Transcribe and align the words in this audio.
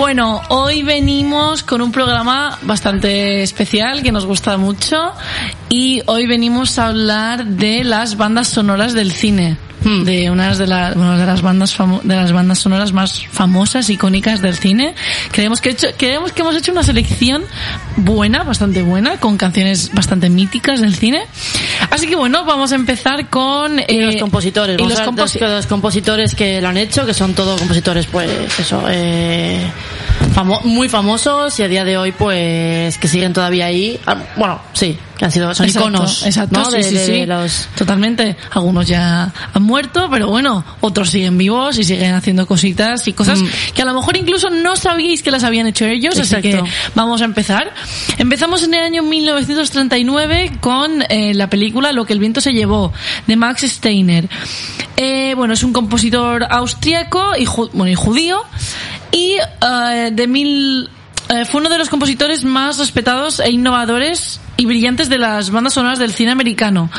Bueno, 0.00 0.40
hoy 0.48 0.82
venimos 0.82 1.62
con 1.62 1.82
un 1.82 1.92
programa 1.92 2.58
bastante 2.62 3.42
especial 3.42 4.02
que 4.02 4.12
nos 4.12 4.24
gusta 4.24 4.56
mucho 4.56 5.12
y 5.68 6.00
hoy 6.06 6.26
venimos 6.26 6.78
a 6.78 6.86
hablar 6.88 7.44
de 7.44 7.84
las 7.84 8.16
bandas 8.16 8.48
sonoras 8.48 8.94
del 8.94 9.12
cine. 9.12 9.58
Hmm. 9.82 10.04
de 10.04 10.30
unas 10.30 10.58
de, 10.58 10.66
la- 10.66 10.92
bueno, 10.92 11.16
de 11.16 11.24
las 11.24 11.40
bandas 11.40 11.74
de 12.02 12.14
las 12.14 12.32
bandas 12.32 12.58
sonoras 12.58 12.92
más 12.92 13.24
famosas 13.32 13.88
icónicas 13.88 14.42
del 14.42 14.54
cine 14.54 14.94
creemos 15.32 15.62
que 15.62 15.70
he 15.70 15.72
hecho, 15.72 15.86
creemos 15.96 16.32
que 16.32 16.42
hemos 16.42 16.54
hecho 16.54 16.70
una 16.70 16.82
selección 16.82 17.44
buena 17.96 18.42
bastante 18.42 18.82
buena 18.82 19.16
con 19.16 19.38
canciones 19.38 19.90
bastante 19.94 20.28
míticas 20.28 20.82
del 20.82 20.94
cine 20.94 21.22
así 21.90 22.06
que 22.06 22.16
bueno 22.16 22.44
vamos 22.44 22.72
a 22.72 22.74
empezar 22.76 23.28
con 23.28 23.78
Y 23.88 24.00
los 24.00 24.14
eh, 24.14 24.18
compositores, 24.20 24.76
y 24.80 24.82
los 25.56 25.66
compositores 25.66 26.34
que 26.34 26.60
lo 26.60 26.68
han 26.68 26.76
hecho, 26.76 27.04
que 27.06 27.14
son 27.14 27.34
todos 27.34 27.58
compositores, 27.58 28.06
pues, 28.06 28.30
eso, 28.58 28.82
eh, 28.88 29.60
famo- 30.34 30.62
muy 30.62 30.88
famosos 30.88 31.58
y 31.58 31.62
a 31.62 31.68
día 31.68 31.84
de 31.84 31.96
hoy, 31.98 32.12
pues, 32.12 32.96
que 32.98 33.08
siguen 33.08 33.32
todavía 33.32 33.66
ahí. 33.66 33.98
Ah, 34.06 34.16
Bueno, 34.36 34.60
sí, 34.72 34.96
que 35.20 35.26
han 35.26 35.32
sido, 35.32 35.54
son 35.54 35.66
Exacto, 35.66 35.90
iconos, 35.90 36.24
exacto, 36.24 36.58
¿no? 36.60 36.64
sí, 36.70 36.76
de, 36.78 36.82
sí, 36.82 36.94
de- 36.94 37.04
sí. 37.06 37.12
de 37.12 37.26
los, 37.26 37.68
Totalmente. 37.76 38.36
Algunos 38.52 38.88
ya 38.88 39.30
han 39.52 39.62
muerto, 39.62 40.08
pero 40.10 40.28
bueno, 40.28 40.64
otros 40.80 41.10
siguen 41.10 41.36
vivos 41.36 41.76
y 41.78 41.84
siguen 41.84 42.14
haciendo 42.14 42.46
cositas 42.46 43.06
y 43.06 43.12
cosas 43.12 43.38
Mm. 43.42 43.46
que 43.74 43.82
a 43.82 43.84
lo 43.84 43.92
mejor 43.92 44.16
incluso 44.16 44.48
no 44.48 44.76
sabíais 44.76 45.22
que 45.22 45.30
las 45.30 45.44
habían 45.44 45.66
hecho 45.66 45.84
ellos, 45.84 46.18
así 46.18 46.36
que 46.36 46.62
vamos 46.94 47.20
a 47.20 47.26
empezar. 47.26 47.70
Empezamos 48.16 48.62
en 48.62 48.72
el 48.72 48.82
año 48.82 49.02
1939 49.02 50.52
con 50.60 51.02
eh, 51.10 51.34
la 51.34 51.50
película 51.50 51.92
Lo 51.92 52.06
que 52.06 52.14
el 52.14 52.18
viento 52.18 52.40
se 52.40 52.52
llevó, 52.52 52.90
de 53.26 53.36
Max 53.36 53.60
Steiner. 53.66 54.26
Eh, 54.96 55.34
bueno, 55.36 55.52
es 55.52 55.62
un 55.62 55.74
compositor 55.74 56.44
austriaco 56.48 57.36
y, 57.38 57.44
ju- 57.44 57.68
bueno, 57.74 57.90
y 57.92 57.94
judío 57.94 58.42
y 59.12 59.36
eh, 59.36 60.10
de 60.12 60.26
mil 60.26 60.88
eh, 61.30 61.44
fue 61.44 61.60
uno 61.60 61.70
de 61.70 61.78
los 61.78 61.88
compositores 61.88 62.44
más 62.44 62.78
respetados 62.78 63.38
e 63.38 63.50
innovadores 63.50 64.40
y 64.56 64.66
brillantes 64.66 65.08
de 65.08 65.16
las 65.16 65.50
bandas 65.50 65.74
sonoras 65.74 66.00
del 66.00 66.12
cine 66.12 66.32
americano. 66.32 66.90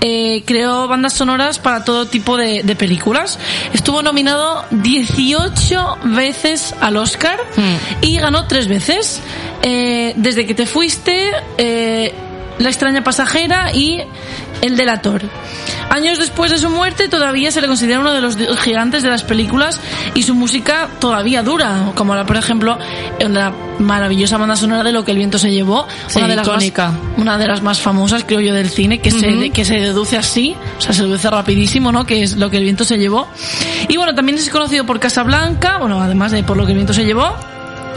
Eh, 0.00 0.42
creó 0.44 0.88
bandas 0.88 1.12
sonoras 1.12 1.60
para 1.60 1.84
todo 1.84 2.06
tipo 2.06 2.36
de, 2.36 2.64
de 2.64 2.74
películas. 2.74 3.38
Estuvo 3.72 4.02
nominado 4.02 4.64
18 4.72 5.98
veces 6.04 6.74
al 6.80 6.96
Oscar 6.96 7.38
y 8.00 8.16
ganó 8.16 8.46
tres 8.48 8.66
veces. 8.66 9.22
Eh, 9.62 10.14
desde 10.16 10.46
que 10.46 10.54
te 10.54 10.66
fuiste, 10.66 11.30
La 12.58 12.70
extraña 12.70 13.04
pasajera 13.04 13.70
y 13.74 14.02
El 14.62 14.76
delator. 14.76 15.22
Años 15.90 16.18
después 16.18 16.50
de 16.50 16.58
su 16.58 16.68
muerte 16.70 17.08
todavía 17.08 17.50
se 17.50 17.60
le 17.60 17.66
considera 17.66 18.00
uno 18.00 18.12
de 18.12 18.20
los 18.20 18.36
gigantes 18.60 19.02
de 19.02 19.10
las 19.10 19.22
películas 19.22 19.80
y 20.14 20.22
su 20.22 20.34
música 20.34 20.88
todavía 20.98 21.42
dura, 21.42 21.92
como 21.94 22.14
la, 22.14 22.26
por 22.26 22.36
ejemplo 22.36 22.78
en 23.18 23.34
la 23.34 23.52
maravillosa 23.78 24.38
banda 24.38 24.56
sonora 24.56 24.82
de 24.82 24.92
Lo 24.92 25.04
que 25.04 25.12
el 25.12 25.18
viento 25.18 25.38
se 25.38 25.50
llevó, 25.50 25.86
Sí, 26.08 26.18
una 26.18 26.28
de 26.28 26.36
las 26.36 26.46
icónica. 26.46 26.88
más, 26.88 27.00
una 27.18 27.38
de 27.38 27.46
las 27.46 27.62
más 27.62 27.80
famosas 27.80 28.24
creo 28.24 28.40
yo 28.40 28.54
del 28.54 28.70
cine 28.70 29.00
que 29.00 29.10
se 29.10 29.50
que 29.50 29.64
se 29.64 29.74
deduce 29.80 30.16
así, 30.16 30.56
o 30.78 30.80
sea, 30.80 30.92
se 30.92 31.02
deduce 31.02 31.28
rapidísimo, 31.30 31.92
¿no? 31.92 32.04
Que 32.06 32.22
es 32.22 32.36
Lo 32.36 32.50
que 32.50 32.56
el 32.56 32.64
viento 32.64 32.84
se 32.84 32.98
llevó. 32.98 33.28
Y 33.88 33.96
bueno, 33.96 34.14
también 34.14 34.38
es 34.38 34.48
conocido 34.50 34.84
por 34.86 34.98
Casablanca, 34.98 35.78
bueno, 35.78 36.00
además 36.00 36.32
de 36.32 36.42
por 36.42 36.56
Lo 36.56 36.64
que 36.64 36.72
el 36.72 36.76
viento 36.78 36.94
se 36.94 37.04
llevó. 37.04 37.36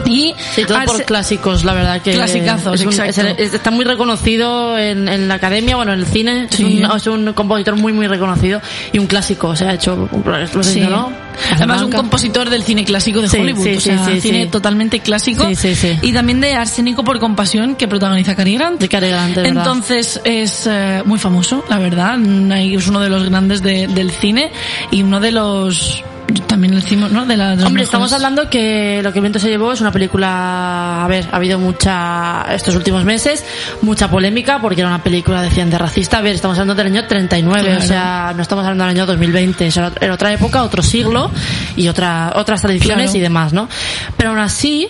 Y 0.06 0.34
Sí, 0.54 0.64
todo 0.64 0.78
por 0.86 1.04
clásicos, 1.04 1.64
la 1.64 1.72
verdad 1.74 2.00
que 2.02 2.12
Clasicazos, 2.12 2.80
es 2.80 2.86
un- 2.86 2.92
exacto. 2.92 3.20
es- 3.22 3.48
es- 3.48 3.54
está 3.54 3.70
muy 3.70 3.84
reconocido 3.84 4.76
en, 4.78 5.08
en 5.08 5.28
la 5.28 5.34
academia, 5.34 5.76
bueno, 5.76 5.92
en 5.92 6.00
el 6.00 6.06
cine, 6.06 6.48
Sí. 6.50 6.80
es, 6.82 6.90
un, 6.90 6.96
es 6.96 7.06
un 7.06 7.32
compositor 7.32 7.76
muy 7.76 7.92
muy 7.92 8.06
reconocido 8.06 8.60
y 8.92 8.98
un 8.98 9.06
clásico, 9.06 9.48
o 9.48 9.56
sea, 9.56 9.70
ha 9.70 9.74
hecho 9.74 10.08
lo 10.54 10.62
Sí. 10.62 10.80
¿no? 10.80 11.12
Además, 11.56 11.82
un 11.82 11.92
compositor 11.92 12.50
del 12.50 12.62
cine 12.64 12.84
clásico 12.84 13.20
de 13.22 13.28
Hollywood, 13.40 13.76
o 13.76 13.80
sea, 13.80 14.06
cine 14.20 14.46
totalmente 14.46 15.00
clásico. 15.00 15.46
Sí, 15.48 15.54
sí, 15.54 15.74
sí. 15.74 15.98
Y 16.02 16.12
también 16.12 16.40
de 16.40 16.54
Arsénico 16.54 17.02
por 17.04 17.18
compasión, 17.18 17.76
que 17.76 17.88
protagoniza 17.88 18.34
Cary 18.34 18.54
Grant. 18.56 18.80
De 18.80 18.88
Cary 18.88 19.08
Grant, 19.08 19.36
de 19.36 19.42
verdad. 19.42 19.58
Entonces, 19.64 20.20
es 20.24 20.66
eh, 20.66 21.02
muy 21.06 21.18
famoso, 21.18 21.64
la 21.68 21.78
verdad. 21.78 22.18
Ahí 22.52 22.74
Es 22.74 22.86
uno 22.88 23.00
de 23.00 23.08
los 23.08 23.28
grandes 23.28 23.62
de- 23.62 23.86
del 23.88 24.10
cine 24.10 24.50
y 24.90 25.02
uno 25.02 25.20
de 25.20 25.30
los... 25.32 26.02
También 26.46 26.74
le 26.74 26.80
decimos, 26.80 27.10
¿no? 27.10 27.26
De, 27.26 27.36
la, 27.36 27.50
de 27.50 27.56
los 27.56 27.64
Hombre, 27.66 27.82
estamos 27.84 28.12
hablando 28.12 28.48
que 28.50 29.00
Lo 29.02 29.12
que 29.12 29.18
el 29.18 29.22
viento 29.22 29.38
se 29.38 29.48
llevó 29.48 29.72
es 29.72 29.80
una 29.80 29.92
película, 29.92 31.04
a 31.04 31.08
ver, 31.08 31.26
ha 31.30 31.36
habido 31.36 31.58
mucha, 31.58 32.44
estos 32.54 32.74
últimos 32.76 33.04
meses, 33.04 33.44
mucha 33.82 34.10
polémica 34.10 34.60
porque 34.60 34.80
era 34.80 34.88
una 34.88 35.02
película, 35.02 35.42
decían, 35.42 35.70
de 35.70 35.78
racista. 35.78 36.18
A 36.18 36.20
ver, 36.22 36.34
estamos 36.34 36.58
hablando 36.58 36.74
del 36.82 36.92
año 36.92 37.06
39, 37.06 37.62
Claro. 37.62 37.78
o 37.78 37.82
sea, 37.82 38.32
no 38.36 38.42
estamos 38.42 38.64
hablando 38.64 38.84
del 38.84 38.96
año 38.96 39.06
2020, 39.06 39.66
es 39.66 39.76
era 39.76 39.92
era 40.00 40.14
otra 40.14 40.32
época, 40.32 40.62
otro 40.62 40.82
siglo 40.82 41.30
y 41.76 41.88
otra, 41.88 42.32
otras 42.36 42.60
tradiciones 42.62 43.06
Claro. 43.06 43.18
y 43.18 43.20
demás, 43.20 43.52
¿no? 43.52 43.68
Pero 44.16 44.30
aún 44.30 44.38
así, 44.40 44.88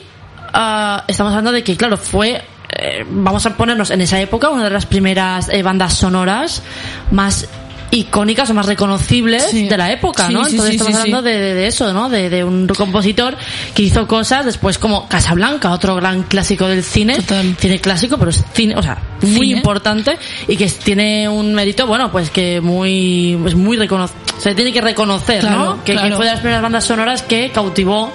ah, 0.52 1.04
estamos 1.06 1.30
hablando 1.32 1.52
de 1.52 1.62
que, 1.62 1.76
claro, 1.76 1.96
fue, 1.96 2.42
eh, 2.70 3.04
vamos 3.08 3.44
a 3.46 3.56
ponernos 3.56 3.90
en 3.90 4.00
esa 4.00 4.20
época, 4.20 4.48
una 4.48 4.64
de 4.64 4.70
las 4.70 4.86
primeras 4.86 5.48
eh, 5.48 5.62
bandas 5.62 5.94
sonoras 5.94 6.62
más 7.10 7.48
icónicas 7.90 8.48
o 8.50 8.54
más 8.54 8.66
reconocibles 8.66 9.42
Sí. 9.50 9.68
de 9.68 9.76
la 9.76 9.90
época, 9.92 10.26
Sí, 10.28 10.32
¿no? 10.34 10.44
sí, 10.44 10.52
Entonces 10.52 10.74
estamos 10.76 10.94
hablando 10.98 11.22
de, 11.22 11.36
de- 11.38 11.54
de 11.54 11.66
eso, 11.66 11.92
¿no? 11.92 12.08
De, 12.08 12.30
de 12.30 12.44
un 12.44 12.66
compositor 12.68 13.36
que 13.74 13.82
hizo 13.82 14.06
cosas 14.06 14.44
después 14.44 14.78
como 14.78 15.08
Casablanca, 15.08 15.70
otro 15.72 15.96
gran 15.96 16.22
clásico 16.24 16.66
del 16.68 16.84
cine, 16.84 17.16
Total. 17.16 17.56
cine 17.58 17.78
clásico, 17.80 18.16
pero 18.18 18.30
es 18.30 18.44
cine, 18.54 18.76
o 18.76 18.82
sea, 18.82 18.98
muy 19.22 19.46
Cine. 19.48 19.58
importante 19.58 20.18
y 20.48 20.56
que 20.56 20.66
tiene 20.68 21.28
un 21.28 21.52
mérito, 21.54 21.86
bueno, 21.86 22.10
pues 22.12 22.30
que 22.30 22.60
muy, 22.60 23.38
es 23.46 23.54
muy 23.54 23.76
reconocido, 23.76 24.18
se 24.38 24.54
tiene 24.54 24.72
que 24.72 24.80
reconocer, 24.80 25.40
Claro, 25.40 25.58
¿no? 25.58 25.84
Que, 25.84 25.92
que 25.92 25.98
claro. 25.98 26.16
fue 26.16 26.24
de 26.26 26.30
las 26.32 26.40
primeras 26.40 26.62
bandas 26.62 26.84
sonoras 26.84 27.22
que 27.22 27.50
cautivó 27.50 28.12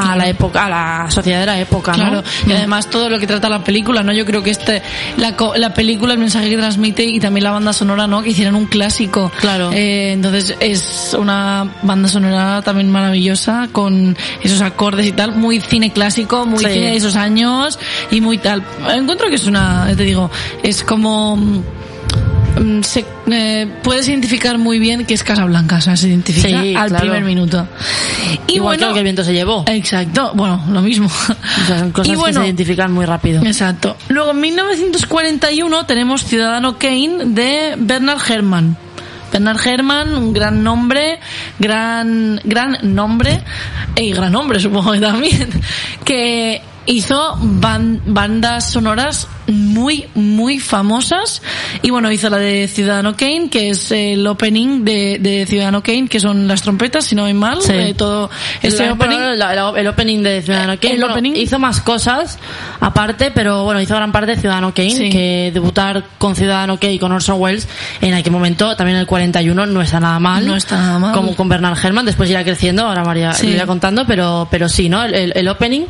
a 0.00 0.16
la 0.16 0.28
época, 0.28 0.66
a 0.66 0.68
la 0.68 1.10
sociedad 1.10 1.40
de 1.40 1.46
la 1.46 1.60
época, 1.60 1.92
¿no? 1.92 1.98
Claro, 1.98 2.22
y 2.46 2.52
además 2.52 2.88
todo 2.88 3.08
lo 3.08 3.18
que 3.18 3.26
trata 3.26 3.48
la 3.48 3.64
película, 3.64 4.02
¿no? 4.02 4.12
Yo 4.12 4.24
creo 4.24 4.42
que 4.42 4.50
este, 4.50 4.82
la, 5.16 5.34
la 5.56 5.74
película, 5.74 6.12
el 6.12 6.18
mensaje 6.20 6.48
que 6.48 6.56
transmite 6.56 7.04
y 7.04 7.18
también 7.20 7.44
la 7.44 7.50
banda 7.50 7.72
sonora, 7.72 8.06
¿no? 8.06 8.22
Que 8.22 8.30
hicieron 8.30 8.54
un 8.54 8.66
clásico. 8.66 9.30
Claro. 9.40 9.70
Eh, 9.72 10.12
entonces 10.12 10.54
es 10.60 11.16
una 11.18 11.66
banda 11.82 12.08
sonora 12.08 12.62
también 12.62 12.90
maravillosa 12.90 13.68
con 13.72 14.16
esos 14.42 14.60
acordes 14.60 15.06
y 15.06 15.12
tal, 15.12 15.34
muy 15.34 15.60
cine 15.60 15.90
clásico, 15.92 16.46
muy 16.46 16.58
Sí. 16.64 16.70
cine 16.70 16.90
de 16.90 16.96
esos 16.96 17.16
años 17.16 17.78
y 18.10 18.20
muy 18.20 18.38
tal. 18.38 18.62
Encuentro 18.88 19.28
que 19.28 19.34
es 19.36 19.46
una, 19.46 19.86
te 19.96 20.04
digo, 20.04 20.30
es 20.62 20.84
como... 20.84 21.38
mm, 22.56 22.82
Se, 22.82 23.04
eh, 23.30 23.66
puedes 23.82 24.08
identificar 24.08 24.58
muy 24.58 24.78
bien 24.78 25.04
que 25.04 25.14
es 25.14 25.22
Casablanca, 25.24 25.76
o 25.76 25.80
sea, 25.80 25.96
se 25.96 26.08
identifica 26.08 26.48
Sí, 26.48 26.74
al 26.74 26.88
claro. 26.88 27.02
primer 27.04 27.24
minuto. 27.24 27.66
Y 28.46 28.56
Igual 28.56 28.76
que 28.76 28.84
bueno, 28.84 28.88
lo 28.88 28.92
que 28.94 28.98
el 29.00 29.04
viento 29.04 29.24
se 29.24 29.32
llevó. 29.32 29.64
Exacto, 29.66 30.32
bueno, 30.34 30.62
lo 30.70 30.82
mismo. 30.82 31.06
O 31.06 31.66
sea, 31.66 31.78
son 31.80 31.90
cosas 31.92 32.08
y 32.08 32.10
que 32.10 32.16
bueno, 32.16 32.40
se 32.40 32.46
identifican 32.46 32.92
muy 32.92 33.04
rápido. 33.06 33.42
Exacto. 33.44 33.96
Luego 34.08 34.30
en 34.32 34.40
1941 34.40 35.86
tenemos 35.86 36.24
Ciudadano 36.24 36.78
Kane 36.78 37.26
de 37.26 37.74
Bernard 37.78 38.20
Herrmann. 38.30 38.76
Bernard 39.32 39.60
Herrmann, 39.66 40.14
un 40.14 40.32
gran 40.32 40.62
nombre, 40.62 41.18
gran, 41.58 42.40
gran 42.44 42.78
nombre, 42.82 43.42
y 43.94 44.10
gran 44.12 44.34
hombre 44.34 44.58
supongo 44.58 44.92
que 44.92 45.00
también, 45.00 45.48
que 46.04 46.62
hizo 46.90 47.36
ban- 47.40 48.00
bandas 48.06 48.70
sonoras 48.72 49.28
muy, 49.46 50.06
muy 50.14 50.58
famosas. 50.58 51.40
Y 51.82 51.90
bueno, 51.90 52.10
hizo 52.10 52.28
la 52.30 52.38
de 52.38 52.66
Ciudadano 52.68 53.16
Kane, 53.16 53.48
que 53.50 53.70
es 53.70 53.90
el 53.92 54.26
opening 54.26 54.84
de, 54.84 55.18
de 55.20 55.46
Ciudadano 55.46 55.82
Kane, 55.82 56.08
que 56.08 56.18
son 56.20 56.48
las 56.48 56.62
trompetas, 56.62 57.04
si 57.04 57.14
no 57.14 57.22
voy 57.22 57.34
mal. 57.34 57.60
Sí. 57.62 57.72
eh, 57.72 57.94
todo 57.96 58.30
ese 58.62 58.84
el, 58.86 58.92
opening. 58.92 59.16
bueno, 59.18 59.34
la- 59.34 59.54
la- 59.54 59.72
el 59.80 59.86
opening 59.86 60.22
de 60.22 60.42
Ciudadano 60.42 60.78
Kane. 60.80 60.94
el 60.94 61.00
Bueno, 61.00 61.14
opening. 61.14 61.32
Hizo 61.36 61.58
más 61.58 61.80
cosas 61.80 62.38
aparte, 62.80 63.30
pero 63.30 63.64
bueno, 63.64 63.80
hizo 63.80 63.94
gran 63.94 64.10
parte 64.12 64.32
de 64.34 64.40
Ciudadano 64.40 64.72
Kane, 64.74 64.90
Sí. 64.90 65.10
que 65.10 65.50
debutar 65.52 66.04
con 66.18 66.34
Ciudadano 66.36 66.78
Kane 66.78 66.94
y 66.94 66.98
con 66.98 67.12
Orson 67.12 67.40
Welles 67.40 67.68
en 68.00 68.14
aquel 68.14 68.32
momento, 68.32 68.76
también 68.76 68.96
en 68.96 69.00
el 69.02 69.06
41, 69.06 69.66
no 69.66 69.80
está 69.82 70.00
nada 70.00 70.18
mal. 70.18 70.46
No 70.46 70.56
está 70.56 70.76
nada 70.76 70.98
mal. 70.98 71.12
Como 71.14 71.34
con 71.36 71.48
Bernard 71.48 71.76
Herrmann, 71.82 72.06
después 72.06 72.28
irá 72.30 72.44
creciendo, 72.44 72.86
ahora 72.86 73.04
María 73.04 73.32
Sí. 73.34 73.46
lo 73.46 73.52
irá 73.52 73.66
contando, 73.66 74.06
pero, 74.06 74.48
pero 74.50 74.68
sí, 74.68 74.88
¿no? 74.88 75.04
El, 75.04 75.14
el- 75.14 75.32
el 75.36 75.48
opening. 75.48 75.82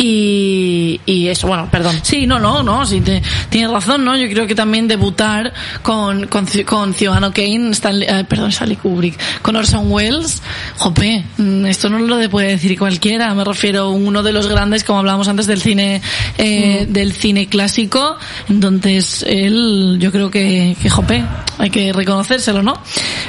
Y, 0.00 1.00
y 1.06 1.26
eso, 1.28 1.48
bueno, 1.48 1.68
perdón. 1.70 1.96
Sí, 2.02 2.26
no, 2.26 2.38
no, 2.38 2.62
no, 2.62 2.86
sí, 2.86 3.00
te- 3.00 3.20
tienes 3.50 3.70
razón, 3.70 4.04
¿no? 4.04 4.16
Yo 4.16 4.28
creo 4.28 4.46
que 4.46 4.54
también 4.54 4.86
debutar 4.86 5.52
con, 5.82 6.26
con, 6.28 6.46
con 6.64 6.94
Ciudadano 6.94 7.32
Kane, 7.32 7.70
Stanley, 7.72 8.06
eh, 8.08 8.24
perdón, 8.28 8.50
Stanley 8.50 8.76
Kubrick, 8.76 9.18
con 9.42 9.56
Orson 9.56 9.90
Welles, 9.90 10.40
jope, 10.76 11.24
mm, 11.36 11.66
esto 11.66 11.90
no 11.90 11.98
lo 11.98 12.30
puede 12.30 12.48
decir 12.50 12.78
cualquiera, 12.78 13.34
me 13.34 13.44
refiero 13.44 13.82
a 13.82 13.90
uno 13.90 14.22
de 14.22 14.32
los 14.32 14.46
grandes, 14.46 14.84
como 14.84 15.00
hablábamos 15.00 15.26
antes, 15.26 15.46
del 15.48 15.60
cine, 15.60 16.00
eh, 16.38 16.86
del 16.88 17.12
cine 17.12 17.48
clásico, 17.48 18.16
entonces 18.48 19.24
él, 19.28 19.96
yo 19.98 20.12
creo 20.12 20.30
que, 20.30 20.76
que 20.80 20.88
jope, 20.90 21.24
hay 21.58 21.70
que 21.70 21.92
reconocérselo, 21.92 22.62
¿no? 22.62 22.80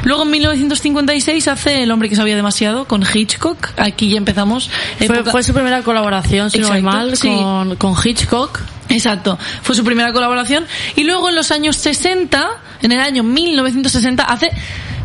Luego 0.04 0.22
en 0.24 0.30
1956 0.32 1.48
hace 1.48 1.82
El 1.84 1.92
hombre 1.92 2.10
que 2.10 2.16
sabía 2.16 2.36
demasiado 2.36 2.86
con 2.86 3.04
Hitchcock, 3.12 3.70
aquí 3.78 4.10
ya 4.10 4.18
empezamos. 4.18 4.70
Fue, 4.98 5.08
época- 5.08 5.32
fue 5.32 5.42
su 5.44 5.54
primera 5.54 5.82
colaboración, 5.82 6.52
no 6.62 6.68
voy 6.70 6.78
Exacto, 6.80 6.98
mal, 6.98 7.18
sí. 7.18 7.28
con, 7.28 7.76
con 7.76 7.96
Hitchcock. 8.04 8.60
Exacto, 8.90 9.38
fue 9.62 9.76
su 9.76 9.84
primera 9.84 10.12
colaboración. 10.14 10.66
Y 10.96 11.04
luego 11.04 11.30
en 11.30 11.36
los 11.36 11.52
años 11.52 11.76
60, 11.78 12.48
en 12.82 12.92
el 12.92 13.00
año 13.00 13.24
1960, 13.24 14.24
hace 14.24 14.52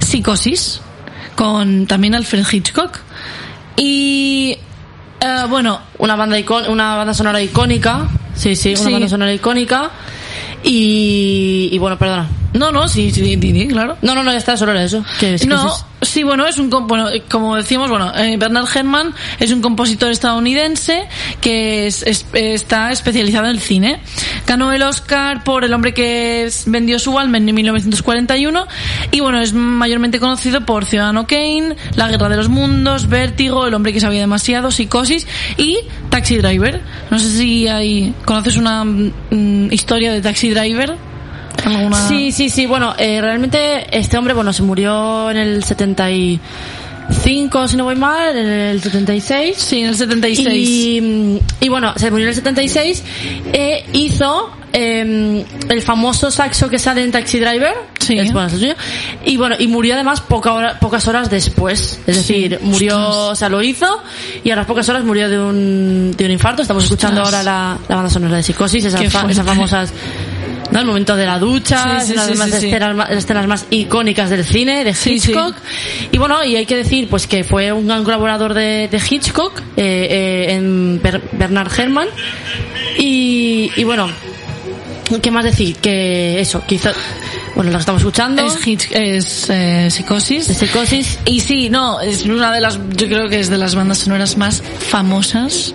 Psicosis, 0.01 0.81
con 1.37 1.87
también 1.87 2.15
Alfred 2.15 2.45
Hitchcock. 2.51 2.99
Y 3.77 4.57
eh, 5.21 5.43
bueno, 5.49 5.81
una 5.99 6.17
banda 6.17 6.39
icon- 6.39 6.69
una 6.69 6.97
banda 6.97 7.13
sonora 7.15 7.43
icónica 7.43 8.09
sí 8.35 8.57
sí 8.57 8.71
una 8.71 8.79
Sí. 8.85 8.93
banda 8.93 9.09
sonora 9.09 9.33
icónica 9.33 9.91
y, 10.63 11.69
y 11.73 11.79
bueno 11.79 11.99
perdona 11.99 12.27
no, 12.55 12.73
no, 12.73 12.89
sí, 12.89 13.11
sí, 13.11 13.23
sí, 13.25 13.39
sí, 13.41 13.69
claro. 13.69 13.99
no 14.03 14.15
no 14.15 14.23
no 14.25 14.33
ya 14.33 14.39
está 14.39 14.57
solo 14.57 14.73
era 14.73 14.83
eso 14.85 15.05
es- 15.35 15.47
No, 15.47 15.69
es- 16.01 16.09
sí, 16.09 16.23
bueno, 16.23 16.47
es 16.47 16.59
un, 16.59 16.71
bueno, 16.71 17.09
como 17.31 17.57
decíamos, 17.57 17.91
bueno, 17.91 18.13
eh, 18.17 18.37
Bernard 18.37 18.67
Herrmann 18.75 19.15
es 19.41 19.51
un 19.53 19.61
compositor 19.61 20.11
estadounidense 20.11 21.07
que 21.41 21.87
es- 21.87 22.03
es- 22.03 22.27
está 22.33 22.93
especializado 22.93 23.45
en 23.47 23.51
el 23.53 23.61
cine. 23.61 24.01
Ganó 24.47 24.73
el 24.73 24.83
Oscar 24.83 25.43
por 25.45 25.65
El 25.65 25.73
hombre 25.73 25.95
que 25.95 26.51
vendió 26.67 26.99
su 26.99 27.19
alma 27.19 27.39
en 27.39 27.47
1941 27.47 28.67
y 29.11 29.21
bueno, 29.21 29.41
es 29.41 29.53
mayormente 29.55 30.21
conocido 30.21 30.65
por 30.67 30.85
Ciudadano 30.85 31.27
Kane, 31.27 31.77
La 31.97 32.09
guerra 32.09 32.29
de 32.29 32.37
los 32.37 32.49
mundos, 32.49 33.09
Vértigo, 33.09 33.67
El 33.67 33.75
hombre 33.75 33.93
que 33.93 34.01
sabía 34.01 34.21
demasiado, 34.21 34.71
Psicosis 34.71 35.27
y 35.57 35.79
Taxi 36.11 36.37
Driver. 36.39 36.81
No 37.11 37.19
sé 37.19 37.31
si 37.31 37.67
hay, 37.69 38.15
conoces 38.25 38.57
una 38.57 38.85
mm, 38.85 39.73
historia 39.73 40.13
de 40.13 40.21
Taxi 40.21 40.51
Driver. 40.51 40.97
¿Alguna? 41.65 42.09
sí 42.09 42.33
sí 42.33 42.51
sí 42.51 42.67
bueno 42.67 42.95
eh, 42.99 43.21
realmente 43.21 43.87
este 43.97 44.19
hombre 44.19 44.35
bueno 44.35 44.53
se 44.53 44.63
murió 44.63 45.31
en 45.31 45.37
el 45.37 45.65
75 45.65 47.69
si 47.69 47.77
no 47.77 47.85
voy 47.85 47.97
mal 47.97 48.37
en 48.37 48.47
el 48.49 48.83
76 48.83 49.57
Sí, 49.57 49.81
en 49.81 49.89
el 49.89 49.97
76. 49.97 50.69
Y, 50.69 51.01
mm, 51.01 51.39
y 51.65 51.69
bueno, 51.69 51.93
se 51.97 52.11
murió 52.11 52.27
en 52.27 52.31
el 52.31 52.35
76. 52.35 53.03
E 53.53 53.85
hizo 53.93 54.51
eh, 54.73 55.45
el 55.69 55.83
famoso 55.83 56.31
saxo 56.31 56.69
que 56.69 56.79
sale 56.79 57.03
en 57.05 57.13
Taxi 57.13 57.39
Driver. 57.39 57.75
Sí. 58.01 58.19
Es, 58.19 58.33
bueno, 58.33 58.49
es 58.49 58.55
suyo. 58.55 58.75
Y 59.25 59.37
bueno, 59.37 59.55
y 59.59 59.69
murió 59.69 59.95
además 59.95 60.21
poca 60.21 60.53
hora- 60.53 60.79
pocas 60.81 61.07
horas 61.09 61.31
después. 61.31 62.01
Es 62.07 62.17
Sí, 62.27 62.49
decir, 62.49 62.59
murió, 62.63 62.99
ostras. 62.99 63.17
o 63.33 63.37
sea, 63.37 63.49
lo 63.49 63.63
hizo 63.63 64.03
y 64.43 64.51
a 64.51 64.57
las 64.57 64.67
pocas 64.67 64.89
horas 64.89 65.05
murió 65.05 65.29
de 65.31 65.39
un, 65.39 66.15
de 66.17 66.25
un 66.25 66.31
infarto. 66.33 66.63
Estamos 66.63 66.85
escuchando 66.85 67.23
ahora 67.23 67.43
la, 67.43 67.79
la 67.89 67.97
banda 67.97 68.11
sonora 68.11 68.37
de 68.37 68.43
Psicosis, 68.43 68.85
esas, 68.85 69.13
fa- 69.13 69.31
esas 69.31 69.47
famosas. 69.47 69.93
¿No? 70.75 70.81
El 70.81 70.87
momento 70.87 71.17
de 71.17 71.25
la 71.25 71.39
ducha, 71.39 72.01
Sí, 72.01 72.07
sí, 72.09 72.13
es 72.13 72.19
una 72.19 72.27
de 72.27 72.33
sí, 72.35 72.39
las 72.39 72.53
escenas, 72.63 72.95
más- 72.97 73.11
escenas 73.11 73.47
más 73.47 73.67
icónicas 73.71 74.29
del 74.29 74.45
cine, 74.45 74.85
de. 74.85 74.91
Hitchcock. 74.91 75.55
Y 76.13 76.19
bueno, 76.19 76.45
y 76.45 76.57
hay 76.57 76.67
que 76.67 76.77
decir 76.77 77.09
pues 77.09 77.27
que 77.27 77.45
fue 77.45 77.73
un 77.73 77.87
gran 77.87 78.05
colaborador 78.05 78.53
de, 78.53 78.89
de 78.91 79.01
Hitchcock 79.11 79.59
eh, 79.77 80.09
eh, 80.11 80.53
en 80.55 81.01
Ber- 81.03 81.23
Bernard 81.33 81.71
Herrmann. 81.79 82.09
Y, 82.99 83.71
y 83.77 83.85
bueno, 83.85 84.09
¿qué 85.23 85.31
más 85.31 85.45
decir? 85.45 85.77
Que 85.77 86.41
eso, 86.41 86.63
hizo, 86.69 86.91
bueno, 87.55 87.71
que 87.71 87.77
estamos 87.79 88.03
escuchando. 88.03 88.45
Es, 88.47 88.67
Hitch- 88.67 88.91
es 88.93 89.47
eh, 89.51 89.89
Psicosis. 89.91 90.49
de 90.49 90.55
Psicosis. 90.55 91.19
Y 91.25 91.41
sí, 91.41 91.71
no, 91.71 92.01
es 92.01 92.25
una 92.25 92.53
de 92.53 92.61
las, 92.61 92.79
yo 92.97 93.07
creo 93.07 93.29
que 93.29 93.41
es 93.41 93.49
de 93.51 93.59
las 93.59 93.75
bandas 93.75 93.99
sonoras 93.99 94.37
más 94.37 94.63
famosas 94.79 95.75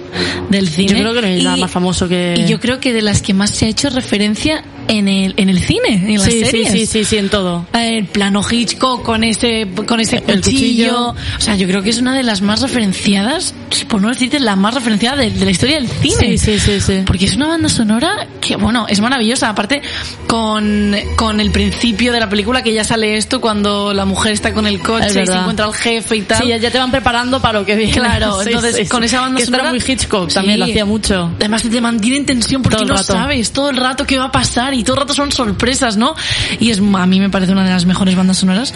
del 0.50 0.68
cine. 0.68 0.92
Yo 0.92 0.98
creo 1.00 1.14
que 1.14 1.22
no 1.22 1.28
hay 1.28 1.44
nada 1.44 1.58
más 1.58 1.72
famoso 1.72 2.08
que... 2.08 2.36
Y 2.38 2.50
yo 2.50 2.60
creo 2.60 2.80
que 2.80 2.94
de 2.94 3.02
las 3.02 3.22
que 3.22 3.34
más 3.34 3.52
se 3.52 3.66
ha 3.66 3.70
hecho 3.70 3.90
referencia 3.90 4.64
en 4.88 5.08
el, 5.08 5.34
en 5.38 5.50
el 5.50 5.60
cine, 5.60 5.94
en 6.08 6.14
las 6.16 6.24
sí, 6.24 6.32
sí, 6.32 6.46
series. 6.46 6.72
sí, 6.72 6.86
sí, 6.86 7.04
sí, 7.06 7.18
en 7.18 7.30
todo. 7.30 7.66
El 7.74 8.06
plano 8.06 8.42
Hitchcock 8.50 9.04
con 9.04 9.24
ese, 9.24 9.68
con 9.86 10.00
ese 10.00 10.22
cuchillo. 10.22 10.42
cuchillo. 10.42 11.10
O 11.10 11.42
sea, 11.42 11.56
yo 11.56 11.68
creo 11.68 11.84
que 11.84 11.92
es 11.92 12.00
una 12.00 12.16
de 12.16 12.24
las 12.24 12.42
más 12.42 12.62
referenciadas, 12.62 13.54
por 13.88 14.02
no 14.02 14.10
decirte 14.10 14.40
la 14.40 14.56
más 14.56 14.74
referenciada 14.74 15.18
de, 15.18 15.32
de 15.32 15.46
la 15.46 15.52
historia 15.52 15.76
del 15.78 15.88
cine. 15.88 16.38
Sí, 16.38 16.60
sí, 16.60 16.80
sí. 16.82 17.04
Porque 17.06 17.26
es 17.26 17.36
una 17.36 17.48
banda 17.48 17.70
sonora 17.70 18.28
que, 18.42 18.56
bueno, 18.56 18.86
es 18.88 19.00
maravillosa. 19.02 19.50
Aparte, 19.50 19.82
con, 20.28 20.96
con 21.16 21.40
el 21.40 21.52
principio 21.52 22.12
de 22.12 22.20
la 22.20 22.30
película, 22.30 22.62
que 22.64 22.74
ya 22.74 22.84
sale 22.84 23.18
esto 23.18 23.42
cuando 23.42 23.94
la 23.94 24.06
mujer 24.06 24.34
está 24.34 24.54
con 24.54 24.68
el 24.68 24.80
coche 24.82 25.08
y 25.10 25.26
se 25.26 25.34
encuentra 25.40 25.66
al 25.66 25.74
jefe 25.74 26.16
y 26.18 26.22
tal. 26.22 26.42
Sí, 26.42 26.48
ya, 26.50 26.58
ya 26.58 26.72
te 26.72 26.78
van 26.80 26.92
preparando 26.92 27.40
para 27.42 27.60
lo 27.60 27.66
que 27.66 27.76
viene. 27.76 27.94
Claro, 27.94 28.42
entonces 28.46 28.90
con 28.90 29.04
esa 29.04 29.22
banda 29.22 29.40
que 29.40 29.46
sonora 29.46 29.70
muy 29.70 29.84
Hitchcock, 29.86 30.32
también 30.32 30.60
lo 30.60 30.66
hacía 30.66 30.86
mucho. 30.86 31.32
Además 31.38 31.64
te 31.64 31.82
mantiene 31.82 32.18
en 32.18 32.26
tensión 32.26 32.62
porque 32.62 32.86
no 32.86 32.98
sabes 32.98 33.52
todo 33.52 33.70
el 33.70 33.78
rato 33.78 34.06
qué 34.06 34.18
va 34.18 34.26
a 34.26 34.32
pasar 34.32 34.74
y 34.74 34.84
todo 34.84 34.96
el 34.96 35.02
rato 35.02 35.14
son 35.14 35.32
sorpresas, 35.32 35.98
¿no? 35.98 36.16
Y 36.60 36.72
es 36.72 36.80
a 36.80 37.06
mí 37.06 37.20
me 37.20 37.30
parece 37.30 37.52
una 37.52 37.64
de 37.64 37.70
las 37.72 37.86
mejores 37.86 38.16
bandas 38.16 38.38
sonoras. 38.38 38.74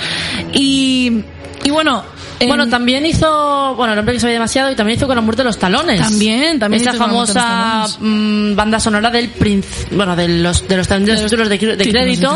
Y 0.53 1.23
y 1.65 1.69
bueno, 1.69 2.03
en- 2.03 2.13
Bueno, 2.47 2.67
también 2.69 3.05
hizo, 3.05 3.73
bueno, 3.75 3.93
el 3.93 3.99
hombre 3.99 4.13
que 4.15 4.19
sabía 4.19 4.33
demasiado 4.35 4.71
y 4.71 4.75
también 4.75 4.97
hizo 4.97 5.07
con 5.07 5.15
la 5.15 5.21
muerte 5.21 5.41
de 5.41 5.45
los 5.45 5.57
talones. 5.59 5.99
También, 6.01 6.59
también 6.59 6.81
Esta 6.81 6.91
los 6.91 6.99
famosa 6.99 7.87
mm, 7.99 8.55
banda 8.55 8.79
sonora 8.79 9.09
del 9.09 9.33
princ- 9.33 9.63
bueno, 9.91 10.15
de 10.15 10.27
los 10.27 10.67
de 10.67 10.77
los, 10.77 10.87
de 10.87 10.97
los 11.13 11.21
títulos 11.25 11.49
de, 11.49 11.59
cre- 11.59 11.75
de 11.75 11.83
crédito. 11.91 12.35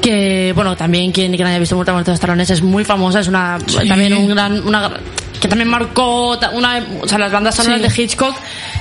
Que, 0.00 0.52
bueno, 0.54 0.76
también 0.76 1.12
quien, 1.12 1.32
quien 1.34 1.46
haya 1.46 1.60
visto 1.60 1.76
Muerte, 1.76 1.92
muerte 1.92 2.10
de 2.10 2.14
los 2.14 2.20
talones 2.20 2.50
es 2.50 2.60
muy 2.60 2.84
famosa, 2.84 3.20
es 3.20 3.28
una, 3.28 3.56
también 3.88 4.14
un 4.14 4.28
gran, 4.28 4.66
una, 4.66 4.90
que 5.42 5.48
también 5.48 5.68
marcó 5.68 6.38
una, 6.52 6.86
o 7.02 7.08
sea, 7.08 7.18
las 7.18 7.32
bandas 7.32 7.56
sonoras 7.56 7.80
Sí. 7.82 7.88
de 7.88 8.02
Hitchcock 8.04 8.34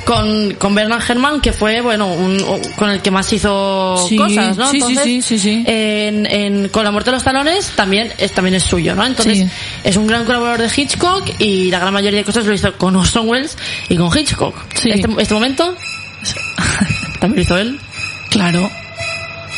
con, 0.05 0.53
con 0.53 0.75
Bernard 0.75 1.01
Herrmann, 1.09 1.41
que 1.41 1.51
fue, 1.51 1.81
bueno, 1.81 2.07
un, 2.13 2.37
con 2.77 2.91
el 2.91 3.01
que 3.01 3.09
más 3.09 3.33
hizo 3.33 4.05
Sí, 4.07 4.15
cosas, 4.15 4.55
¿no? 4.57 4.67
sí, 4.69 4.77
Entonces, 4.77 5.03
sí, 5.03 5.21
sí, 5.23 5.39
sí. 5.39 5.63
En, 5.65 6.25
en, 6.27 6.69
con 6.69 6.83
la 6.83 6.91
muerte 6.91 7.09
de 7.09 7.15
los 7.15 7.23
talones 7.23 7.71
también 7.75 8.13
es, 8.19 8.31
también 8.31 8.53
es 8.55 8.63
suyo, 8.63 8.93
¿no? 8.95 9.03
Entonces, 9.05 9.47
es 9.83 9.97
un 9.97 10.05
gran 10.05 10.23
colaborador 10.23 10.61
de 10.61 10.81
Hitchcock 10.81 11.27
y 11.39 11.71
la 11.71 11.79
gran 11.79 11.93
mayoría 11.93 12.19
de 12.19 12.25
cosas 12.25 12.45
lo 12.45 12.53
hizo 12.53 12.71
con 12.77 12.95
Orson 12.95 13.27
Welles 13.27 13.57
y 13.89 13.97
con 13.97 14.15
Hitchcock. 14.15 14.55
Este, 14.85 15.07
este 15.17 15.33
momento 15.33 15.75
también 17.19 17.37
lo 17.37 17.41
hizo 17.41 17.57
él. 17.57 17.79
Claro, 18.29 18.69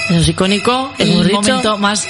Eso 0.09 0.19
es 0.21 0.29
icónico, 0.29 0.93
es 0.97 1.09
el 1.09 1.31
momento 1.33 1.77
más 1.77 2.07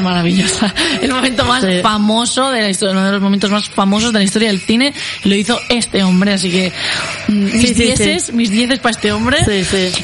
es 0.00 0.04
maravillosa. 0.04 0.74
El 1.02 1.12
momento 1.12 1.44
más 1.44 1.60
Sí. 1.64 1.80
famoso 1.82 2.50
de 2.50 2.62
la 2.62 2.70
historia, 2.70 2.92
uno 2.92 3.04
de 3.06 3.12
los 3.12 3.20
momentos 3.20 3.50
más 3.50 3.68
famosos 3.68 4.12
de 4.12 4.18
la 4.20 4.24
historia 4.24 4.48
del 4.48 4.60
cine, 4.60 4.92
lo 5.24 5.34
hizo 5.34 5.58
este 5.68 6.02
hombre, 6.02 6.32
así 6.34 6.50
que 6.50 6.72
mm, 7.28 7.32
mis 7.32 7.68
Sí, 7.68 7.74
dieces, 7.74 8.24
sí. 8.24 8.32
mis 8.32 8.50
dieces 8.50 8.78
para 8.78 8.92
este 8.92 9.12
hombre. 9.12 9.38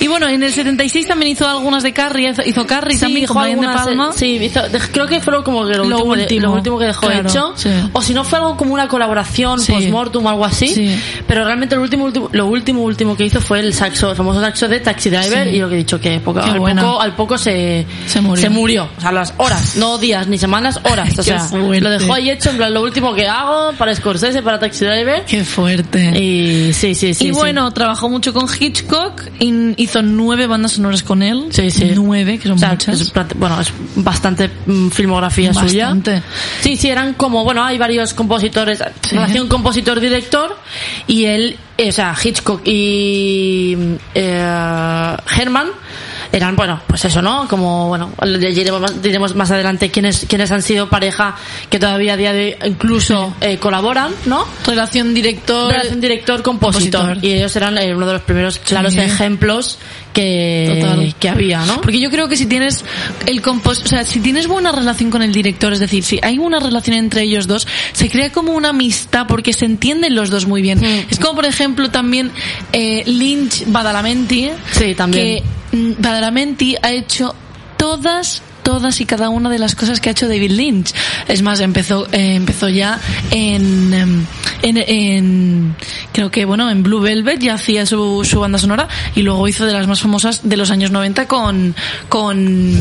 Y 0.01 0.07
bueno, 0.07 0.29
en 0.29 0.43
el 0.43 0.53
76 0.53 1.07
también 1.09 1.33
hizo 1.33 1.49
algunas 1.49 1.83
de 1.83 1.93
Carrie, 1.93 2.31
hizo- 2.31 2.43
hizo 2.45 2.67
Carrie 2.67 2.99
también 2.99 3.23
dijo 3.23 3.35
con 3.35 3.45
De 3.61 3.67
Palma. 3.67 4.11
Sí, 4.15 4.39
hizo- 4.43 4.63
creo 4.93 5.07
que 5.07 5.21
fue 5.21 5.43
como 5.43 5.67
que 5.67 5.75
lo, 5.77 5.85
Lo 5.85 5.97
último, 5.99 6.13
último, 6.13 6.41
lo 6.47 6.53
último 6.53 6.79
que 6.79 6.85
dejó 6.87 7.07
claro, 7.07 7.29
hecho. 7.29 7.55
O 7.93 8.03
si 8.03 8.13
no 8.15 8.25
fue 8.25 8.39
algo 8.39 8.57
como 8.57 8.75
una 8.75 8.89
colaboración 8.89 9.59
post-mortem 9.59 10.25
o 10.25 10.29
algo 10.29 10.45
así. 10.45 10.69
Sí. 10.69 10.97
Pero 11.27 11.45
realmente 11.45 11.75
lo 11.77 11.83
último, 11.83 12.05
último, 12.05 12.29
lo 12.33 12.47
último, 12.47 12.83
último 12.83 13.17
que 13.17 13.25
hizo 13.25 13.41
fue 13.41 13.61
el 13.61 13.73
saxo, 13.75 14.11
el 14.11 14.17
famoso 14.17 14.41
saxo 14.41 14.69
de 14.69 14.81
Taxi 14.81 15.11
Driver 15.11 15.47
y 15.49 15.59
lo 15.59 15.69
que 15.69 15.75
he 15.75 15.79
dicho 15.79 16.01
que 16.01 16.21
poco, 16.21 16.41
al, 16.41 16.57
poco, 16.59 17.01
al 17.01 17.15
poco 17.15 17.39
se, 17.39 17.87
Se 18.07 18.21
murió. 18.51 18.89
O 18.97 19.01
sea, 19.01 19.11
a 19.11 19.13
las 19.13 19.35
horas, 19.39 19.77
no 19.77 19.86
no 19.87 19.99
días 19.99 20.27
ni 20.27 20.39
semanas, 20.39 20.81
horas. 20.91 21.15
O 21.19 21.23
sea, 21.23 21.41
fuerte. 21.41 21.81
lo 21.81 21.91
dejó 21.91 22.15
ahí 22.15 22.31
hecho, 22.31 22.51
en 22.51 22.57
plan, 22.57 22.75
lo 22.75 22.83
último 22.83 23.15
que 23.15 23.27
hago 23.27 23.73
para 23.79 23.95
Scorsese, 23.95 24.43
para 24.43 24.59
Taxi 24.59 24.85
Driver. 24.85 25.25
Qué 25.25 25.45
fuerte. 25.45 26.11
Y 26.21 26.73
sí, 26.73 26.95
sí, 26.95 27.15
sí. 27.15 27.25
y 27.25 27.29
sí. 27.29 27.31
bueno, 27.31 27.71
trabajó 27.73 28.09
mucho 28.09 28.33
con 28.33 28.47
Hitchcock, 28.49 29.23
hizo 29.77 30.03
nueve 30.03 30.47
bandas 30.47 30.73
sonoras 30.73 31.03
con 31.03 31.23
él. 31.23 31.47
Sí, 31.51 31.71
sí. 31.71 31.93
Nueve, 31.95 32.39
que 32.39 32.49
son 32.49 32.57
O 32.57 32.59
sea, 32.59 32.71
muchas. 32.71 33.01
es 33.01 33.13
bueno, 33.37 33.61
es 33.61 33.73
bastante 33.97 34.51
mm, 34.67 34.89
filmografía 34.91 35.53
Bastante. 35.53 36.17
suya. 36.17 36.23
Sí, 36.61 36.77
sí, 36.77 36.89
eran 36.91 37.15
como, 37.15 37.45
bueno, 37.45 37.65
hay 37.65 37.79
varios 37.79 38.13
compositores, 38.15 38.83
Sí. 39.03 39.15
relación 39.17 39.49
compositor-director, 39.49 40.57
y 41.07 41.25
él, 41.25 41.57
eh, 41.79 41.89
o 41.89 41.93
sea, 41.93 42.15
Hitchcock 42.23 42.61
y 42.67 43.77
eh, 44.15 45.17
Herman 45.39 45.69
eran, 46.33 46.57
bueno, 46.57 46.81
pues 46.87 47.05
eso, 47.05 47.23
¿no? 47.23 47.47
Como, 47.49 47.89
bueno, 47.89 48.13
diremos, 48.39 49.03
diremos 49.03 49.35
más 49.35 49.51
adelante 49.51 49.91
quiénes, 49.91 50.27
quiénes 50.29 50.51
han 50.51 50.63
sido 50.63 50.89
pareja 50.89 51.37
que 51.71 51.79
todavía 51.79 52.15
a 52.15 52.17
día 52.17 52.33
de 52.33 52.59
hoy 52.63 52.69
incluso 52.71 53.35
eh, 53.41 53.59
colaboran, 53.59 54.13
¿no? 54.27 54.47
Relación 54.67 55.15
director. 55.15 55.73
Relación 55.73 56.01
director-compositor. 56.01 57.01
Compositor. 57.01 57.25
Y 57.25 57.35
ellos 57.35 57.55
eran 57.57 57.79
eh, 57.79 57.95
uno 57.95 58.07
de 58.07 58.13
los 58.15 58.23
primeros 58.23 58.59
claros 58.59 58.95
Sí. 58.95 59.01
ejemplos 59.01 59.79
que, 60.13 60.79
Total. 60.81 61.15
que 61.21 61.29
había, 61.29 61.65
¿no? 61.67 61.81
Porque 61.81 62.01
yo 62.01 62.11
creo 62.11 62.29
que 62.29 62.37
si 62.37 62.47
tienes 62.47 62.85
el 63.27 63.43
compos, 63.43 63.83
o 63.85 63.87
sea, 63.87 64.05
si 64.05 64.21
tienes 64.21 64.47
buena 64.47 64.73
relación 64.73 65.11
con 65.11 65.23
el 65.23 65.33
director, 65.33 65.73
es 65.73 65.81
decir, 65.81 66.03
si 66.05 66.19
hay 66.23 66.39
una 66.39 66.59
relación 66.61 66.97
entre 66.97 67.23
ellos 67.23 67.47
dos, 67.47 67.67
se 67.93 68.09
crea 68.09 68.33
como 68.33 68.53
una 68.53 68.71
amistad 68.71 69.27
porque 69.29 69.53
se 69.53 69.67
entienden 69.67 70.15
los 70.15 70.31
dos 70.31 70.47
muy 70.47 70.63
bien. 70.63 70.79
Mm. 70.81 71.07
Es 71.11 71.19
como 71.19 71.35
por 71.35 71.45
ejemplo 71.45 71.91
también 71.91 72.31
eh, 72.73 73.03
Lynch 73.07 73.65
Badalamenti, 73.67 74.51
Sí, 74.73 74.95
también. 74.95 75.25
que 75.25 75.43
Badalamenti 75.73 76.77
ha 76.83 76.91
hecho 76.93 77.35
todas 77.77 78.43
todas 78.67 79.01
y 79.01 79.07
cada 79.07 79.29
una 79.29 79.49
de 79.49 79.61
las 79.61 79.77
cosas 79.77 80.01
que 80.01 80.09
ha 80.09 80.13
hecho 80.13 80.27
David 80.27 80.51
Lynch. 80.51 80.93
Es 81.29 81.41
más, 81.41 81.61
empezó 81.61 82.09
eh, 82.11 82.35
empezó 82.35 82.69
ya 82.69 82.99
en, 83.31 83.95
em, 83.95 84.25
en, 84.63 84.77
en- 84.77 85.77
creo 86.13 86.33
que 86.33 86.45
bueno, 86.45 86.69
en 86.69 86.83
Blue 86.83 87.01
Velvet 87.01 87.39
ya 87.41 87.55
hacía 87.55 87.87
su, 87.87 88.25
su 88.25 88.41
banda 88.41 88.59
sonora 88.59 88.89
y 89.15 89.23
luego 89.23 89.47
hizo 89.47 89.67
de 89.67 89.73
las 89.73 89.87
más 89.87 90.01
famosas 90.01 90.49
de 90.49 90.57
los 90.57 90.73
años 90.73 90.91
90 90.91 91.29
con 91.29 91.77
con 92.09 92.75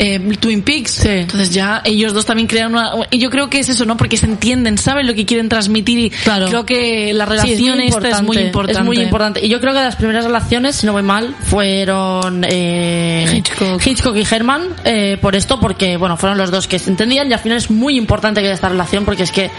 eh, 0.00 0.18
Twin 0.40 0.62
Peaks. 0.62 0.90
Sí. 0.90 1.08
Entonces 1.08 1.50
ya 1.54 1.82
ellos 1.84 2.12
dos 2.14 2.26
también 2.26 2.48
crearon 2.48 2.72
una 2.72 2.90
y 3.12 3.18
yo 3.18 3.30
creo 3.30 3.48
que 3.48 3.60
es 3.60 3.68
eso, 3.68 3.84
¿no? 3.84 3.96
Porque 3.96 4.16
se 4.16 4.26
entienden, 4.26 4.76
saben 4.76 5.06
lo 5.06 5.14
que 5.14 5.24
quieren 5.24 5.48
transmitir 5.48 5.98
y 6.00 6.10
Claro. 6.10 6.48
creo 6.48 6.66
que 6.66 7.14
la 7.14 7.26
Sí, 7.26 7.30
relación 7.30 7.80
esta 7.80 8.08
es 8.08 8.22
muy 8.22 8.38
importante. 8.38 8.80
Es 8.80 8.84
muy 8.84 8.98
importante. 8.98 9.46
Y 9.46 9.48
yo 9.48 9.60
creo 9.60 9.72
que 9.72 9.80
las 9.80 9.94
primeras 9.96 10.24
relaciones, 10.24 10.74
si 10.76 10.86
no 10.86 10.92
voy 10.92 11.02
mal, 11.02 11.36
fueron 11.44 12.44
eh, 12.48 13.42
Hitchcock. 13.84 14.16
y 14.16 14.26
Herman 14.34 14.62
eh, 14.84 15.16
por 15.20 15.27
esto, 15.34 15.60
porque 15.60 15.96
bueno, 15.96 16.16
fueron 16.16 16.38
los 16.38 16.50
dos 16.50 16.66
que 16.66 16.78
se 16.78 16.90
entendían 16.90 17.30
y 17.30 17.32
al 17.32 17.38
final 17.38 17.58
es 17.58 17.70
muy 17.70 17.96
importante 17.96 18.40
que 18.40 18.46
haya 18.46 18.54
esta 18.54 18.68
relación 18.68 19.04
porque 19.04 19.22
es 19.22 19.32
que 19.32 19.50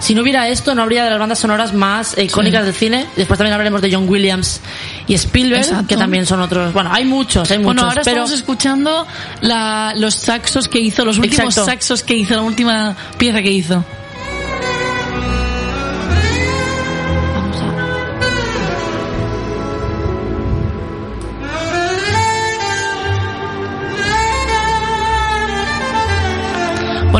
si 0.00 0.14
no 0.14 0.22
hubiera 0.22 0.48
esto, 0.48 0.74
no 0.74 0.82
habría 0.82 1.04
de 1.04 1.10
las 1.10 1.18
bandas 1.18 1.38
sonoras 1.38 1.72
más 1.72 2.16
icónicas 2.18 2.64
del 2.64 2.74
cine. 2.74 3.06
Después 3.16 3.38
también 3.38 3.54
hablaremos 3.54 3.80
de 3.80 3.92
John 3.92 4.08
Williams 4.08 4.60
y 5.06 5.14
Spielberg, 5.14 5.62
Exacto. 5.62 5.86
que 5.86 5.96
también 5.96 6.26
son 6.26 6.40
otros. 6.40 6.72
Bueno, 6.72 6.90
hay 6.92 7.04
muchos, 7.04 7.50
hay 7.50 7.58
muchos. 7.58 7.74
Bueno, 7.74 7.82
ahora 7.82 8.02
pero 8.04 8.22
estamos 8.22 8.32
escuchando 8.32 9.06
la, 9.40 9.94
los 9.96 10.14
saxos 10.14 10.68
que 10.68 10.80
hizo, 10.80 11.04
los 11.04 11.18
últimos 11.18 11.56
Exacto. 11.56 11.70
saxos 11.70 12.02
que 12.02 12.14
hizo, 12.14 12.34
la 12.34 12.42
última 12.42 12.96
pieza 13.16 13.40
que 13.42 13.50
hizo. 13.50 13.84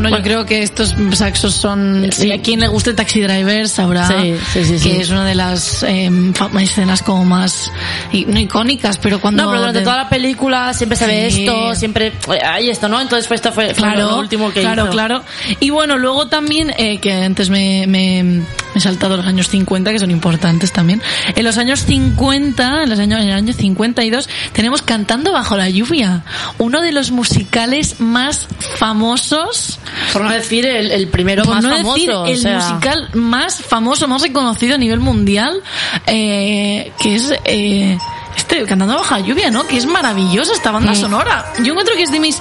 Bueno, 0.00 0.08
yo 0.08 0.22
creo 0.22 0.44
que 0.44 0.62
estos 0.62 0.94
saxos 1.12 1.54
son, 1.54 2.08
Sí. 2.10 2.22
si 2.22 2.32
a 2.32 2.42
quien 2.42 2.58
le 2.60 2.66
guste 2.66 2.94
Taxi 2.94 3.20
Driver 3.20 3.68
sabrá 3.68 4.08
Sí, 4.08 4.34
sí, 4.52 4.78
sí, 4.78 4.90
que 4.90 5.00
es 5.00 5.10
una 5.10 5.24
de 5.24 5.34
las 5.36 5.86
fa- 6.34 6.50
escenas 6.60 7.02
como 7.02 7.24
más, 7.24 7.70
no 8.26 8.40
icónicas, 8.40 8.98
pero 8.98 9.20
cuando... 9.20 9.44
No, 9.44 9.50
pero 9.50 9.60
durante 9.60 9.78
de- 9.78 9.84
toda 9.84 9.96
la 9.98 10.08
película 10.08 10.74
siempre 10.74 10.96
se 10.98 11.06
ve 11.06 11.26
esto, 11.28 11.74
siempre 11.76 12.08
eh, 12.08 12.44
hay 12.44 12.70
esto, 12.70 12.88
¿no? 12.88 13.00
Entonces 13.00 13.28
fue 13.28 13.36
esto 13.36 13.52
fue, 13.52 13.66
fue 13.66 13.74
Claro, 13.74 14.10
lo 14.10 14.18
último 14.18 14.52
que 14.52 14.62
claro, 14.62 14.82
hizo. 14.84 14.92
claro. 14.92 15.22
Y 15.60 15.70
bueno, 15.70 15.96
luego 15.96 16.26
también, 16.26 16.74
eh, 16.76 16.98
que 16.98 17.12
antes 17.12 17.48
me, 17.48 17.86
me, 17.86 18.42
me 18.74 18.78
he 18.78 18.80
saltado 18.80 19.16
los 19.16 19.26
años 19.26 19.48
50, 19.48 19.92
que 19.92 19.98
son 19.98 20.10
importantes 20.10 20.72
también. 20.72 21.00
En 21.34 21.44
los 21.44 21.58
años 21.58 21.84
50, 21.84 22.82
en, 22.82 22.90
los 22.90 22.98
años, 22.98 23.20
en 23.20 23.28
el 23.28 23.34
año 23.34 23.52
52, 23.52 24.28
tenemos 24.52 24.82
Cantando 24.82 25.32
bajo 25.32 25.56
la 25.56 25.68
lluvia, 25.70 26.24
uno 26.58 26.80
de 26.80 26.92
los 26.92 27.10
musicales 27.10 28.00
más 28.00 28.46
famosos 28.78 29.78
Por 30.12 30.22
no 30.22 30.30
decir 30.30 30.66
el, 30.66 30.90
el 30.90 31.08
primero 31.08 31.44
por 31.44 31.54
más 31.54 31.64
no 31.64 31.70
famoso. 31.70 31.94
decir 31.94 32.10
o 32.10 32.26
el 32.26 32.38
sea, 32.38 32.58
musical 32.58 33.08
más 33.14 33.62
famoso, 33.62 34.08
más 34.08 34.22
reconocido 34.22 34.74
a 34.74 34.78
nivel 34.78 35.00
mundial, 35.00 35.54
eh, 36.06 36.92
que 37.00 37.16
es 37.16 37.32
eh, 37.44 37.98
este 38.36 38.64
Cantando 38.64 38.96
bajo 38.96 39.14
la 39.14 39.20
lluvia, 39.20 39.50
¿no? 39.50 39.66
Que 39.66 39.76
es 39.76 39.86
maravillosa 39.86 40.52
esta 40.52 40.70
banda 40.70 40.92
Mm. 40.92 40.96
sonora. 40.96 41.44
Yo 41.62 41.72
encuentro 41.72 41.94
que 41.96 42.02
es 42.04 42.10
de 42.12 42.20
mis... 42.20 42.40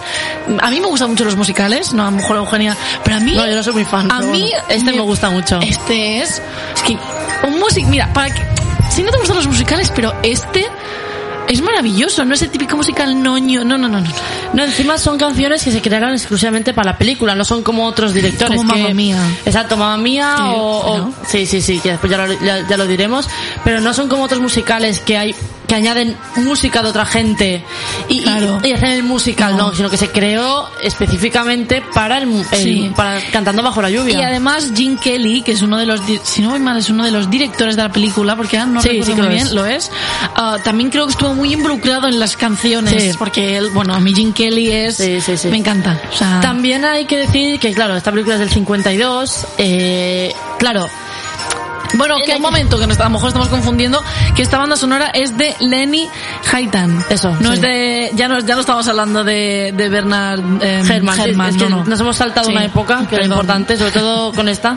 A 0.61 0.69
mí 0.69 0.79
me 0.79 0.87
gustan 0.87 1.09
mucho 1.09 1.23
los 1.25 1.35
musicales, 1.35 1.93
no, 1.93 2.03
a 2.03 2.11
lo 2.11 2.17
mejor 2.17 2.37
Eugenia, 2.37 2.75
pero 3.03 3.17
a 3.17 3.19
mí... 3.19 3.33
No, 3.35 3.45
yo 3.47 3.55
no 3.55 3.63
soy 3.63 3.73
muy 3.73 3.85
fan, 3.85 4.11
A 4.11 4.19
mí... 4.19 4.41
bueno, 4.41 4.57
este 4.69 4.91
me 4.91 5.01
gusta 5.01 5.29
mucho. 5.29 5.59
Este 5.61 6.21
es... 6.21 6.41
Es 6.75 6.81
que 6.83 6.97
un 7.47 7.59
music... 7.59 7.85
Mira, 7.87 8.11
para 8.13 8.33
que... 8.33 8.41
Si 8.89 9.01
no 9.03 9.11
te 9.11 9.17
gustan 9.17 9.37
los 9.37 9.47
musicales, 9.47 9.91
pero 9.95 10.13
este... 10.23 10.67
Es 11.45 11.61
maravilloso, 11.61 12.23
no 12.23 12.35
es 12.35 12.41
el 12.41 12.49
típico 12.51 12.77
musical 12.77 13.21
noño, 13.21 13.65
no, 13.65 13.77
no, 13.77 13.89
no, 13.89 13.99
no. 13.99 14.07
No, 14.53 14.63
encima 14.63 14.97
son 14.97 15.17
canciones 15.17 15.61
que 15.61 15.71
se 15.73 15.81
crearon 15.81 16.13
exclusivamente 16.13 16.73
para 16.73 16.91
la 16.93 16.97
película, 16.97 17.35
no 17.35 17.43
son 17.43 17.63
como 17.63 17.85
otros 17.85 18.13
directores. 18.13 18.55
Como 18.55 18.73
Mamma 18.73 18.93
Mía. 18.93 19.17
Exacto, 19.45 19.75
Mamma 19.75 19.97
Mía 19.97 20.35
Sí, 20.37 20.43
o, 20.45 20.51
o- 20.55 20.97
¿no? 20.99 21.13
Sí, 21.27 21.45
sí, 21.45 21.61
sí, 21.61 21.79
que 21.81 21.91
después 21.91 22.09
ya 22.09 22.25
lo, 22.25 22.31
ya, 22.41 22.65
ya 22.65 22.77
lo 22.77 22.87
diremos. 22.87 23.27
Pero 23.65 23.81
no 23.81 23.93
son 23.93 24.07
como 24.07 24.23
otros 24.23 24.39
musicales 24.39 25.01
que 25.01 25.17
hay 25.17 25.35
que 25.67 25.75
añaden 25.75 26.15
música 26.37 26.81
de 26.83 26.89
otra 26.89 27.05
gente 27.05 27.63
y, 28.09 28.19
y- 28.19 28.23
Claro. 28.23 28.59
y, 28.63 28.71
hacen 28.73 28.89
el 28.91 29.03
musical, 29.03 29.55
No. 29.57 29.67
no. 29.69 29.75
sino 29.75 29.89
que 29.89 29.97
se 29.97 30.09
creó 30.09 30.67
específicamente 30.81 31.81
para 31.93 32.17
el, 32.17 32.29
el- 32.29 32.45
Sí. 32.63 32.91
para 32.95 33.19
Cantando 33.31 33.63
bajo 33.63 33.81
la 33.81 33.89
lluvia. 33.89 34.17
Y 34.19 34.21
además 34.21 34.71
Jim 34.75 34.97
Kelly, 34.97 35.41
que 35.41 35.51
es 35.53 35.61
uno 35.61 35.77
de 35.77 35.85
los, 35.85 36.01
si 36.23 36.41
no 36.41 36.49
voy 36.51 36.59
mal, 36.59 36.77
es 36.77 36.89
uno 36.89 37.03
de 37.05 37.11
los 37.11 37.29
directores 37.29 37.75
de 37.75 37.81
la 37.83 37.91
película, 37.91 38.35
porque 38.35 38.57
ahora 38.57 38.71
no 38.71 38.81
Sí, 38.81 38.89
recuerdo 38.89 39.13
sí 39.15 39.21
muy 39.21 39.29
bien, 39.29 39.47
es. 39.47 39.53
lo 39.53 39.65
es. 39.65 39.91
Ah, 40.35 40.57
también 40.63 40.89
creo 40.89 41.05
que 41.05 41.11
estuvo 41.11 41.33
muy 41.33 41.53
involucrado 41.53 42.07
en 42.07 42.19
las 42.19 42.35
canciones, 42.37 43.01
Sí. 43.11 43.17
porque 43.17 43.57
él, 43.57 43.69
bueno, 43.71 43.93
a 43.93 43.99
mí 43.99 44.13
Jim 44.13 44.33
Kelly 44.33 44.71
es, 44.71 44.99
me 45.45 45.57
encanta. 45.57 45.99
O 46.11 46.15
sea, 46.15 46.39
También 46.41 46.85
hay 46.85 47.05
que 47.05 47.17
decir 47.17 47.59
que, 47.59 47.73
claro, 47.73 47.95
esta 47.95 48.11
película 48.11 48.35
es 48.35 48.39
del 48.41 48.49
52. 48.49 49.45
Eh, 49.57 50.33
claro, 50.59 50.87
bueno, 51.93 52.17
en 52.19 52.25
que 52.25 52.35
un 52.35 52.41
momento, 52.41 52.79
que 52.79 52.87
nos- 52.87 52.99
a 52.99 53.03
lo 53.05 53.09
mejor 53.11 53.27
estamos 53.29 53.47
confundiendo, 53.49 54.03
que 54.35 54.41
esta 54.41 54.57
banda 54.57 54.75
sonora 54.75 55.07
es 55.13 55.37
de 55.37 55.55
Lenny 55.59 56.09
Haitan. 56.51 57.03
Eso, 57.09 57.35
No 57.39 57.49
sí. 57.49 57.55
es 57.55 57.61
de, 57.61 58.11
ya 58.15 58.27
no, 58.27 58.39
ya 58.39 58.55
no 58.55 58.61
estamos 58.61 58.87
hablando 58.87 59.23
de, 59.23 59.73
de 59.75 59.89
Bernard 59.89 60.39
eh, 60.61 60.83
Herman, 60.87 61.19
Herrmann, 61.19 61.49
es 61.49 61.57
que 61.57 61.69
no, 61.69 61.77
no. 61.77 61.83
nos 61.85 61.99
hemos 61.99 62.15
saltado 62.17 62.47
Sí, 62.47 62.53
una 62.53 62.65
época 62.65 63.05
que 63.09 63.15
era 63.15 63.25
importante, 63.25 63.77
sobre 63.77 63.91
todo 63.91 64.33
con 64.33 64.47
esta, 64.49 64.75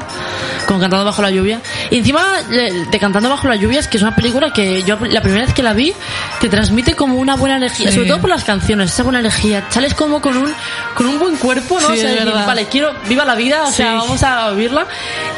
con 0.66 0.80
Cantando 0.80 1.04
bajo 1.04 1.22
la 1.22 1.30
lluvia. 1.30 1.60
Y 1.90 1.98
encima 1.98 2.22
de 2.42 2.98
Cantando 2.98 3.28
bajo 3.28 3.48
la 3.48 3.56
lluvia 3.56 3.80
es 3.80 3.88
que 3.88 3.96
es 3.96 4.02
una 4.02 4.14
película 4.14 4.52
que 4.52 4.82
yo 4.82 4.96
la 5.08 5.20
primera 5.20 5.44
vez 5.44 5.54
que 5.54 5.62
la 5.62 5.72
vi 5.72 5.92
te 6.40 6.48
transmite 6.48 6.94
como 6.94 7.16
una 7.16 7.36
buena 7.36 7.56
energía, 7.56 7.88
Sí. 7.90 7.94
sobre 7.96 8.08
todo 8.08 8.20
por 8.20 8.30
las 8.30 8.44
canciones, 8.44 8.92
esa 8.92 9.02
buena 9.02 9.20
energía. 9.20 9.64
Sales 9.70 9.94
como 9.94 10.20
con 10.20 10.36
un 10.36 10.52
con 10.94 11.06
un 11.06 11.18
buen 11.18 11.36
cuerpo, 11.36 11.78
¿no? 11.80 11.88
O 11.88 11.96
sea, 11.96 12.24
vale, 12.46 12.66
quiero 12.66 12.92
viva 13.08 13.24
la 13.24 13.34
vida, 13.34 13.64
o 13.64 13.70
sea, 13.70 13.94
vamos 13.94 14.22
a 14.22 14.50
vivirla. 14.50 14.86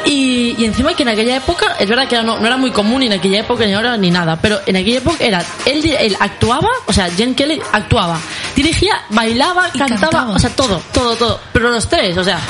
Y, 0.05 0.55
y 0.59 0.65
encima 0.65 0.95
que 0.95 1.03
en 1.03 1.11
aquella 1.11 1.37
época, 1.37 1.68
es 1.79 1.89
verdad 1.89 2.09
que 2.09 2.23
no, 2.23 2.39
no 2.39 2.47
era 2.47 2.57
muy 2.57 2.71
común 2.71 3.01
ni 3.01 3.07
en 3.07 3.13
aquella 3.13 3.41
época 3.41 3.65
ni 3.67 3.73
ahora 3.75 3.97
ni 3.97 4.11
nada, 4.11 4.39
pero 4.41 4.61
en 4.67 4.77
aquella 4.77 4.99
época 4.99 5.25
era 5.25 5.45
él, 5.67 5.85
él 5.85 6.17
actuaba, 6.21 6.69
o 6.87 6.93
sea, 6.93 7.11
Jen 7.11 7.35
Kelly 7.35 7.61
actuaba, 7.73 8.19
dirigía, 8.55 9.01
bailaba, 9.11 9.69
Y 9.73 9.79
cantaba, 9.79 10.01
cantaba. 10.01 10.33
o 10.35 10.39
sea, 10.39 10.51
todo, 10.51 10.83
todo, 10.93 11.17
todo. 11.17 11.41
Pero 11.53 11.71
los 11.71 11.89
tres, 11.89 12.17
o 12.17 12.25
sea, 12.25 12.41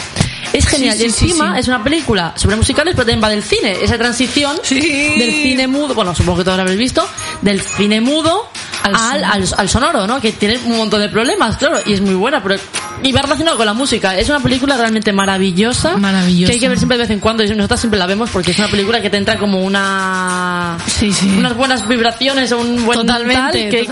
es 0.52 0.66
genial. 0.66 0.96
Sí, 0.96 1.04
y 1.04 1.10
sí, 1.10 1.16
sí, 1.18 1.24
encima 1.26 1.54
sí. 1.54 1.60
es 1.60 1.68
una 1.68 1.82
película 1.82 2.32
sobre 2.36 2.56
musicales, 2.56 2.94
pero 2.94 3.04
también 3.06 3.22
va 3.22 3.28
del 3.28 3.42
cine. 3.42 3.76
Esa 3.82 3.98
transición 3.98 4.56
del 4.68 5.32
cine 5.32 5.66
mudo, 5.66 5.94
bueno, 5.94 6.14
supongo 6.14 6.38
que 6.38 6.44
todos 6.44 6.56
lo 6.56 6.62
habréis 6.62 6.78
visto, 6.78 7.06
del 7.42 7.60
cine 7.60 8.00
mudo 8.00 8.48
Al 8.82 8.94
al, 8.94 9.24
al, 9.24 9.46
sonoro. 9.46 9.60
al 9.60 9.68
sonoro, 9.68 10.06
¿no? 10.06 10.20
Que 10.20 10.32
tiene 10.32 10.58
un 10.64 10.76
montón 10.78 11.00
de 11.00 11.08
problemas, 11.08 11.56
claro, 11.56 11.78
y 11.84 11.92
es 11.92 12.00
muy 12.00 12.14
buena, 12.14 12.42
pero 12.42 12.56
y 13.02 13.12
va 13.12 13.22
relacionado 13.22 13.56
con 13.56 13.66
la 13.66 13.72
música. 13.74 14.16
Es 14.18 14.28
una 14.28 14.40
película 14.40 14.76
realmente 14.76 15.12
maravillosa. 15.12 15.96
Maravillosa. 15.96 16.48
Que 16.50 16.54
hay 16.54 16.60
que 16.60 16.68
ver 16.68 16.78
siempre 16.78 16.96
de 16.98 17.04
vez 17.04 17.10
en 17.10 17.20
cuando, 17.20 17.44
y 17.44 17.48
nosotros 17.54 17.80
siempre 17.80 17.98
la 17.98 18.06
vemos 18.06 18.30
porque 18.30 18.50
es 18.52 18.58
una 18.58 18.68
película 18.68 19.00
que 19.00 19.10
te 19.10 19.16
entra 19.16 19.38
como 19.38 19.62
una 19.62 20.76
Sí, 20.86 21.12
sí. 21.12 21.34
unas 21.38 21.56
buenas 21.56 21.86
vibraciones 21.86 22.50
o 22.52 22.58
un 22.58 22.84
buen 22.84 22.98
Totalmente, 23.00 23.34
mental 23.42 23.52
que, 23.52 23.68
que- 23.68 23.68
que 23.68 23.80
es 23.80 23.86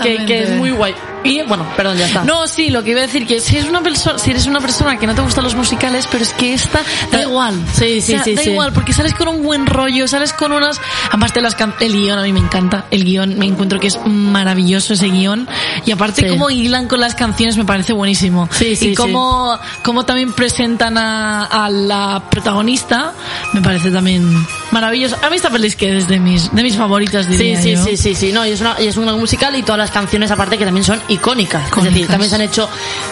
totalmente. 0.49 0.55
muy 0.57 0.71
guay. 0.71 0.93
Y 1.23 1.41
bueno, 1.41 1.65
perdón, 1.75 1.97
ya 1.97 2.05
está. 2.05 2.23
No, 2.23 2.47
sí, 2.47 2.69
lo 2.69 2.83
que 2.83 2.91
iba 2.91 2.99
a 2.99 3.03
decir 3.03 3.25
que 3.27 3.41
si 3.41 3.57
eres 3.57 3.67
una 3.67 3.81
persona, 3.81 4.17
si 4.19 4.31
eres 4.31 4.45
una 4.45 4.61
persona 4.61 4.97
que 4.97 5.07
no 5.07 5.15
te 5.15 5.21
gustan 5.21 5.43
los 5.43 5.55
musicales, 5.55 6.07
pero 6.09 6.23
es 6.23 6.31
que 6.31 6.53
esta 6.53 6.79
da 7.11 7.17
Da- 7.17 7.21
igual. 7.23 7.55
Sí, 7.73 7.99
sí, 8.01 8.13
O 8.13 8.15
sea, 8.17 8.23
sí, 8.23 8.35
Da 8.35 8.43
sí. 8.43 8.51
igual, 8.51 8.71
porque 8.71 8.93
sales 8.93 9.13
con 9.13 9.27
un 9.27 9.43
buen 9.43 9.65
rollo, 9.65 10.07
sales 10.07 10.31
con 10.31 10.51
unas, 10.53 10.79
además 11.09 11.33
de 11.33 11.41
las 11.41 11.55
can- 11.55 11.73
el 11.81 11.91
guion 11.93 12.19
a 12.19 12.23
mí 12.23 12.31
me 12.31 12.39
encanta, 12.39 12.85
el 12.91 13.03
guion 13.03 13.37
me 13.37 13.45
encuentro 13.45 13.79
que 13.79 13.87
es 13.87 13.99
maravilloso 14.05 14.93
ese 14.93 15.07
guion 15.09 15.47
y 15.85 15.91
aparte 15.91 16.21
Sí. 16.21 16.27
cómo 16.29 16.49
hilan 16.49 16.87
con 16.87 16.99
las 17.01 17.15
canciones 17.15 17.57
me 17.57 17.65
parece 17.65 17.93
buenísimo. 17.93 18.47
Sí, 18.51 18.75
sí, 18.75 18.89
y 18.89 18.95
cómo, 18.97 19.59
cómo 19.83 20.05
también 20.05 20.33
presentan 20.33 20.97
a, 20.97 21.45
a 21.45 21.69
la 21.69 22.23
protagonista 22.29 23.13
me 23.53 23.61
parece 23.61 23.91
también 23.91 24.45
maravilloso. 24.71 25.15
A 25.23 25.29
mí 25.29 25.35
esta 25.37 25.49
peli 25.49 25.67
es 25.67 25.75
que 25.75 25.97
es 25.97 26.07
de 26.07 26.19
mis, 26.19 26.53
de 26.53 26.63
mis 26.63 26.75
favoritas 26.75 27.25
Sí, 27.25 27.31
diría 27.37 27.61
sí, 27.61 27.71
yo. 27.73 27.83
sí, 27.83 27.97
sí, 27.97 28.15
sí, 28.15 28.31
no, 28.31 28.45
y 28.45 28.51
es, 28.51 28.61
una, 28.61 28.75
y 28.79 28.87
es 28.87 28.97
un 28.97 29.05
musical 29.17 29.55
y 29.55 29.63
todas 29.63 29.79
las 29.79 29.91
canciones 29.91 30.29
aparte 30.31 30.57
que 30.57 30.65
también 30.65 30.83
son 30.83 31.01
icónicas. 31.07 31.69
Es 31.77 31.83
decir, 31.83 32.07
también 32.07 32.29
se 32.29 32.35
han 32.35 32.41
hecho 32.41 32.69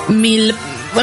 mil 0.10 0.54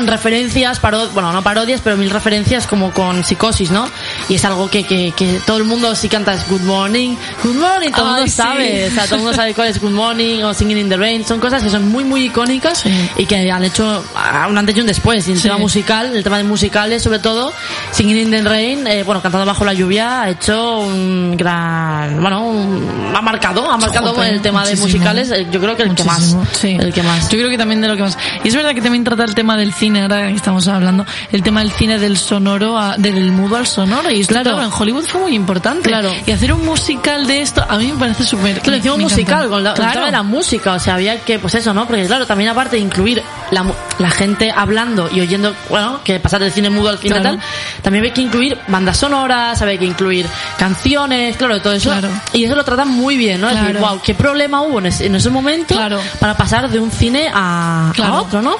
referencias, 0.07 0.81
paro- 0.81 1.09
bueno, 1.13 1.33
no 1.33 1.43
parodias, 1.43 1.81
pero 1.83 1.97
mil 1.97 2.09
referencias 2.11 2.67
como 2.67 2.93
con 2.93 3.23
psicosis, 3.25 3.71
¿no? 3.71 3.87
Y 4.29 4.35
es 4.37 4.45
algo 4.45 4.69
que, 4.71 4.85
que, 4.85 5.13
que 5.13 5.41
todo 5.47 5.57
el 5.59 5.65
mundo 5.65 5.95
si 5.95 6.09
canta 6.09 6.33
es 6.35 6.49
Good 6.49 6.63
Morning, 6.63 7.17
Good 7.43 7.57
Morning, 7.57 7.91
todo 7.91 8.03
el 8.07 8.11
mundo 8.13 8.25
sí. 8.25 8.31
sabe, 8.31 8.89
o 8.89 8.95
sea, 8.95 9.05
todo 9.05 9.17
el 9.17 9.21
mundo 9.23 9.35
sabe 9.37 9.55
cuál 9.55 9.69
es 9.69 9.81
Good 9.81 9.91
Morning 9.93 10.43
o 10.43 10.55
Singing 10.55 10.79
in 10.79 10.89
the 10.89 10.97
Rain, 10.97 11.25
son 11.27 11.41
cosas 11.41 11.63
que 11.63 11.71
son 11.71 11.89
muy, 11.91 12.05
muy 12.05 12.25
icónicas 12.27 12.79
Sí. 12.79 12.91
y 13.17 13.27
que 13.27 13.51
han 13.51 13.65
hecho 13.65 14.05
un 14.49 14.59
antes 14.59 14.77
y 14.77 14.81
un 14.81 14.87
después. 14.87 15.27
Y 15.29 15.33
el 15.33 15.37
Sí. 15.39 15.45
tema 15.45 15.59
musical, 15.59 16.15
el 16.17 16.23
tema 16.25 16.39
de 16.39 16.45
musicales 16.45 17.03
sobre 17.03 17.19
todo, 17.19 17.53
Singing 17.93 18.17
in 18.19 18.31
the 18.31 18.43
Rain, 18.43 18.87
eh, 18.87 19.03
bueno, 19.03 19.21
cantado 19.23 19.45
bajo 19.45 19.65
la 19.65 19.73
lluvia, 19.75 20.23
ha 20.23 20.31
hecho 20.31 20.81
un 20.81 21.37
gran, 21.37 22.21
bueno, 22.21 22.47
un- 22.47 23.13
ha 23.15 23.21
marcado, 23.21 23.71
ha 23.71 23.77
marcado 23.77 24.15
Jope, 24.15 24.29
el 24.29 24.41
tema 24.41 24.61
muchísimo. 24.61 24.87
de 24.87 24.93
musicales, 24.93 25.31
eh, 25.31 25.47
yo 25.51 25.61
creo 25.61 25.77
que 25.77 25.83
el 25.83 25.95
que 25.95 26.05
más, 26.05 26.33
Muchísimo, 26.35 26.83
el 26.83 26.93
que 26.93 27.03
más. 27.03 27.29
Yo 27.29 27.39
creo 27.39 27.51
que 27.51 27.59
también 27.59 27.81
de 27.81 27.89
lo 27.89 27.97
que 27.97 28.03
más. 28.03 28.17
Y 28.45 28.49
es 28.49 28.55
verdad 28.57 28.75
que 28.75 28.81
también 28.81 29.05
trata 29.05 29.25
el 29.25 29.35
tema 29.35 29.57
del 29.57 29.73
cine, 29.73 30.03
ahora 30.03 30.29
que 30.29 30.35
estamos 30.35 30.67
hablando, 30.69 31.05
el 31.31 31.43
tema 31.43 31.61
del 31.61 31.73
cine 31.73 31.99
del 31.99 32.17
sonoro, 32.17 32.79
a- 32.79 32.97
de- 32.97 33.13
del 33.13 33.33
mudo 33.33 33.57
al 33.57 33.67
sonoro. 33.67 34.02
Y 34.11 34.21
esto, 34.21 34.33
Claro. 34.35 34.51
claro, 34.53 34.67
en 34.67 34.73
Hollywood 34.81 35.05
fue 35.05 35.21
muy 35.23 35.35
importante. 35.35 35.89
Claro. 35.89 36.11
Y 36.27 36.31
hacer 36.33 36.53
un 36.53 36.65
musical 36.65 37.27
de 37.27 37.43
esto, 37.43 37.65
a 37.69 37.77
mí 37.79 37.93
me 37.93 37.99
parece 37.99 38.25
súper. 38.25 38.61
Claro, 38.61 38.79
hicimos 38.79 38.99
musical 38.99 39.49
con 39.49 39.63
la, 39.63 39.75
con 39.75 39.87
de 39.91 40.11
la 40.11 40.23
música, 40.23 40.73
o 40.75 40.79
sea, 40.79 40.95
había 40.95 41.21
que, 41.21 41.39
pues 41.39 41.55
eso, 41.55 41.73
¿no? 41.75 41.87
Porque 41.87 42.05
claro, 42.07 42.27
también 42.27 42.51
aparte 42.51 42.77
de 42.77 42.83
incluir 42.83 43.23
la, 43.51 43.65
la 43.99 44.11
gente 44.11 44.53
hablando 44.55 45.09
y 45.13 45.21
oyendo, 45.21 45.55
bueno, 45.69 46.01
que 46.05 46.19
pasar 46.21 46.41
del 46.41 46.53
cine 46.53 46.71
mudo 46.71 46.89
al 46.91 46.99
cine 46.99 47.15
Claro. 47.21 47.37
tal, 47.39 47.41
también 47.83 48.03
había 48.03 48.15
que 48.15 48.23
incluir 48.23 48.59
bandas 48.69 48.97
sonoras, 48.99 49.61
había 49.63 49.79
que 49.79 49.85
incluir 49.85 50.27
canciones, 50.59 51.37
claro, 51.37 51.61
todo 51.61 51.73
eso. 51.73 51.91
Claro. 51.91 52.09
Y 52.33 52.45
eso 52.45 52.55
lo 52.55 52.65
tratan 52.65 52.89
muy 52.89 53.17
bien, 53.17 53.41
¿no? 53.41 53.49
Es 53.49 53.55
decir, 53.57 53.77
Claro. 53.77 53.87
wow, 53.95 54.01
qué 54.03 54.15
problema 54.15 54.63
hubo 54.63 54.79
en 54.79 54.87
ese, 54.87 55.07
en 55.07 55.15
ese 55.17 55.31
momento 55.31 55.75
Claro. 55.75 56.01
para 56.19 56.37
pasar 56.37 56.69
de 56.71 56.79
un 56.79 56.91
cine 56.91 57.29
a, 57.33 57.91
a 57.91 57.93
Claro. 57.93 58.17
otro, 58.23 58.43
¿no? 58.43 58.57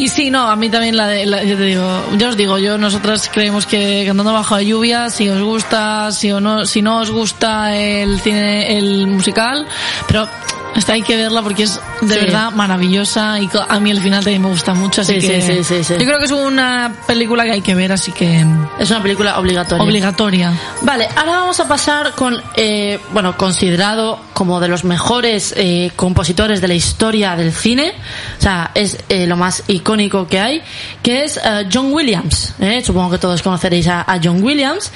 Y 0.00 0.06
sí, 0.06 0.30
no, 0.30 0.48
a 0.48 0.54
mí 0.54 0.70
también 0.70 0.96
la 0.96 1.08
de, 1.08 1.26
la- 1.26 1.42
yo 1.42 1.56
te 1.56 1.64
digo, 1.64 2.04
yo 2.16 2.28
os 2.28 2.36
digo, 2.36 2.56
yo 2.58 2.78
nosotras 2.78 3.28
creemos 3.32 3.66
que 3.66 4.04
cantando 4.06 4.32
bajo 4.32 4.54
la 4.54 4.62
lluvia, 4.62 5.10
si 5.10 5.28
os 5.28 5.42
gusta, 5.42 6.12
si 6.12 6.30
o 6.30 6.40
no, 6.40 6.64
si 6.66 6.82
no 6.82 7.00
os 7.00 7.10
gusta 7.10 7.76
el 7.76 8.20
cine, 8.20 8.78
el 8.78 9.08
musical, 9.08 9.66
pero 10.06 10.28
esta 10.76 10.92
hay 10.92 11.02
que 11.02 11.16
verla 11.16 11.42
porque 11.42 11.64
es 11.64 11.80
de 12.02 12.14
Sí. 12.14 12.20
verdad 12.20 12.52
maravillosa 12.52 13.40
y 13.40 13.48
a 13.68 13.80
mí 13.80 13.90
el 13.90 14.00
final 14.00 14.22
también 14.22 14.42
me 14.42 14.48
gusta 14.48 14.74
mucho, 14.74 15.00
así 15.00 15.20
Sí, 15.20 15.26
que 15.26 15.40
sí, 15.42 15.64
sí, 15.64 15.64
sí, 15.64 15.84
sí. 15.84 15.92
yo 15.98 16.04
creo 16.06 16.18
que 16.18 16.26
es 16.26 16.30
una 16.30 16.92
película 17.06 17.44
que 17.44 17.52
hay 17.52 17.60
que 17.62 17.74
ver, 17.74 17.90
así 17.92 18.12
que 18.12 18.44
Es 18.78 18.90
una 18.90 19.02
película 19.02 19.38
obligatoria. 19.38 19.82
obligatoria. 19.84 20.52
Vale, 20.82 21.08
ahora 21.16 21.32
vamos 21.32 21.58
a 21.60 21.66
pasar 21.68 22.12
con, 22.14 22.40
eh, 22.56 23.00
bueno, 23.12 23.36
considerado 23.36 24.20
como 24.32 24.60
de 24.60 24.68
los 24.68 24.84
mejores 24.84 25.52
eh, 25.56 25.90
compositores 25.96 26.60
de 26.60 26.68
la 26.68 26.74
historia 26.74 27.34
del 27.34 27.52
cine, 27.52 27.92
o 28.38 28.42
sea, 28.42 28.70
es 28.74 28.98
eh, 29.08 29.26
lo 29.26 29.36
más 29.36 29.64
icónico 29.66 30.28
que 30.28 30.38
hay, 30.40 30.62
que 31.02 31.24
es 31.24 31.38
eh, 31.38 31.66
John 31.72 31.92
Williams. 31.92 32.54
¿eh? 32.60 32.82
Supongo 32.84 33.10
que 33.10 33.18
todos 33.18 33.42
conoceréis 33.42 33.88
a, 33.88 34.02
a 34.02 34.20
John 34.22 34.42
Williams. 34.42 34.92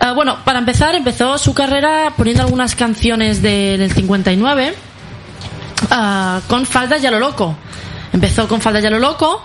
Eh, 0.00 0.12
bueno, 0.14 0.38
para 0.44 0.60
empezar, 0.60 0.94
empezó 0.94 1.38
su 1.38 1.54
carrera 1.54 2.12
poniendo 2.16 2.42
algunas 2.44 2.76
canciones 2.76 3.42
de- 3.42 3.76
del 3.78 3.92
59 3.92 4.74
ah, 5.90 6.40
con 6.48 6.66
Faldas 6.66 7.02
y 7.02 7.06
a 7.06 7.10
lo 7.10 7.18
loco. 7.18 7.54
Empezó 8.12 8.46
con 8.46 8.60
Faldas 8.60 8.84
y 8.84 8.86
a 8.86 8.90
lo 8.90 9.00
loco 9.00 9.44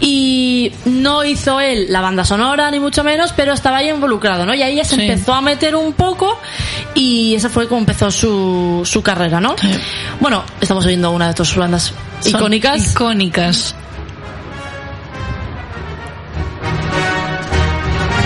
y 0.00 0.72
no 0.86 1.22
hizo 1.22 1.60
él 1.60 1.86
la 1.90 2.00
banda 2.00 2.24
sonora 2.24 2.70
ni 2.70 2.80
mucho 2.80 3.04
menos, 3.04 3.32
pero 3.36 3.52
estaba 3.52 3.76
ahí 3.76 3.90
involucrado, 3.90 4.46
¿no? 4.46 4.54
Y 4.54 4.62
ahí 4.62 4.76
ya 4.76 4.84
se 4.84 4.94
Sí. 4.94 5.02
empezó 5.02 5.34
a 5.34 5.42
meter 5.42 5.76
un 5.76 5.92
poco 5.92 6.38
y 6.94 7.34
esa 7.34 7.50
fue 7.50 7.68
como 7.68 7.80
empezó 7.80 8.10
su, 8.10 8.80
su 8.86 9.02
carrera, 9.02 9.38
¿no? 9.38 9.54
Sí. 9.60 9.68
Bueno, 10.18 10.42
estamos 10.62 10.86
oyendo 10.86 11.10
una 11.10 11.28
de 11.28 11.36
sus 11.36 11.56
bandas 11.56 11.92
Son 12.20 12.30
icónicas. 12.36 12.92
Icónicas. 12.92 13.74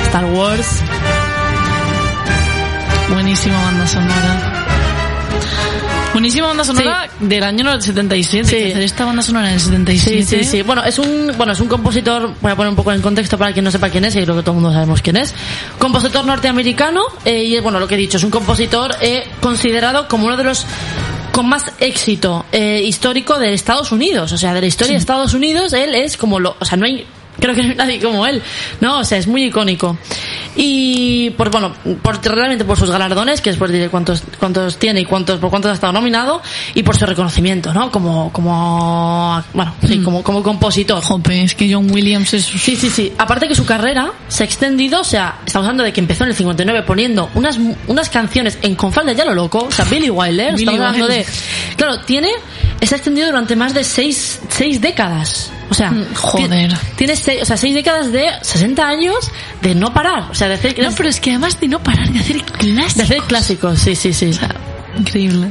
Star 0.04 0.24
Wars. 0.26 0.82
Buenísima 3.10 3.60
banda 3.64 3.86
sonora. 3.88 4.59
Buenísima 6.20 6.48
banda 6.48 6.64
sonora 6.64 7.08
del 7.18 7.42
año 7.42 7.80
77. 7.80 8.44
Sí. 8.46 8.54
que 8.54 8.70
hacer 8.72 8.82
esta 8.82 9.06
banda 9.06 9.22
sonora 9.22 9.48
en 9.48 9.54
el 9.54 9.60
Sí, 9.60 9.68
77. 9.68 10.44
sí, 10.44 10.50
sí. 10.50 10.62
Bueno, 10.62 10.84
es 10.84 10.98
un, 10.98 11.32
bueno, 11.38 11.54
es 11.54 11.60
un 11.60 11.66
compositor, 11.66 12.34
voy 12.42 12.52
a 12.52 12.56
poner 12.56 12.68
un 12.68 12.76
poco 12.76 12.92
en 12.92 13.00
contexto 13.00 13.38
para 13.38 13.54
quien 13.54 13.64
no 13.64 13.70
sepa 13.70 13.88
quién 13.88 14.04
es, 14.04 14.14
y 14.16 14.22
creo 14.24 14.36
que 14.36 14.42
todo 14.42 14.50
el 14.50 14.60
mundo 14.60 14.70
sabemos 14.70 15.00
quién 15.00 15.16
es. 15.16 15.34
Compositor 15.78 16.26
norteamericano, 16.26 17.00
eh, 17.24 17.44
y 17.44 17.58
bueno, 17.60 17.80
lo 17.80 17.88
que 17.88 17.94
he 17.94 17.96
dicho, 17.98 18.18
es 18.18 18.24
un 18.24 18.30
compositor 18.30 18.94
eh, 19.00 19.26
considerado 19.40 20.08
como 20.08 20.26
uno 20.26 20.36
de 20.36 20.44
los 20.44 20.66
con 21.32 21.48
más 21.48 21.72
éxito 21.78 22.44
eh, 22.52 22.82
histórico 22.84 23.38
de 23.38 23.54
Estados 23.54 23.90
Unidos. 23.90 24.30
O 24.32 24.36
sea, 24.36 24.52
de 24.52 24.60
la 24.60 24.66
historia 24.66 24.92
de 24.92 24.98
Estados 24.98 25.32
Unidos, 25.32 25.72
él 25.72 25.94
es 25.94 26.18
como 26.18 26.38
lo, 26.38 26.54
o 26.60 26.64
sea, 26.66 26.76
no 26.76 26.84
hay, 26.84 27.06
creo 27.40 27.54
que 27.54 27.62
no 27.62 27.70
hay 27.70 27.76
nadie 27.76 28.00
como 28.00 28.26
él. 28.26 28.42
No, 28.80 29.00
o 29.00 29.04
sea, 29.04 29.18
es 29.18 29.26
muy 29.26 29.44
icónico. 29.44 29.96
Y 30.56 31.30
por 31.30 31.50
bueno, 31.50 31.74
por 32.02 32.24
realmente 32.24 32.64
por 32.64 32.78
sus 32.78 32.90
galardones, 32.90 33.40
que 33.40 33.50
después 33.50 33.70
diré 33.70 33.88
cuántos 33.88 34.22
cuántos 34.38 34.76
tiene 34.78 35.00
y 35.00 35.04
cuántos 35.04 35.38
por 35.38 35.50
cuántos 35.50 35.70
ha 35.70 35.74
estado 35.74 35.92
nominado 35.92 36.42
y 36.74 36.82
por 36.82 36.96
su 36.96 37.06
reconocimiento, 37.06 37.72
¿no? 37.72 37.90
Como 37.90 38.32
como 38.32 39.42
bueno, 39.52 39.74
sí, 39.86 39.98
como 40.02 40.22
como 40.22 40.42
compositor. 40.42 41.02
Jope, 41.02 41.42
es 41.42 41.54
que 41.54 41.72
John 41.72 41.90
Williams 41.90 42.34
es... 42.34 42.44
Sí, 42.44 42.76
sí, 42.76 42.90
sí. 42.90 43.12
Aparte 43.18 43.48
que 43.48 43.54
su 43.54 43.64
carrera 43.64 44.12
se 44.28 44.42
ha 44.42 44.46
extendido, 44.46 45.00
o 45.00 45.04
sea, 45.04 45.38
estamos 45.46 45.66
hablando 45.66 45.84
de 45.84 45.92
que 45.92 46.00
empezó 46.00 46.24
en 46.24 46.30
el 46.30 46.36
59 46.36 46.82
poniendo 46.82 47.30
unas, 47.34 47.58
unas 47.86 48.10
canciones 48.10 48.58
en 48.62 48.74
Con 48.74 48.92
falda 48.92 49.12
ya 49.12 49.24
lo 49.24 49.34
loco, 49.34 49.66
o 49.68 49.70
sea, 49.70 49.84
Billy 49.84 50.10
Wilder, 50.10 50.54
estamos 50.54 50.80
hablando 50.80 51.06
Wilder. 51.06 51.26
de... 51.26 51.76
Claro, 51.76 52.00
tiene... 52.00 52.30
Se 52.82 52.94
ha 52.94 52.98
extendido 52.98 53.26
durante 53.26 53.56
más 53.56 53.74
de 53.74 53.84
seis, 53.84 54.40
seis 54.48 54.80
décadas. 54.80 55.52
O 55.70 55.74
sea, 55.74 55.90
Mm, 55.92 56.14
joder. 56.14 56.70
ti- 56.72 56.76
Tiene 56.96 57.16
seis, 57.16 57.42
o 57.42 57.44
sea, 57.44 57.56
seis 57.56 57.74
décadas 57.74 58.10
de 58.10 58.26
60 58.42 58.86
años 58.88 59.30
de 59.62 59.74
no 59.74 59.94
parar. 59.94 60.24
O 60.30 60.34
sea, 60.34 60.48
de 60.48 60.54
hacer, 60.54 60.76
No, 60.82 60.90
pero 60.96 61.08
es 61.08 61.20
que 61.20 61.30
además 61.30 61.58
de 61.60 61.68
no 61.68 61.80
parar 61.82 62.08
de 62.10 62.18
hacer 62.18 62.42
clásicos. 62.42 62.96
de 62.96 63.02
hacer 63.02 63.22
clásicos, 63.22 63.78
sí, 63.78 63.94
sí, 63.94 64.12
sí. 64.12 64.30
Increíble. 64.98 65.48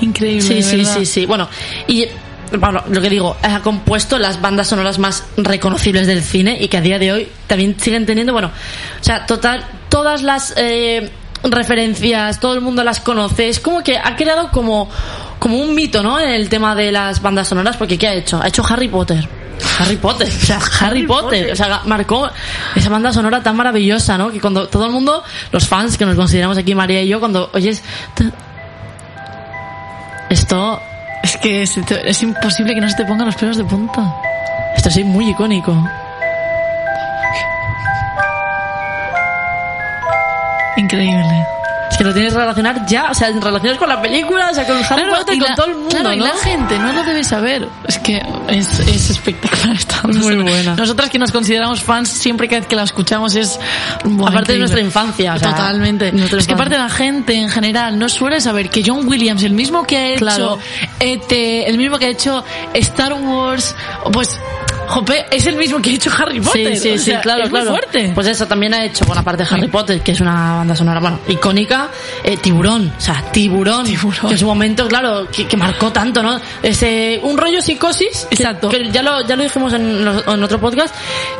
Increíble. 0.00 0.40
Sí, 0.42 0.62
sí, 0.62 0.84
sí, 0.84 1.06
sí. 1.06 1.26
Bueno, 1.26 1.48
y 1.86 2.06
bueno, 2.58 2.82
lo 2.88 3.00
que 3.02 3.10
digo, 3.10 3.36
ha 3.42 3.60
compuesto 3.60 4.18
las 4.18 4.40
bandas 4.40 4.68
sonoras 4.68 4.98
más 4.98 5.24
reconocibles 5.36 6.06
del 6.06 6.22
cine 6.22 6.56
y 6.60 6.68
que 6.68 6.78
a 6.78 6.80
día 6.80 6.98
de 6.98 7.12
hoy 7.12 7.28
también 7.46 7.76
siguen 7.78 8.06
teniendo, 8.06 8.32
bueno, 8.32 8.48
o 9.00 9.04
sea, 9.04 9.26
total, 9.26 9.66
todas 9.90 10.22
las 10.22 10.54
eh, 10.56 11.10
referencias, 11.42 12.40
todo 12.40 12.54
el 12.54 12.60
mundo 12.62 12.82
las 12.84 13.00
conoce. 13.00 13.48
Es 13.48 13.60
como 13.60 13.82
que 13.82 13.98
ha 13.98 14.16
creado 14.16 14.50
como, 14.50 14.88
como 15.38 15.58
un 15.58 15.74
mito, 15.74 16.02
¿no? 16.02 16.18
En 16.20 16.30
el 16.30 16.48
tema 16.48 16.74
de 16.74 16.92
las 16.92 17.22
bandas 17.22 17.48
sonoras, 17.48 17.76
porque 17.76 17.98
¿qué 17.98 18.08
ha 18.08 18.14
hecho? 18.14 18.40
Ha 18.42 18.48
hecho 18.48 18.64
Harry 18.68 18.88
Potter. 18.88 19.28
Harry 19.80 19.96
Potter, 19.96 20.28
o 20.28 20.46
sea, 20.46 20.60
Harry 20.80 21.06
Potter, 21.06 21.52
o 21.52 21.56
sea, 21.56 21.82
marcó 21.84 22.28
esa 22.76 22.88
banda 22.90 23.12
sonora 23.12 23.42
tan 23.42 23.56
maravillosa, 23.56 24.16
¿no? 24.16 24.30
Que 24.30 24.40
cuando 24.40 24.68
todo 24.68 24.86
el 24.86 24.92
mundo, 24.92 25.22
los 25.52 25.66
fans 25.66 25.96
que 25.96 26.06
nos 26.06 26.16
consideramos 26.16 26.58
aquí, 26.58 26.74
María 26.74 27.02
y 27.02 27.08
yo, 27.08 27.18
cuando 27.20 27.50
oyes 27.52 27.82
esto, 30.30 30.80
Es 31.22 31.36
que 31.38 31.62
es 31.62 32.22
imposible 32.22 32.74
que 32.74 32.80
no 32.80 32.88
se 32.88 32.96
te 32.96 33.04
pongan 33.04 33.26
los 33.26 33.36
pelos 33.36 33.56
de 33.56 33.64
punta. 33.64 34.14
esto 34.76 34.88
es 34.88 35.04
muy 35.04 35.30
icónico. 35.30 35.76
Increíble. 40.76 41.57
Que 41.98 42.04
lo 42.04 42.14
tienes 42.14 42.32
que 42.32 42.38
relacionar 42.38 42.86
ya, 42.86 43.10
o 43.10 43.14
sea, 43.14 43.28
en 43.28 43.42
relaciones 43.42 43.76
con 43.78 43.88
la 43.88 44.00
película, 44.00 44.50
o 44.50 44.54
sea, 44.54 44.64
con 44.66 44.76
Harry 44.88 45.10
Potter, 45.10 45.34
y 45.34 45.38
con 45.40 45.48
la- 45.48 45.54
todo 45.56 45.66
el 45.66 45.74
mundo, 45.74 45.88
claro, 45.90 46.12
y 46.14 46.18
¿no? 46.18 46.24
la 46.26 46.34
gente 46.36 46.78
no 46.78 46.92
lo 46.92 47.02
debe 47.04 47.24
saber. 47.24 47.68
Es 47.86 47.98
que 47.98 48.22
es, 48.48 48.78
es 48.80 49.10
espectacular 49.10 49.74
esta 49.76 50.00
Muy 50.06 50.36
buena. 50.36 50.74
Nosotras 50.76 51.10
que 51.10 51.18
nos 51.18 51.32
consideramos 51.32 51.82
fans, 51.82 52.08
siempre 52.08 52.48
que, 52.48 52.60
que 52.62 52.76
la 52.76 52.84
escuchamos 52.84 53.34
es... 53.34 53.58
Aparte 54.26 54.52
de 54.52 54.58
nuestra 54.58 54.80
infancia, 54.80 55.34
o 55.34 55.38
sea, 55.38 55.50
Totalmente. 55.50 56.12
nuestra 56.12 56.38
Es 56.38 56.46
que 56.46 56.54
aparte 56.54 56.78
la 56.78 56.88
gente 56.88 57.34
en 57.34 57.48
general 57.50 57.98
no 57.98 58.08
suele 58.08 58.40
saber 58.40 58.70
que 58.70 58.82
John 58.86 59.06
Williams, 59.08 59.42
el 59.42 59.52
mismo 59.52 59.84
que 59.84 59.96
ha 59.96 60.06
hecho 60.10 60.18
Claro. 60.18 60.58
ET, 61.00 61.32
el 61.66 61.76
mismo 61.78 61.98
que 61.98 62.06
ha 62.06 62.10
hecho 62.10 62.44
Star 62.74 63.12
Wars, 63.14 63.74
pues 64.12 64.38
Jope, 64.88 65.26
es 65.30 65.46
el 65.46 65.56
mismo 65.56 65.80
que 65.82 65.90
ha 65.90 65.92
hecho 65.94 66.10
Harry 66.18 66.40
Potter. 66.40 66.76
Sí, 66.76 66.82
sí, 66.82 66.90
o 66.90 66.98
sí, 66.98 67.04
sea, 67.10 67.20
claro, 67.20 67.44
es 67.44 67.50
muy 67.50 67.60
claro. 67.60 67.70
fuerte. 67.76 68.10
Pues 68.14 68.26
eso 68.26 68.46
también 68.46 68.72
ha 68.74 68.84
hecho, 68.84 69.04
bueno, 69.04 69.20
aparte 69.20 69.44
de 69.44 69.48
Harry 69.54 69.68
Potter, 69.68 70.00
que 70.00 70.12
es 70.12 70.20
una 70.20 70.56
banda 70.56 70.74
sonora, 70.74 70.98
bueno, 71.00 71.20
icónica, 71.28 71.88
eh, 72.24 72.36
Tiburón, 72.38 72.92
o 72.96 73.00
sea, 73.00 73.22
Tiburón, 73.30 73.84
Tiburón. 73.84 74.26
que 74.28 74.32
en 74.32 74.38
su 74.38 74.46
momento, 74.46 74.88
claro, 74.88 75.28
que, 75.30 75.46
que 75.46 75.56
marcó 75.56 75.92
tanto, 75.92 76.22
¿no? 76.22 76.40
Ese, 76.62 77.20
un 77.22 77.36
rollo 77.36 77.60
psicosis, 77.60 78.26
que- 78.30 78.34
Exacto. 78.36 78.68
que, 78.70 78.90
ya, 78.90 79.02
lo, 79.02 79.26
ya 79.26 79.36
lo 79.36 79.42
dijimos 79.42 79.72
en, 79.74 80.06
en 80.26 80.42
otro 80.42 80.58
podcast, 80.58 80.94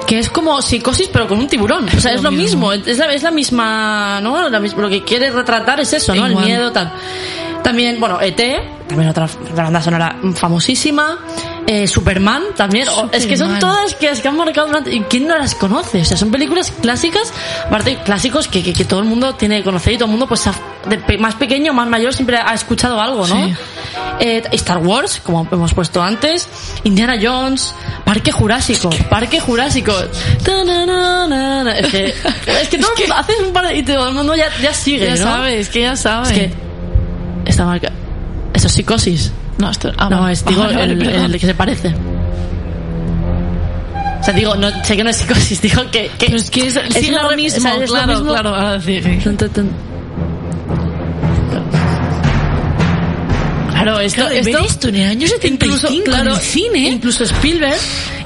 que 0.07 0.19
es 0.19 0.29
como 0.31 0.61
psicosis 0.61 1.09
pero 1.13 1.27
con 1.27 1.39
un 1.39 1.49
tiburón, 1.49 1.87
o 1.97 2.01
sea, 2.01 2.13
es 2.13 2.23
lo 2.23 2.31
mismo, 2.31 2.73
es 2.73 2.99
la, 2.99 3.13
es 3.15 3.23
la 3.23 3.31
misma, 3.31 4.21
¿no? 4.21 4.49
La 4.49 4.59
lo 4.59 4.89
que 4.91 5.03
quiere 5.03 5.31
retratar 5.31 5.81
es 5.81 5.93
eso, 5.95 6.15
¿no? 6.15 6.27
El 6.27 6.33
Igual. 6.33 6.45
miedo, 6.47 6.73
tal. 6.73 6.93
También, 7.63 7.99
bueno, 7.99 8.21
ET, 8.21 8.37
también 8.89 9.11
otra 9.11 9.25
otra 9.25 9.65
banda 9.65 9.81
sonora 9.83 10.17
famosísima. 10.35 11.19
Eh, 11.71 11.87
Superman 11.87 12.45
también. 12.57 12.89
O- 12.89 13.11
Es 13.13 13.27
que 13.27 13.37
son 13.37 13.59
todas 13.61 13.95
que, 13.95 14.11
que 14.11 14.27
han 14.29 14.37
marcado 14.39 14.69
durante. 14.69 14.91
¿y 14.95 15.01
¿Quién 15.03 15.27
no 15.29 15.37
las 15.37 15.55
conoce? 15.55 16.01
O 16.01 16.05
sea, 16.07 16.17
son 16.17 16.31
películas 16.31 16.71
clásicas, 16.81 17.31
aparte 17.67 17.99
clásicos 18.05 18.49
que, 18.49 18.63
que, 18.63 18.73
que 18.73 18.87
todo 18.87 19.01
el 19.01 19.05
mundo 19.05 19.35
tiene 19.35 19.59
que 19.59 19.65
conocer 19.65 19.93
y 19.93 19.97
todo 19.99 20.07
el 20.07 20.13
mundo, 20.13 20.27
pues, 20.27 20.47
ha- 20.47 20.55
de 20.89 21.19
más 21.19 21.35
pequeño, 21.35 21.75
más 21.75 21.87
mayor, 21.87 22.15
siempre 22.15 22.39
ha 22.39 22.55
escuchado 22.55 22.99
algo, 22.99 23.27
¿no? 23.27 23.45
Sí. 23.47 23.55
Eh, 24.21 24.43
Star 24.53 24.79
Wars, 24.79 25.21
como 25.23 25.47
hemos 25.53 25.75
puesto 25.75 26.03
antes, 26.03 26.49
Indiana 26.85 27.17
Jones, 27.21 27.75
Parque 28.05 28.33
Jurásico, 28.33 28.89
Parque 29.11 29.39
Jurásico. 29.39 29.93
Es 31.69 31.87
que, 31.91 32.15
es 32.63 32.69
que 32.69 32.79
todo 32.79 32.93
el 32.95 32.99
mundo 33.01 33.15
haces 33.15 33.37
un 33.47 33.53
par 33.53 33.67
de, 33.69 33.77
y 33.77 33.83
todo 33.83 34.09
el 34.09 34.15
mundo 34.15 34.35
ya, 34.35 34.47
ya 34.63 34.73
sigue, 34.73 35.05
ya 35.05 35.17
¿no? 35.17 35.23
sabes, 35.23 35.69
que 35.69 35.81
ya 35.83 35.97
sabes. 35.97 36.31
Es 36.31 36.35
que 36.39 36.51
esta 37.45 37.65
marca. 37.67 37.93
Eso 38.55 38.67
es 38.69 38.73
psicosis. 38.73 39.33
No, 39.59 39.71
esto, 39.71 39.93
ah, 39.97 40.09
No, 40.09 40.29
es 40.29 40.45
digo 40.45 40.63
Vale, 40.63 40.85
el, 40.85 41.03
el 41.03 41.33
que 41.33 41.47
se 41.47 41.55
parece. 41.55 41.95
O 44.21 44.25
sea, 44.25 44.35
digo, 44.35 44.57
no, 44.57 44.69
sé 44.85 44.97
que 44.97 45.05
no 45.05 45.11
es 45.11 45.17
psicosis, 45.17 45.61
digo 45.63 45.83
que. 45.91 46.11
es 46.19 46.51
que 46.51 46.67
es, 46.67 46.79
sigue 46.91 47.13
una 47.13 47.25
lo 47.25 47.37
mismo, 47.37 47.59
o 47.59 47.61
sea, 47.61 47.75
es 47.77 47.91
lo 47.91 47.97
claro, 47.97 48.13
mismo. 48.15 48.33
claro, 48.33 48.55
ahora 48.55 48.81
sí. 48.81 49.01
Claro, 53.89 54.01
esto, 54.01 54.21
Claro, 54.23 54.35
esto, 54.35 54.59
esto 54.59 54.89
en 54.89 54.95
el 54.97 55.11
año 55.11 55.27
75 55.29 56.13
en 56.13 56.29
el 56.29 56.37
cine. 56.37 56.79
incluso 56.91 57.25
Spielberg, 57.25 57.77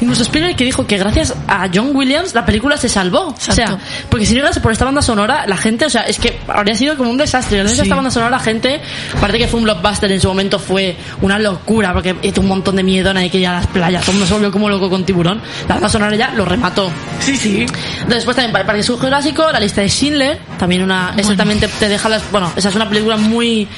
incluso 0.01 0.23
Spielberg 0.23 0.57
que 0.57 0.65
dijo 0.65 0.87
que 0.87 0.99
gracias 0.99 1.35
a 1.47 1.69
John 1.73 1.95
Williams 1.95 2.35
la 2.35 2.45
película 2.45 2.77
se 2.77 2.89
salvó. 2.89 3.29
O 3.29 3.37
sea, 3.39 3.55
Exacto. 3.55 3.79
porque 4.11 4.27
si 4.27 4.35
no 4.35 4.41
era 4.47 4.51
por 4.61 4.73
esta 4.73 4.85
banda 4.85 5.03
sonora, 5.03 5.45
la 5.47 5.57
gente, 5.57 5.87
o 5.87 5.91
sea, 5.91 6.03
es 6.03 6.19
que 6.19 6.39
habría 6.49 6.75
sido 6.75 6.97
como 6.97 7.11
un 7.11 7.17
desastre. 7.19 7.59
Gracias 7.59 7.81
a 7.81 7.83
Sí. 7.83 7.89
esta 7.89 7.95
banda 7.97 8.11
sonora, 8.11 8.31
la 8.31 8.41
gente, 8.41 8.81
aparte 9.17 9.39
que 9.39 9.47
fue 9.49 9.59
un 9.59 9.65
blockbuster 9.65 10.11
en 10.11 10.21
su 10.21 10.29
momento, 10.29 10.59
fue 10.59 10.97
una 11.21 11.39
locura, 11.39 11.93
porque 11.93 12.15
hizo 12.23 12.41
un 12.41 12.49
montón 12.49 12.77
de 12.77 12.83
miedo, 12.83 13.13
nadie 13.15 13.31
quería 13.31 13.51
a 13.51 13.61
las 13.61 13.67
playas, 13.69 14.03
todo 14.03 14.13
el 14.13 14.19
mundo 14.19 14.27
se 14.27 14.33
volvió 14.35 14.51
como 14.53 14.69
loco 14.69 14.89
con 14.91 15.05
tiburón. 15.05 15.41
La 15.69 15.75
banda 15.75 15.89
sonora 15.89 16.17
ya 16.17 16.31
lo 16.31 16.45
remató. 16.45 16.91
Sí, 17.21 17.37
sí. 17.37 17.67
Después 18.09 18.35
también 18.37 18.53
para 18.53 18.67
Parque 18.67 18.83
Jurásico, 18.83 19.51
la 19.53 19.61
lista 19.61 19.81
de 19.83 19.89
Schindler, 19.89 20.39
también 20.59 20.83
una, 20.83 21.15
esa 21.17 21.37
también 21.37 21.61
te, 21.61 21.69
te 21.69 21.89
deja 21.89 22.09
las, 22.09 22.31
bueno, 22.31 22.53
esa 22.57 22.69
es 22.69 22.75
una 22.75 22.89
película 22.89 23.17
muy, 23.17 23.69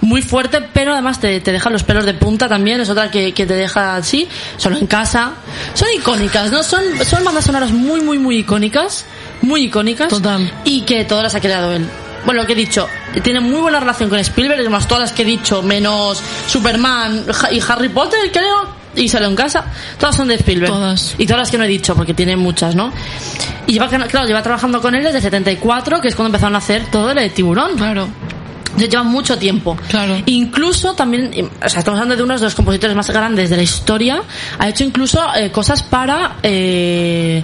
muy 0.00 0.22
fuerte, 0.22 0.60
pero 0.72 0.92
además 0.92 1.20
te, 1.20 1.29
te 1.38 1.52
deja 1.52 1.70
los 1.70 1.84
pelos 1.84 2.04
de 2.04 2.14
punta 2.14 2.48
también, 2.48 2.80
es 2.80 2.90
otra 2.90 3.10
que, 3.10 3.32
que 3.32 3.46
te 3.46 3.54
deja 3.54 3.94
así, 3.94 4.28
solo 4.56 4.76
en 4.76 4.88
casa. 4.88 5.34
Son 5.74 5.86
icónicas, 5.94 6.50
¿no? 6.50 6.64
Son, 6.64 6.82
son 7.04 7.22
bandas 7.22 7.44
sonoras 7.44 7.70
muy, 7.70 8.00
muy, 8.00 8.18
muy 8.18 8.38
icónicas, 8.38 9.04
muy 9.42 9.66
icónicas. 9.66 10.08
Total. 10.08 10.52
Y 10.64 10.80
que 10.80 11.04
todas 11.04 11.22
las 11.22 11.34
ha 11.36 11.40
creado 11.40 11.72
él. 11.72 11.86
Bueno, 12.24 12.42
lo 12.42 12.46
que 12.46 12.54
he 12.54 12.56
dicho, 12.56 12.88
tiene 13.22 13.40
muy 13.40 13.60
buena 13.60 13.80
relación 13.80 14.10
con 14.10 14.18
Spielberg, 14.18 14.60
además 14.60 14.88
todas 14.88 15.02
las 15.02 15.12
que 15.12 15.22
he 15.22 15.24
dicho, 15.24 15.62
menos 15.62 16.20
Superman 16.46 17.24
y 17.50 17.60
Harry 17.66 17.88
Potter, 17.88 18.30
creo, 18.32 18.80
y 18.94 19.08
solo 19.08 19.26
en 19.26 19.36
casa, 19.36 19.64
todas 19.98 20.16
son 20.16 20.28
de 20.28 20.34
Spielberg. 20.34 20.72
Todas. 20.72 21.14
Y 21.16 21.26
todas 21.26 21.40
las 21.40 21.50
que 21.50 21.58
no 21.58 21.64
he 21.64 21.68
dicho, 21.68 21.94
porque 21.94 22.12
tiene 22.12 22.36
muchas, 22.36 22.74
¿no? 22.74 22.92
Y 23.66 23.72
lleva, 23.72 23.88
claro, 23.88 24.26
lleva 24.26 24.42
trabajando 24.42 24.80
con 24.80 24.94
él 24.94 25.02
desde 25.04 25.20
74, 25.20 26.00
que 26.00 26.08
es 26.08 26.14
cuando 26.14 26.28
empezaron 26.28 26.54
a 26.56 26.58
hacer 26.58 26.90
todo 26.90 27.14
lo 27.14 27.20
de 27.20 27.30
tiburón. 27.30 27.76
Claro. 27.76 28.08
Lleva 28.76 29.02
mucho 29.02 29.36
tiempo. 29.38 29.76
Claro. 29.88 30.16
Incluso 30.26 30.94
también, 30.94 31.50
o 31.64 31.68
sea, 31.68 31.80
estamos 31.80 31.98
hablando 31.98 32.16
de 32.16 32.22
uno 32.22 32.34
de 32.36 32.40
los 32.44 32.54
compositores 32.54 32.96
más 32.96 33.10
grandes 33.10 33.50
de 33.50 33.56
la 33.56 33.62
historia. 33.62 34.22
Ha 34.58 34.68
hecho 34.68 34.84
incluso 34.84 35.20
eh, 35.34 35.50
cosas 35.50 35.82
para 35.82 36.36
eh, 36.42 37.42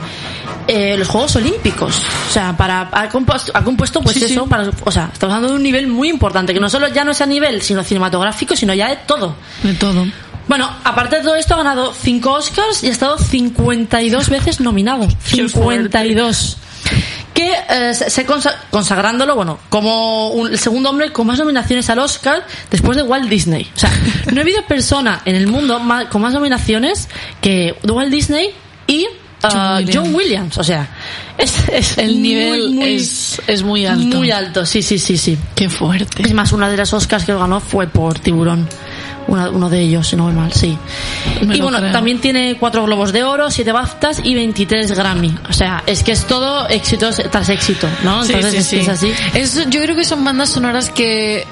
eh, 0.68 0.96
los 0.98 1.08
Juegos 1.08 1.36
Olímpicos. 1.36 2.00
O 2.28 2.32
sea, 2.32 2.56
para 2.56 2.88
ha 2.92 3.08
compuesto, 3.08 3.52
ha 3.54 3.62
compuesto 3.62 4.00
pues 4.00 4.14
Sí, 4.14 4.20
sí. 4.20 4.32
eso, 4.32 4.46
para, 4.46 4.70
o 4.84 4.90
sea, 4.90 5.10
estamos 5.12 5.34
hablando 5.34 5.48
de 5.48 5.56
un 5.56 5.62
nivel 5.62 5.86
muy 5.88 6.08
importante, 6.08 6.54
que 6.54 6.60
no 6.60 6.70
solo 6.70 6.88
ya 6.88 7.04
no 7.04 7.10
es 7.10 7.20
a 7.20 7.26
nivel 7.26 7.60
sino 7.62 7.82
cinematográfico, 7.82 8.56
sino 8.56 8.72
ya 8.74 8.88
de 8.88 8.96
todo. 8.96 9.34
De 9.62 9.74
todo. 9.74 10.06
Bueno, 10.48 10.70
aparte 10.84 11.16
de 11.16 11.22
todo 11.22 11.34
esto, 11.34 11.54
ha 11.54 11.58
ganado 11.58 11.92
5 11.92 12.30
Oscars 12.32 12.84
y 12.84 12.88
ha 12.88 12.92
estado 12.92 13.18
52 13.18 14.28
veces 14.28 14.60
nominado. 14.60 15.08
Qué 15.28 15.48
52. 15.48 16.56
Que 17.36 17.52
eh, 17.68 17.92
se 17.94 18.08
se 18.08 18.24
consa- 18.26 18.56
consagrándolo, 18.70 19.36
bueno, 19.36 19.58
como 19.68 20.30
un- 20.30 20.50
el 20.52 20.58
segundo 20.58 20.88
hombre 20.88 21.12
con 21.12 21.26
más 21.26 21.38
nominaciones 21.38 21.88
al 21.90 21.98
Oscar 21.98 22.46
después 22.70 22.96
de 22.96 23.02
Walt 23.02 23.28
Disney. 23.28 23.70
O 23.76 23.78
sea, 23.78 23.90
no 24.32 24.38
ha 24.38 24.42
habido 24.42 24.62
persona 24.66 25.20
en 25.26 25.36
el 25.36 25.46
mundo 25.46 25.78
ma- 25.78 26.08
con 26.08 26.22
más 26.22 26.32
nominaciones 26.32 27.08
que 27.42 27.76
Walt 27.84 28.10
Disney 28.10 28.50
y 28.86 29.02
eh, 29.02 29.08
John 29.42 29.76
Williams. 29.76 29.94
John 29.94 30.14
Williams. 30.14 30.58
O 30.58 30.64
sea, 30.64 30.88
es, 31.36 31.68
es 31.68 31.98
El 31.98 32.12
muy, 32.12 32.16
nivel 32.22 32.70
muy- 32.70 32.94
es, 32.94 33.42
es 33.46 33.62
muy 33.62 33.84
alto. 33.84 34.16
Muy 34.16 34.30
alto, 34.30 34.64
sí, 34.64 34.80
sí, 34.80 34.98
sí, 34.98 35.18
sí. 35.18 35.36
Qué 35.54 35.68
fuerte. 35.68 36.22
Es 36.22 36.32
más, 36.32 36.52
una 36.52 36.70
de 36.70 36.78
las 36.78 36.94
Oscars 36.94 37.24
que 37.26 37.34
ganó 37.34 37.60
fue 37.60 37.86
por 37.86 38.18
Tiburón. 38.18 38.66
Una- 39.28 39.50
uno 39.50 39.68
de 39.68 39.80
ellos, 39.80 40.06
si 40.08 40.16
no 40.16 40.24
voy 40.24 40.32
mal, 40.34 40.52
sí. 40.52 40.78
Me 41.46 41.56
y 41.56 41.60
bueno, 41.60 41.78
creo. 41.78 41.92
también 41.92 42.20
tiene 42.20 42.56
cuatro 42.58 42.84
globos 42.84 43.12
de 43.12 43.24
oro, 43.24 43.50
siete 43.50 43.72
BAFTAs 43.72 44.20
y 44.24 44.34
23 44.34 44.92
Grammy. 44.92 45.34
O 45.48 45.52
sea, 45.52 45.82
es 45.86 46.02
que 46.02 46.12
es 46.12 46.24
todo 46.26 46.68
éxito 46.68 47.10
tras 47.30 47.48
éxito, 47.48 47.88
¿no? 48.04 48.24
Sí, 48.24 48.32
Entonces 48.34 48.66
sí, 48.66 48.76
es, 48.78 48.84
sí. 48.84 48.88
es 48.88 48.88
así. 48.88 49.12
Es- 49.34 49.70
yo 49.70 49.80
creo 49.82 49.96
que 49.96 50.04
son 50.04 50.24
bandas 50.24 50.50
sonoras 50.50 50.90
que 50.90 51.46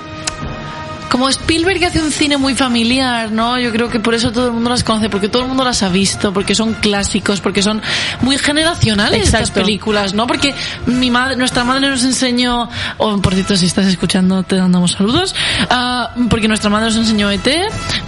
como 1.14 1.28
Spielberg 1.28 1.84
hace 1.84 2.02
un 2.02 2.10
cine 2.10 2.36
muy 2.38 2.56
familiar, 2.56 3.30
¿no? 3.30 3.56
Yo 3.56 3.70
creo 3.70 3.88
que 3.88 4.00
por 4.00 4.14
eso 4.14 4.32
todo 4.32 4.46
el 4.48 4.52
mundo 4.52 4.68
las 4.70 4.82
conoce, 4.82 5.08
porque 5.08 5.28
todo 5.28 5.42
el 5.42 5.48
mundo 5.48 5.62
las 5.62 5.84
ha 5.84 5.88
visto, 5.88 6.32
porque 6.32 6.56
son 6.56 6.74
clásicos, 6.74 7.40
porque 7.40 7.62
son 7.62 7.80
muy 8.20 8.36
generacionales 8.36 9.22
estas 9.28 9.52
películas, 9.52 10.12
¿no? 10.12 10.26
Porque 10.26 10.52
mi 10.86 11.12
madre, 11.12 11.36
nuestra 11.36 11.62
madre 11.62 11.88
nos 11.88 12.02
enseñó, 12.02 12.68
o 12.98 13.16
por 13.18 13.32
cierto, 13.34 13.54
si 13.56 13.66
estás 13.66 13.86
escuchando, 13.86 14.42
te 14.42 14.56
damos 14.56 14.90
saludos, 14.90 15.36
ah, 15.70 16.10
porque 16.28 16.48
nuestra 16.48 16.68
madre 16.68 16.86
nos 16.86 16.96
enseñó 16.96 17.30
ET, 17.30 17.46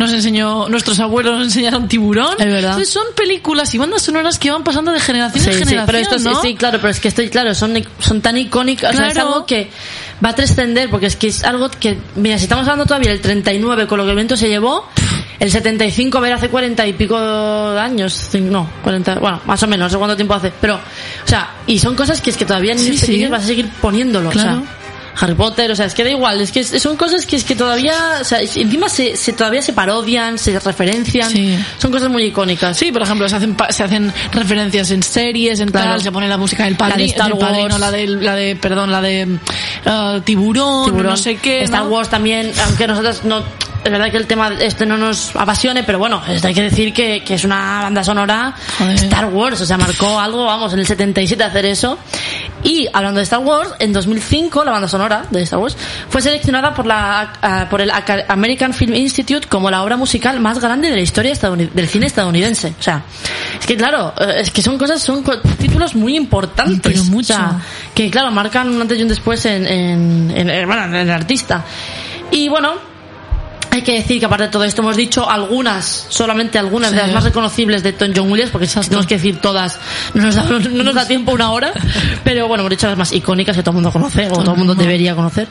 nos 0.01 0.13
enseñó, 0.13 0.69
nuestros 0.69 0.99
abuelos 0.99 1.37
nos 1.39 1.45
enseñaron 1.45 1.87
Tiburón. 1.87 2.33
Es 2.41 2.47
verdad. 2.47 2.73
Entonces 2.73 2.93
son 2.93 3.05
películas 3.17 3.73
y 3.73 3.79
bandas 3.79 4.03
sonoras 4.03 4.37
que 4.41 4.51
van 4.51 4.65
pasando 4.65 4.91
de 4.91 4.99
generación 4.99 5.45
Sí, 5.45 5.51
en 5.51 5.59
sí, 5.59 5.65
generación, 5.65 5.87
pero 5.87 5.99
esto 5.99 6.19
sí- 6.19 6.25
¿no? 6.25 6.43
sí, 6.43 6.57
claro, 6.57 6.79
pero 6.81 6.91
es 6.91 6.99
que 6.99 7.07
estoy 7.07 7.29
claro, 7.31 7.55
son, 7.55 7.73
son 8.01 8.21
tan 8.21 8.37
icónicas, 8.37 8.93
o 8.93 8.97
sea, 8.99 9.07
es 9.07 9.13
Claro. 9.13 9.29
algo 9.29 9.47
que 9.47 9.71
va 10.25 10.31
a 10.31 10.35
trascender, 10.35 10.89
porque 10.91 11.07
es 11.07 11.17
que 11.17 11.29
es 11.29 11.45
algo 11.45 11.69
que, 11.71 11.97
mira, 12.17 12.39
si 12.39 12.45
estamos 12.45 12.65
hablando 12.67 12.87
todavía 12.87 13.11
del 13.11 13.21
39 13.21 13.87
con 13.87 13.99
lo 13.99 14.05
que 14.05 14.11
el 14.11 14.17
viento 14.17 14.37
se 14.37 14.49
llevó, 14.49 14.89
el 15.39 15.51
75, 15.51 16.19
a 16.19 16.21
ver, 16.23 16.33
hace 16.33 16.49
40 16.49 16.87
y 16.87 16.93
pico 16.95 17.19
de 17.73 17.79
años, 17.81 18.31
no, 18.41 18.69
40, 18.83 19.17
bueno, 19.19 19.41
más 19.45 19.63
o 19.63 19.67
menos, 19.67 19.87
no 19.87 19.91
sé 19.91 19.99
cuánto 19.99 20.17
tiempo 20.17 20.35
hace, 20.35 20.53
pero, 20.61 20.77
o 20.77 21.29
sea, 21.29 21.51
y 21.67 21.79
son 21.79 21.95
cosas 21.95 22.21
que 22.21 22.31
es 22.31 22.37
que 22.37 22.47
todavía 22.47 22.73
en 22.73 22.79
Sí, 22.79 22.85
niños 22.87 23.01
sí. 23.01 23.07
pequeños 23.07 23.31
vas 23.31 23.45
a 23.45 23.47
seguir 23.47 23.69
poniéndolo, 23.81 24.31
Claro. 24.31 24.51
o 24.51 24.61
sea. 24.63 24.63
Harry 25.19 25.35
Potter, 25.35 25.71
o 25.71 25.77
sea, 25.77 25.87
es 25.87 25.95
que 25.95 26.05
da 26.05 26.11
igual, 26.11 26.41
es 26.41 26.53
que 26.53 26.63
son 26.65 26.97
cosas 26.97 27.25
que 27.27 27.37
es 27.37 27.45
que 27.45 27.57
todavía, 27.57 27.95
o 28.21 28.25
sea, 28.25 28.41
encima 28.41 28.89
se, 28.89 29.17
se 29.17 29.33
todavía 29.33 29.63
se 29.63 29.73
parodian, 29.73 30.39
se 30.39 30.59
referencian, 30.61 31.31
Sí. 31.31 31.59
son 31.79 31.91
cosas 31.91 32.11
muy 32.11 32.25
icónicas. 32.25 32.77
Sí, 32.77 32.93
por 32.93 33.03
ejemplo, 33.03 33.29
se 33.29 33.37
hacen, 33.37 33.57
se 33.71 33.83
hacen 33.85 34.13
referencias 34.33 34.91
en 34.91 35.03
series, 35.03 35.61
en 35.61 35.71
Claro. 35.71 35.91
tal, 35.93 36.03
se 36.03 36.13
pone 36.13 36.29
la 36.29 36.37
música 36.37 36.65
del 36.65 36.77
La 36.79 36.97
de 36.97 37.05
Star 37.07 37.29
del 37.31 37.39
padrino, 37.39 37.63
Wars. 37.65 37.81
la 37.81 37.91
de, 37.91 38.07
la 38.07 38.35
de, 38.37 38.57
perdón, 38.57 38.91
la 38.93 39.01
de 39.01 39.39
ah, 39.87 40.21
tiburón, 40.25 40.85
Tiburón. 40.87 41.07
no 41.13 41.17
sé 41.17 41.37
qué. 41.37 41.63
Star 41.63 41.85
¿no? 41.85 41.89
Wars 41.91 42.09
también, 42.11 42.53
aunque 42.67 42.87
nosotros 42.87 43.25
no, 43.25 43.43
es 43.87 43.93
verdad 43.93 44.11
que 44.11 44.17
el 44.19 44.27
tema 44.27 44.51
este 44.61 44.85
no 44.87 44.97
nos 44.97 45.35
apasione, 45.37 45.83
pero 45.85 45.99
bueno, 45.99 46.21
hay 46.27 46.55
que 46.55 46.63
decir 46.63 46.93
que, 46.93 47.23
que 47.25 47.35
es 47.35 47.45
una 47.45 47.83
banda 47.83 48.03
sonora 48.05 48.55
Joder. 48.79 48.95
Star 48.97 49.27
Wars, 49.27 49.61
o 49.61 49.67
sea, 49.67 49.77
marcó 49.79 50.19
algo, 50.21 50.45
vamos, 50.45 50.73
en 50.73 50.81
el 50.81 50.87
77 50.87 51.43
hacer 51.45 51.67
eso. 51.67 51.99
Y 52.63 52.89
hablando 52.93 53.19
de 53.19 53.25
Star 53.25 53.41
Wars, 53.41 53.71
en 53.79 53.93
2005 53.93 54.65
la 54.65 54.73
banda 54.73 54.89
sonora 54.89 55.25
de 55.31 55.43
Star 55.43 55.59
Wars 55.61 55.77
fue 56.09 56.21
seleccionada 56.21 56.75
por 56.75 56.87
la 56.87 57.33
ah, 57.43 57.67
por 57.71 57.81
el 57.81 57.91
American 58.29 58.73
Film 58.75 58.95
Institute 58.95 59.47
como 59.49 59.71
la 59.71 59.83
obra 59.83 59.97
musical 59.97 60.41
más 60.41 60.59
grande 60.59 60.91
de 60.91 60.97
la 60.97 61.03
historia 61.03 61.33
del 61.35 61.89
cine 61.89 62.07
estadounidense. 62.07 62.75
O 62.79 62.83
sea, 62.83 63.03
es 63.61 63.67
que 63.67 63.77
claro, 63.77 64.13
eh, 64.21 64.35
es 64.41 64.51
que 64.51 64.63
son 64.63 64.79
cosas, 64.79 65.01
son 65.03 65.23
títulos 65.59 65.95
muy 65.95 66.17
importantes. 66.17 66.81
Pero 66.83 67.05
mucho. 67.05 67.35
O 67.35 67.37
sea, 67.37 67.61
que 67.95 68.11
claro, 68.11 68.31
marcan 68.31 68.69
un 68.69 68.81
antes 68.83 68.99
y 68.99 69.03
un 69.03 69.09
después 69.09 69.45
en, 69.47 69.67
en, 69.67 70.33
en- 70.35 70.51
en- 70.51 70.67
bueno, 70.67 70.85
en 70.85 70.95
el 70.97 71.11
artista. 71.11 71.65
Y 72.31 72.49
bueno, 72.49 72.75
hay 73.77 73.83
que 73.83 73.93
decir 73.95 74.19
que 74.19 74.27
aparte 74.27 74.45
de 74.45 74.51
todo 74.51 74.65
esto 74.65 74.83
hemos 74.83 74.97
dicho 74.97 75.29
algunas, 75.29 76.07
solamente 76.09 76.59
algunas 76.59 76.91
de 76.93 76.99
Sí. 76.99 77.05
las 77.07 77.15
más 77.15 77.25
reconocibles 77.25 77.83
de 77.83 77.93
Tom 77.93 78.13
John 78.15 78.31
Williams, 78.31 78.51
porque 78.51 78.67
si 78.67 78.81
tenemos 78.81 79.07
que 79.07 79.15
decir 79.17 79.39
todas, 79.41 79.79
no 80.15 80.23
nos 80.25 80.35
da, 80.35 80.43
no 80.45 80.83
nos 80.83 80.95
da 80.95 81.07
tiempo 81.07 81.33
una 81.33 81.51
hora, 81.53 81.73
pero 82.25 82.49
bueno, 82.49 82.63
hemos 82.63 82.71
dicho 82.71 82.87
las 82.87 82.97
más 82.99 83.13
icónicas 83.13 83.57
que 83.57 83.63
todo 83.63 83.71
el 83.71 83.75
mundo 83.77 83.93
conoce, 83.93 84.27
o 84.31 84.39
todo 84.43 84.53
el 84.53 84.59
mundo 84.59 84.75
debería 84.75 85.15
conocer. 85.15 85.47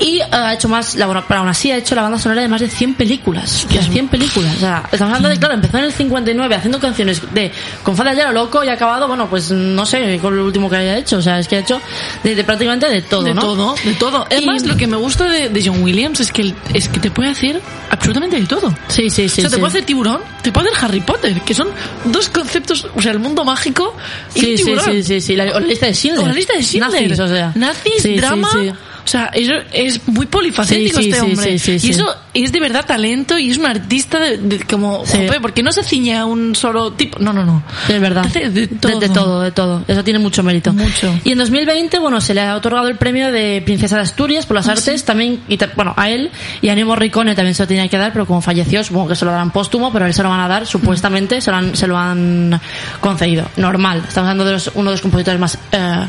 Y 0.00 0.18
eh, 0.20 0.24
ha 0.30 0.54
hecho 0.54 0.68
más, 0.68 0.94
la, 0.94 1.06
bueno, 1.06 1.24
pero 1.26 1.40
aún 1.40 1.48
así 1.48 1.70
ha 1.70 1.76
hecho 1.76 1.94
la 1.94 2.02
banda 2.02 2.18
sonora 2.18 2.42
de 2.42 2.48
más 2.48 2.60
de 2.60 2.68
100 2.68 2.94
películas. 2.94 3.66
De 3.70 3.82
100 3.82 4.08
películas. 4.08 4.54
O 4.56 4.60
sea, 4.60 4.82
estamos 4.92 5.14
hablando 5.14 5.28
de, 5.28 5.38
claro, 5.38 5.54
empezó 5.54 5.78
en 5.78 5.84
el 5.84 5.92
59 5.92 6.54
haciendo 6.54 6.78
canciones 6.78 7.22
de 7.34 7.50
con 7.82 7.96
Fada 7.96 8.14
ya 8.14 8.30
loco 8.32 8.62
y 8.62 8.68
ha 8.68 8.74
acabado, 8.74 9.08
bueno, 9.08 9.28
pues 9.28 9.50
no 9.50 9.84
sé, 9.86 10.18
con 10.22 10.36
lo 10.36 10.44
último 10.44 10.70
que 10.70 10.76
haya 10.76 10.98
hecho. 10.98 11.16
O 11.18 11.22
sea, 11.22 11.38
es 11.38 11.48
que 11.48 11.56
ha 11.56 11.60
hecho 11.60 11.80
de, 12.22 12.34
de 12.34 12.44
prácticamente 12.44 12.88
de 12.88 13.02
todo, 13.02 13.22
de 13.24 13.34
¿no? 13.34 13.40
todo, 13.40 13.74
de 13.84 13.94
todo. 13.94 14.26
Además, 14.30 14.62
Y- 14.62 14.66
lo 14.68 14.76
que 14.76 14.86
me 14.86 14.96
gusta 14.96 15.28
de, 15.28 15.48
de 15.48 15.62
John 15.64 15.82
Williams 15.82 16.20
es 16.20 16.30
que, 16.32 16.54
es 16.74 16.88
que 16.88 17.00
te 17.00 17.10
puede 17.10 17.30
hacer 17.30 17.60
absolutamente 17.90 18.38
de 18.40 18.46
todo. 18.46 18.72
Sí, 18.88 19.10
sí, 19.10 19.28
sí. 19.28 19.40
o 19.40 19.42
sea, 19.42 19.50
te 19.50 19.56
sí. 19.56 19.60
puede 19.60 19.70
hacer 19.70 19.84
tiburón, 19.84 20.20
te 20.42 20.52
puede 20.52 20.68
hacer 20.70 20.84
Harry 20.84 21.00
Potter, 21.00 21.40
que 21.42 21.54
son 21.54 21.68
dos 22.04 22.28
conceptos, 22.28 22.86
o 22.94 23.02
sea, 23.02 23.12
el 23.12 23.18
mundo 23.18 23.44
mágico 23.44 23.96
y 24.34 24.40
Sí, 24.40 24.56
sí, 24.58 24.64
tiburón. 24.64 24.84
sí, 24.84 25.02
sí, 25.02 25.20
sí. 25.20 25.36
La, 25.36 25.44
o 25.56 25.60
la 25.60 25.66
lista 25.66 25.86
de 25.86 25.94
Schindler. 25.94 26.24
O 26.24 26.28
la 26.28 26.34
lista 26.34 26.52
de 26.54 26.62
Schindler. 26.62 27.02
Nazis, 27.02 27.20
o 27.20 27.28
sea. 27.28 27.52
Nazis, 27.54 27.92
Sí, 27.96 28.02
sí, 28.02 28.16
drama. 28.16 28.48
sí. 28.52 28.70
O 29.04 29.08
sea, 29.08 29.26
eso 29.34 29.54
es 29.72 30.06
muy 30.08 30.26
polifacético 30.26 30.98
Sí, 30.98 31.04
sí, 31.04 31.10
este 31.10 31.20
hombre. 31.22 31.58
sí, 31.58 31.78
sí, 31.78 31.86
y 31.88 31.90
eso 31.90 32.14
es 32.34 32.52
de 32.52 32.60
verdad 32.60 32.84
talento 32.86 33.38
y 33.38 33.50
es 33.50 33.56
un 33.58 33.66
artista 33.66 34.18
de, 34.20 34.36
de 34.38 34.60
como, 34.60 34.98
jope, 35.06 35.40
porque 35.40 35.62
no 35.62 35.72
se 35.72 35.82
ciñe 35.82 36.16
a 36.16 36.24
un 36.26 36.54
solo 36.54 36.92
tipo. 36.92 37.18
No, 37.18 37.32
no, 37.32 37.44
no. 37.44 37.62
Es 37.88 38.00
verdad. 38.00 38.24
De 38.26 38.66
todo. 38.68 39.00
De, 39.00 39.08
todo, 39.08 39.42
de 39.42 39.50
todo. 39.50 39.84
Eso 39.88 40.04
tiene 40.04 40.18
mucho 40.18 40.42
mérito. 40.42 40.72
Mucho. 40.72 41.14
Y 41.24 41.32
en 41.32 41.38
2020, 41.38 41.98
bueno, 41.98 42.20
se 42.20 42.34
le 42.34 42.42
ha 42.42 42.54
otorgado 42.56 42.88
el 42.88 42.96
premio 42.96 43.32
de 43.32 43.62
Princesa 43.64 43.96
de 43.96 44.02
Asturias 44.02 44.46
por 44.46 44.56
las 44.56 44.68
Ah, 44.68 44.72
artes, 44.72 45.04
también, 45.04 45.40
y 45.48 45.58
bueno, 45.74 45.94
a 45.96 46.10
él 46.10 46.30
y 46.60 46.68
a 46.68 46.72
Ennio 46.72 46.86
Morricone 46.86 47.34
también 47.34 47.54
se 47.54 47.62
lo 47.62 47.66
tenía 47.66 47.88
que 47.88 47.96
dar, 47.96 48.12
pero 48.12 48.26
como 48.26 48.40
falleció, 48.42 48.84
supongo 48.84 49.08
que 49.08 49.16
se 49.16 49.24
lo 49.24 49.30
darán 49.30 49.50
póstumo, 49.50 49.92
pero 49.92 50.04
a 50.04 50.08
él 50.08 50.14
se 50.14 50.22
lo 50.22 50.28
van 50.28 50.40
a 50.40 50.48
dar, 50.48 50.66
supuestamente, 50.66 51.40
se 51.40 51.50
lo 51.50 51.56
han, 51.56 51.74
se 51.76 51.86
lo 51.86 51.96
han 51.96 52.60
concedido. 53.00 53.48
Normal. 53.56 54.02
Estamos 54.06 54.28
hablando 54.28 54.44
de 54.44 54.52
los- 54.52 54.70
uno 54.74 54.90
de 54.90 54.94
los 54.94 55.00
compositores 55.00 55.40
más 55.40 55.58
eh, 55.72 56.06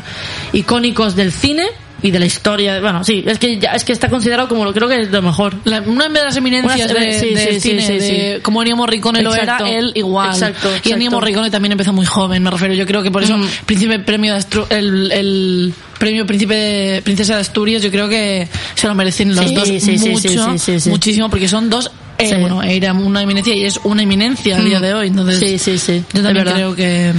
icónicos 0.52 1.16
del 1.16 1.32
cine 1.32 1.64
y 2.02 2.10
de 2.10 2.18
la 2.18 2.26
historia. 2.26 2.80
Bueno, 2.80 3.04
sí, 3.04 3.22
es 3.26 3.38
que 3.38 3.58
ya, 3.58 3.72
es 3.72 3.84
que 3.84 3.92
está 3.92 4.08
considerado 4.08 4.48
como 4.48 4.64
lo 4.64 4.72
creo 4.72 4.88
que 4.88 5.00
es 5.00 5.10
lo 5.10 5.22
mejor. 5.22 5.54
La- 5.64 5.80
una 5.80 6.08
de 6.08 6.24
las 6.24 6.36
eminencias 6.36 6.90
Una- 6.90 7.00
de, 7.00 7.18
sí, 7.18 7.34
del 7.34 7.38
sí, 7.48 7.54
sí, 7.54 7.60
cine, 7.60 7.86
sí, 7.86 7.92
de 7.94 8.34
sí. 8.36 8.42
como 8.42 8.62
Ennio 8.62 8.76
Morricone 8.76 9.22
lo 9.22 9.34
era, 9.34 9.58
él 9.68 9.92
igual. 9.94 10.30
Exacto, 10.30 10.68
Y 10.84 10.92
Ennio. 10.92 11.10
Morricone 11.10 11.50
también 11.50 11.72
empezó 11.72 11.92
muy 11.92 12.06
joven, 12.06 12.42
me 12.42 12.50
refiero. 12.50 12.74
Yo 12.74 12.86
creo 12.86 13.02
que 13.02 13.10
por 13.10 13.22
eso 13.22 13.36
Mm. 13.36 13.46
Príncipe 13.66 13.98
Premio 14.00 14.34
el, 14.70 15.12
el 15.12 15.74
premio 15.98 16.26
Príncipe 16.26 16.54
de 16.54 17.02
Princesa 17.02 17.34
de 17.34 17.40
Asturias, 17.42 17.82
yo 17.82 17.90
creo 17.90 18.08
que 18.08 18.48
se 18.74 18.86
lo 18.88 18.94
merecen 18.94 19.34
los 19.34 19.54
dos 19.54 19.68
mucho, 19.68 20.56
muchísimo, 20.90 21.28
porque 21.30 21.48
son 21.48 21.68
dos. 21.70 21.90
eh, 22.18 22.28
Sí. 22.28 22.34
Bueno, 22.40 22.62
era 22.62 22.92
una 22.92 23.22
eminencia 23.22 23.54
y 23.54 23.64
es 23.64 23.80
una 23.84 24.02
eminencia 24.02 24.56
al 24.56 24.64
día 24.64 24.78
de 24.80 24.92
hoy. 24.92 25.06
Entonces, 25.08 25.38
Sí, 25.38 25.58
sí, 25.58 25.78
sí. 25.78 26.04
Yo 26.12 26.22
también 26.22 26.44
creo 26.46 26.74
que, 26.76 27.12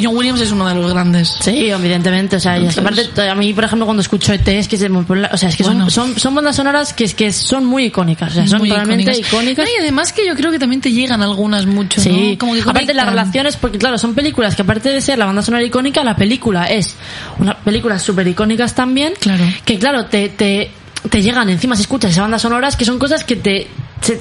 que 0.00 0.06
John 0.06 0.16
Williams 0.16 0.40
es 0.40 0.50
uno 0.52 0.66
de 0.68 0.74
los 0.74 0.92
grandes. 0.92 1.36
Sí, 1.40 1.70
evidentemente, 1.70 2.36
o 2.36 2.40
sea, 2.40 2.56
Entonces- 2.56 2.78
aparte, 2.78 3.28
a 3.28 3.34
mí, 3.34 3.52
por 3.54 3.64
ejemplo, 3.64 3.86
cuando 3.86 4.00
escucho 4.00 4.32
ET, 4.32 4.46
es 4.58 4.68
que 4.68 4.76
se 4.76 4.88
me 4.88 4.98
o 4.98 5.36
sea, 5.36 5.48
es 5.48 5.56
que 5.56 5.62
Bueno. 5.64 5.90
son, 5.90 6.12
son, 6.14 6.18
son 6.20 6.34
bandas 6.34 6.56
sonoras 6.56 6.92
que, 6.92 7.04
es 7.04 7.14
que 7.14 7.32
son 7.32 7.64
muy 7.64 7.84
icónicas, 7.86 8.32
o 8.32 8.34
sea, 8.34 8.46
son 8.46 8.58
Muy 8.58 8.70
realmente 8.70 9.12
icónicas. 9.18 9.64
No, 9.66 9.70
y 9.70 9.80
además 9.82 10.12
que 10.12 10.26
yo 10.26 10.34
creo 10.34 10.50
que 10.50 10.58
también 10.58 10.80
te 10.80 10.92
llegan 10.92 11.22
algunas 11.22 11.66
mucho, 11.66 12.00
Sí, 12.00 12.32
¿no? 12.32 12.38
Como 12.38 12.54
que 12.54 12.60
aparte 12.62 12.94
las 12.94 13.06
relaciones, 13.06 13.56
porque 13.56 13.78
claro, 13.78 13.98
son 13.98 14.14
películas 14.14 14.54
que 14.56 14.62
aparte 14.62 14.88
de 14.90 15.00
ser 15.00 15.18
la 15.18 15.26
banda 15.26 15.42
sonora 15.42 15.62
icónica, 15.64 16.02
la 16.04 16.16
película 16.16 16.66
es 16.66 16.94
una 17.38 17.54
películas 17.58 18.02
súper 18.02 18.26
icónicas 18.28 18.74
también, 18.74 19.14
Claro. 19.18 19.44
que 19.64 19.78
claro, 19.78 20.06
te, 20.06 20.28
te, 20.28 20.70
te 21.10 21.22
llegan 21.22 21.48
encima 21.50 21.76
si 21.76 21.82
escuchas 21.82 22.10
esas 22.10 22.22
bandas 22.22 22.42
sonoras, 22.42 22.76
que 22.76 22.84
son 22.84 22.98
cosas 22.98 23.24
que 23.24 23.36
te, 23.36 23.66
se- 24.00 24.20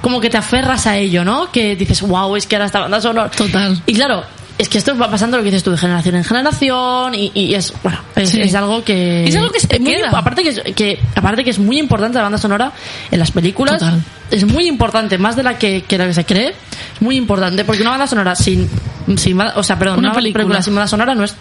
como 0.00 0.20
que 0.20 0.30
te 0.30 0.36
aferras 0.36 0.86
a 0.86 0.96
ello, 0.96 1.24
¿no? 1.24 1.50
Que 1.50 1.76
dices, 1.76 2.02
wow, 2.02 2.36
es 2.36 2.46
que 2.46 2.56
ahora 2.56 2.66
esta 2.66 2.80
banda 2.80 3.00
sonora. 3.00 3.30
Total. 3.30 3.80
Y 3.86 3.94
claro, 3.94 4.24
es 4.58 4.68
que 4.68 4.78
esto 4.78 4.96
va 4.96 5.10
pasando 5.10 5.36
lo 5.36 5.42
que 5.42 5.50
dices 5.50 5.62
tú, 5.62 5.70
de 5.70 5.76
generación 5.78 6.14
en 6.16 6.24
generación, 6.24 7.14
y, 7.14 7.30
y 7.34 7.54
es, 7.54 7.72
bueno, 7.82 7.98
es, 8.14 8.30
Sí. 8.30 8.40
es 8.40 8.54
algo 8.54 8.82
que... 8.84 9.24
Es 9.24 9.36
algo 9.36 9.50
que 9.50 9.60
se 9.60 9.78
muy- 9.78 9.94
aparte 10.12 10.42
que, 10.42 10.48
es, 10.48 10.60
que, 10.74 10.98
aparte 11.14 11.44
que 11.44 11.50
es 11.50 11.58
muy 11.58 11.78
importante 11.78 12.16
la 12.16 12.22
banda 12.24 12.38
sonora 12.38 12.72
en 13.10 13.18
las 13.18 13.30
películas. 13.32 13.78
Total. 13.78 14.02
Es 14.30 14.44
muy 14.44 14.66
importante, 14.66 15.18
más 15.18 15.36
de 15.36 15.42
la 15.42 15.58
que, 15.58 15.82
que 15.82 15.98
la 15.98 16.06
que 16.06 16.14
se 16.14 16.24
cree, 16.24 16.48
es 16.48 17.00
muy 17.02 17.16
importante, 17.16 17.64
porque 17.64 17.82
una 17.82 17.90
banda 17.90 18.06
sonora 18.06 18.34
sin, 18.34 18.68
sin 19.16 19.38
o 19.40 19.62
sea, 19.62 19.78
perdón, 19.78 19.98
Una 19.98 20.08
una, 20.08 20.14
película. 20.16 20.42
película. 20.44 20.62
sin 20.62 20.74
banda 20.74 20.88
sonora 20.88 21.14
no 21.14 21.24
es 21.24 21.34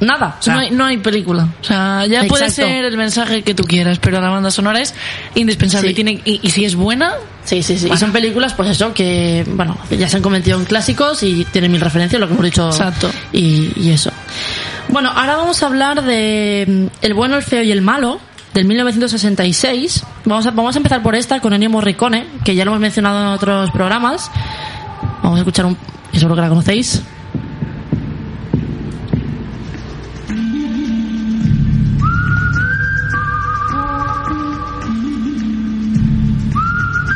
nada. 0.00 0.36
O 0.38 0.42
sea, 0.42 0.54
no, 0.54 0.60
hay, 0.60 0.70
no 0.70 0.84
hay 0.84 0.96
película. 0.98 1.48
O 1.60 1.64
sea, 1.64 2.06
ya 2.06 2.24
puede 2.24 2.50
ser 2.50 2.84
el 2.84 2.96
mensaje 2.96 3.42
que 3.42 3.54
tú 3.54 3.64
quieras, 3.64 3.98
pero 3.98 4.20
la 4.20 4.28
banda 4.28 4.50
sonora 4.50 4.80
es 4.80 4.94
indispensable. 5.34 5.88
Sí. 5.88 5.92
Y, 5.92 5.94
tiene, 5.94 6.22
y, 6.24 6.40
y 6.42 6.50
si 6.50 6.64
es 6.64 6.74
buena, 6.74 7.14
Sí, 7.44 7.62
sí, 7.62 7.76
sí. 7.76 7.86
Bueno. 7.86 7.94
Y 7.94 7.98
son 7.98 8.12
películas, 8.12 8.54
pues 8.54 8.68
eso, 8.68 8.92
que, 8.92 9.44
bueno, 9.54 9.76
ya 9.90 10.08
se 10.08 10.18
han 10.18 10.22
convertido 10.22 10.58
en 10.58 10.66
clásicos 10.66 11.22
y 11.22 11.44
tienen 11.46 11.72
mil 11.72 11.80
referencias, 11.80 12.20
lo 12.20 12.26
que 12.26 12.34
hemos 12.34 12.44
dicho. 12.44 12.68
Exacto. 12.68 13.10
Y, 13.32 13.72
y 13.76 13.90
eso. 13.90 14.12
Bueno, 14.88 15.10
ahora 15.10 15.36
vamos 15.36 15.62
a 15.62 15.66
hablar 15.66 16.04
de 16.04 16.64
mm, 16.68 16.86
El 17.02 17.14
bueno, 17.14 17.36
el 17.36 17.42
feo 17.42 17.62
y 17.62 17.72
el 17.72 17.82
malo, 17.82 18.20
del 18.54 18.66
1966. 18.66 20.04
Vamos 20.24 20.46
a, 20.46 20.50
vamos 20.50 20.74
a 20.74 20.78
empezar 20.78 21.02
por 21.02 21.14
esta, 21.14 21.40
con 21.40 21.52
Ennio 21.52 21.70
Morricone, 21.70 22.26
que 22.44 22.54
ya 22.54 22.64
lo 22.64 22.72
hemos 22.72 22.80
mencionado 22.80 23.20
en 23.20 23.26
otros 23.28 23.70
programas. 23.70 24.30
Vamos 25.22 25.38
a 25.38 25.40
escuchar 25.40 25.66
un, 25.66 25.76
que 26.12 26.18
seguro 26.18 26.36
que 26.36 26.42
la 26.42 26.48
conocéis. 26.48 27.02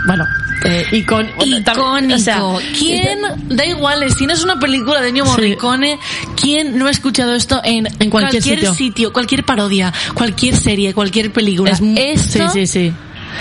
Bueno, 0.07 0.27
eh, 0.65 0.85
icon- 0.93 1.31
icónico. 1.45 2.15
o 2.15 2.19
sea, 2.19 2.41
¿Quién, 2.79 3.19
da 3.49 3.65
igual, 3.65 4.11
si 4.13 4.27
no 4.27 4.33
es 4.35 4.43
una 4.45 4.59
película 4.59 5.01
de 5.01 5.09
Ennio 5.09 5.25
Sí. 5.25 5.31
Morricone, 5.31 5.99
¿quién 6.41 6.79
no 6.79 6.87
ha 6.87 6.91
escuchado 6.91 7.35
esto 7.35 7.61
en, 7.65 7.87
En 7.99 8.11
cualquier 8.11 8.43
sitio. 8.75 9.13
cualquier 9.13 9.45
parodia, 9.45 9.93
cualquier 10.15 10.57
serie, 10.57 10.93
cualquier 10.95 11.33
película? 11.33 11.71
Es 11.73 11.81
Esto- 11.81 12.51
sí, 12.51 12.67
sí, 12.67 12.89
sí. 12.91 12.93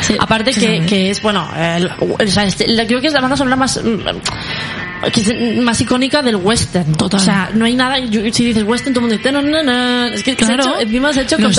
Sí, 0.01 0.15
Aparte 0.19 0.51
que, 0.53 0.85
que 0.87 1.11
es, 1.11 1.21
bueno, 1.21 1.47
el- 1.55 1.91
o 2.01 2.27
sea, 2.27 2.45
este- 2.45 2.67
la- 2.67 2.87
creo 2.87 2.99
que 2.99 3.07
es 3.07 3.13
la 3.13 3.21
banda 3.21 3.37
sonora 3.37 3.55
más 3.57 3.77
mm, 3.83 3.99
que 5.11 5.21
es 5.21 5.61
más 5.61 5.79
icónica 5.81 6.21
del 6.21 6.37
western. 6.37 6.93
Total. 6.95 7.19
O 7.19 7.23
sea, 7.23 7.49
no 7.53 7.65
hay 7.65 7.75
nada, 7.75 7.97
si 8.31 8.45
dices 8.45 8.63
western 8.63 8.93
todo 8.93 9.05
el 9.05 9.09
mundo 9.09 9.17
dice, 9.17 9.31
no, 9.31 9.41
no, 9.41 9.63
no, 9.63 10.05
es 10.05 10.23
que 10.23 10.35
Claro. 10.35 10.63
se 10.63 10.69
ha 10.69 10.71
hecho, 10.73 10.79
encima 10.81 11.13
se 11.13 11.19
ha 11.19 11.23
hecho 11.23 11.35
con 11.37 11.45
o 11.47 11.53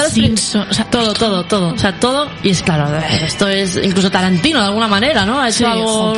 sea, 0.74 0.84
todo, 0.90 1.12
todo, 1.14 1.44
todo, 1.44 1.74
o 1.74 1.78
sea, 1.78 1.98
todo, 1.98 2.30
y 2.42 2.50
es 2.50 2.62
claro, 2.62 2.88
esto 3.22 3.48
es 3.48 3.76
incluso 3.82 4.10
Tarantino 4.10 4.60
de 4.60 4.66
alguna 4.66 4.88
manera, 4.88 5.24
¿no? 5.26 5.40
Ha 5.40 5.48
hecho 5.48 5.58
Sí, 5.58 5.64
algo, 5.64 6.14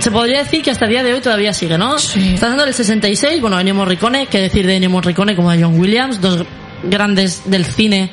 se 0.00 0.10
podría 0.10 0.38
decir 0.38 0.62
que 0.62 0.70
hasta 0.70 0.84
el 0.86 0.90
día 0.90 1.02
de 1.02 1.14
hoy 1.14 1.20
todavía 1.20 1.52
sigue, 1.52 1.76
¿no? 1.78 1.98
Sí. 1.98 2.34
Está 2.34 2.48
dando 2.48 2.64
el 2.64 2.74
66, 2.74 3.40
bueno, 3.40 3.58
Ennio 3.60 3.74
Morricone, 3.74 4.26
que 4.26 4.40
decir 4.40 4.66
de 4.66 4.76
Ennio 4.76 4.90
Morricone 4.90 5.36
como 5.36 5.50
de 5.50 5.62
John 5.62 5.78
Williams, 5.78 6.20
dos 6.20 6.44
grandes 6.82 7.42
del 7.50 7.64
cine, 7.64 8.10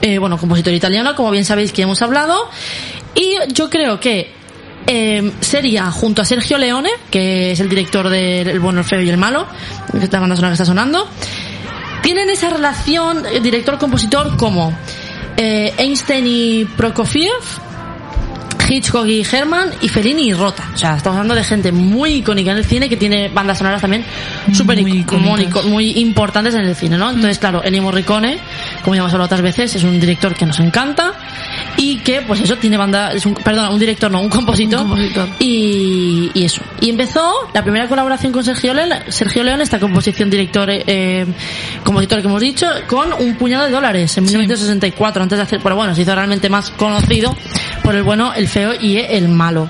eh, 0.00 0.18
bueno, 0.18 0.38
compositor 0.38 0.72
italiano, 0.72 1.14
como 1.14 1.30
bien 1.30 1.44
sabéis 1.44 1.72
que 1.72 1.82
hemos 1.82 2.00
hablado, 2.02 2.48
y 3.14 3.36
yo 3.52 3.68
creo 3.68 4.00
que 4.00 4.39
eh, 4.86 5.32
sería 5.40 5.90
junto 5.90 6.22
a 6.22 6.24
Sergio 6.24 6.58
Leone, 6.58 6.90
que 7.10 7.52
es 7.52 7.60
el 7.60 7.68
director 7.68 8.08
de 8.08 8.42
El 8.42 8.60
bueno, 8.60 8.80
el 8.80 8.84
feo 8.84 9.00
y 9.00 9.08
el 9.08 9.16
malo, 9.16 9.46
esta 10.00 10.20
banda 10.20 10.36
sonora 10.36 10.50
que 10.50 10.54
está 10.54 10.64
sonando, 10.64 11.08
tienen 12.02 12.30
esa 12.30 12.50
relación 12.50 13.24
eh, 13.26 13.40
director-compositor 13.40 14.36
como 14.36 14.72
eh, 15.36 15.72
Einstein 15.78 16.26
y 16.26 16.64
Prokofiev, 16.64 17.30
Hitchcock 18.68 19.06
y 19.06 19.26
Herman 19.30 19.70
y 19.82 19.88
Fellini 19.88 20.28
y 20.28 20.34
Rota. 20.34 20.70
O 20.72 20.78
sea, 20.78 20.96
estamos 20.96 21.16
hablando 21.16 21.34
de 21.34 21.44
gente 21.44 21.72
muy 21.72 22.14
icónica 22.14 22.52
en 22.52 22.58
el 22.58 22.64
cine 22.64 22.88
que 22.88 22.96
tiene 22.96 23.28
bandas 23.28 23.58
sonoras 23.58 23.80
también 23.80 24.04
súper 24.52 24.78
icónicas. 24.78 25.64
muy 25.64 25.98
importantes 25.98 26.54
en 26.54 26.60
el 26.60 26.76
cine, 26.76 26.96
¿no? 26.96 27.10
Entonces, 27.10 27.38
claro, 27.38 27.64
Ennio 27.64 27.82
Morricone, 27.82 28.38
como 28.82 28.94
ya 28.94 29.00
hemos 29.00 29.12
hablado 29.12 29.26
otras 29.26 29.42
veces, 29.42 29.74
es 29.74 29.82
un 29.82 29.98
director 29.98 30.34
que 30.34 30.46
nos 30.46 30.60
encanta 30.60 31.14
y 31.82 31.96
que, 32.00 32.20
pues 32.20 32.40
eso, 32.40 32.56
tiene 32.56 32.76
banda, 32.76 33.14
es 33.14 33.24
un, 33.24 33.32
perdón, 33.32 33.72
un 33.72 33.78
director, 33.78 34.10
no, 34.10 34.20
un 34.20 34.28
compositor. 34.28 34.82
Un 34.82 34.88
compositor. 34.90 35.28
Y, 35.38 36.30
y 36.34 36.44
eso. 36.44 36.60
Y 36.78 36.90
empezó 36.90 37.32
la 37.54 37.62
primera 37.62 37.88
colaboración 37.88 38.32
con 38.32 38.44
Sergio 38.44 38.74
Leone, 38.74 39.10
Sergio 39.10 39.42
Leone 39.42 39.62
esta 39.62 39.80
composición 39.80 40.28
director, 40.28 40.68
eh, 40.70 41.24
compositor 41.82 42.20
que 42.20 42.28
hemos 42.28 42.42
dicho, 42.42 42.66
con 42.86 43.14
un 43.14 43.34
puñado 43.36 43.64
de 43.64 43.70
dólares 43.70 44.14
en 44.18 44.24
1964, 44.24 45.22
antes 45.22 45.38
de 45.38 45.42
hacer, 45.42 45.60
pero 45.62 45.74
bueno, 45.74 45.94
se 45.94 46.02
hizo 46.02 46.14
realmente 46.14 46.50
más 46.50 46.70
conocido 46.70 47.34
por 47.82 47.94
el 47.94 48.02
bueno, 48.02 48.34
el 48.34 48.46
feo 48.46 48.74
y 48.78 48.98
el 48.98 49.28
malo. 49.28 49.66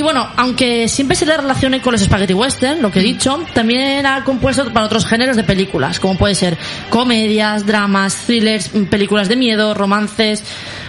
Y 0.00 0.02
bueno, 0.02 0.26
aunque 0.36 0.88
siempre 0.88 1.14
se 1.14 1.26
le 1.26 1.36
relacione 1.36 1.82
con 1.82 1.92
los 1.92 2.00
spaghetti 2.00 2.32
western, 2.32 2.80
lo 2.80 2.90
que 2.90 3.00
he 3.00 3.02
dicho, 3.02 3.38
también 3.52 4.06
ha 4.06 4.24
compuesto 4.24 4.64
para 4.72 4.86
otros 4.86 5.04
géneros 5.04 5.36
de 5.36 5.44
películas, 5.44 6.00
como 6.00 6.16
puede 6.16 6.34
ser 6.34 6.56
comedias, 6.88 7.66
dramas, 7.66 8.14
thrillers, 8.24 8.74
mm, 8.74 8.84
películas 8.84 9.28
de 9.28 9.36
miedo, 9.36 9.74
romances, 9.74 10.42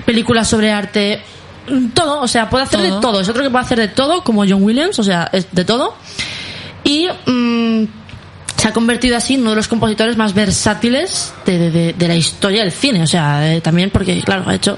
películas 0.05 0.47
sobre 0.47 0.71
arte, 0.71 1.19
mm, 1.69 1.89
todo, 1.89 2.21
o 2.21 2.27
sea, 2.29 2.49
puede 2.49 2.63
hacer 2.63 2.79
Todo. 2.79 2.95
de 2.95 3.01
todo. 3.01 3.19
Es 3.19 3.27
otro 3.27 3.43
que 3.43 3.49
puede 3.49 3.65
hacer 3.65 3.79
de 3.79 3.89
todo, 3.89 4.23
como 4.23 4.45
John 4.47 4.63
Williams, 4.63 4.97
o 4.97 5.03
sea, 5.03 5.29
es 5.33 5.47
de 5.51 5.65
todo. 5.65 5.93
Y 6.85 7.07
mm, 7.25 7.83
se 8.55 8.67
ha 8.69 8.71
convertido 8.71 9.17
así 9.17 9.33
en 9.33 9.41
uno 9.41 9.49
de 9.49 9.55
los 9.57 9.67
compositores 9.67 10.15
más 10.15 10.33
versátiles 10.33 11.33
de, 11.45 11.57
de- 11.59 11.71
de- 11.71 11.93
de 11.93 12.07
la 12.07 12.15
historia 12.15 12.61
del 12.63 12.71
cine. 12.71 13.03
O 13.03 13.07
sea, 13.07 13.53
eh, 13.55 13.59
también 13.59 13.89
porque, 13.89 14.21
claro, 14.21 14.45
ha 14.47 14.55
hecho 14.55 14.77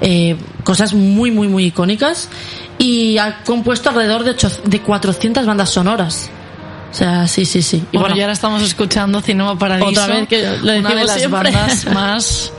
eh, 0.00 0.34
cosas 0.64 0.92
muy, 0.92 1.30
muy, 1.30 1.46
muy 1.46 1.66
icónicas 1.66 2.28
y 2.82 3.18
ha 3.18 3.42
compuesto 3.44 3.90
alrededor 3.90 4.24
de, 4.24 4.30
ocho- 4.30 4.50
de 4.64 4.80
400 4.80 5.44
bandas 5.46 5.68
sonoras. 5.70 6.30
O 6.90 6.94
sea, 6.94 7.28
sí, 7.28 7.44
sí, 7.44 7.62
sí. 7.62 7.84
Y 7.92 7.98
Bueno, 7.98 8.16
y 8.16 8.20
ahora 8.20 8.32
estamos 8.32 8.62
escuchando 8.62 9.20
Cinema 9.20 9.56
Paradiso. 9.56 9.88
Otra 9.90 10.06
vez 10.08 10.26
que 10.28 10.42
lo 10.62 10.72
una 10.78 10.88
de 10.94 11.04
las 11.04 11.14
siempre. 11.18 11.50
bandas 11.52 11.84
más 11.94 12.52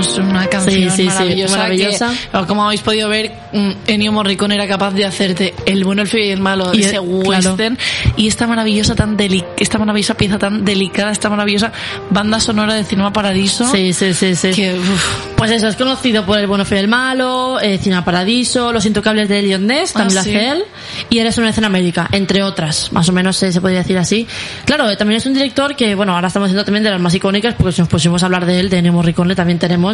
es 0.00 0.18
una 0.18 0.46
canción 0.46 0.90
Sí, 0.90 0.96
sí, 0.96 1.02
maravillosa. 1.04 1.56
maravillosa. 1.56 2.12
que, 2.32 2.46
como 2.46 2.64
habéis 2.64 2.80
podido 2.82 3.08
ver, 3.08 3.32
mm, 3.52 3.70
Ennio 3.86 4.12
Morricone 4.12 4.54
era 4.54 4.66
capaz 4.66 4.92
de 4.92 5.04
hacerte 5.04 5.54
el 5.66 5.84
bueno, 5.84 6.02
el 6.02 6.08
feo 6.08 6.24
y 6.24 6.30
el 6.30 6.40
malo, 6.40 6.70
Y 6.74 6.80
ese 6.80 6.96
el- 6.96 7.02
claro. 7.22 7.50
western. 7.50 7.78
Y 8.16 8.28
esta 8.28 8.46
maravillosa, 8.46 8.94
tan 8.94 9.16
deli- 9.16 9.44
esta 9.58 9.78
maravillosa 9.78 10.14
pieza 10.14 10.38
tan 10.38 10.64
delicada, 10.64 11.10
esta 11.12 11.28
maravillosa 11.30 11.72
banda 12.10 12.40
sonora 12.40 12.74
de 12.74 12.84
Cinema 12.84 13.12
Paradiso. 13.12 13.70
Sí, 13.70 13.92
sí, 13.92 14.12
sí, 14.14 14.34
sí. 14.34 14.50
Que, 14.52 14.76
Pues 15.36 15.50
eso, 15.52 15.68
es 15.68 15.76
conocido 15.76 16.26
por 16.26 16.38
El 16.38 16.46
bueno, 16.46 16.66
feo 16.66 16.76
y 16.76 16.80
el 16.82 16.88
malo, 16.88 17.58
eh, 17.62 17.78
Cinema 17.78 18.04
Paradiso, 18.04 18.72
Los 18.74 18.84
intocables 18.84 19.26
de 19.28 19.38
Elliot 19.38 19.60
Ness, 19.62 19.94
también 19.94 20.18
Ah, 20.18 20.22
sí. 20.22 20.30
hace 20.30 20.48
él, 20.50 20.64
y 21.08 21.18
Eres 21.18 21.38
una 21.38 21.46
vez 21.46 21.56
en 21.56 21.64
América, 21.64 22.08
entre 22.12 22.42
otras, 22.42 22.92
más 22.92 23.08
o 23.08 23.12
menos 23.12 23.42
eh, 23.42 23.50
se 23.50 23.60
podría 23.60 23.78
decir 23.78 23.96
así. 23.96 24.26
Claro, 24.66 24.88
eh, 24.90 24.96
también 24.96 25.16
es 25.18 25.24
un 25.26 25.32
director 25.32 25.74
que, 25.76 25.94
bueno, 25.94 26.14
ahora 26.14 26.28
estamos 26.28 26.48
haciendo 26.48 26.64
también 26.64 26.84
de 26.84 26.90
las 26.90 27.00
más 27.00 27.14
icónicas, 27.14 27.54
porque 27.54 27.72
si 27.72 27.80
nos 27.80 27.88
pusimos 27.88 28.22
a 28.22 28.26
hablar 28.26 28.44
de 28.44 28.60
él, 28.60 28.68
de 28.68 28.78
Ennio 28.78 28.92
Morricone, 28.92 29.34
también 29.34 29.58
tenemos 29.58 29.89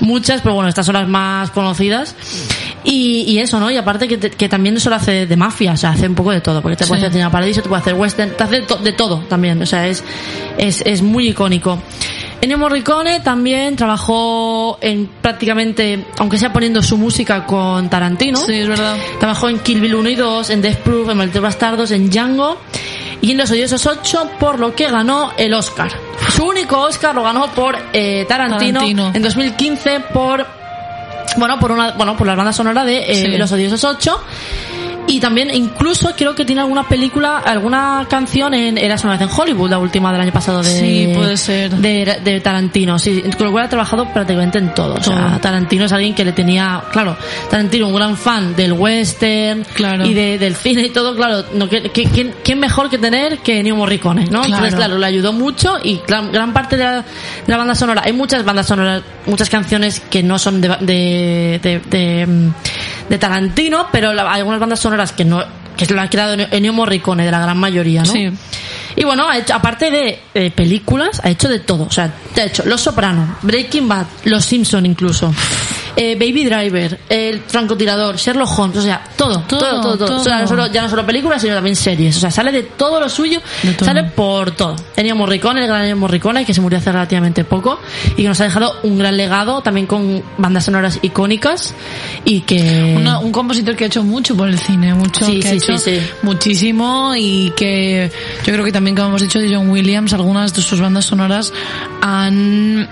muchas, 0.00 0.40
pero 0.42 0.54
bueno, 0.54 0.68
estas 0.68 0.86
son 0.86 0.94
las 0.94 1.08
más 1.08 1.50
conocidas. 1.50 2.14
Y, 2.84 3.24
y 3.26 3.38
eso, 3.38 3.58
¿no? 3.60 3.70
Y 3.70 3.76
aparte 3.76 4.06
que, 4.08 4.16
te- 4.18 4.30
que 4.30 4.48
también 4.48 4.78
solo 4.80 4.96
hace 4.96 5.26
de 5.26 5.36
mafia, 5.36 5.72
o 5.72 5.76
sea, 5.76 5.90
hace 5.90 6.06
un 6.08 6.14
poco 6.14 6.30
de 6.30 6.40
todo, 6.40 6.62
porque 6.62 6.76
te 6.76 6.86
puede 6.86 7.00
Sí. 7.00 7.06
hacer 7.06 7.12
Cinema 7.12 7.30
Paradiso, 7.30 7.60
te 7.62 7.68
puede 7.68 7.82
hacer 7.82 7.94
western, 7.94 8.36
te 8.36 8.44
hace 8.44 8.60
to- 8.62 8.76
de 8.76 8.92
todo 8.92 9.18
también, 9.28 9.60
o 9.60 9.66
sea, 9.66 9.86
es, 9.88 10.02
es, 10.56 10.82
es 10.86 11.02
muy 11.02 11.28
icónico. 11.28 11.78
Ennio 12.40 12.56
Morricone 12.56 13.18
también 13.20 13.74
trabajó 13.74 14.78
en 14.80 15.08
prácticamente, 15.20 16.04
aunque 16.18 16.38
sea 16.38 16.52
poniendo 16.52 16.82
su 16.82 16.96
música 16.96 17.44
con 17.44 17.90
Tarantino. 17.90 18.38
sí, 18.38 18.52
es 18.54 18.68
verdad. 18.68 18.96
Trabajó 19.18 19.48
en 19.48 19.58
Kill 19.58 19.80
Bill 19.80 19.96
1 19.96 20.08
y 20.10 20.14
2, 20.14 20.50
en 20.50 20.62
Death 20.62 20.78
Proof, 20.78 21.08
en 21.10 21.16
Malditos 21.18 21.42
Bastardos, 21.42 21.90
en 21.90 22.08
Django 22.10 22.56
y 23.20 23.32
en 23.32 23.38
Los 23.38 23.50
Odiosos 23.50 23.84
8, 23.86 24.30
por 24.38 24.58
lo 24.58 24.74
que 24.74 24.90
ganó 24.90 25.32
el 25.36 25.54
Oscar. 25.54 25.90
Su 26.34 26.44
único 26.46 26.80
Oscar 26.80 27.14
lo 27.14 27.22
ganó 27.22 27.48
por 27.48 27.76
eh, 27.92 28.24
Tarantino, 28.28 28.80
Tarantino. 28.80 29.10
en 29.14 29.22
2015 29.22 30.00
por 30.12 30.46
bueno, 31.36 31.58
por 31.60 31.72
una 31.72 31.92
bueno, 31.92 32.16
por 32.16 32.26
la 32.26 32.34
banda 32.34 32.52
sonora 32.52 32.84
de 32.84 32.98
eh, 33.10 33.14
Sí. 33.14 33.36
Los 33.36 33.52
Odiosos 33.52 33.84
8. 33.84 34.20
Y 35.08 35.20
también, 35.20 35.52
incluso, 35.54 36.12
creo 36.16 36.34
que 36.34 36.44
tiene 36.44 36.60
alguna 36.60 36.86
película, 36.88 37.38
alguna 37.38 38.06
canción 38.08 38.54
en 38.54 38.78
Eras 38.78 39.02
una 39.04 39.14
vez 39.14 39.22
en 39.22 39.28
Hollywood, 39.34 39.70
la 39.70 39.78
última 39.78 40.12
del 40.12 40.20
año 40.20 40.32
pasado 40.32 40.62
de, 40.62 40.68
Sí, 40.70 41.12
puede 41.14 41.36
ser. 41.36 41.70
de, 41.76 42.18
de 42.22 42.40
Tarantino. 42.40 42.98
Sí, 42.98 43.22
con 43.36 43.46
lo 43.46 43.52
cual 43.52 43.64
ha 43.64 43.68
trabajado 43.68 44.06
prácticamente 44.12 44.58
en 44.58 44.74
todo. 44.74 44.94
O 44.94 45.02
sea. 45.02 45.38
Tarantino 45.40 45.84
es 45.86 45.92
alguien 45.92 46.14
que 46.14 46.24
le 46.24 46.32
tenía, 46.32 46.82
claro, 46.92 47.16
Tarantino 47.50 47.88
un 47.88 47.94
gran 47.94 48.16
fan 48.16 48.54
del 48.54 48.72
western 48.74 49.64
Claro. 49.74 50.06
y 50.06 50.14
de- 50.14 50.38
del 50.38 50.54
cine 50.54 50.82
y 50.82 50.90
todo, 50.90 51.16
claro, 51.16 51.44
no, 51.54 51.68
¿qué, 51.68 51.82
qué- 51.90 52.04
quién, 52.04 52.34
quién 52.44 52.58
mejor 52.60 52.90
que 52.90 52.98
tener 52.98 53.38
que 53.38 53.60
Ennio 53.60 53.76
Morricone, 53.76 54.26
¿no? 54.26 54.44
Entonces, 54.44 54.58
Claro. 54.58 54.76
claro, 54.76 54.98
le 54.98 55.06
ayudó 55.06 55.32
mucho 55.32 55.78
y 55.82 56.00
gran, 56.06 56.30
gran 56.32 56.52
parte 56.52 56.76
de 56.76 56.84
la, 56.84 56.92
de 56.96 57.04
la 57.46 57.56
banda 57.56 57.74
sonora, 57.74 58.02
hay 58.04 58.12
muchas 58.12 58.44
bandas 58.44 58.66
sonoras, 58.66 59.02
muchas 59.26 59.48
canciones 59.48 60.00
que 60.10 60.22
no 60.22 60.38
son 60.38 60.60
de, 60.60 60.68
de, 60.80 61.80
de, 61.88 62.50
de, 63.08 63.18
Tarantino, 63.18 63.86
pero 63.92 64.12
la- 64.12 64.30
algunas 64.32 64.60
bandas 64.60 64.80
sonoras 64.80 65.12
que 65.12 65.24
no 65.24 65.44
que 65.76 65.86
lo 65.94 66.00
ha 66.00 66.10
creado 66.10 66.34
Ennio 66.50 66.72
Morricone 66.72 67.24
de 67.24 67.30
la 67.30 67.38
gran 67.38 67.56
mayoría, 67.56 68.02
¿no? 68.02 68.12
Sí. 68.12 68.28
Y 68.96 69.04
bueno, 69.04 69.28
ha 69.28 69.38
hecho, 69.38 69.54
aparte 69.54 69.92
de 69.92 70.18
eh, 70.34 70.50
películas, 70.50 71.20
ha 71.22 71.30
hecho 71.30 71.48
de 71.48 71.60
todo. 71.60 71.84
O 71.84 71.90
sea, 71.92 72.12
te 72.34 72.40
ha 72.42 72.44
hecho 72.46 72.64
Los 72.66 72.80
Soprano, 72.80 73.36
Breaking 73.42 73.86
Bad, 73.88 74.06
Los 74.24 74.44
Simpson 74.44 74.84
incluso, 74.86 75.32
eh, 76.00 76.14
Baby 76.14 76.44
Driver, 76.44 77.00
El 77.08 77.40
Francotirador, 77.40 78.16
Sherlock 78.16 78.56
Holmes, 78.56 78.76
o 78.78 78.82
sea, 78.82 79.02
todo, 79.16 79.40
todo, 79.40 79.58
Todo, 79.58 79.80
todo, 79.80 80.06
todo. 80.06 80.20
O 80.20 80.24
sea, 80.24 80.40
no 80.42 80.46
solo- 80.46 80.66
ya 80.68 80.82
no 80.82 80.88
solo 80.88 81.04
películas, 81.04 81.42
sino 81.42 81.54
también 81.54 81.74
series. 81.74 82.16
O 82.16 82.20
sea, 82.20 82.30
sale 82.30 82.52
de 82.52 82.62
todo 82.62 83.00
lo 83.00 83.08
suyo, 83.08 83.40
todo. 83.76 83.84
sale 83.84 84.04
por 84.04 84.52
todo. 84.52 84.76
Ennio 84.96 85.16
Morricone, 85.16 85.60
el 85.62 85.66
gran 85.66 85.82
Ennio 85.82 85.96
Morricone, 85.96 86.44
que 86.44 86.54
se 86.54 86.60
murió 86.60 86.78
hace 86.78 86.92
relativamente 86.92 87.42
poco 87.44 87.80
y 88.16 88.22
que 88.22 88.28
nos 88.28 88.40
ha 88.40 88.44
dejado 88.44 88.76
un 88.84 88.96
gran 88.98 89.16
legado, 89.16 89.60
también 89.60 89.86
con 89.86 90.22
bandas 90.38 90.64
sonoras 90.66 90.98
icónicas 91.02 91.74
y 92.24 92.42
que... 92.42 92.94
Una- 92.96 93.18
un 93.18 93.32
compositor 93.32 93.74
que 93.74 93.84
ha 93.84 93.86
hecho 93.88 94.04
mucho 94.04 94.36
por 94.36 94.48
el 94.48 94.58
cine, 94.58 94.94
mucho, 94.94 95.24
Sí, 95.26 95.40
que 95.40 95.48
ha 95.48 95.50
sí, 95.50 95.56
hecho 95.56 95.78
sí, 95.78 95.98
sí. 95.98 96.06
muchísimo 96.22 97.14
y 97.16 97.52
que 97.56 98.10
yo 98.46 98.52
creo 98.52 98.64
que 98.64 98.70
también, 98.72 98.94
como 98.94 99.08
hemos 99.08 99.22
dicho 99.22 99.40
de 99.40 99.52
John 99.52 99.68
Williams, 99.70 100.12
algunas 100.12 100.54
de 100.54 100.62
sus 100.62 100.80
bandas 100.80 101.06
sonoras 101.06 101.52
han, 102.00 102.88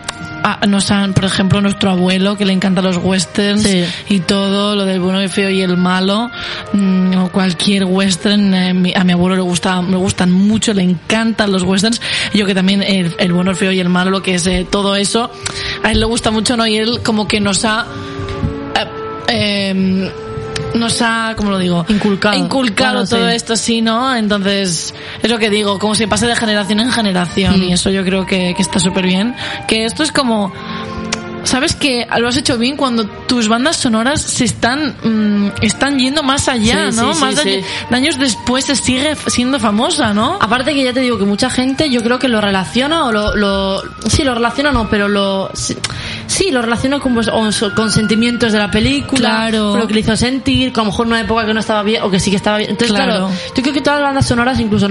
ah, 0.48 0.60
nos 0.66 0.90
han, 0.92 1.12
por 1.12 1.24
ejemplo, 1.24 1.60
nuestro 1.60 1.90
abuelo 1.90 2.36
que 2.36 2.44
le 2.44 2.52
encanta 2.52 2.80
los 2.82 2.98
westerns 2.98 3.62
Sí. 3.64 3.84
y 4.08 4.20
todo, 4.20 4.76
lo 4.76 4.84
del 4.84 5.00
bueno, 5.00 5.20
el 5.20 5.28
feo 5.28 5.50
y 5.50 5.60
el 5.60 5.76
malo, 5.76 6.30
mm, 6.72 7.16
o 7.16 7.28
cualquier 7.32 7.84
western, 7.84 8.54
eh, 8.54 8.72
mi- 8.74 8.94
a 8.94 9.02
mi 9.02 9.12
abuelo 9.12 9.34
le 9.36 9.42
gusta, 9.42 9.82
me 9.82 9.96
gustan 9.96 10.30
mucho, 10.30 10.72
le 10.72 10.82
encantan 10.82 11.50
los 11.50 11.62
westerns, 11.64 12.00
yo 12.32 12.46
que 12.46 12.54
también 12.54 12.82
el, 12.82 13.14
el 13.18 13.32
bueno, 13.32 13.50
el 13.50 13.56
feo 13.56 13.72
y 13.72 13.80
el 13.80 13.88
malo, 13.88 14.10
lo 14.10 14.22
que 14.22 14.34
es 14.36 14.46
eh, 14.46 14.66
todo 14.70 14.94
eso, 14.94 15.30
a 15.82 15.90
él 15.90 15.98
le 16.00 16.06
gusta 16.06 16.30
mucho, 16.30 16.56
¿no? 16.56 16.66
Y 16.66 16.76
él 16.76 17.00
como 17.02 17.26
que 17.26 17.40
nos 17.40 17.64
ha 17.64 17.84
eh, 18.74 18.86
eh, 19.28 20.10
nos 20.74 21.00
ha, 21.02 21.34
¿cómo 21.36 21.50
lo 21.50 21.58
digo? 21.58 21.84
Inculcado. 21.88 22.36
Inculcado 22.36 22.90
Claro, 23.04 23.06
todo 23.08 23.28
sí. 23.30 23.34
esto, 23.36 23.56
sí, 23.56 23.82
¿no? 23.82 24.14
Entonces, 24.14 24.94
es 25.22 25.30
lo 25.30 25.38
que 25.38 25.48
digo, 25.50 25.78
como 25.78 25.94
si 25.94 26.06
pase 26.06 26.26
de 26.26 26.36
generación 26.36 26.80
en 26.80 26.90
generación, 26.92 27.60
Mm. 27.60 27.62
y 27.64 27.72
eso 27.72 27.90
yo 27.90 28.04
creo 28.04 28.26
que, 28.26 28.54
que 28.54 28.62
está 28.62 28.78
súper 28.78 29.06
bien. 29.06 29.34
Que 29.68 29.84
esto 29.84 30.02
es 30.02 30.12
como, 30.12 30.52
sabes 31.46 31.74
que 31.74 32.06
lo 32.18 32.28
has 32.28 32.36
hecho 32.36 32.58
bien 32.58 32.76
cuando 32.76 33.04
tus 33.06 33.48
bandas 33.48 33.76
sonoras 33.76 34.20
se 34.20 34.44
están, 34.44 34.94
mm, 35.02 35.52
están 35.62 35.98
yendo 35.98 36.22
más 36.22 36.48
allá, 36.48 36.90
Sí, 36.90 36.96
¿no? 37.00 37.14
sí, 37.14 37.20
más 37.20 37.34
sí, 37.36 37.48
de, 37.48 37.64
años 37.96 38.18
después 38.18 38.64
se 38.64 38.76
sigue 38.76 39.16
siendo 39.28 39.58
famosa, 39.58 40.12
¿no? 40.12 40.38
Aparte 40.40 40.74
que 40.74 40.84
ya 40.84 40.92
te 40.92 41.00
digo 41.00 41.18
que 41.18 41.24
mucha 41.24 41.48
gente 41.48 41.88
yo 41.90 42.02
creo 42.02 42.18
que 42.18 42.28
lo 42.28 42.40
relaciona 42.40 43.04
o 43.06 43.12
lo, 43.12 43.34
lo 43.36 43.82
sí 44.08 44.22
lo 44.24 44.34
relaciona 44.34 44.72
no, 44.72 44.88
pero 44.90 45.08
lo 45.08 45.50
sí, 45.54 45.76
sí, 46.26 46.50
lo 46.50 46.62
relaciona 46.62 46.98
con, 46.98 47.14
pues, 47.14 47.30
con 47.74 47.90
sentimientos 47.90 48.52
de 48.52 48.58
la 48.58 48.70
película, 48.70 49.28
Claro. 49.50 49.70
con 49.70 49.80
lo 49.80 49.86
que 49.86 49.94
le 49.94 50.00
hizo 50.00 50.16
sentir, 50.16 50.72
con 50.72 50.82
a 50.82 50.84
lo 50.84 50.90
mejor 50.90 51.06
una 51.06 51.20
época 51.20 51.46
que 51.46 51.54
no 51.54 51.60
estaba 51.60 51.82
bien 51.82 52.02
o 52.02 52.10
que 52.10 52.20
sí 52.20 52.30
que 52.30 52.36
estaba 52.36 52.58
bien. 52.58 52.70
Entonces, 52.70 52.94
Claro. 52.94 53.12
claro, 53.12 53.30
yo 53.56 53.62
creo 53.62 53.72
que 53.74 53.80
todas 53.80 54.00
las 54.00 54.08
bandas 54.08 54.26
sonoras 54.26 54.60
incluso 54.60 54.88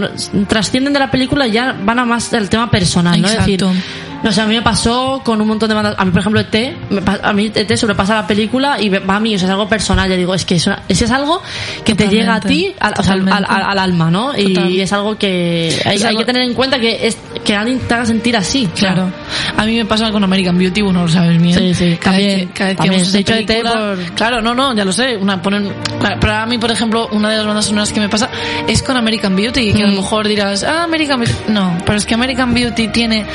trascienden 0.47 0.93
de 0.93 0.99
la 0.99 1.11
película 1.11 1.47
y 1.47 1.51
ya 1.51 1.75
van 1.83 1.99
a 1.99 2.05
más 2.05 2.31
del 2.31 2.49
tema 2.49 2.69
personal, 2.71 3.21
¿no? 3.21 3.27
Es 3.27 3.37
decir, 3.37 3.61
Exacto. 3.63 3.79
No 4.23 4.32
sé, 4.32 4.41
a 4.41 4.45
mí 4.45 4.56
me 4.56 4.62
pasó 4.62 5.21
con 5.23 5.39
un 5.41 5.47
montón 5.47 5.69
de 5.69 5.75
bandas. 5.75 5.95
A 5.97 6.06
mí, 6.06 6.12
por 6.12 6.19
ejemplo, 6.21 6.39
ET, 6.41 6.75
me 6.89 7.01
a 7.23 7.34
mí 7.34 7.51
ET 7.54 7.75
sobrepasa 7.78 8.15
la 8.15 8.28
película 8.28 8.80
y 8.82 8.89
va 8.89 9.15
a 9.15 9.19
mí, 9.19 9.36
o 9.36 9.39
sea, 9.39 9.47
es 9.47 9.51
algo 9.51 9.67
personal. 9.69 10.10
Ya 10.10 10.15
digo, 10.15 10.34
es 10.34 10.45
que 10.45 10.56
es, 10.56 10.67
una- 10.67 10.84
ese 10.88 11.06
es 11.06 11.12
algo 11.12 11.41
que 11.84 11.93
te 11.95 12.06
Totalmente, 12.06 12.15
llega 12.15 12.36
a 12.36 12.39
ti, 12.41 12.73
al, 12.80 12.93
o 12.97 13.04
sea, 13.04 13.13
al, 13.13 13.28
al- 13.32 13.45
al 13.47 13.80
alma, 13.80 14.10
¿no? 14.10 14.38
Y 14.38 14.54
Total. 14.54 14.80
es 14.80 14.93
algo 14.93 15.17
que 15.17 15.80
hay, 15.86 15.97
Es 15.97 16.04
hay 16.06 16.15
que 16.17 16.25
tener 16.25 16.41
en 16.43 16.54
cuenta 16.54 16.80
que 16.80 17.08
es 17.08 17.17
que 17.43 17.56
alguien 17.56 17.80
te 17.80 17.93
haga 17.93 18.06
sentir 18.06 18.36
así. 18.36 18.67
o 18.73 18.78
sea, 18.78 18.93
Claro. 18.93 19.12
A 19.58 19.65
mí 19.65 19.75
me 19.78 19.86
pasa 19.86 20.12
con 20.12 20.23
American 20.23 20.58
Beauty, 20.58 20.82
bueno, 20.82 21.04
lo 21.04 21.08
sabes 21.08 21.39
bien. 21.41 21.58
Sí, 21.58 21.73
sí, 21.73 21.97
Cada 22.01 22.17
vez 22.17 22.28
también, 22.28 22.47
que, 22.49 22.54
cada 22.54 22.67
vez 22.69 22.78
que 22.78 22.84
también. 22.84 23.01
esa 23.01 23.19
ET 23.19 23.45
película- 23.47 23.71
por- 23.73 24.15
Claro, 24.15 24.41
no, 24.41 24.56
no, 24.56 24.73
ya 24.75 24.86
lo 24.86 24.91
sé. 24.91 25.17
Una, 25.17 25.41
ponen, 25.41 25.71
claro, 25.99 26.17
pero 26.19 26.34
a 26.34 26.45
mí, 26.45 26.58
por 26.58 26.71
ejemplo, 26.71 27.08
una 27.12 27.30
de 27.30 27.38
las 27.38 27.45
bandas 27.45 27.65
sonoras 27.65 27.91
que 27.91 27.99
me 27.99 28.10
pasa 28.10 28.30
es 28.67 28.82
con 28.82 28.97
American 28.97 29.36
Beauty, 29.36 29.73
que 29.73 29.84
a 29.84 29.88
lo 29.88 29.93
Mm. 29.93 29.95
mejor 29.97 30.28
dirás, 30.28 30.63
ah, 30.63 30.84
American 30.84 31.19
Beauty. 31.19 31.34
No, 31.49 31.78
pero 31.86 31.97
es 31.97 32.06
que 32.06 32.13
American 32.15 32.54
Beauty 32.54 32.88
tiene... 32.89 33.25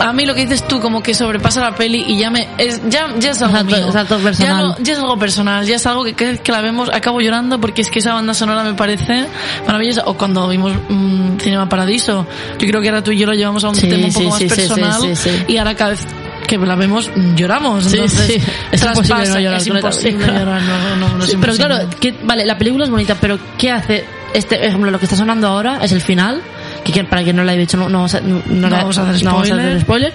A 0.00 0.12
mí 0.12 0.26
lo 0.26 0.34
que 0.34 0.42
dices 0.42 0.66
tú, 0.66 0.80
como 0.80 1.02
que 1.02 1.14
sobrepasa 1.14 1.60
la 1.60 1.74
peli 1.74 2.04
y 2.08 2.18
ya 2.18 2.28
me... 2.30 2.48
Es, 2.58 2.80
ya, 2.88 3.14
ya 3.18 3.30
es 3.30 3.40
algo 3.42 3.56
Exacto, 3.58 3.76
mío. 3.76 3.88
es 3.88 3.94
algo 3.96 4.16
Ya, 4.18 4.22
personal. 4.24 4.66
no- 4.68 4.76
ya 4.80 4.92
es 4.92 4.98
algo 4.98 5.18
personal, 5.18 5.66
ya 5.66 5.76
es 5.76 5.86
algo 5.86 6.04
que, 6.04 6.14
que, 6.14 6.38
que 6.38 6.52
la 6.52 6.60
vemos, 6.60 6.90
acabo 6.92 7.20
llorando 7.20 7.60
porque 7.60 7.82
es 7.82 7.90
que 7.90 8.00
esa 8.00 8.12
banda 8.12 8.34
sonora 8.34 8.64
me 8.64 8.74
parece 8.74 9.26
maravillosa. 9.66 10.02
O 10.06 10.14
cuando 10.14 10.48
vimos 10.48 10.72
mm, 10.88 11.38
Cinema 11.38 11.68
Paradiso, 11.68 12.26
yo 12.58 12.68
creo 12.68 12.80
que 12.82 12.88
ahora 12.88 13.02
tú 13.04 13.12
y 13.12 13.18
yo 13.18 13.26
lo 13.26 13.34
llevamos 13.34 13.62
a 13.64 13.68
un 13.68 13.76
Sí, 13.76 13.88
tema 13.88 14.06
un 14.08 14.12
poco 14.12 14.30
más 14.30 14.38
sí, 14.40 14.48
sí, 14.48 14.54
sí, 14.54 14.60
personal 14.68 15.00
y 15.48 15.56
ahora 15.58 15.74
cada 15.76 15.90
vez 15.90 16.06
que 16.48 16.58
la 16.58 16.74
vemos 16.74 17.10
lloramos. 17.36 17.84
Sí, 17.84 17.94
Entonces, 17.96 18.26
sí. 18.26 18.50
Es 18.72 18.82
imposible 18.84 19.28
no 19.28 19.38
llorar 19.40 19.60
Es 19.60 19.66
imposible 19.68 20.26
llorar, 20.26 20.60
no, 20.62 20.96
no, 20.96 21.16
no 21.18 21.24
es 21.24 21.30
Sí, 21.30 21.36
pero 21.40 21.52
imposible. 21.54 21.66
claro, 21.76 21.90
que, 22.00 22.14
vale, 22.24 22.44
la 22.44 22.58
película 22.58 22.84
es 22.84 22.90
bonita, 22.90 23.16
pero 23.20 23.38
¿qué 23.56 23.70
hace? 23.70 24.04
Este, 24.34 24.66
ejemplo, 24.66 24.90
lo 24.90 24.98
que 24.98 25.04
está 25.06 25.16
sonando 25.16 25.46
ahora 25.46 25.78
es 25.82 25.92
el 25.92 26.00
final, 26.00 26.42
que, 26.92 27.04
para 27.04 27.22
quien 27.22 27.36
no 27.36 27.44
lo 27.44 27.50
haya 27.50 27.60
dicho, 27.60 27.76
no, 27.76 27.88
no 27.88 27.98
vamos 27.98 28.14
a, 28.14 28.20
no, 28.20 28.42
no 28.46 28.68
la- 28.68 28.78
vamos 28.78 28.98
a 28.98 29.10
hacer 29.10 29.24
vamos 29.24 29.50
a 29.50 29.54
hacer 29.54 29.80
spoiler. 29.80 30.12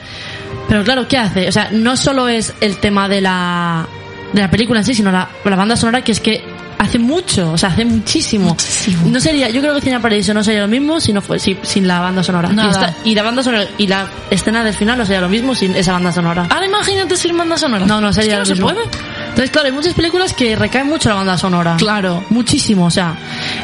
Pero 0.68 0.84
claro, 0.84 1.08
¿qué 1.08 1.18
hace? 1.18 1.48
O 1.48 1.52
sea, 1.52 1.70
no 1.72 1.98
solo 1.98 2.28
es 2.28 2.54
el 2.62 2.78
tema 2.78 3.08
de 3.10 3.22
la, 3.22 3.88
de 4.34 4.42
la 4.42 4.50
película 4.52 4.80
en 4.80 4.86
sí, 4.86 4.94
sino 4.94 5.12
la, 5.12 5.28
la 5.44 5.56
banda 5.56 5.76
sonora 5.76 6.02
que 6.04 6.12
es 6.12 6.20
que 6.20 6.44
hace 6.78 6.98
mucho, 7.00 7.52
o 7.54 7.58
sea, 7.58 7.70
hace 7.70 7.84
muchísimo. 7.84 8.50
Muchísimo. 8.50 9.10
No 9.10 9.20
sería, 9.20 9.50
yo 9.50 9.60
creo 9.62 9.74
que 9.76 9.82
Cine 9.82 10.00
Paradiso 10.00 10.34
no 10.34 10.44
sería 10.44 10.62
lo 10.62 10.68
mismo 10.68 11.00
si 11.02 11.12
no 11.12 11.22
fue, 11.22 11.38
si- 11.40 11.58
sin 11.64 11.88
la 11.88 12.00
banda 12.00 12.24
sonora. 12.24 12.50
Y, 12.54 12.70
esta- 12.70 12.96
y 13.04 13.16
la 13.16 13.24
banda 13.24 13.44
sonora 13.44 13.66
y 13.78 13.88
la 13.88 14.06
escena 14.30 14.64
del 14.64 14.74
final 14.76 14.98
no 14.98 15.06
sería 15.06 15.22
lo 15.22 15.28
mismo 15.30 15.56
sin 15.56 15.76
esa 15.76 15.94
banda 15.94 16.12
sonora. 16.12 16.46
Ahora 16.50 16.68
imagínate 16.68 17.18
sin 17.18 17.36
banda 17.38 17.58
sonora. 17.58 17.86
No, 17.86 18.00
no, 18.00 18.14
sería 18.14 18.42
Es 18.44 18.50
que 18.50 18.56
no 18.56 18.68
lo 18.68 18.74
se 18.74 18.76
mismo. 18.76 18.92
puede. 18.92 19.09
Entonces, 19.30 19.52
claro, 19.52 19.68
hay 19.68 19.74
muchas 19.74 19.94
películas 19.94 20.34
que 20.34 20.56
recaen 20.56 20.88
mucho 20.88 21.10
la 21.10 21.16
banda 21.16 21.38
sonora. 21.38 21.76
Claro. 21.78 22.24
Muchísimo, 22.30 22.86
o 22.86 22.92
sea, 22.92 23.16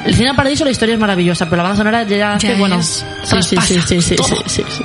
el 0.05 0.15
cine 0.15 0.29
al 0.29 0.35
paraíso 0.35 0.63
la 0.63 0.71
historia 0.71 0.93
es 0.93 0.99
maravillosa, 0.99 1.45
pero 1.45 1.57
la 1.57 1.63
banda 1.63 1.77
sonora 1.77 2.03
ya 2.03 2.33
hace, 2.33 2.47
Ya 2.49 2.55
bueno, 2.57 2.79
es- 2.79 3.05
sí, 3.23 3.41
sí, 3.41 3.57
sí, 3.65 3.79
sí, 3.85 4.01
sí, 4.01 4.15
sí, 4.45 4.63
sí. 4.67 4.83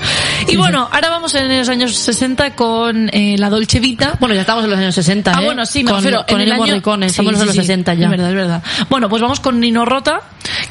Y 0.48 0.56
bueno, 0.56 0.88
ahora 0.90 1.10
vamos 1.10 1.34
en 1.34 1.56
los 1.58 1.68
años 1.68 1.94
60 1.96 2.54
con 2.56 3.08
eh, 3.12 3.36
la 3.38 3.50
Dolce 3.50 3.78
Vita. 3.80 4.16
Bueno, 4.18 4.34
ya 4.34 4.40
estamos 4.42 4.64
en 4.64 4.70
los 4.70 4.78
años 4.78 4.94
60, 4.94 5.32
Ah, 5.36 5.42
¿eh? 5.42 5.44
bueno, 5.44 5.64
sí, 5.66 5.84
me 5.84 5.90
con, 5.92 6.02
refiero. 6.02 6.24
con 6.28 6.40
en 6.40 6.46
el 6.48 6.52
año... 6.52 6.66
Morricone, 6.66 7.06
estamos 7.06 7.34
en 7.34 7.46
los 7.46 7.50
sí, 7.54 7.60
60 7.60 7.94
ya. 7.94 8.04
Es 8.06 8.10
verdad, 8.10 8.28
es 8.30 8.34
verdad. 8.34 8.62
Bueno, 8.88 9.08
pues 9.08 9.22
vamos 9.22 9.38
con 9.40 9.60
Nino 9.60 9.84
Rota, 9.84 10.22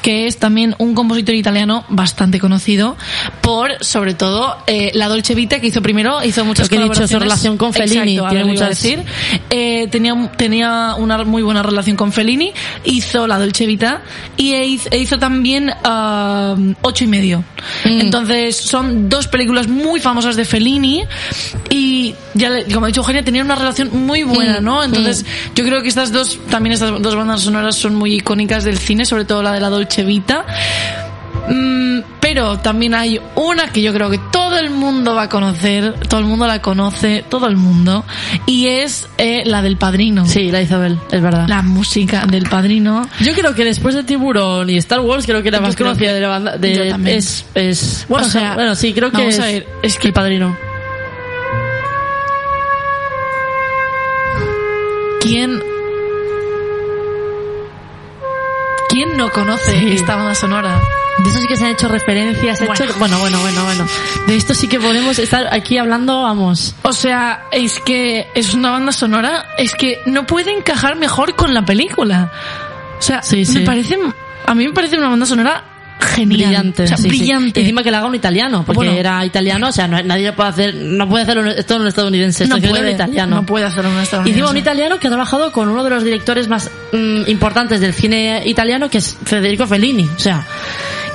que 0.02 0.26
es 0.26 0.38
también 0.38 0.74
un 0.78 0.94
compositor 0.94 1.34
italiano 1.34 1.84
bastante 1.88 2.38
conocido 2.40 2.96
por, 3.40 3.82
sobre 3.84 4.14
todo, 4.14 4.56
eh, 4.66 4.90
la 4.94 5.08
Dolce 5.08 5.34
Vita, 5.34 5.60
que 5.60 5.68
hizo 5.68 5.80
primero, 5.82 6.22
hizo 6.24 6.44
muchas 6.44 6.66
Lo 6.70 6.76
que 6.78 6.82
he 6.84 6.88
dicho, 6.88 7.06
su 7.08 7.18
relación 7.18 7.56
con 7.56 7.72
Fellini, 7.72 8.16
Exacto, 8.16 8.34
tiene 8.34 8.54
iba 8.54 8.66
a 8.66 8.68
decir. 8.68 9.02
Eh, 9.50 9.88
tenía, 10.02 10.32
tenía 10.36 10.94
una 10.96 11.22
muy 11.24 11.42
buena 11.42 11.62
relación 11.62 11.96
con 11.96 12.12
Fellini, 12.12 12.52
hizo 12.84 13.26
la 13.26 13.38
Dolce 13.38 13.66
Vita 13.66 14.02
y 14.36 14.52
e 14.54 14.66
hizo, 14.66 14.88
e 14.90 14.98
hizo 14.98 15.18
también 15.18 15.70
ah, 15.84 16.56
ocho 16.82 17.04
y 17.04 17.06
medio. 17.06 17.40
Mm. 17.84 18.00
Entonces 18.00 18.56
son 18.56 19.08
dos 19.08 19.28
películas 19.28 19.68
muy 19.68 20.00
famosas 20.00 20.36
de 20.36 20.44
Fellini 20.44 21.02
y 21.68 22.14
ya 22.34 22.48
le- 22.50 22.64
como 22.72 22.86
ha 22.86 22.88
dicho 22.88 23.00
Eugenia 23.00 23.22
tenían 23.24 23.46
una 23.46 23.54
relación 23.56 23.90
muy 24.06 24.22
buena, 24.22 24.60
Mm, 24.60 24.64
¿no? 24.64 24.82
Entonces 24.82 25.24
yo 25.54 25.64
creo 25.64 25.82
que 25.82 25.88
estas 25.88 26.12
dos 26.12 26.38
también 26.50 26.72
estas 26.72 27.00
dos 27.02 27.14
bandas 27.14 27.42
sonoras 27.42 27.76
son 27.76 27.94
muy 27.94 28.14
icónicas 28.14 28.64
del 28.64 28.78
cine, 28.78 29.04
sobre 29.04 29.24
todo 29.24 29.42
la 29.42 29.52
de 29.52 29.60
la 29.60 29.68
Dolce 29.68 30.04
Vita. 30.04 30.44
Mm, 31.48 32.00
pero 32.20 32.58
también 32.58 32.94
hay 32.94 33.20
una 33.34 33.68
que 33.72 33.82
yo 33.82 33.92
creo 33.92 34.10
que 34.10 34.18
todo 34.30 34.58
el 34.58 34.70
mundo 34.70 35.14
va 35.14 35.22
a 35.22 35.28
conocer, 35.28 35.94
todo 36.08 36.20
el 36.20 36.26
mundo 36.26 36.46
la 36.46 36.60
conoce, 36.62 37.24
todo 37.28 37.48
el 37.48 37.56
mundo, 37.56 38.04
y 38.46 38.66
es 38.68 39.08
eh, 39.18 39.42
la 39.46 39.62
del 39.62 39.76
padrino. 39.76 40.26
Sí, 40.26 40.50
la 40.50 40.60
él, 40.60 40.98
es 41.10 41.22
verdad. 41.22 41.48
La 41.48 41.62
música 41.62 42.26
del 42.26 42.48
padrino. 42.48 43.08
Yo 43.20 43.32
creo 43.34 43.54
que 43.54 43.64
después 43.64 43.94
de 43.94 44.04
Tiburón 44.04 44.70
y 44.70 44.76
Star 44.76 45.00
Wars, 45.00 45.26
creo 45.26 45.42
que 45.42 45.48
era 45.48 45.58
Yo 45.58 45.62
más 45.62 45.76
conocida 45.76 46.12
de 46.12 46.20
la 46.20 46.28
banda. 46.28 46.52
yo 46.54 46.58
De, 46.60 46.90
también. 46.90 47.18
es, 47.18 47.44
es, 47.54 48.06
bueno, 48.08 48.26
O 48.26 48.30
sea, 48.30 48.54
bueno, 48.54 48.74
sí, 48.74 48.92
creo 48.92 49.10
que 49.10 49.16
vamos 49.18 49.34
es, 49.34 49.40
a 49.40 49.46
ver, 49.46 49.66
es 49.82 49.98
que- 49.98 50.08
el 50.08 50.12
padrino. 50.12 50.56
¿Quién 55.20 55.62
¿Quién 59.02 59.16
no 59.16 59.30
conoce 59.32 59.78
Sí. 59.80 59.92
esta 59.92 60.14
banda 60.14 60.34
sonora? 60.34 60.78
De 61.24 61.30
eso 61.30 61.38
sí 61.38 61.46
que 61.48 61.56
se 61.56 61.64
han 61.64 61.70
hecho 61.70 61.88
referencias, 61.88 62.58
Bueno. 62.58 62.74
hecho, 62.74 62.84
bueno, 62.98 63.18
bueno, 63.18 63.40
bueno, 63.40 63.64
bueno. 63.64 63.86
De 64.26 64.36
esto 64.36 64.52
sí 64.52 64.68
que 64.68 64.78
podemos 64.78 65.18
estar 65.18 65.48
aquí 65.54 65.78
hablando, 65.78 66.20
vamos. 66.20 66.74
O 66.82 66.92
sea, 66.92 67.44
es 67.50 67.80
que 67.80 68.28
es 68.34 68.52
una 68.52 68.72
banda 68.72 68.92
sonora, 68.92 69.46
es 69.56 69.74
que 69.74 70.02
no 70.04 70.26
puede 70.26 70.52
encajar 70.52 70.96
mejor 70.96 71.34
con 71.34 71.54
la 71.54 71.64
película. 71.64 72.30
O 72.98 73.02
sea, 73.02 73.22
Sí, 73.22 73.46
sí. 73.46 73.60
me 73.60 73.64
parece, 73.64 73.96
a 74.44 74.54
mí 74.54 74.66
me 74.66 74.74
parece 74.74 74.98
una 74.98 75.08
banda 75.08 75.24
sonora 75.24 75.64
genial. 76.10 76.48
Brillante, 76.48 76.82
O 76.84 76.86
sea, 76.86 76.96
sí, 76.96 77.04
sí. 77.04 77.08
brillante. 77.08 77.60
Y 77.60 77.62
encima 77.64 77.82
que 77.82 77.90
la 77.90 77.98
haga 77.98 78.06
un 78.08 78.14
italiano, 78.14 78.62
porque 78.64 78.76
Bueno. 78.76 78.92
era 78.92 79.24
italiano, 79.24 79.68
o 79.68 79.72
sea, 79.72 79.88
no, 79.88 80.02
nadie 80.02 80.26
lo 80.28 80.34
puede 80.36 80.48
hacer, 80.50 80.74
no 80.74 81.08
puede 81.08 81.22
hacerlo 81.24 81.50
esto 81.50 81.74
en 81.76 81.80
un 81.82 81.86
estadounidense, 81.88 82.44
esto 82.44 82.56
no 82.56 82.62
puede, 82.68 82.88
un 82.88 82.94
italiano. 82.94 83.36
no 83.36 83.46
puede 83.46 83.64
hacer 83.66 83.86
una 83.86 84.00
Y 84.00 84.02
estadounidense. 84.02 84.38
encima 84.40 84.50
un 84.50 84.56
italiano 84.56 84.98
que 84.98 85.06
ha 85.06 85.10
trabajado 85.10 85.52
con 85.52 85.68
uno 85.68 85.82
de 85.84 85.90
los 85.90 86.04
directores 86.04 86.48
más 86.48 86.70
mm, 86.92 87.22
importantes 87.28 87.80
del 87.80 87.94
cine 87.94 88.42
italiano, 88.46 88.88
que 88.90 88.98
es 88.98 89.16
Federico 89.24 89.66
Fellini. 89.66 90.04
O 90.14 90.18
sea, 90.18 90.46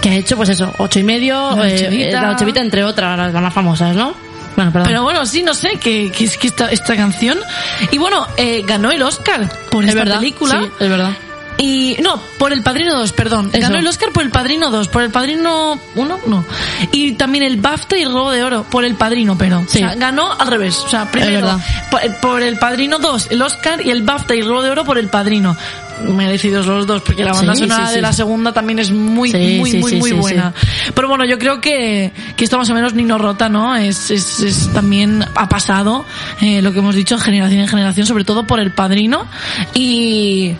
que 0.02 0.10
ha 0.10 0.16
hecho, 0.16 0.36
pues 0.38 0.50
eso, 0.50 0.72
ocho 0.78 1.00
y 1.00 1.04
medio, 1.04 1.56
La 1.56 1.70
eh, 1.70 1.88
Vita. 1.90 2.22
la 2.22 2.28
Dolce 2.30 2.46
Vita, 2.46 2.62
entre 2.62 2.84
otras, 2.84 3.18
las, 3.34 3.42
más 3.42 3.54
famosas, 3.54 3.96
¿no? 3.96 4.14
Bueno, 4.56 4.72
perdón. 4.72 4.88
Pero 4.88 5.04
bueno, 5.04 5.26
sí, 5.26 5.44
no 5.44 5.54
sé, 5.54 5.72
que, 5.82 6.12
que 6.12 6.24
es 6.26 6.38
que 6.38 6.48
esta, 6.48 6.70
esta 6.72 6.96
canción. 6.96 7.38
Y 7.92 7.98
bueno, 7.98 8.26
eh, 8.38 8.64
ganó 8.66 8.90
el 8.92 9.02
Oscar 9.02 9.50
por 9.70 9.84
es 9.84 9.90
esta 9.90 10.04
verdad, 10.04 10.20
película. 10.20 10.62
sí, 10.62 10.70
es 10.80 10.90
verdad. 10.90 11.12
Y 11.58 11.98
no, 12.02 12.22
por 12.38 12.52
El 12.54 12.64
Padrino 12.64 12.96
2, 12.96 13.14
perdón. 13.14 13.50
Eso. 13.54 13.62
Ganó 13.62 13.78
el 13.78 13.88
Oscar 13.88 14.12
por 14.12 14.24
El 14.24 14.30
Padrino 14.30 14.72
2, 14.72 14.88
por 14.90 15.04
El 15.04 15.12
Padrino 15.12 15.80
1, 15.96 16.20
no. 16.28 16.46
Y 16.92 17.14
también 17.14 17.44
el 17.44 17.58
BAFTA 17.58 17.98
y 17.98 18.02
el 18.04 18.10
Globo 18.10 18.32
de 18.32 18.44
Oro 18.44 18.66
por 18.70 18.84
El 18.84 18.96
Padrino, 18.96 19.38
pero. 19.38 19.64
Sí. 19.68 19.84
O 19.84 19.88
sea, 19.88 19.96
ganó 19.96 20.32
al 20.34 20.48
revés. 20.48 20.78
O 20.86 20.90
sea, 20.90 21.10
primero 21.12 21.60
por, 21.90 22.02
por 22.20 22.44
El 22.44 22.58
Padrino 22.58 23.00
2, 23.00 23.28
el 23.32 23.42
Oscar 23.42 23.86
y 23.86 23.92
el 23.92 24.04
BAFTA 24.04 24.36
y 24.36 24.40
el 24.40 24.46
Globo 24.46 24.64
de 24.64 24.70
Oro 24.72 24.84
por 24.84 24.98
El 24.98 25.08
Padrino. 25.08 25.56
Merecidos 26.04 26.66
los 26.66 26.86
dos, 26.86 27.02
porque 27.04 27.24
la 27.24 27.32
banda 27.32 27.56
Sí, 27.56 27.62
sonora 27.62 27.88
sí, 27.88 27.96
de 27.96 28.02
la 28.02 28.12
segunda 28.12 28.52
también 28.52 28.80
es 28.80 28.92
muy, 28.92 29.32
muy, 29.32 29.76
muy, 29.78 29.96
muy 29.96 30.12
buena. 30.12 30.54
Pero 30.94 31.08
bueno, 31.08 31.24
yo 31.26 31.40
creo 31.40 31.62
que, 31.62 32.12
que 32.36 32.44
esto 32.44 32.58
más 32.58 32.70
o 32.70 32.74
menos 32.74 32.94
Nino 32.94 33.18
Rota, 33.18 33.48
¿no? 33.48 33.76
Es, 33.78 34.12
es, 34.12 34.42
es 34.42 34.74
también 34.74 35.26
ha 35.36 35.48
pasado, 35.48 36.06
eh, 36.42 36.62
lo 36.62 36.74
que 36.74 36.80
hemos 36.80 36.96
dicho, 36.96 37.18
generación 37.18 37.62
en 37.62 37.68
generación, 37.70 38.06
sobre 38.06 38.26
todo 38.26 38.46
por 38.46 38.60
el 38.60 38.72
padrino. 38.72 39.26
Y, 39.74 40.56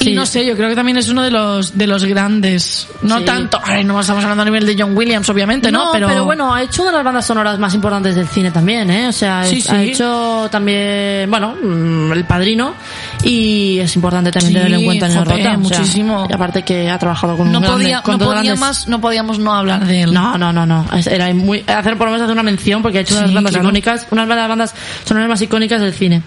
y 0.00 0.04
Sí. 0.04 0.12
no 0.14 0.26
sé, 0.26 0.44
yo 0.44 0.56
creo 0.56 0.68
que 0.68 0.74
también 0.74 0.96
es 0.98 1.08
uno 1.08 1.22
de 1.22 1.30
los, 1.30 1.76
de 1.76 1.86
los 1.86 2.04
grandes. 2.04 2.86
No 3.02 3.18
Sí. 3.18 3.24
tanto, 3.24 3.58
ay, 3.64 3.82
no 3.84 3.98
estamos 4.00 4.22
hablando 4.22 4.42
a 4.42 4.44
nivel 4.44 4.66
de 4.66 4.76
John 4.78 4.96
Williams, 4.96 5.28
obviamente, 5.30 5.70
¿no? 5.72 5.90
pero... 5.92 6.24
bueno, 6.24 6.54
ha 6.54 6.62
hecho 6.62 6.82
una 6.82 6.90
de 6.92 6.96
las 6.98 7.04
bandas 7.04 7.26
sonoras 7.26 7.58
más 7.58 7.74
importantes 7.74 8.14
del 8.14 8.28
cine 8.28 8.50
también, 8.50 8.90
¿eh? 8.90 9.08
O 9.08 9.12
sea, 9.12 9.44
Sí, 9.44 9.58
es- 9.58 9.70
ha 9.70 9.82
hecho 9.82 10.48
también, 10.50 11.30
bueno, 11.30 11.54
mm, 11.62 12.12
El 12.12 12.24
Padrino 12.24 12.74
y 13.22 13.78
es 13.78 13.94
importante 13.96 14.30
también 14.30 14.54
tenerlo 14.54 14.78
en 14.78 14.84
cuenta 14.84 15.06
en 15.06 15.12
el 15.12 15.18
Rota. 15.24 15.34
o 15.34 15.38
sea, 15.38 15.56
muchísimo. 15.58 16.26
y 16.28 16.32
aparte 16.32 16.62
que 16.62 16.90
ha 16.90 16.98
trabajado 16.98 17.36
con 17.36 17.50
no, 17.50 17.58
un 17.58 17.64
grande- 17.64 17.82
podía, 17.84 18.02
con 18.02 18.18
no, 18.18 18.24
podía 18.26 18.54
más, 18.56 18.88
no 18.88 19.00
podíamos 19.00 19.38
no 19.38 19.54
hablar 19.54 19.86
de 19.86 20.02
él. 20.02 20.12
No, 20.12 20.36
no, 20.38 20.52
no, 20.52 20.66
no. 20.66 20.86
Era 21.06 21.32
muy, 21.34 21.64
hacer 21.66 21.96
por 21.96 22.06
lo 22.08 22.12
menos 22.12 22.22
hacer 22.24 22.32
una 22.32 22.42
mención 22.42 22.82
porque 22.82 22.98
ha 22.98 23.00
hecho 23.02 23.16
unas 23.18 23.32
bandas 23.32 23.52
claro. 23.52 23.68
icónicas, 23.68 24.06
unas 24.10 24.28
de 24.28 24.34
las 24.34 24.48
bandas 24.48 24.74
sonoras 25.04 25.28
más 25.28 25.42
icónicas 25.42 25.80
del 25.80 25.92
cine. 25.92 26.22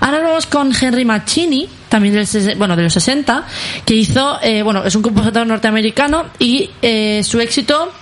Ahora 0.00 0.20
vamos 0.20 0.46
con 0.46 0.72
Henry 0.78 1.04
Mancini, 1.04 1.68
también 1.90 2.14
del, 2.14 2.56
bueno, 2.56 2.74
de 2.76 2.84
los 2.84 2.92
60, 2.94 3.44
que 3.84 3.94
hizo, 3.94 4.38
eh, 4.42 4.62
bueno, 4.62 4.82
es 4.84 4.94
un 4.94 5.02
compositor 5.02 5.46
norteamericano 5.46 6.24
y 6.38 6.70
eh, 6.80 7.20
su 7.22 7.38
éxito 7.40 7.92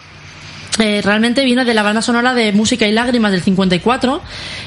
eh, 0.79 1.01
realmente 1.03 1.45
viene 1.45 1.65
de 1.65 1.75
la 1.75 1.83
banda 1.83 2.01
sonora 2.03 2.35
de 2.35 2.53
Música 2.53 2.87
y 2.87 2.93
Lágrimas 2.93 3.33
del 3.33 3.43
54, 3.43 4.23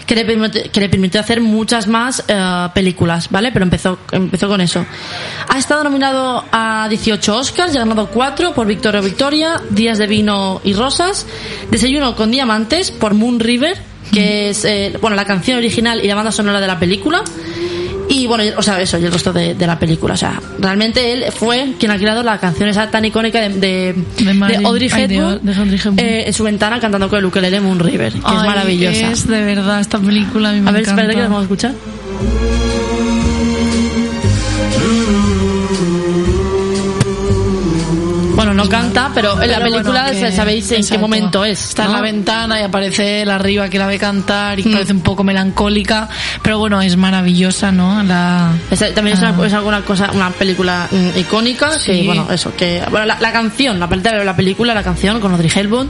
que 0.05 0.15
le, 0.15 0.25
permite- 0.27 0.69
que 0.69 0.81
le 0.81 0.89
permitió 0.89 1.21
hacer 1.21 1.39
muchas 1.39 1.87
más 1.87 2.25
eh, 2.27 2.67
películas, 2.73 3.29
¿vale? 3.29 3.51
Pero 3.53 3.63
empezó, 3.63 3.97
empezó 4.11 4.49
con 4.49 4.59
eso. 4.59 4.85
Ha 5.47 5.57
estado 5.57 5.85
nominado 5.85 6.43
a 6.51 6.87
18 6.89 7.37
Oscars 7.37 7.73
ha 7.77 7.79
ganado 7.79 8.07
4 8.07 8.53
por 8.53 8.67
Victoria 8.67 8.99
Victoria, 8.99 9.61
Días 9.69 9.97
de 9.99 10.07
Vino 10.07 10.59
y 10.65 10.73
Rosas, 10.73 11.25
Desayuno 11.69 12.13
con 12.17 12.29
Diamantes 12.31 12.91
por 12.91 13.13
Moon 13.13 13.39
River, 13.39 13.77
que 14.11 14.49
es, 14.49 14.65
eh, 14.65 14.97
bueno, 14.99 15.15
la 15.15 15.23
canción 15.23 15.59
original 15.59 16.03
y 16.03 16.07
la 16.09 16.15
banda 16.15 16.33
sonora 16.33 16.59
de 16.59 16.67
la 16.67 16.77
película. 16.77 17.23
Y 18.13 18.27
bueno, 18.27 18.43
o 18.57 18.61
sea, 18.61 18.81
eso, 18.81 18.97
y 18.97 19.05
el 19.05 19.11
resto 19.11 19.31
de, 19.31 19.55
de 19.55 19.67
la 19.67 19.79
película. 19.79 20.15
O 20.15 20.17
sea, 20.17 20.39
realmente 20.59 21.13
él 21.13 21.25
fue 21.31 21.73
quien 21.79 21.91
ha 21.91 21.97
creado 21.97 22.23
la 22.23 22.37
canción 22.39 22.67
esa 22.67 22.91
tan 22.91 23.05
icónica 23.05 23.39
de, 23.39 23.49
de, 23.49 23.95
De 24.17 24.65
Audrey 24.65 24.89
Hepburn, 24.93 25.47
eh, 25.97 26.23
en 26.27 26.33
su 26.33 26.43
ventana 26.43 26.79
cantando 26.79 27.09
con 27.09 27.19
el 27.19 27.25
ukelele 27.25 27.61
Moon 27.61 27.79
River, 27.79 28.11
que 28.11 28.19
es 28.19 28.23
Ay, 28.25 28.47
maravillosa. 28.47 29.11
Es 29.11 29.27
de 29.27 29.43
verdad, 29.43 29.79
esta 29.79 29.97
película 29.97 30.49
a 30.49 30.53
mí 30.53 30.59
me 30.61 30.69
a 30.69 30.73
ver, 30.73 30.81
encanta. 30.81 31.01
espérate 31.01 31.15
que 31.15 31.21
la 31.21 31.27
vamos 31.29 31.39
a 31.39 31.43
escuchar. 31.43 32.70
Canta, 38.71 39.11
pero 39.13 39.33
en 39.41 39.51
la 39.51 39.57
Pero 39.59 39.69
película 39.71 40.03
bueno, 40.07 40.19
que- 40.19 40.31
sabéis 40.31 40.65
en 40.65 40.69
qué 40.77 40.81
exacto. 40.81 41.01
momento 41.01 41.45
es. 41.45 41.69
Está 41.69 41.83
en 41.83 41.89
¿no? 41.91 41.95
la 41.97 42.01
ventana 42.01 42.59
y 42.59 42.63
aparece 42.63 43.21
él 43.21 43.29
arriba 43.29 43.69
que 43.69 43.77
la 43.77 43.87
ve 43.87 43.99
cantar 43.99 44.59
y 44.59 44.63
Mm. 44.63 44.71
parece 44.71 44.93
un 44.93 45.01
poco 45.01 45.23
melancólica, 45.23 46.07
pero 46.41 46.57
bueno, 46.59 46.81
es 46.81 46.95
maravillosa, 46.97 47.71
¿no? 47.71 48.01
La... 48.03 48.51
Esa 48.71 48.93
también 48.93 49.17
es, 49.17 49.23
Ah. 49.23 49.35
es 49.45 49.53
alguna 49.53 49.81
cosa, 49.81 50.09
una 50.13 50.29
película 50.31 50.87
mm, 50.91 51.17
icónica 51.19 51.69
que, 51.85 51.93
Sí. 52.01 52.03
bueno, 52.05 52.27
eso, 52.31 52.55
que, 52.55 52.81
bueno, 52.89 53.05
la, 53.05 53.17
la 53.19 53.31
canción, 53.31 53.79
la, 53.79 53.87
película- 53.87 54.23
la 54.23 54.35
película, 54.35 54.73
la 54.73 54.83
canción 54.83 55.19
con 55.19 55.31
Audrey 55.33 55.51
Hepburn, 55.53 55.89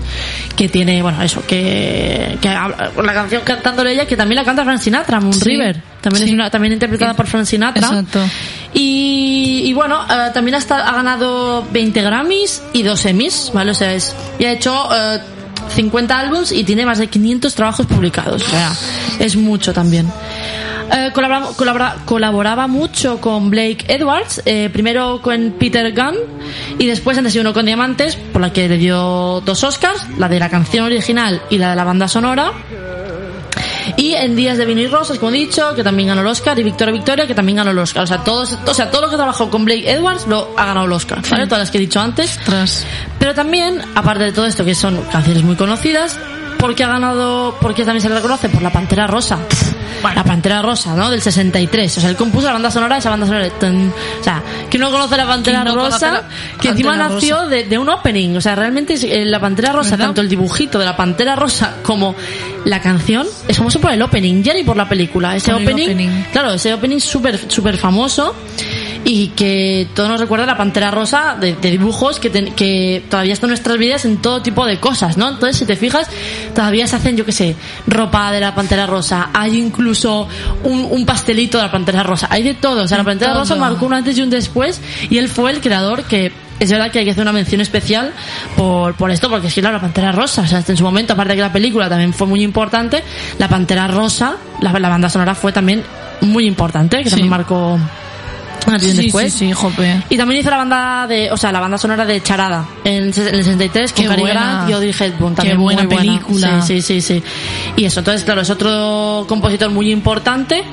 que 0.56 0.70
tiene, 0.70 1.02
bueno, 1.02 1.22
eso, 1.22 1.44
que, 1.46 2.38
que 2.42 2.50
la 2.50 3.14
canción 3.14 3.42
cantándole 3.44 3.94
ella, 3.94 4.06
que 4.06 4.18
también 4.18 4.38
la 4.38 4.44
canta 4.46 4.64
Frank 4.64 4.80
Sinatra, 4.80 5.20
Moon 5.20 5.34
Sí. 5.34 5.46
River, 5.46 5.82
también 6.02 6.24
Sí. 6.24 6.30
es 6.30 6.34
una, 6.34 6.50
también 6.50 6.74
interpretada 6.74 7.14
por 7.14 7.28
Frank 7.28 7.46
Sinatra. 7.46 7.88
exacto. 7.88 8.20
Y, 8.74 9.74
bueno, 9.74 10.00
eh, 10.10 10.30
también 10.34 10.56
hasta, 10.56 10.88
ha 10.88 10.94
ganado 10.96 11.66
20 11.72 12.02
Grammys 12.02 12.62
y 12.74 12.84
2 12.84 13.06
Emmys, 13.08 13.52
¿vale? 13.54 13.72
O 13.72 13.74
sea, 13.76 13.94
es, 13.94 14.14
y 14.40 14.46
ha 14.46 14.52
hecho, 14.52 14.88
eh, 14.94 15.20
50 15.76 16.20
álbums 16.20 16.52
y 16.52 16.64
tiene 16.64 16.86
más 16.86 16.98
de 16.98 17.08
500 17.08 17.54
trabajos 17.56 17.86
publicados. 17.86 18.44
O 18.44 18.50
sea, 18.50 18.72
es 19.20 19.36
mucho 19.36 19.74
también. 19.74 20.12
Eh, 20.94 21.12
colabora- 21.14 21.48
colabora- 21.56 21.96
colaboraba 22.04 22.68
mucho 22.68 23.22
con 23.22 23.50
Blake 23.50 23.86
Edwards, 23.88 24.42
eh, 24.46 24.70
primero 24.74 25.22
con 25.22 25.52
Peter 25.58 25.94
Gunn 25.94 26.16
y 26.78 26.88
después 26.88 27.18
en 27.18 27.24
Desayuno 27.24 27.54
con 27.54 27.66
Diamantes, 27.66 28.16
por 28.18 28.42
la 28.42 28.52
que 28.52 28.68
le 28.68 28.78
dio 28.78 29.42
dos 29.46 29.64
Oscars, 29.64 30.06
la 30.18 30.28
de 30.28 30.40
la 30.40 30.50
canción 30.50 30.84
original 30.86 31.42
y 31.50 31.58
la 31.60 31.70
de 31.70 31.76
la 31.78 31.84
banda 31.86 32.10
sonora. 32.10 32.52
Y 33.98 34.14
en 34.14 34.36
Días 34.36 34.58
de 34.58 34.66
Vino 34.66 34.82
y 34.82 34.88
Rosas, 34.88 35.20
como 35.20 35.32
he 35.32 35.36
dicho, 35.36 35.74
que 35.76 35.84
también 35.84 36.10
ganó 36.10 36.22
el 36.22 36.28
Oscar, 36.28 36.58
y 36.60 36.64
Victoria 36.64 36.94
Victoria, 36.94 37.28
que 37.28 37.36
también 37.36 37.58
ganó 37.58 37.72
el 37.72 37.80
Oscar. 37.80 38.04
O 38.04 38.08
sea, 38.08 38.24
todos, 38.24 38.58
o 38.66 38.74
sea, 38.74 38.90
todo 38.92 39.02
lo 39.02 39.10
que 39.10 39.16
trabajó 39.16 39.50
con 39.50 39.66
Blake 39.66 39.90
Edwards 39.90 40.28
lo 40.28 40.50
ha 40.58 40.66
ganado 40.66 40.86
el 40.86 40.92
Oscar, 40.92 41.22
¿vale? 41.30 41.46
Todas 41.46 41.60
las 41.60 41.72
que 41.72 41.78
he 41.78 41.82
dicho 41.82 42.00
antes. 42.00 42.40
Tras. 42.46 42.86
Pero 43.20 43.34
también, 43.34 43.82
aparte 43.96 44.24
de 44.24 44.32
todo 44.32 44.46
esto, 44.46 44.66
que 44.66 44.76
son 44.76 45.02
canciones 45.12 45.44
muy 45.44 45.56
conocidas, 45.56 46.20
¿por 46.62 46.76
qué 46.76 46.84
ha 46.84 46.88
ganado? 46.88 47.58
¿Por 47.60 47.74
qué 47.74 47.84
también 47.84 48.02
se 48.02 48.08
le 48.10 48.16
reconoce? 48.16 48.48
Por 48.48 48.62
la 48.62 48.70
Pantera 48.72 49.08
Rosa. 49.08 49.40
La 50.16 50.24
Pantera 50.24 50.62
Rosa, 50.62 50.96
¿no? 50.96 51.10
Del 51.12 51.22
63. 51.22 51.98
O 51.98 52.02
sea, 52.02 52.10
él 52.10 52.16
compuso 52.16 52.48
la 52.48 52.54
banda 52.54 52.72
sonora, 52.72 52.98
esa 52.98 53.10
banda 53.10 53.26
sonora 53.28 53.50
tun. 53.50 53.94
O 54.20 54.24
sea, 54.24 54.42
que 54.70 54.78
no 54.78 54.90
conoce 54.92 55.18
la 55.18 55.26
Pantera 55.28 55.62
¿Quién 55.64 55.76
no 55.76 55.82
conoce 55.82 56.06
Rosa? 56.08 56.12
la 56.12 56.24
que 56.60 56.70
encima 56.70 56.92
Pantera 56.92 57.10
nació 57.16 57.46
de, 57.48 57.64
de 57.66 57.78
un 57.78 57.90
opening. 57.90 58.36
O 58.38 58.42
sea, 58.42 58.56
realmente 58.56 58.94
es- 58.94 59.04
eh, 59.04 59.26
la 59.26 59.40
Pantera 59.40 59.74
Rosa, 59.74 59.92
¿Verdad? 59.92 60.06
tanto 60.08 60.22
el 60.22 60.30
dibujito 60.30 60.80
de 60.80 60.86
la 60.86 60.96
Pantera 60.96 61.36
Rosa 61.36 61.76
como 61.84 62.16
la 62.66 62.80
canción, 62.82 63.28
es 63.48 63.58
famoso 63.58 63.80
por 63.82 63.92
el 63.92 64.02
opening, 64.02 64.42
ya 64.44 64.54
ni 64.54 64.64
por 64.64 64.78
la 64.78 64.88
película. 64.88 65.36
Ese 65.36 65.54
opening, 65.54 65.84
opening. 65.90 66.24
claro, 66.32 66.54
ese 66.54 66.74
opening 66.74 67.00
súper 67.00 67.38
súper 67.52 67.78
famoso 67.78 68.36
y 69.04 69.30
que 69.30 69.88
todo 69.96 70.10
nos 70.10 70.20
recuerda 70.20 70.44
a 70.44 70.48
la 70.48 70.58
Pantera 70.58 70.92
Rosa 70.92 71.36
de, 71.40 71.56
de 71.56 71.72
dibujos 71.72 72.20
que, 72.20 72.30
ten- 72.30 72.54
que 72.54 73.04
todavía 73.10 73.34
están 73.34 73.48
en 73.48 73.52
nuestras 73.52 73.78
vidas 73.78 74.06
en 74.06 74.18
todo 74.18 74.42
tipo 74.42 74.66
de 74.66 74.80
cosas, 74.80 75.18
¿no? 75.18 75.28
Entonces, 75.30 75.58
si 75.58 75.66
te 75.66 75.76
fijas, 75.76 76.08
todavía 76.54 76.86
se 76.88 76.96
hacen, 76.98 77.18
yo 77.18 77.26
qué 77.26 77.32
sé, 77.32 77.56
ropa 77.88 78.32
de 78.32 78.40
la 78.40 78.54
Pantera 78.54 78.86
Rosa, 78.86 79.30
hay 79.34 79.58
incluso 79.58 80.28
un, 80.64 80.88
un 80.92 81.06
pastelito 81.06 81.58
de 81.58 81.64
la 81.66 81.72
Pantera 81.72 82.04
Rosa, 82.04 82.28
hay 82.30 82.44
de 82.44 82.54
todo. 82.54 82.84
O 82.84 82.88
sea, 82.88 82.98
la 83.00 83.04
Pantera 83.04 83.34
Rosa 83.34 83.56
marcó 83.56 83.86
un 83.88 83.94
antes 83.94 84.18
y 84.18 84.22
un 84.22 84.30
después 84.30 84.80
y 85.10 85.18
él 85.18 85.28
fue 85.30 85.52
el 85.52 85.62
creador 85.62 86.04
que 86.04 86.32
es 86.60 86.70
verdad 86.72 86.92
que 86.92 87.00
hay 87.00 87.06
que 87.06 87.12
hacer 87.12 87.24
una 87.24 87.32
mención 87.34 87.60
especial 87.60 88.14
por, 88.56 88.94
por 88.94 89.10
esto, 89.10 89.30
porque 89.32 89.48
es 89.48 89.56
que 89.56 89.62
claro, 89.62 89.78
la 89.78 89.82
Pantera 89.82 90.12
Rosa, 90.12 90.44
o 90.44 90.48
sea, 90.48 90.64
en 90.68 90.78
su 90.78 90.84
momento, 90.84 91.14
aparte 91.14 91.30
de 91.32 91.38
que 91.38 91.42
la 91.42 91.52
película 91.52 91.90
también 91.90 92.14
fue 92.14 92.28
muy 92.28 92.44
importante, 92.44 93.04
la 93.40 93.48
Pantera 93.50 93.88
Rosa, 93.88 94.36
la, 94.62 94.72
la 94.78 94.90
banda 94.90 95.10
sonora 95.10 95.34
fue 95.34 95.52
también 95.52 95.82
muy 96.22 96.46
importante, 96.46 96.98
que 96.98 97.06
Sí. 97.06 97.10
también 97.12 97.30
marcó 97.32 97.80
y 98.68 98.74
un 98.74 98.80
Sí, 98.80 98.94
después. 99.04 99.34
sí, 99.34 99.48
sí, 99.48 99.52
jope. 99.54 100.04
Y 100.10 100.18
también 100.18 100.42
hizo 100.42 100.50
la 100.50 100.58
banda 100.58 101.06
de, 101.08 101.32
o 101.32 101.38
sea, 101.38 101.52
la 101.52 101.60
banda 101.60 101.78
sonora 101.78 102.06
de 102.06 102.22
Charada 102.22 102.66
en, 102.84 103.04
el 103.06 103.14
ses- 103.14 103.28
en 103.28 103.36
el 103.36 103.44
63 103.44 103.92
con 103.94 104.04
Qué 104.04 104.08
Cary 104.10 104.22
buena. 104.22 104.42
Grant 104.42 104.70
y 104.70 104.74
Audrey 104.74 104.96
Hepburn. 104.98 105.32
Qué 105.34 105.36
También 105.38 105.60
buena 105.60 105.84
muy 105.84 105.96
película. 105.96 106.62
Sí, 106.62 106.82
sí, 106.82 107.02
sí, 107.02 107.22
sí. 107.22 107.24
Y 107.76 107.86
eso, 107.86 108.00
entonces, 108.00 108.24
claro, 108.24 108.42
es 108.42 108.50
otro 108.50 109.26
compositor 109.28 109.70
muy 109.72 109.92
importante 109.92 110.64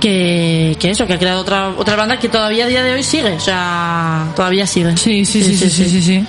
que, 0.00 0.76
que 0.78 0.90
eso, 0.90 1.06
que 1.06 1.14
ha 1.14 1.18
creado 1.18 1.40
otra, 1.40 1.70
otra 1.70 1.96
banda 1.96 2.18
que 2.18 2.28
todavía 2.28 2.66
a 2.66 2.68
día 2.68 2.82
de 2.84 2.92
hoy 2.92 3.02
sigue, 3.02 3.32
o 3.32 3.40
sea, 3.40 4.26
todavía 4.36 4.66
sigue. 4.66 4.96
Sí, 4.96 5.24
sí, 5.24 5.42
sí, 5.42 5.56
sí, 5.56 5.70
sí, 5.70 5.88
sí, 5.90 6.02
sí. 6.02 6.24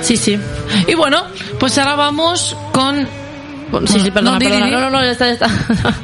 Sí, 0.00 0.16
sí. 0.16 0.38
Y 0.86 0.94
bueno, 0.94 1.24
pues 1.58 1.76
ahora 1.78 1.96
vamos 1.96 2.56
con... 2.72 3.06
Sí, 3.86 4.00
sí, 4.00 4.10
perdona, 4.10 4.32
No, 4.32 4.38
di, 4.38 4.46
di, 4.46 4.50
perdona. 4.52 4.66
di. 4.66 4.72
No, 4.72 4.80
no, 4.80 4.90
no, 4.90 5.02
ya 5.04 5.10
está, 5.12 5.26
ya 5.26 5.32
está. 5.32 5.46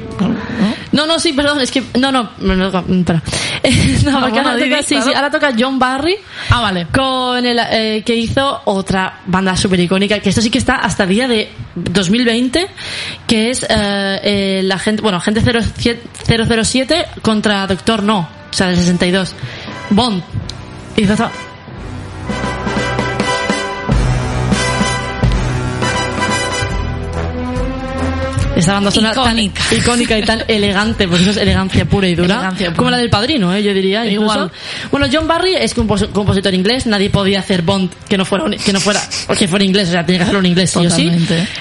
No, 0.92 1.04
no, 1.04 1.18
sí, 1.18 1.32
perdón, 1.34 1.60
es 1.60 1.70
que, 1.70 1.82
no, 1.98 2.10
no, 2.10 2.30
no, 2.38 2.54
no, 2.54 2.66
espera. 2.68 3.22
No, 4.04 4.20
porque 4.20 4.30
bueno, 4.30 4.48
ahora 4.50 4.56
di, 4.56 4.64
toca, 4.70 4.76
di, 4.78 4.82
sí, 4.84 5.02
sí, 5.02 5.12
ahora 5.14 5.30
toca 5.30 5.52
John 5.58 5.78
Barry 5.78 6.14
Ah, 6.48 6.60
vale. 6.62 6.86
con 6.86 7.44
el 7.44 7.58
eh, 7.70 8.02
que 8.06 8.14
hizo 8.14 8.62
otra 8.64 9.20
banda 9.26 9.56
súper 9.56 9.80
icónica 9.80 10.20
que 10.20 10.28
esto 10.30 10.40
sí 10.40 10.48
que 10.50 10.58
está 10.58 10.76
hasta 10.76 11.02
el 11.02 11.08
día 11.10 11.28
de 11.28 11.50
2020 11.74 12.68
que 13.26 13.50
es 13.50 13.64
eh, 13.68 14.20
eh, 14.22 14.60
la 14.64 14.78
gente 14.78 15.02
bueno 15.02 15.20
gente 15.20 15.42
007 15.42 17.06
contra 17.22 17.66
Doctor 17.66 18.02
No 18.02 18.28
o 18.50 18.52
sea 18.54 18.68
del 18.68 18.76
62 18.76 19.34
Bond 19.90 20.22
hizo 20.96 21.12
esta- 21.12 21.30
esa 28.56 28.72
banda 28.72 28.90
sonora 28.90 29.14
tan 29.14 29.38
Icónica. 29.38 29.62
icónica 29.76 30.18
y 30.18 30.22
tan 30.22 30.42
elegante, 30.48 31.06
porque 31.06 31.22
eso 31.22 31.30
es 31.30 31.36
elegancia 31.36 31.84
pura 31.84 32.08
y 32.08 32.14
dura. 32.14 32.34
Elegancia 32.34 32.66
pura. 32.68 32.76
Como 32.76 32.90
la 32.90 32.96
del 32.98 33.10
padrino, 33.10 33.54
¿eh? 33.54 33.62
yo 33.62 33.72
diría. 33.72 34.04
incluso. 34.06 34.34
Igual. 34.34 34.52
Bueno, 34.90 35.06
John 35.12 35.28
Barry 35.28 35.54
es 35.54 35.76
compos- 35.76 36.08
compositor 36.12 36.52
inglés, 36.54 36.86
nadie 36.86 37.10
podía 37.10 37.40
hacer 37.40 37.62
Bond 37.62 37.90
que 38.08 38.16
no 38.18 38.24
fuera 38.24 38.44
un- 38.44 38.56
que 38.56 38.72
no 38.72 38.80
fuera 38.80 39.00
que 39.38 39.46
fuera 39.46 39.64
inglés, 39.64 39.88
o 39.90 39.92
sea, 39.92 40.04
tenía 40.04 40.18
que 40.18 40.22
hacerlo 40.24 40.40
en 40.40 40.46
inglés 40.46 40.70
sí 40.70 40.84
o 40.86 40.90
sí. 40.90 41.10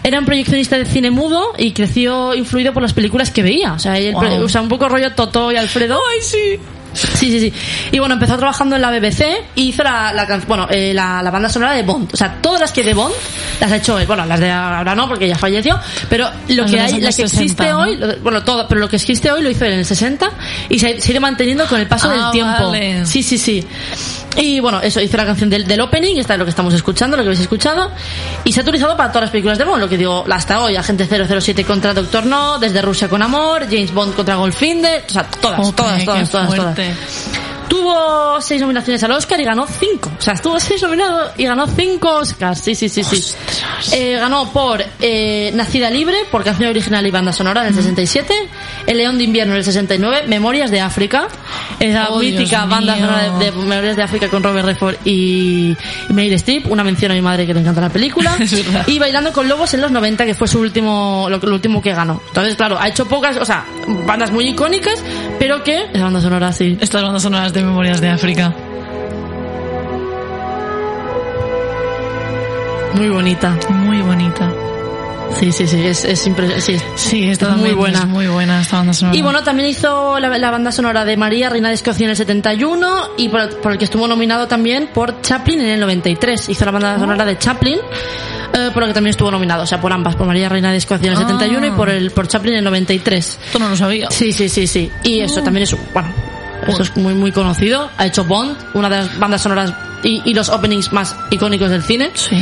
Era 0.04 0.20
un 0.20 0.26
proyeccionista 0.26 0.78
de 0.78 0.86
cine 0.86 1.12
mudo 1.12 1.54
y 1.58 1.72
creció 1.74 2.34
influido 2.34 2.74
por 2.74 2.82
las 2.82 2.94
películas 2.94 3.30
que 3.32 3.44
veía, 3.44 3.74
o 3.74 3.80
sea, 3.80 3.98
él 3.98 4.14
Wow. 4.14 4.22
pre- 4.22 4.40
o 4.40 4.50
sea, 4.50 4.62
un 4.62 4.70
poco 4.70 4.88
rollo 4.90 5.12
Totó 5.14 5.52
y 5.52 5.58
Alfredo. 5.58 6.00
Ay, 6.12 6.20
sí. 6.22 6.60
Sí, 6.96 7.30
sí, 7.32 7.40
sí. 7.40 7.54
Y 7.92 8.00
bueno, 8.00 8.14
empezó 8.16 8.38
trabajando 8.38 8.76
en 8.76 8.82
la 8.82 8.90
BBC 8.92 9.24
y 9.56 9.70
hizo 9.70 9.84
la, 9.84 10.14
la 10.14 10.26
bueno, 10.48 10.68
eh, 10.70 10.94
la, 10.94 11.22
la 11.22 11.30
banda 11.32 11.50
sonora 11.50 11.74
de 11.74 11.84
Bond. 11.84 12.10
O 12.14 12.18
sea, 12.18 12.38
todas 12.42 12.62
las 12.62 12.72
que 12.72 12.84
de 12.84 12.94
Bond 12.94 13.14
las 13.60 13.72
ha 13.72 13.76
hecho 13.78 14.00
él. 14.00 14.08
Bueno, 14.08 14.26
las 14.26 14.40
de 14.40 14.52
ahora 14.52 14.96
no, 14.96 15.08
porque 15.08 15.28
ya 15.28 15.38
falleció. 15.38 15.80
Pero 16.10 16.30
lo 16.50 16.64
Las 16.64 16.72
que 16.72 16.80
hay, 16.80 16.92
la 16.92 16.98
años 16.98 17.16
que 17.16 17.22
existe 17.24 17.38
60, 17.64 17.70
¿no? 17.72 17.80
hoy, 17.82 17.96
lo- 17.98 18.18
bueno, 18.20 18.44
todo, 18.44 18.68
pero 18.68 18.80
lo 18.82 18.90
que 18.90 18.96
existe 18.96 19.32
hoy 19.32 19.42
lo 19.42 19.50
hizo 19.50 19.66
él 19.66 19.74
en 19.74 19.80
el 19.80 19.86
60 19.86 20.30
y 20.70 20.80
se, 20.80 21.00
se 21.02 21.10
ha 21.10 21.12
ido 21.12 21.22
manteniendo 21.22 21.66
con 21.68 21.80
el 21.80 21.88
paso 21.88 22.10
Ah, 22.10 22.14
del 22.14 22.32
tiempo. 22.32 22.70
vale. 22.72 23.06
Sí, 23.06 23.22
sí, 23.24 23.38
sí. 23.38 23.66
Y 24.38 24.60
bueno, 24.60 24.82
eso, 24.82 25.00
hizo 25.00 25.16
la 25.16 25.26
canción 25.26 25.50
del, 25.50 25.66
del 25.66 25.80
opening, 25.80 26.18
esta 26.18 26.34
es 26.34 26.40
lo 26.40 26.44
que 26.46 26.50
estamos 26.50 26.74
escuchando, 26.74 27.16
lo 27.16 27.24
que 27.24 27.28
habéis 27.30 27.40
escuchado. 27.42 27.90
Y 28.44 28.52
se 28.52 28.60
ha 28.60 28.64
utilizado 28.64 28.98
para 28.98 29.10
todas 29.10 29.24
las 29.24 29.32
películas 29.32 29.58
de 29.58 29.64
Bond, 29.64 29.80
lo 29.82 29.88
que 29.88 29.98
digo, 29.98 30.26
hasta 30.30 30.60
hoy, 30.62 30.76
Agente 30.76 31.08
007 31.08 31.64
contra 31.64 31.94
Doctor 31.94 32.26
No, 32.26 32.60
Desde 32.60 32.82
Rusia 32.82 33.08
con 33.08 33.22
Amor, 33.22 33.64
James 33.70 33.94
Bond 33.94 34.14
contra 34.14 34.36
Goldfinger, 34.36 35.06
o 35.08 35.14
sea, 35.14 35.24
todas, 35.24 35.58
todas, 35.74 36.04
todas, 36.06 36.30
todas, 36.30 36.48
todas. 36.58 36.76
Sí. 36.94 37.45
Tuvo 37.68 38.40
seis 38.42 38.62
nominaciones 38.62 39.04
al 39.04 39.12
Oscar 39.12 39.40
y 39.40 39.44
ganó 39.44 39.66
cinco. 39.68 40.12
O 40.18 40.22
sea, 40.22 40.34
estuvo 40.34 40.60
seis 40.60 40.82
nominados 40.82 41.32
y 41.38 41.46
ganó 41.46 41.68
cinco 41.68 42.16
Oscars. 42.18 42.60
Sí, 42.62 42.76
sí, 42.76 42.90
sí, 42.90 43.04
sí. 43.04 43.24
Eh, 43.94 44.18
ganó 44.20 44.52
por 44.52 44.84
eh, 45.02 45.52
Nacida 45.56 45.90
Libre, 45.90 46.18
por 46.32 46.44
canción 46.44 46.70
original 46.70 47.06
y 47.06 47.12
banda 47.12 47.34
sonora 47.34 47.62
en 47.62 47.68
el 47.68 47.74
67. 47.74 48.34
El 48.88 48.98
León 48.98 49.18
de 49.18 49.24
Invierno 49.26 49.54
en 49.54 49.60
el 49.60 49.64
69. 49.66 50.24
Memorias 50.28 50.72
de 50.72 50.80
África. 50.82 51.28
Esa 51.80 52.10
Oh, 52.10 52.20
Dios 52.20 52.34
mítica 52.40 52.66
banda 52.66 52.96
mío. 52.96 53.06
sonora 53.06 53.38
de, 53.40 53.46
de 53.46 53.52
Memorias 53.52 53.96
de 53.96 54.04
África 54.04 54.30
con 54.30 54.44
Robert 54.44 54.66
Redford 54.66 54.96
y, 55.06 55.76
y 56.10 56.14
Meryl 56.14 56.34
Streep. 56.34 56.72
Una 56.72 56.84
mención 56.84 57.12
a 57.12 57.16
mi 57.16 57.22
madre 57.22 57.46
que 57.48 57.54
le 57.54 57.60
encanta 57.62 57.82
la 57.82 57.90
película. 57.90 58.36
Y 58.88 59.00
Bailando 59.00 59.32
con 59.34 59.48
Lobos 59.50 59.74
en 59.74 59.82
los 59.82 59.92
90, 59.92 60.26
que 60.26 60.34
fue 60.36 60.48
su 60.48 60.60
último, 60.60 61.28
lo, 61.30 61.38
lo 61.38 61.54
último 61.56 61.82
que 61.82 61.94
ganó. 61.94 62.22
Entonces, 62.28 62.56
claro, 62.56 62.78
ha 62.80 62.88
hecho 62.88 63.06
pocas, 63.08 63.38
o 63.38 63.46
sea, 63.46 63.66
bandas 64.06 64.32
muy 64.32 64.48
icónicas, 64.50 65.02
pero 65.40 65.64
que 65.64 65.86
esa 65.94 66.04
banda 66.04 66.22
sonora 66.22 66.52
sí. 66.52 66.78
Estas 66.80 67.02
bandas 67.04 67.24
sonoras 67.24 67.52
de 67.56 67.64
Memorias 67.64 68.00
de 68.02 68.10
África. 68.10 68.54
Muy 72.94 73.10
bonita. 73.10 73.58
Muy 73.70 74.02
bonita. 74.02 74.52
Sí, 75.40 75.52
sí, 75.52 75.68
sí, 75.68 75.86
es, 75.86 76.06
es 76.06 76.28
impre- 76.30 76.60
sí. 76.60 76.78
Sí, 76.96 77.28
esta 77.30 77.50
Es 77.52 77.58
muy 77.58 77.72
buena. 77.72 78.00
es 78.00 78.08
muy 78.08 78.28
buena 78.28 78.62
esta 78.62 78.78
banda 78.78 78.94
sonora. 78.94 79.18
Y 79.18 79.22
bueno, 79.22 79.44
también 79.44 79.68
hizo 79.70 80.18
la, 80.20 80.30
la 80.38 80.52
banda 80.52 80.72
sonora 80.72 81.04
de 81.04 81.18
María, 81.18 81.50
Reina 81.50 81.70
de 81.70 81.76
Escocia 81.76 82.06
en 82.06 82.12
el 82.12 82.16
71 82.16 83.10
y 83.18 83.28
por, 83.30 83.58
por 83.60 83.72
el 83.74 83.78
que 83.78 83.86
estuvo 83.86 84.08
nominado 84.08 84.48
también 84.48 84.88
por 84.94 85.22
Chaplin 85.22 85.60
en 85.60 85.70
el 85.72 85.80
93. 85.82 86.48
Hizo 86.50 86.64
la 86.66 86.72
banda 86.72 86.98
sonora 87.00 87.26
de 87.26 87.38
Chaplin, 87.38 87.80
eh, 88.54 88.70
por 88.74 88.84
lo 88.84 88.88
que 88.88 88.94
también 88.94 89.10
estuvo 89.12 89.30
nominado, 89.32 89.64
o 89.64 89.68
sea, 89.68 89.82
por 89.82 89.92
ambas, 89.92 90.16
por 90.16 90.26
María, 90.28 90.48
Reina 90.48 90.72
de 90.72 90.78
Escocia 90.78 91.08
en 91.08 91.14
el 91.18 91.24
Ah. 91.24 91.28
71 91.28 91.66
y 91.68 91.72
por 91.72 91.90
el 91.90 92.12
por 92.12 92.28
Chaplin 92.30 92.54
en 92.54 92.60
el 92.60 92.64
93. 92.66 93.40
Esto 93.48 93.60
no 93.60 93.68
lo 93.68 93.76
sabía. 93.76 94.10
Sí, 94.12 94.32
sí, 94.32 94.48
sí, 94.48 94.68
sí. 94.68 94.90
Y 95.04 95.20
eso 95.20 95.42
también 95.42 95.64
es, 95.64 95.76
bueno, 95.94 96.14
eso 96.68 96.84
es 96.84 96.96
muy, 96.98 97.14
muy 97.14 97.32
conocido. 97.32 97.90
Ha 97.98 98.06
hecho 98.06 98.24
Bond, 98.26 98.56
una 98.74 98.90
de 98.90 98.98
las 98.98 99.20
bandas 99.20 99.42
sonoras 99.42 99.74
y, 100.04 100.22
y 100.26 100.34
los 100.34 100.50
openings 100.50 100.92
más 100.94 101.16
icónicos 101.32 101.70
del 101.72 101.82
cine. 101.82 102.12
Sí. 102.14 102.36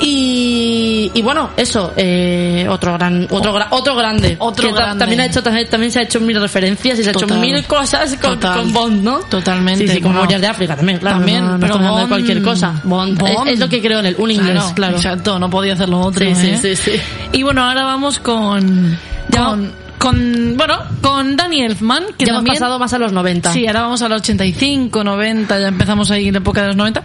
Y, 0.00 1.10
y 1.14 1.22
bueno, 1.22 1.50
eso, 1.56 1.92
eh, 1.96 2.66
otro 2.68 2.92
gran, 2.94 3.26
otro, 3.30 3.54
gra- 3.54 3.68
otro 3.70 3.94
grande. 3.94 4.36
Otro 4.38 4.68
Que 4.68 4.74
grande. 4.74 4.98
También 4.98 5.20
ha 5.20 5.26
hecho, 5.26 5.42
también, 5.42 5.68
también 5.68 5.92
se 5.92 6.00
ha 6.00 6.02
hecho 6.02 6.20
mil 6.20 6.40
referencias 6.40 6.98
y 6.98 7.02
se 7.04 7.10
ha 7.10 7.12
hecho 7.12 7.26
mil 7.28 7.64
cosas 7.64 8.16
con, 8.20 8.38
con 8.38 8.72
Bond, 8.72 9.02
¿no? 9.02 9.18
Totalmente, 9.30 9.86
Sí, 9.86 9.94
sí, 9.94 10.00
como. 10.00 10.14
Memorias 10.14 10.40
de 10.40 10.46
África 10.48 10.76
también, 10.76 10.98
claro. 10.98 11.18
También, 11.18 11.44
no, 11.46 11.58
pero 11.60 11.96
de 11.96 12.06
cualquier 12.08 12.42
cosa. 12.42 12.74
Bond, 12.84 13.18
Bond. 13.18 13.48
Es, 13.48 13.54
es 13.54 13.58
lo 13.60 13.68
que 13.68 13.80
creo 13.80 14.00
en 14.00 14.06
él, 14.06 14.16
un 14.18 14.30
inglés, 14.30 14.62
claro. 14.74 14.96
Exacto, 14.96 15.38
no 15.38 15.48
podía 15.50 15.74
hacerlo 15.74 16.00
otro. 16.00 16.24
Sí, 16.34 16.48
¿eh? 16.48 16.58
sí, 16.60 16.74
sí. 16.76 16.92
Y 17.32 17.42
bueno, 17.42 17.62
ahora 17.64 17.84
vamos 17.84 18.18
con. 18.18 18.98
Con, 19.34 19.72
con 20.04 20.56
bueno, 20.56 20.78
con 21.00 21.36
Danny 21.36 21.62
Elfman, 21.62 22.04
que 22.18 22.26
Ya 22.26 22.32
hemos 22.32 22.40
también. 22.40 22.54
pasado 22.56 22.78
más 22.78 22.92
a 22.92 22.98
los 22.98 23.12
90. 23.12 23.52
Sí, 23.52 23.66
ahora 23.66 23.82
vamos 23.82 24.02
a 24.02 24.08
los 24.08 24.20
85, 24.20 25.02
90, 25.02 25.58
ya 25.60 25.68
empezamos 25.68 26.10
ahí 26.10 26.28
en 26.28 26.34
la 26.34 26.38
época 26.40 26.60
de 26.60 26.68
los 26.68 26.76
90. 26.76 27.02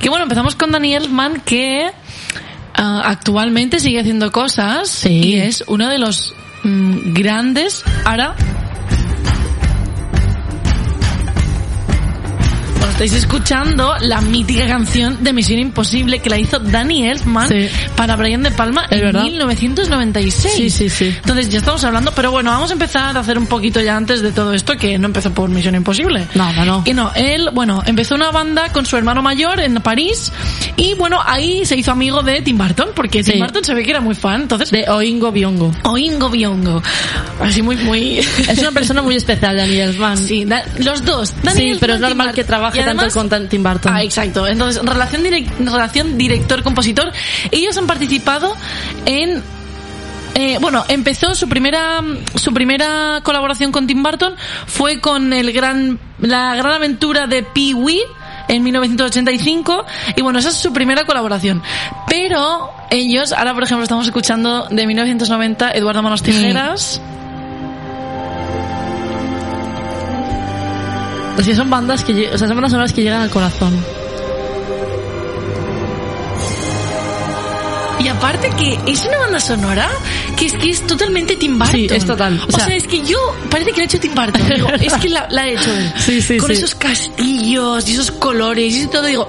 Que 0.00 0.08
bueno, 0.08 0.22
empezamos 0.24 0.54
con 0.56 0.72
Danny 0.72 0.94
Elfman, 0.94 1.40
que 1.44 1.90
ah, 2.74 3.02
actualmente 3.04 3.80
sigue 3.80 4.00
haciendo 4.00 4.32
cosas 4.32 4.88
Sí. 4.88 5.10
y 5.10 5.34
es 5.36 5.62
uno 5.66 5.88
de 5.88 5.98
los 5.98 6.34
mm, 6.64 7.12
grandes. 7.12 7.84
Ahora. 8.04 8.34
Bueno, 12.78 12.92
estáis 12.92 13.12
escuchando 13.14 13.94
la 14.00 14.20
mítica 14.20 14.66
canción 14.68 15.22
de 15.22 15.32
Misión 15.32 15.58
Imposible 15.58 16.20
que 16.20 16.30
la 16.30 16.38
hizo 16.38 16.58
Danny 16.60 17.08
Elfman 17.08 17.48
Sí. 17.48 17.68
para 17.96 18.14
Brian 18.14 18.42
De 18.42 18.50
Palma 18.52 18.84
Es 18.88 18.92
en 18.98 19.00
verdad. 19.00 19.22
1996. 19.24 20.54
Sí, 20.54 20.70
sí, 20.70 20.88
sí. 20.88 21.06
Entonces 21.16 21.48
ya 21.48 21.58
estamos 21.58 21.82
hablando, 21.84 22.12
pero 22.14 22.30
bueno, 22.30 22.50
vamos 22.50 22.70
a 22.70 22.74
empezar 22.74 23.16
a 23.16 23.20
hacer 23.20 23.36
un 23.36 23.46
poquito 23.46 23.80
ya 23.80 23.96
antes 23.96 24.22
de 24.22 24.30
todo 24.30 24.54
esto, 24.54 24.76
que 24.76 24.96
no 24.98 25.06
empezó 25.06 25.32
por 25.32 25.48
Misión 25.50 25.74
Imposible. 25.74 26.26
No, 26.34 26.52
no, 26.52 26.64
no. 26.64 26.84
Que 26.84 26.94
no, 26.94 27.10
él, 27.16 27.50
bueno, 27.52 27.82
empezó 27.84 28.14
una 28.14 28.30
banda 28.30 28.70
con 28.72 28.86
su 28.86 28.96
hermano 28.96 29.22
mayor 29.22 29.58
en 29.60 29.74
París 29.76 30.32
y 30.76 30.94
bueno, 30.94 31.18
ahí 31.24 31.64
se 31.64 31.76
hizo 31.76 31.90
amigo 31.90 32.22
de 32.22 32.42
Tim 32.42 32.58
Burton, 32.58 32.90
porque 32.94 33.24
Tim. 33.24 33.40
Burton 33.40 33.64
se 33.64 33.74
ve 33.74 33.82
que 33.82 33.90
era 33.90 34.00
muy 34.00 34.14
fan, 34.14 34.42
entonces... 34.42 34.70
De 34.70 34.88
Oingo 34.88 35.32
Biongo. 35.32 35.72
Oingo 35.82 36.30
Biongo. 36.30 36.80
Así 37.40 37.60
muy, 37.62 37.76
muy... 37.76 38.18
Es 38.18 38.58
una 38.60 38.70
persona 38.70 39.02
muy 39.02 39.16
especial, 39.16 39.56
Daniel 39.56 39.90
Elfman. 39.90 40.16
Sí, 40.16 40.44
da- 40.44 40.64
los 40.78 41.04
dos. 41.04 41.34
Danny 41.42 41.56
Sí, 41.58 41.62
Elfman, 41.64 41.80
pero 41.80 41.94
es 41.94 42.00
normal 42.00 42.32
que 42.32 42.44
trabaje 42.44 42.67
Y 42.74 42.78
tanto 42.84 43.00
además- 43.02 43.14
con 43.14 43.28
tan- 43.28 43.48
Tim 43.48 43.62
Burton. 43.62 43.92
Ah, 43.94 44.02
exacto. 44.02 44.46
Entonces, 44.46 44.82
relación, 44.84 45.22
direc- 45.22 45.50
relación 45.58 46.18
director-compositor. 46.18 47.12
Ellos 47.50 47.76
han 47.78 47.86
participado 47.86 48.54
en 49.06 49.42
Eh, 50.34 50.58
bueno, 50.60 50.84
empezó 50.88 51.34
su 51.34 51.48
primera 51.48 52.00
su 52.36 52.52
primera 52.52 53.20
colaboración 53.24 53.72
con 53.72 53.88
Tim 53.88 54.04
Burton 54.04 54.34
fue 54.66 55.00
con 55.00 55.32
el 55.32 55.50
gran 55.52 55.98
la 56.20 56.54
gran 56.54 56.74
aventura 56.74 57.26
de 57.26 57.42
Pee 57.42 57.74
Wee 57.74 58.02
en 58.46 58.62
1985 58.62 59.84
y 60.14 60.22
bueno, 60.22 60.38
esa 60.38 60.50
es 60.50 60.54
su 60.56 60.72
primera 60.72 61.04
colaboración. 61.06 61.60
Pero 62.08 62.70
ellos, 62.90 63.32
ahora 63.32 63.52
por 63.54 63.64
ejemplo 63.64 63.82
estamos 63.82 64.06
escuchando 64.06 64.68
de 64.70 64.86
1990 64.86 65.72
Eduardo 65.72 66.02
Manos 66.02 66.22
Tijeras. 66.22 67.00
O 71.38 71.42
sea, 71.42 71.54
son 71.54 71.70
bandas 71.70 72.02
que, 72.04 72.28
o 72.28 72.36
sea, 72.36 72.48
son 72.48 72.56
bandas 72.56 72.72
sonoras 72.72 72.92
que 72.92 73.02
llegan 73.02 73.22
al 73.22 73.30
corazón. 73.30 73.72
Y 78.00 78.06
aparte 78.08 78.50
que 78.50 78.78
es 78.86 79.04
una 79.06 79.18
banda 79.18 79.40
sonora 79.40 79.88
que 80.36 80.46
es 80.46 80.52
que 80.54 80.70
es 80.70 80.86
totalmente 80.86 81.36
Tim 81.36 81.58
Burton. 81.58 81.74
Sí, 81.74 81.88
es 81.90 82.04
total. 82.04 82.40
O, 82.40 82.46
O 82.46 82.50
sea, 82.50 82.74
es 82.74 82.86
que 82.86 83.02
yo 83.04 83.18
parece 83.50 83.72
que 83.72 83.78
lo 83.78 83.82
ha 83.82 83.84
hecho 83.86 84.00
Tim 84.00 84.14
Burton. 84.14 84.48
Digo, 84.48 84.68
es 84.80 84.92
que 84.94 85.08
la, 85.08 85.26
la 85.30 85.42
ha 85.42 85.48
hecho 85.48 85.72
él. 85.76 85.92
Sí, 85.98 86.22
sí, 86.22 86.38
Con 86.38 86.48
sí. 86.48 86.54
esos 86.54 86.74
castillos 86.76 87.88
y 87.88 87.92
esos 87.92 88.10
colores 88.12 88.74
y 88.76 88.86
todo. 88.86 89.04
Digo, 89.04 89.28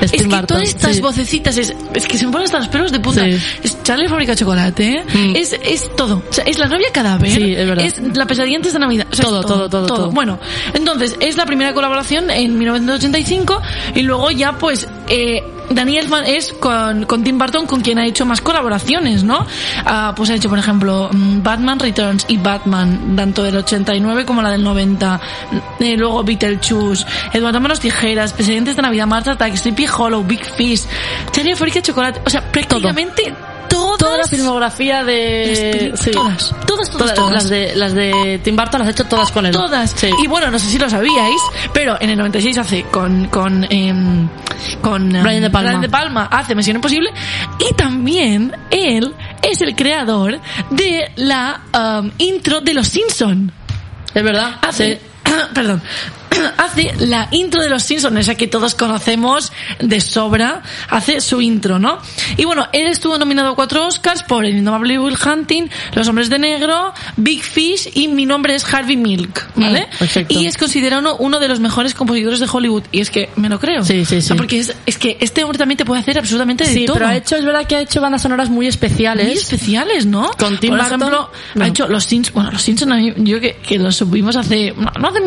Es 0.00 0.12
que 0.12 0.24
todas 0.24 0.68
estas 0.68 0.96
sí. 0.96 1.02
vocecitas 1.02 1.56
es, 1.56 1.74
es 1.94 2.06
que 2.06 2.16
se 2.16 2.26
me 2.26 2.32
ponen 2.32 2.46
hasta 2.46 2.58
los 2.58 2.68
pelos 2.68 2.92
de 2.92 3.00
punta. 3.00 3.24
Sí. 3.24 3.38
Es 3.62 3.82
Charlie 3.82 4.08
Fábrica 4.08 4.32
de 4.32 4.38
Chocolate, 4.38 4.88
¿eh? 4.88 5.04
Mm. 5.12 5.36
Es, 5.36 5.52
es 5.62 5.94
todo. 5.96 6.22
O 6.28 6.32
sea, 6.32 6.44
es 6.44 6.58
la 6.58 6.66
novia 6.66 6.88
cadáver. 6.92 7.30
Sí, 7.30 7.54
es 7.54 7.68
verdad. 7.68 7.84
Es 7.84 8.00
la 8.16 8.26
pesadilla 8.26 8.56
antes 8.56 8.72
de 8.72 8.78
Navidad. 8.78 9.06
O 9.10 9.14
sea, 9.14 9.24
es 9.24 9.30
Todo, 9.30 9.42
todo, 9.42 9.68
todo, 9.68 9.86
todo. 9.86 10.10
Bueno, 10.10 10.38
entonces 10.74 11.16
es 11.20 11.36
la 11.36 11.46
primera 11.46 11.72
colaboración 11.74 12.30
en 12.30 12.58
1985 12.58 13.60
y 13.94 14.02
luego 14.02 14.30
ya 14.30 14.52
pues 14.58 14.88
eh, 15.10 15.42
Daniel 15.70 16.08
es 16.26 16.52
con, 16.52 17.04
con 17.04 17.22
Tim 17.22 17.38
Burton 17.38 17.66
con 17.66 17.80
quien 17.80 17.98
ha 17.98 18.06
hecho 18.06 18.24
más 18.24 18.40
colaboraciones, 18.40 19.24
¿no? 19.24 19.46
Ah, 19.84 20.14
pues 20.16 20.30
ha 20.30 20.34
hecho 20.34 20.48
por 20.48 20.58
ejemplo 20.58 21.10
mm, 21.12 21.42
Batman 21.42 21.78
Returns 21.78 22.24
y 22.28 22.36
Batman, 22.36 23.14
tanto 23.16 23.42
del 23.42 23.56
89 23.56 24.24
como 24.24 24.40
la 24.40 24.50
del 24.50 24.62
90. 24.62 25.20
Eh, 25.80 25.96
luego 25.96 26.22
Beetlejuice, 26.22 27.04
Eduardo 27.32 27.60
Manos 27.60 27.80
Tijeras, 27.80 28.32
Presidentes 28.32 28.76
de 28.76 28.82
Navidad, 28.82 29.06
Mars 29.06 29.28
Attack, 29.28 29.56
Sleepy 29.56 29.86
Hollow, 29.86 30.24
Big 30.24 30.44
Fish, 30.44 30.86
Charlie 31.32 31.54
Fábrica 31.54 31.80
de 31.80 31.82
Chocolate, 31.82 32.20
o 32.24 32.30
sea, 32.30 32.42
prácticamente 32.50 33.34
todas 33.70 33.98
Toda 33.98 34.16
la 34.18 34.26
filmografía 34.26 35.04
de... 35.04 35.92
sí. 35.94 36.10
todas, 36.10 36.54
todas, 36.66 36.90
todas, 36.90 36.90
Todas, 36.90 37.14
todas. 37.14 37.32
Las, 37.32 37.48
de, 37.48 37.76
las 37.76 37.94
de 37.94 38.40
Tim 38.42 38.56
Burton 38.56 38.80
las 38.80 38.88
ha 38.88 38.90
hecho 38.90 39.04
todas 39.04 39.30
con 39.30 39.46
él. 39.46 39.52
Todas. 39.52 39.92
Sí. 39.96 40.10
Y 40.22 40.26
bueno, 40.26 40.50
no 40.50 40.58
sé 40.58 40.66
si 40.66 40.78
lo 40.78 40.88
sabíais, 40.90 41.40
pero 41.72 41.96
en 42.00 42.10
el 42.10 42.18
96 42.18 42.58
hace 42.58 42.82
con 42.84 43.26
con 43.26 43.64
em, 43.70 44.28
con 44.80 45.14
em, 45.14 45.22
Brian 45.22 45.42
De 45.42 45.50
Palma. 45.50 45.68
Brian 45.68 45.82
De 45.82 45.88
Palma 45.88 46.28
hace 46.30 46.54
Misión 46.54 46.76
Imposible 46.76 47.10
y 47.58 47.74
también 47.74 48.52
él 48.70 49.14
es 49.42 49.60
el 49.60 49.74
creador 49.76 50.40
de 50.70 51.12
la 51.16 51.60
em, 51.72 52.10
intro 52.18 52.60
de 52.60 52.74
Los 52.74 52.88
Simpson. 52.88 53.52
Es 54.12 54.22
verdad. 54.22 54.56
Hace 54.62 55.00
perdón. 55.54 55.82
Hace 56.56 56.92
la 56.98 57.28
intro 57.32 57.60
de 57.60 57.68
los 57.68 57.82
Simpsons, 57.82 58.16
esa 58.18 58.34
que 58.34 58.46
todos 58.46 58.74
conocemos 58.74 59.52
de 59.78 60.00
sobra, 60.00 60.62
hace 60.88 61.20
su 61.20 61.40
intro, 61.40 61.78
¿no? 61.78 61.98
Y 62.36 62.44
bueno, 62.44 62.66
él 62.72 62.86
estuvo 62.88 63.18
nominado 63.18 63.50
a 63.50 63.54
cuatro 63.54 63.86
Oscars 63.86 64.22
por 64.22 64.44
El 64.44 64.56
Indomable 64.58 64.98
Will 64.98 65.16
Hunting, 65.24 65.68
Los 65.94 66.08
Hombres 66.08 66.30
de 66.30 66.38
Negro, 66.38 66.92
Big 67.16 67.42
Fish 67.42 67.90
y 67.94 68.08
Mi 68.08 68.26
Nombre 68.26 68.54
es 68.54 68.64
Harvey 68.72 68.96
Milk, 68.96 69.48
¿vale? 69.56 69.88
Mm, 69.94 69.98
perfecto. 69.98 70.34
y 70.38 70.46
es 70.46 70.56
considerado 70.56 71.16
uno 71.18 71.40
de 71.40 71.48
los 71.48 71.60
mejores 71.60 71.94
compositores 71.94 72.40
de 72.40 72.46
Hollywood. 72.50 72.84
Y 72.92 73.00
es 73.00 73.10
que 73.10 73.30
me 73.36 73.48
lo 73.48 73.58
creo. 73.58 73.84
Sí, 73.84 74.04
sí, 74.04 74.16
O 74.16 74.20
sea, 74.20 74.34
sí. 74.34 74.38
porque 74.38 74.58
es, 74.60 74.74
es 74.86 74.98
que 74.98 75.16
este 75.20 75.42
hombre 75.44 75.58
también 75.58 75.78
te 75.78 75.84
puede 75.84 76.00
hacer 76.00 76.18
absolutamente 76.18 76.64
de 76.64 76.72
Sí, 76.72 76.84
todo. 76.86 76.94
pero 76.94 77.08
ha 77.08 77.16
hecho, 77.16 77.36
es 77.36 77.44
verdad 77.44 77.66
que 77.66 77.76
ha 77.76 77.80
hecho 77.80 78.00
bandas 78.00 78.22
sonoras 78.22 78.48
muy 78.50 78.66
especiales. 78.66 79.26
muy 79.26 79.34
especiales, 79.36 80.06
¿no? 80.06 80.30
Con 80.38 80.58
Tim 80.58 80.70
Por 80.70 80.80
ejemplo, 80.80 81.30
no. 81.54 81.64
ha 81.64 81.68
hecho 81.68 81.88
los 81.88 82.04
Simpsons, 82.04 82.34
bueno, 82.34 82.50
los 82.52 82.62
Simpsons 82.62 83.14
yo 83.18 83.40
que, 83.40 83.56
que 83.56 83.78
los 83.78 83.96
subimos 83.96 84.36
hace, 84.36 84.72
no, 84.76 84.90
no 84.98 85.08
hace, 85.08 85.20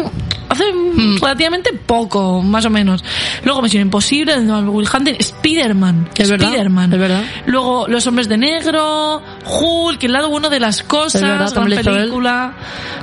hace 0.49 0.64
Hmm. 0.95 1.17
relativamente 1.21 1.73
poco, 1.73 2.41
más 2.41 2.65
o 2.65 2.69
menos. 2.69 3.03
Luego 3.43 3.61
Misión 3.61 3.81
Imposible, 3.81 4.37
Will 4.39 4.87
Hunting, 4.91 5.15
Spider-Man, 5.19 6.09
Es 6.15 6.29
verdad, 6.29 6.49
Spider-Man. 6.49 6.93
es 6.93 6.99
verdad. 6.99 7.23
Luego 7.47 7.87
Los 7.87 8.05
Hombres 8.07 8.29
de 8.29 8.37
Negro, 8.37 9.21
Hulk, 9.45 10.03
El 10.03 10.13
lado 10.13 10.29
bueno 10.29 10.49
de 10.49 10.59
las 10.59 10.83
cosas, 10.83 11.21
verdad, 11.21 11.51
gran 11.53 11.83
película, 11.83 12.53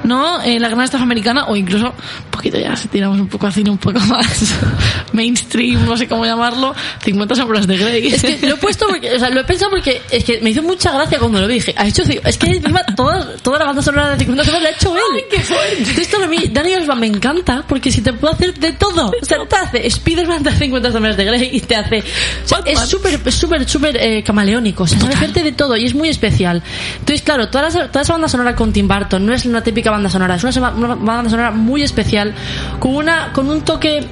¿no? 0.04 0.40
Eh, 0.42 0.58
la 0.60 0.68
gran 0.68 0.82
estafa 0.82 1.04
americana, 1.04 1.46
o 1.48 1.56
incluso, 1.56 1.86
un 1.86 2.30
poquito 2.30 2.58
ya, 2.58 2.76
si 2.76 2.88
tiramos 2.88 3.18
un 3.18 3.28
poco 3.28 3.46
a 3.46 3.50
cine 3.52 3.70
un 3.70 3.78
poco 3.78 3.98
más 4.08 4.54
mainstream, 5.12 5.84
no 5.86 5.96
sé 5.96 6.06
cómo 6.08 6.24
llamarlo, 6.24 6.74
50 7.02 7.34
sombras 7.34 7.66
de 7.66 7.76
Grey. 7.76 8.06
Es 8.08 8.22
que 8.22 8.38
lo 8.46 8.54
he 8.54 8.58
puesto 8.58 8.86
porque, 8.88 9.12
o 9.14 9.18
sea, 9.18 9.30
lo 9.30 9.40
he 9.40 9.44
pensado 9.44 9.70
porque 9.70 10.00
es 10.10 10.24
que 10.24 10.40
me 10.40 10.50
hizo 10.50 10.62
mucha 10.62 10.92
gracia 10.92 11.18
cuando 11.18 11.40
lo 11.40 11.48
dije. 11.48 11.74
Ha 11.76 11.86
hecho, 11.86 12.02
es 12.02 12.38
que 12.38 12.46
encima 12.46 12.84
toda, 12.96 13.36
toda 13.38 13.58
la 13.58 13.64
banda 13.66 13.82
sonora 13.82 14.10
de 14.10 14.18
50 14.18 14.44
sombras 14.44 14.62
la 14.62 14.68
ha 14.68 14.72
hecho 14.72 14.94
él. 14.94 15.02
¡Ay, 15.14 15.22
qué 15.30 15.40
fuerte! 15.40 16.00
Esto 16.00 16.22
a 16.22 16.26
mí, 16.26 16.38
Daniel 16.50 16.80
Elfman 16.80 17.00
me 17.00 17.06
encanta 17.06 17.64
porque 17.66 17.79
si 17.92 18.00
te 18.00 18.12
puede 18.12 18.34
hacer 18.34 18.54
de 18.54 18.72
todo. 18.72 19.10
O 19.20 19.24
sea, 19.24 19.38
te 19.46 19.56
hace 19.56 19.86
Spider-Man, 19.86 20.42
te 20.42 20.48
hace 20.50 20.58
50 20.64 20.92
sombras 20.92 21.16
de 21.16 21.24
Grey 21.24 21.50
y 21.52 21.60
te 21.60 21.76
hace... 21.76 21.98
o 22.00 22.48
sea, 22.48 22.60
es 22.66 22.80
súper, 22.80 23.32
súper, 23.32 23.68
súper 23.68 23.96
eh, 23.96 24.22
camaleónico. 24.24 24.84
O 24.84 24.86
sea, 24.86 24.98
sabe 25.00 25.14
hacerte 25.14 25.42
de 25.42 25.52
todo 25.52 25.76
y 25.76 25.84
es 25.86 25.94
muy 25.94 26.08
especial. 26.08 26.62
Entonces, 26.98 27.22
claro, 27.22 27.48
toda, 27.48 27.64
las- 27.64 27.90
toda 27.90 28.02
esa 28.02 28.12
banda 28.14 28.28
sonora 28.28 28.54
con 28.56 28.72
Tim 28.72 28.88
Burton 28.88 29.24
no 29.24 29.32
es 29.32 29.44
una 29.46 29.62
típica 29.62 29.90
banda 29.90 30.10
sonora, 30.10 30.34
es 30.34 30.44
una, 30.44 30.70
una 30.70 30.94
banda 30.96 31.30
sonora 31.30 31.50
muy 31.50 31.82
especial, 31.82 32.34
con 32.78 32.94
una 32.96 33.32
con 33.32 33.48
un 33.48 33.60
toque 33.62 33.98
eh, 33.98 34.06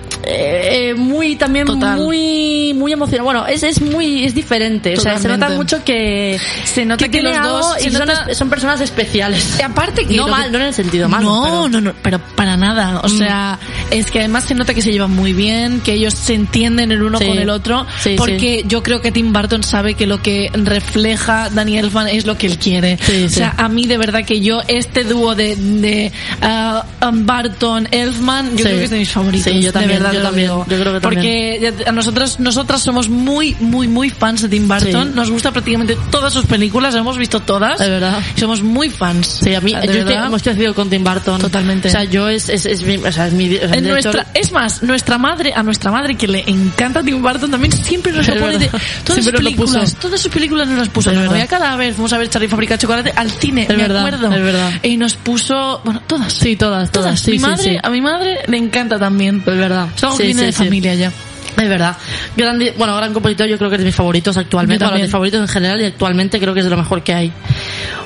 eh, 0.90 0.94
muy 0.94 1.36
también 1.36 1.66
Total. 1.66 1.96
muy 1.98 2.72
muy 2.74 2.92
emocional. 2.92 3.24
Bueno, 3.24 3.46
es, 3.46 3.62
es 3.62 3.80
muy 3.80 4.24
es 4.24 4.34
diferente. 4.34 4.94
O 4.96 5.00
sea, 5.00 5.16
se 5.16 5.22
Totalmente. 5.28 5.46
nota 5.46 5.56
mucho 5.56 5.84
que 5.84 6.38
Se 6.64 6.84
nota 6.84 7.04
que 7.04 7.10
tiene 7.10 7.34
los 7.38 7.42
dos- 7.48 7.74
se 7.78 7.90
son, 7.90 8.06
nota- 8.06 8.34
son 8.34 8.50
personas 8.50 8.80
especiales. 8.80 9.56
Y 9.58 9.62
aparte 9.62 10.06
que 10.06 10.16
no 10.16 10.28
mal, 10.28 10.44
que- 10.44 10.50
no 10.50 10.58
en 10.58 10.64
el 10.66 10.74
sentido 10.74 11.08
malo. 11.08 11.24
No, 11.28 11.42
pero- 11.44 11.68
no, 11.68 11.80
no, 11.80 11.92
pero 12.02 12.18
para 12.36 12.56
nada. 12.56 13.00
O 13.02 13.08
Mm. 13.08 13.18
Sea, 13.58 13.98
es 13.98 14.10
que 14.10 14.18
además 14.20 14.44
se 14.44 14.54
nota 14.54 14.74
que 14.74 14.82
se 14.82 14.92
llevan 14.92 15.10
muy 15.12 15.32
bien, 15.32 15.80
que 15.80 15.92
ellos 15.94 16.14
se 16.14 16.34
entienden 16.34 16.92
el 16.92 17.02
uno 17.02 17.18
Sí. 17.18 17.26
con 17.26 17.38
el 17.38 17.50
otro, 17.50 17.86
Sí, 18.02 18.14
porque 18.16 18.64
yo 18.66 18.82
creo 18.82 19.00
que 19.00 19.10
Tim 19.12 19.32
Burton 19.32 19.62
sabe 19.62 19.94
que 19.94 20.06
lo 20.06 20.22
que 20.22 20.50
refleja 20.54 21.50
Daniel 21.50 21.86
Elfman 21.86 22.08
es 22.08 22.26
lo 22.26 22.36
que 22.36 22.46
él 22.46 22.58
quiere. 22.58 22.98
Sí, 23.00 23.24
o 23.24 23.28
sea, 23.28 23.50
sí. 23.50 23.56
a 23.58 23.68
mí 23.68 23.86
de 23.86 23.98
verdad 23.98 24.24
que 24.24 24.40
yo 24.40 24.60
este 24.68 25.04
dúo 25.04 25.34
de, 25.34 25.54
de 25.56 26.12
ah, 26.42 26.84
um, 27.08 27.24
Barton 27.26 27.88
Elfman, 27.90 28.50
yo 28.52 28.58
Sí. 28.58 28.62
creo 28.64 28.78
que 28.78 28.84
es 28.84 28.90
de 28.90 28.98
mis 28.98 29.10
favoritos. 29.10 29.52
Sí, 29.52 29.62
yo 29.62 29.72
también, 29.72 29.98
de 29.98 30.04
verdad 30.04 30.12
yo 30.14 30.22
también, 30.22 30.48
yo 30.48 30.64
creo 30.66 30.92
que 30.94 31.00
porque 31.00 31.58
ya- 31.60 31.88
a 31.88 31.92
nosotros 31.92 32.40
nosotras 32.40 32.82
somos 32.82 33.08
muy 33.08 33.54
muy 33.60 33.86
muy 33.88 34.10
fans 34.10 34.42
de 34.42 34.48
Tim 34.48 34.66
Burton. 34.68 35.08
Sí. 35.08 35.14
Nos 35.14 35.30
gusta 35.30 35.52
prácticamente 35.52 35.96
todas 36.10 36.32
sus 36.32 36.46
películas, 36.46 36.94
las 36.94 37.00
hemos 37.00 37.18
visto 37.18 37.40
todas. 37.40 37.80
Es 37.80 37.88
verdad. 37.88 38.18
Somos 38.36 38.62
muy 38.62 38.90
fans. 38.90 39.40
Sí, 39.42 39.54
a 39.54 39.60
mí, 39.60 39.74
de 39.74 39.86
yo 40.04 40.10
hemos 40.10 40.42
crecido 40.42 40.74
con 40.74 40.90
Tim 40.90 41.04
Burton. 41.04 41.40
Totalmente. 41.40 41.88
O 41.88 41.90
sea, 41.90 42.04
yo 42.04 42.28
es, 42.28 42.48
es, 42.48 42.66
es 42.66 42.82
mi, 42.82 42.96
o 42.96 43.12
sea, 43.12 43.26
es 43.26 43.32
mi, 43.32 43.47
o 43.56 43.68
sea, 43.68 43.80
nuestra, 43.80 44.26
es 44.34 44.52
más, 44.52 44.82
nuestra 44.82 45.18
madre, 45.18 45.52
a 45.54 45.62
nuestra 45.62 45.90
madre 45.90 46.16
que 46.16 46.28
le 46.28 46.48
encanta 46.48 47.02
Tim 47.02 47.22
Burton 47.22 47.50
también 47.50 47.72
siempre 47.72 48.12
nos 48.12 48.26
lo 48.28 48.40
pone 48.40 48.58
de 48.58 48.68
todas 49.04 49.24
sus 49.24 49.32
nos 49.32 49.42
películas, 49.42 49.94
todas 49.96 50.20
sus 50.20 50.32
películas 50.32 50.68
nos 50.68 50.78
las 50.78 50.88
puso. 50.88 51.10
Verdad. 51.10 51.26
novia 51.26 51.46
cadáver, 51.46 51.92
fuimos 51.94 52.12
a 52.12 52.18
ver 52.18 52.28
Charlie 52.28 52.48
Fábrica 52.48 52.74
de 52.74 52.78
Chocolate 52.78 53.12
al 53.14 53.30
cine, 53.30 53.62
Es 53.62 53.68
me 53.70 53.76
verdad, 53.76 54.06
acuerdo. 54.06 54.32
es 54.32 54.42
verdad. 54.42 54.72
Y 54.82 54.96
nos 54.96 55.14
puso, 55.14 55.80
bueno, 55.84 56.02
todas. 56.06 56.32
Sí, 56.32 56.56
todas, 56.56 56.90
todas. 56.90 57.20
Sí, 57.20 57.32
mi 57.32 57.38
sí, 57.38 57.42
madre, 57.44 57.62
sí. 57.62 57.78
a 57.82 57.90
mi 57.90 58.00
madre 58.00 58.40
le 58.46 58.56
encanta 58.56 58.98
también. 58.98 59.38
Es 59.46 59.56
verdad. 59.56 59.88
Es 59.96 60.04
algo 60.04 60.16
que 60.16 60.24
viene 60.24 60.42
de 60.42 60.52
familia 60.52 60.94
ya. 60.94 61.12
Es 61.56 61.68
verdad. 61.68 61.96
Gran, 62.36 62.62
bueno, 62.76 62.96
gran 62.96 63.12
compositor, 63.12 63.48
yo 63.48 63.58
creo 63.58 63.68
que 63.68 63.76
es 63.76 63.80
de 63.80 63.86
mis 63.86 63.94
favoritos 63.94 64.36
actualmente. 64.36 64.84
Bueno, 64.84 64.96
de 64.96 65.02
mis 65.02 65.10
favoritos 65.10 65.40
en 65.40 65.48
general 65.48 65.80
y 65.80 65.86
actualmente 65.86 66.38
creo 66.38 66.54
que 66.54 66.60
es 66.60 66.64
de 66.66 66.70
lo 66.70 66.76
mejor 66.76 67.02
que 67.02 67.14
hay. 67.14 67.32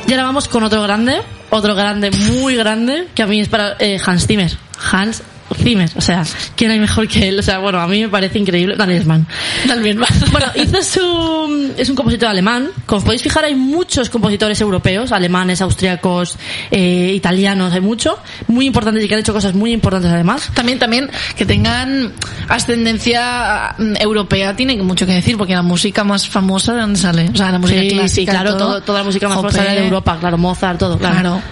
Y 0.07 0.11
ahora 0.12 0.24
vamos 0.24 0.49
con 0.49 0.62
otro 0.62 0.82
grande, 0.82 1.20
otro 1.51 1.74
grande, 1.74 2.11
muy 2.11 2.57
grande, 2.57 3.09
que 3.14 3.22
a 3.22 3.26
mí 3.26 3.40
es 3.40 3.49
para 3.49 3.76
eh, 3.78 4.01
Hans 4.05 4.26
Zimmer. 4.26 4.57
Hans 4.90 5.22
Zimmer, 5.57 5.90
o 5.96 6.00
sea, 6.00 6.24
¿quién 6.57 6.70
hay 6.70 6.78
mejor 6.80 7.09
que 7.09 7.28
él? 7.28 7.38
O 7.38 7.42
sea, 7.42 7.59
bueno, 7.59 7.80
a 7.80 7.86
mí 7.86 8.00
me 8.03 8.09
parece 8.09 8.38
increíble. 8.38 8.76
Daniel 8.76 8.98
Elfman. 9.00 9.26
También 9.66 9.98
Bueno, 10.30 10.46
hizo 10.55 10.82
su, 10.82 11.72
es 11.76 11.88
un 11.88 11.96
compositor 11.96 12.28
alemán. 12.28 12.68
Como 12.86 12.98
os 12.98 13.05
podéis 13.05 13.22
fijar, 13.22 13.44
hay 13.44 13.55
muchos 13.55 14.09
compositores 14.11 14.61
europeos, 14.61 15.12
alemanes, 15.12 15.61
austriacos, 15.61 16.36
eh, 16.70 17.12
italianos, 17.14 17.72
hay 17.72 17.80
mucho. 17.80 18.18
Muy 18.48 18.66
importantes 18.66 19.05
y 19.05 19.09
que 19.09 19.14
han 19.14 19.20
hecho 19.20 19.32
cosas 19.32 19.55
muy 19.55 19.72
importantes 19.72 20.11
además. 20.11 20.50
También, 20.55 20.78
también 20.78 21.11
que 21.36 21.44
tengan 21.46 22.12
ascendencia 22.48 23.74
mm, 23.78 23.94
europea 24.00 24.57
tiene 24.57 24.76
mucho 24.82 25.07
que 25.07 25.12
decir 25.12 25.36
porque 25.36 25.55
la 25.55 25.62
música 25.62 26.05
más 26.05 26.28
famosa 26.28 26.74
de 26.74 26.80
dónde 26.80 26.98
sale, 26.98 27.30
o 27.32 27.36
sea, 27.36 27.50
la 27.53 27.59
música 27.59 27.80
Sí, 27.80 27.88
clásica, 27.90 28.09
sí, 28.09 28.26
claro, 28.26 28.57
todo, 28.57 28.68
todo- 28.68 28.80
toda 28.82 28.98
la 29.00 29.05
música 29.05 29.28
más 29.28 29.36
Jope. 29.38 29.53
famosa 29.53 29.70
de 29.72 29.84
Europa, 29.84 30.16
claro, 30.20 30.38
Mozart, 30.38 30.78
todo, 30.78 30.98
claro. 30.98 31.14
Claro. 31.20 31.42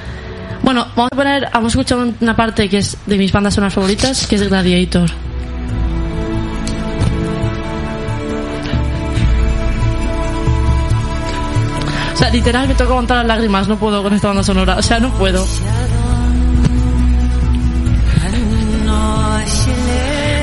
Bueno, 0.62 0.86
vamos 0.94 1.10
a 1.12 1.16
poner, 1.16 1.48
hemos 1.54 1.72
escuchado 1.72 2.12
una 2.20 2.36
parte 2.36 2.68
que 2.68 2.78
es 2.78 2.96
de 3.06 3.16
mis 3.18 3.32
bandas 3.32 3.54
sonoras 3.54 3.74
favoritas, 3.74 4.26
que 4.26 4.36
es 4.36 4.48
Gladiator. 4.48 5.10
O 12.14 12.16
sea, 12.22 12.30
literal 12.30 12.68
me 12.68 12.74
toca 12.74 12.90
aguantar 12.90 13.18
las 13.18 13.26
lágrimas, 13.26 13.66
no 13.68 13.78
puedo 13.78 14.02
con 14.02 14.12
esta 14.12 14.28
banda 14.28 14.42
sonora, 14.42 14.76
o 14.76 14.82
sea, 14.82 14.98
no 15.00 15.10
puedo. 15.14 15.46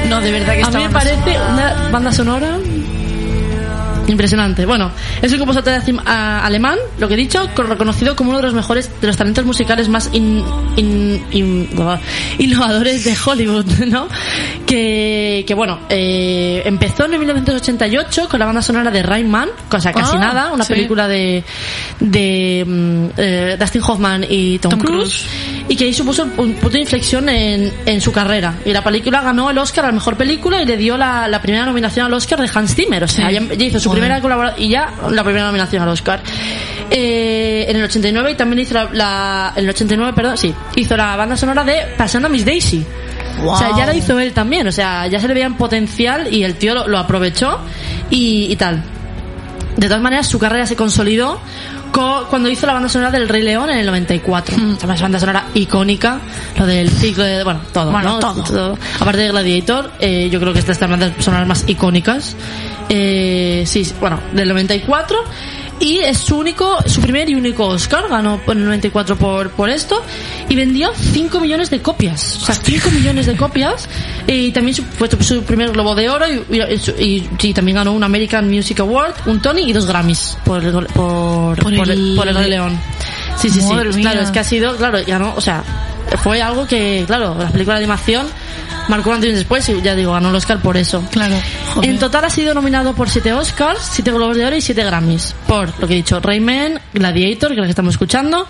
No, 0.09 0.22
de 0.22 0.32
verdad 0.32 0.53
que 0.55 0.63
A 0.63 0.70
mí 0.70 0.84
me 0.84 0.89
parece 0.89 1.15
sonora- 1.34 1.76
una 1.82 1.89
banda 1.91 2.11
sonora 2.13 2.57
Impresionante. 4.08 4.66
Bueno, 4.66 4.91
es 5.22 5.32
un 5.34 5.39
compositor 5.39 5.84
de- 5.84 5.99
a- 6.05 6.45
alemán, 6.45 6.78
lo 6.97 7.08
que 7.08 7.14
he 7.16 7.18
dicho, 7.18 7.49
con- 7.55 7.68
reconocido 7.68 8.16
como 8.16 8.30
uno 8.30 8.39
de 8.39 8.43
los 8.45 8.53
mejores, 8.53 8.89
de 9.01 9.08
los 9.08 9.18
talentos 9.18 9.45
musicales 9.45 9.89
más 9.89 10.10
in- 10.14 10.43
in- 10.78 11.22
in- 11.32 11.70
innovadores 12.39 13.03
de 13.03 13.16
Hollywood, 13.26 13.66
¿no? 13.88 14.08
Que, 14.66 15.43
que 15.47 15.53
bueno, 15.53 15.80
eh, 15.89 16.62
empezó 16.66 17.05
en 17.05 17.20
1988 17.20 18.28
con 18.30 18.39
la 18.39 18.45
banda 18.45 18.62
sonora 18.62 18.91
de 18.91 19.03
Rain 19.03 19.30
Man, 19.30 19.49
cosa 19.70 19.91
casi 19.91 20.16
Ah, 20.16 20.20
nada, 20.20 20.51
una 20.53 20.64
sí. 20.64 20.74
película 20.74 21.08
de, 21.08 21.43
de 21.99 22.64
mm, 22.68 23.05
eh, 23.18 23.58
Dustin 23.60 23.82
Hoffman 23.86 24.26
y 24.30 24.60
Tom, 24.60 24.72
Tom 24.72 24.80
Cruise, 24.80 25.26
Cruise. 25.26 25.66
y 25.70 25.76
que 25.76 25.86
ahí 25.86 25.93
supuso 25.93 26.24
un 26.38 26.53
punto 26.53 26.70
de 26.70 26.80
inflexión 26.82 27.28
en, 27.30 27.74
en 27.86 28.01
su 28.01 28.12
carrera. 28.12 28.55
Y 28.66 28.72
la 28.72 28.84
película 28.84 29.22
ganó 29.22 29.49
el 29.49 29.58
Oscar 29.58 29.86
a 29.86 29.88
la 29.89 29.93
mejor 29.93 30.16
película 30.18 30.62
y 30.62 30.66
le 30.66 30.78
dio 30.78 30.97
la, 30.97 31.28
la 31.28 31.41
primera 31.41 31.66
nominación 31.66 32.05
al 32.05 32.14
Oscar 32.14 32.39
de 32.41 32.49
Hans 32.53 32.74
Zimmer. 32.76 33.03
O 33.03 33.08
sea, 33.08 33.30
Sí. 33.30 33.36
ya, 33.36 33.53
ya 33.53 33.66
hizo 33.66 33.80
su. 33.80 33.97
Primera 34.00 34.22
colaboración 34.22 34.64
y 34.64 34.70
ya 34.70 34.93
la 35.10 35.24
primera 35.24 35.45
nominación 35.45 35.84
al 35.84 35.89
Oscar. 35.89 36.22
Eh, 36.89 37.66
en 37.68 37.76
el 37.76 37.84
89 37.84 38.32
y 38.32 38.36
también 38.36 38.60
hizo 38.60 38.74
la, 38.76 38.89
la- 38.93 39.54
en 39.56 39.64
el 39.66 39.70
89, 39.70 40.14
perdón, 40.16 40.38
sí, 40.38 40.54
hizo 40.76 40.95
la 40.95 41.16
banda 41.16 41.36
sonora 41.36 41.64
de 41.64 41.82
Pasando 41.98 42.28
a 42.28 42.30
Miss 42.30 42.45
Daisy. 42.45 42.86
O 43.43 43.58
sea, 43.58 43.76
ya 43.78 43.86
la 43.86 43.93
hizo 43.93 44.20
él 44.20 44.34
también, 44.34 44.68
o 44.68 44.72
sea, 44.72 45.06
ya 45.08 45.20
se 45.20 45.28
le 45.28 45.34
veía 45.36 45.45
en 45.45 45.56
potencial 45.56 46.34
y 46.34 46.43
el 46.43 46.56
tío 46.56 46.74
lo, 46.74 46.88
lo 46.88 46.98
aprovechó 46.98 47.60
y, 48.10 48.48
y 48.52 48.56
tal. 48.56 48.82
De 49.76 49.86
todas 49.88 50.02
maneras, 50.02 50.26
su 50.28 50.39
carrera 50.39 50.66
se 50.66 50.76
consolidó 50.76 51.34
co- 51.36 51.41
cuando 52.30 52.50
hizo 52.50 52.68
la 52.68 52.74
banda 52.74 52.89
sonora 52.89 53.12
del 53.12 53.28
Rey 53.28 53.41
León 53.41 53.70
en 53.70 53.80
el 53.80 53.86
94. 53.86 54.58
Mm. 54.58 54.72
Esa 54.74 55.04
banda 55.04 55.20
sonora 55.20 55.45
icónica, 55.54 56.20
lo 56.58 56.66
del 56.66 56.89
ciclo 56.89 57.24
de, 57.24 57.43
bueno, 57.43 57.62
todo, 57.74 57.91
Bueno, 57.91 58.20
¿no? 58.20 58.43
todo. 58.43 58.78
Aparte 59.00 59.22
de 59.22 59.30
Gladiator, 59.30 59.91
eh, 60.00 60.30
yo 60.30 60.39
creo 60.39 60.54
que 60.54 60.60
esta 60.60 60.72
es 60.72 60.80
de 60.80 60.88
las 60.88 61.00
bandas 61.00 61.24
sonoras 61.24 61.48
más 61.48 61.64
icónicas. 61.68 62.36
Eh, 62.89 63.64
sí, 63.66 63.84
sí, 63.84 63.93
bueno, 64.00 64.20
del 64.34 64.48
94. 64.50 65.18
Y 65.80 65.99
es 65.99 66.17
su 66.17 66.38
único, 66.38 66.78
su 66.88 67.01
primer 67.01 67.30
y 67.30 67.36
único 67.36 67.67
Oscar, 67.67 68.05
ganó 68.09 68.41
en 68.47 68.57
el 68.57 68.65
94 68.65 69.15
por, 69.15 69.51
por 69.51 69.69
esto, 69.69 70.01
y 70.49 70.55
vendió 70.55 70.91
5 70.95 71.39
millones 71.39 71.69
de 71.69 71.82
copias. 71.82 72.38
O 72.41 72.45
sea, 72.47 72.55
5 72.55 72.89
millones 72.91 73.28
de 73.28 73.36
copias, 73.36 73.88
y 74.25 74.51
también 74.51 74.73
su- 74.75 74.84
fue 74.84 75.07
su 75.21 75.43
primer 75.43 75.71
Globo 75.71 75.93
de 75.93 76.09
Oro, 76.09 76.25
y, 76.28 76.43
y- 76.55 77.03
y- 77.03 77.30
sí, 77.39 77.53
también 77.53 77.75
ganó 77.75 77.91
un 77.93 78.03
American 78.03 78.49
Music 78.49 78.80
Award, 78.80 79.13
un 79.28 79.39
Tony 79.41 79.61
y 79.69 79.73
dos 79.73 79.86
Grammys 79.86 80.38
por 80.43 80.63
por, 80.71 80.88
por, 80.88 81.59
Por 81.63 81.89
el, 81.91 82.13
por 82.15 82.28
el 82.28 82.36
Rey 82.36 82.49
León. 82.49 82.80
Sí, 83.38 83.49
sí, 83.49 83.61
sí. 83.61 83.67
Madre 83.73 83.89
mía. 83.89 84.01
Claro, 84.01 84.21
es 84.21 84.32
que 84.32 84.39
ha 84.39 84.43
sido, 84.43 84.75
claro, 84.78 84.97
ganó, 85.05 85.34
o 85.36 85.41
sea, 85.41 85.63
fue 86.23 86.41
algo 86.41 86.65
que, 86.65 87.03
claro, 87.05 87.36
la 87.38 87.49
película 87.49 87.75
de 87.75 87.84
animación 87.84 88.25
marcó 88.88 89.10
un 89.10 89.16
antes 89.16 89.28
y 89.30 89.32
un 89.34 89.38
después, 89.40 89.68
y 89.70 89.82
ya 89.82 89.96
digo, 89.96 90.14
ganó 90.14 90.30
el 90.30 90.36
Oscar 90.36 90.60
por 90.62 90.78
eso. 90.78 91.04
Claro. 91.12 91.36
Joder. 91.74 91.90
En 91.90 92.00
total 92.00 92.26
ha 92.26 92.30
sido 92.30 92.54
nominado 92.54 92.94
por 92.96 93.10
7 93.10 93.34
Oscars, 93.34 93.80
7 93.92 94.12
Globos 94.12 94.38
de 94.38 94.46
Oro 94.46 94.56
y 94.56 94.62
7 94.62 94.84
Grammys. 94.84 95.36
Por 95.48 95.70
lo 95.80 95.88
que 95.88 95.94
he 95.94 95.98
dicho, 95.98 96.20
Rayman, 96.20 96.80
Gladiator, 96.94 97.50
que 97.50 97.56
es 97.56 97.60
la 97.60 97.66
que 97.66 97.70
estamos 97.72 97.94
escuchando, 97.94 98.48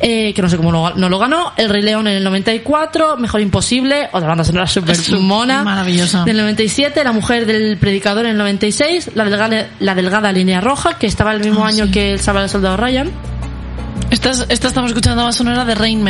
eh, 0.00 0.32
que 0.34 0.42
no 0.42 0.48
sé 0.48 0.56
cómo 0.56 0.72
lo- 0.72 0.94
no 0.94 1.08
lo 1.08 1.18
ganó, 1.18 1.52
El 1.56 1.68
Rey 1.68 1.82
León 1.82 2.06
en 2.06 2.16
el 2.16 2.24
94, 2.24 3.16
Mejor 3.16 3.40
Imposible, 3.40 4.08
otra 4.12 4.28
banda 4.28 4.44
sonora 4.44 4.66
súper 4.66 4.96
Su- 4.96 5.20
mona. 5.20 5.62
maravillosa. 5.64 6.24
Del 6.24 6.36
97, 6.36 7.02
La 7.04 7.12
Mujer 7.12 7.46
del 7.46 7.76
Predicador 7.78 8.24
en 8.26 8.32
el 8.32 8.38
96, 8.38 9.10
La 9.14 9.24
Delgada, 9.24 9.68
la 9.80 9.94
delgada 9.94 10.32
Línea 10.32 10.60
Roja, 10.60 10.98
que 10.98 11.06
estaba 11.06 11.32
el 11.32 11.40
mismo 11.40 11.64
Ah, 11.64 11.68
año 11.68 11.86
sí. 11.86 11.90
que 11.92 12.12
El 12.12 12.20
Sábado 12.20 12.42
del 12.44 12.50
Soldado 12.50 12.76
Ryan. 12.76 13.10
Esta, 14.10 14.30
es- 14.30 14.46
esta 14.48 14.68
estamos 14.68 14.90
escuchando 14.90 15.24
la 15.24 15.32
sonora 15.32 15.64
de 15.64 15.74
Rain 15.74 16.02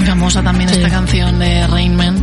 Muy 0.00 0.08
famosa 0.08 0.42
también 0.42 0.66
Sí. 0.70 0.76
esta 0.76 0.88
canción 0.88 1.38
de 1.38 1.66
Rain 1.66 1.94
Man. 1.94 2.16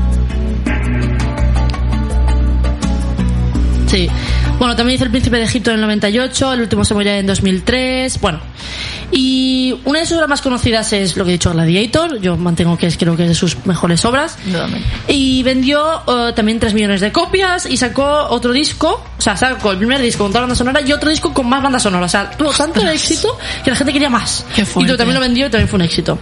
Sí. 3.85 4.09
Bueno, 4.57 4.75
también 4.75 4.95
hizo 4.95 5.03
El 5.05 5.11
Príncipe 5.11 5.37
de 5.37 5.43
Egipto 5.43 5.69
en 5.69 5.75
el 5.75 5.81
98, 5.81 6.53
El 6.53 6.61
Último 6.61 6.83
Samurai 6.83 7.19
en 7.19 7.27
2003. 7.27 8.19
Bueno. 8.19 8.39
Y 9.11 9.79
una 9.85 9.99
de 9.99 10.05
sus 10.05 10.17
obras 10.17 10.27
más 10.27 10.41
conocidas 10.41 10.91
es 10.91 11.15
lo 11.15 11.23
que 11.23 11.29
he 11.29 11.33
dicho, 11.33 11.51
Gladiator. 11.53 12.19
Yo 12.19 12.35
mantengo 12.35 12.77
que 12.77 12.87
es, 12.87 12.97
creo 12.97 13.15
que 13.15 13.23
es 13.23 13.29
de 13.29 13.35
sus 13.35 13.65
mejores 13.65 14.03
obras. 14.03 14.37
Y 15.07 15.43
vendió 15.43 16.01
eh, 16.07 16.33
también 16.35 16.59
3 16.59 16.73
millones 16.73 16.99
de 16.99 17.11
copias 17.11 17.67
y 17.67 17.77
sacó 17.77 18.03
otro 18.29 18.51
disco. 18.51 19.01
O 19.17 19.21
sea, 19.21 19.37
sacó 19.37 19.71
el 19.71 19.77
primer 19.77 20.01
disco 20.01 20.23
con 20.23 20.31
toda 20.31 20.41
la 20.41 20.47
banda 20.47 20.55
sonora 20.55 20.81
y 20.81 20.91
otro 20.91 21.09
disco 21.09 21.33
con 21.33 21.47
más 21.47 21.63
banda 21.63 21.79
sonora. 21.79 22.05
O 22.05 22.09
sea, 22.09 22.31
tuvo 22.31 22.51
tanto 22.51 22.85
éxito 22.87 23.37
que 23.63 23.69
la 23.69 23.77
gente 23.77 23.93
quería 23.93 24.09
más. 24.09 24.45
Qué 24.53 24.63
y 24.63 24.85
también 24.97 25.13
lo 25.13 25.21
vendió 25.21 25.47
y 25.47 25.49
también 25.49 25.69
fue 25.69 25.77
un 25.77 25.85
éxito. 25.85 26.19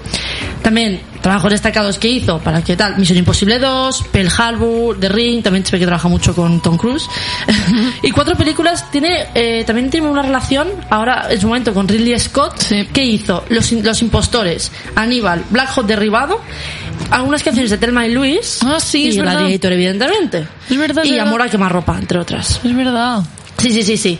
También, 0.66 1.00
trabajos 1.22 1.52
destacados 1.52 2.00
que 2.00 2.08
hizo, 2.08 2.40
para 2.40 2.64
qué 2.64 2.76
tal, 2.76 2.98
Misión 2.98 3.20
Imposible 3.20 3.60
2, 3.60 4.06
Pearl 4.12 4.30
Harbor, 4.36 5.00
The 5.00 5.10
Ring, 5.10 5.44
también 5.44 5.64
se 5.64 5.74
ve 5.74 5.78
que 5.78 5.86
trabaja 5.86 6.08
mucho 6.08 6.34
con 6.34 6.60
Tom 6.60 6.76
Cruise. 6.76 7.08
y 8.02 8.10
cuatro 8.10 8.36
películas, 8.36 8.90
tiene 8.90 9.28
eh, 9.36 9.64
también 9.64 9.92
tiene 9.92 10.08
una 10.08 10.24
relación, 10.24 10.68
ahora 10.90 11.28
en 11.30 11.40
su 11.40 11.46
momento, 11.46 11.72
con 11.72 11.88
Ridley 11.88 12.20
Scott, 12.20 12.58
Sí. 12.58 12.88
que 12.92 13.06
hizo 13.06 13.46
Los, 13.50 13.72
Los 13.74 14.02
Impostores, 14.02 14.72
Aníbal, 14.96 15.44
Black 15.52 15.70
Hawk 15.78 15.86
Derribado, 15.86 16.42
algunas 17.12 17.44
canciones 17.44 17.70
de 17.70 17.78
Thelma 17.78 18.08
y 18.08 18.14
Luis, 18.14 18.58
Ah, 18.66 18.80
sí, 18.80 19.10
y 19.10 19.18
verdad. 19.20 19.34
Gladiator, 19.42 19.72
evidentemente. 19.72 20.48
Es 20.68 20.78
verdad, 20.80 21.04
y. 21.04 21.20
Amor 21.20 21.44
a 21.44 21.48
quemarropa, 21.48 21.96
entre 22.00 22.18
otras. 22.18 22.60
Es 22.64 22.76
verdad. 22.76 23.22
Sí, 23.60 23.72
sí, 23.72 23.84
sí, 23.84 23.98
sí. 23.98 24.20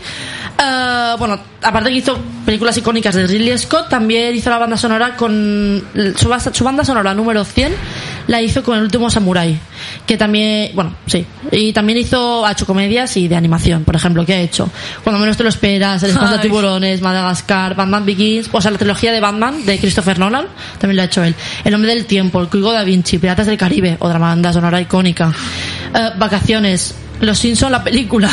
Eh, 0.58 1.14
bueno, 1.18 1.38
aparte 1.62 1.90
que 1.90 1.96
hizo 1.96 2.18
películas 2.44 2.76
icónicas 2.78 3.14
de 3.14 3.26
Ridley 3.26 3.58
Scott, 3.58 3.88
también 3.90 4.34
hizo 4.34 4.48
la 4.48 4.58
banda 4.58 4.76
sonora 4.76 5.14
con 5.16 5.82
su, 6.16 6.64
banda 6.64 6.84
sonora 6.84 7.12
número 7.12 7.44
100 7.44 7.74
la 8.28 8.40
hizo 8.40 8.62
con 8.62 8.78
el 8.78 8.84
último 8.84 9.10
Samurai, 9.10 9.58
que 10.06 10.16
también, 10.16 10.70
bueno, 10.74 10.96
sí, 11.06 11.26
y 11.52 11.72
también 11.72 11.98
hizo 11.98 12.44
ha 12.46 12.52
hecho 12.52 12.64
comedias 12.64 13.16
y 13.18 13.28
de 13.28 13.36
animación, 13.36 13.84
por 13.84 13.96
ejemplo, 13.96 14.24
que 14.24 14.34
ha 14.34 14.40
hecho 14.40 14.68
Cuando 15.04 15.20
menos 15.20 15.36
te 15.36 15.42
lo 15.42 15.48
esperas, 15.48 16.02
El 16.02 16.10
espanta 16.10 16.36
Ay. 16.36 16.40
tiburones, 16.40 17.02
Madagascar, 17.02 17.76
Batman 17.76 18.06
Begins, 18.06 18.48
o 18.50 18.60
sea, 18.60 18.70
la 18.70 18.78
trilogía 18.78 19.12
de 19.12 19.20
Batman 19.20 19.64
de 19.64 19.78
Christopher 19.78 20.18
Nolan, 20.18 20.46
también 20.78 20.96
la 20.96 21.02
ha 21.02 21.06
hecho 21.06 21.22
él. 21.22 21.34
El 21.64 21.74
hombre 21.74 21.94
del 21.94 22.06
tiempo, 22.06 22.40
El 22.40 22.48
Código 22.48 22.72
da 22.72 22.82
Vinci, 22.82 23.18
Piratas 23.18 23.46
del 23.46 23.58
Caribe, 23.58 23.96
otra 24.00 24.18
banda 24.18 24.52
sonora 24.52 24.80
icónica. 24.80 25.32
Eh, 25.94 26.10
vacaciones, 26.18 26.94
Los 27.20 27.38
Simpson 27.38 27.70
la 27.70 27.84
película. 27.84 28.30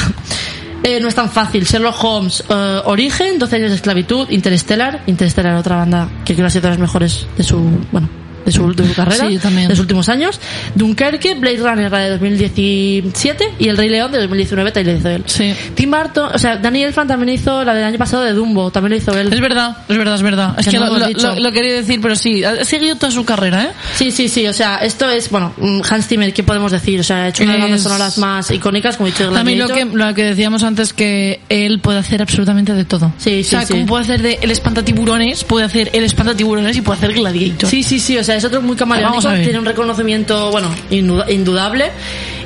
Eh, 0.84 1.00
no 1.00 1.08
es 1.08 1.16
tan 1.16 1.30
fácil. 1.30 1.64
Sherlock 1.64 2.04
Holmes, 2.04 2.44
eh, 2.50 2.82
Origen, 2.86 3.40
12 3.40 3.56
años 3.56 3.70
de 3.70 3.76
esclavitud, 3.78 4.30
Interstellar, 4.30 5.02
Interstellar, 5.08 5.56
otra 5.56 5.78
banda 5.78 6.10
que 6.26 6.34
creo 6.34 6.44
que 6.44 6.48
ha 6.48 6.50
sido 6.50 6.64
de 6.64 6.70
las 6.70 6.80
mejores 6.80 7.26
de 7.38 7.44
su, 7.44 7.58
bueno, 7.92 8.10
de 8.46 8.52
su, 8.52 8.74
de 8.74 8.88
su 8.88 8.94
carrera, 8.94 9.28
Sí, 9.28 9.38
también. 9.38 9.68
de 9.70 9.76
sus 9.76 9.82
últimos 9.82 10.10
años. 10.10 10.40
Dunkerque, 10.76 11.36
Blade 11.36 11.58
Runner, 11.58 11.92
la 11.92 12.00
de 12.00 12.10
2017, 12.12 13.54
y 13.60 13.68
El 13.70 13.78
Rey 13.78 13.90
León 13.90 14.12
de 14.12 14.20
2019, 14.20 14.72
también 14.72 14.98
hizo 14.98 15.10
él. 15.10 15.24
Sí. 15.26 15.54
Tim 15.76 15.92
Burton, 15.92 16.30
o 16.34 16.38
sea, 16.38 16.58
Danny 16.58 16.84
Elfman 16.84 17.08
también 17.08 17.30
hizo 17.38 17.64
la 17.64 17.74
del 17.74 17.84
año 17.86 17.98
pasado 17.98 18.24
de 18.24 18.34
Dumbo, 18.34 18.72
también 18.72 18.92
lo 18.92 18.98
hizo 18.98 19.18
él. 19.18 19.32
Es 19.32 19.40
verdad, 19.40 19.78
es 19.88 19.98
verdad, 19.98 20.16
es 20.16 20.22
verdad. 20.22 20.56
Es 20.60 20.66
Que 20.66 20.72
que, 20.72 20.80
no 20.80 20.86
lo, 20.88 20.98
lo 21.00 21.08
lo- 21.10 21.40
lo- 21.40 21.52
quería 21.52 21.74
decir, 21.74 22.00
pero 22.02 22.16
sí, 22.16 22.44
ha 22.44 22.64
seguido 22.66 22.96
toda 22.96 23.12
su 23.12 23.26
carrera, 23.26 23.64
¿eh? 23.64 23.70
Sí, 23.96 24.12
sí, 24.12 24.28
sí, 24.30 24.48
o 24.48 24.54
sea, 24.54 24.78
esto 24.78 25.10
es, 25.10 25.30
bueno, 25.30 25.54
mm, 25.58 25.82
Hans 25.90 26.08
Zimmer, 26.08 26.34
¿qué 26.34 26.44
podemos 26.44 26.72
decir? 26.72 27.00
O 27.00 27.04
sea, 27.04 27.24
ha 27.26 27.28
hecho 27.30 27.44
una 27.44 27.54
de 27.54 27.60
las 27.60 27.72
Es- 27.72 27.84
sonoras 27.84 28.18
más 28.18 28.50
icónicas, 28.52 28.98
como 28.98 29.08
he 29.08 29.12
dicho, 29.12 29.32
mí 29.44 29.56
lo 29.56 29.68
que, 29.68 29.86
lo 29.86 30.14
que 30.14 30.24
decíamos 30.24 30.64
antes 30.64 30.94
que 30.94 31.40
él 31.50 31.80
puede 31.80 32.00
hacer 32.00 32.22
absolutamente 32.22 32.74
de 32.74 32.86
todo. 32.86 33.14
Sí, 33.18 33.42
o 33.42 33.44
sea, 33.44 33.62
sí, 33.62 33.68
sí. 33.68 33.74
como 33.74 33.86
puede 33.86 34.04
hacer 34.04 34.22
de 34.22 34.40
el 34.42 34.52
espantatiburones, 34.52 35.44
puede 35.44 35.66
hacer 35.66 35.90
el 35.94 36.04
espantatiburones 36.04 36.76
y 36.78 36.82
puede 36.82 36.98
hacer 36.98 37.14
gladiator. 37.14 37.70
Sí, 37.70 37.84
sí, 37.84 38.00
sí, 38.00 38.18
o 38.18 38.24
sea, 38.24 38.33
es 38.36 38.46
otro 38.46 38.62
muy 38.62 38.76
camaleónico, 38.76 39.30
tiene 39.44 39.60
un 39.60 39.66
reconocimiento, 39.66 40.52
bueno, 40.52 40.70
indu- 40.92 41.26
indudable. 41.32 41.92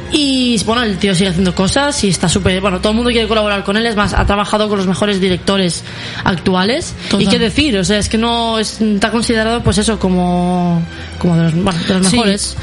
Y 0.10 0.58
bueno, 0.64 0.84
el 0.84 0.98
tío 0.98 1.14
sigue 1.14 1.30
haciendo 1.32 1.54
cosas 1.54 2.02
y 2.06 2.08
está 2.08 2.30
súper. 2.30 2.62
Bueno, 2.62 2.80
todo 2.80 2.92
el 2.92 2.96
mundo 2.96 3.12
quiere 3.12 3.28
colaborar 3.28 3.66
con 3.66 3.76
él. 3.76 3.86
Es 3.86 3.98
más, 3.98 4.14
ha 4.14 4.26
trabajado 4.26 4.70
con 4.70 4.78
los 4.78 4.88
mejores 4.88 5.20
directores 5.20 5.84
actuales. 6.24 6.96
Total. 7.10 7.22
Y 7.24 7.28
qué 7.28 7.38
decir, 7.40 7.78
o 7.78 7.84
sea, 7.84 7.98
es 7.98 8.08
que 8.08 8.18
no 8.18 8.58
es- 8.58 8.80
está 8.80 9.12
considerado, 9.12 9.62
pues 9.64 9.78
eso, 9.80 10.00
como, 10.00 10.82
como 11.20 11.36
de 11.36 11.44
los, 11.44 11.56
bueno, 11.56 11.80
de 11.86 11.94
los 11.96 12.08
Sí. 12.08 12.16
mejores. 12.16 12.56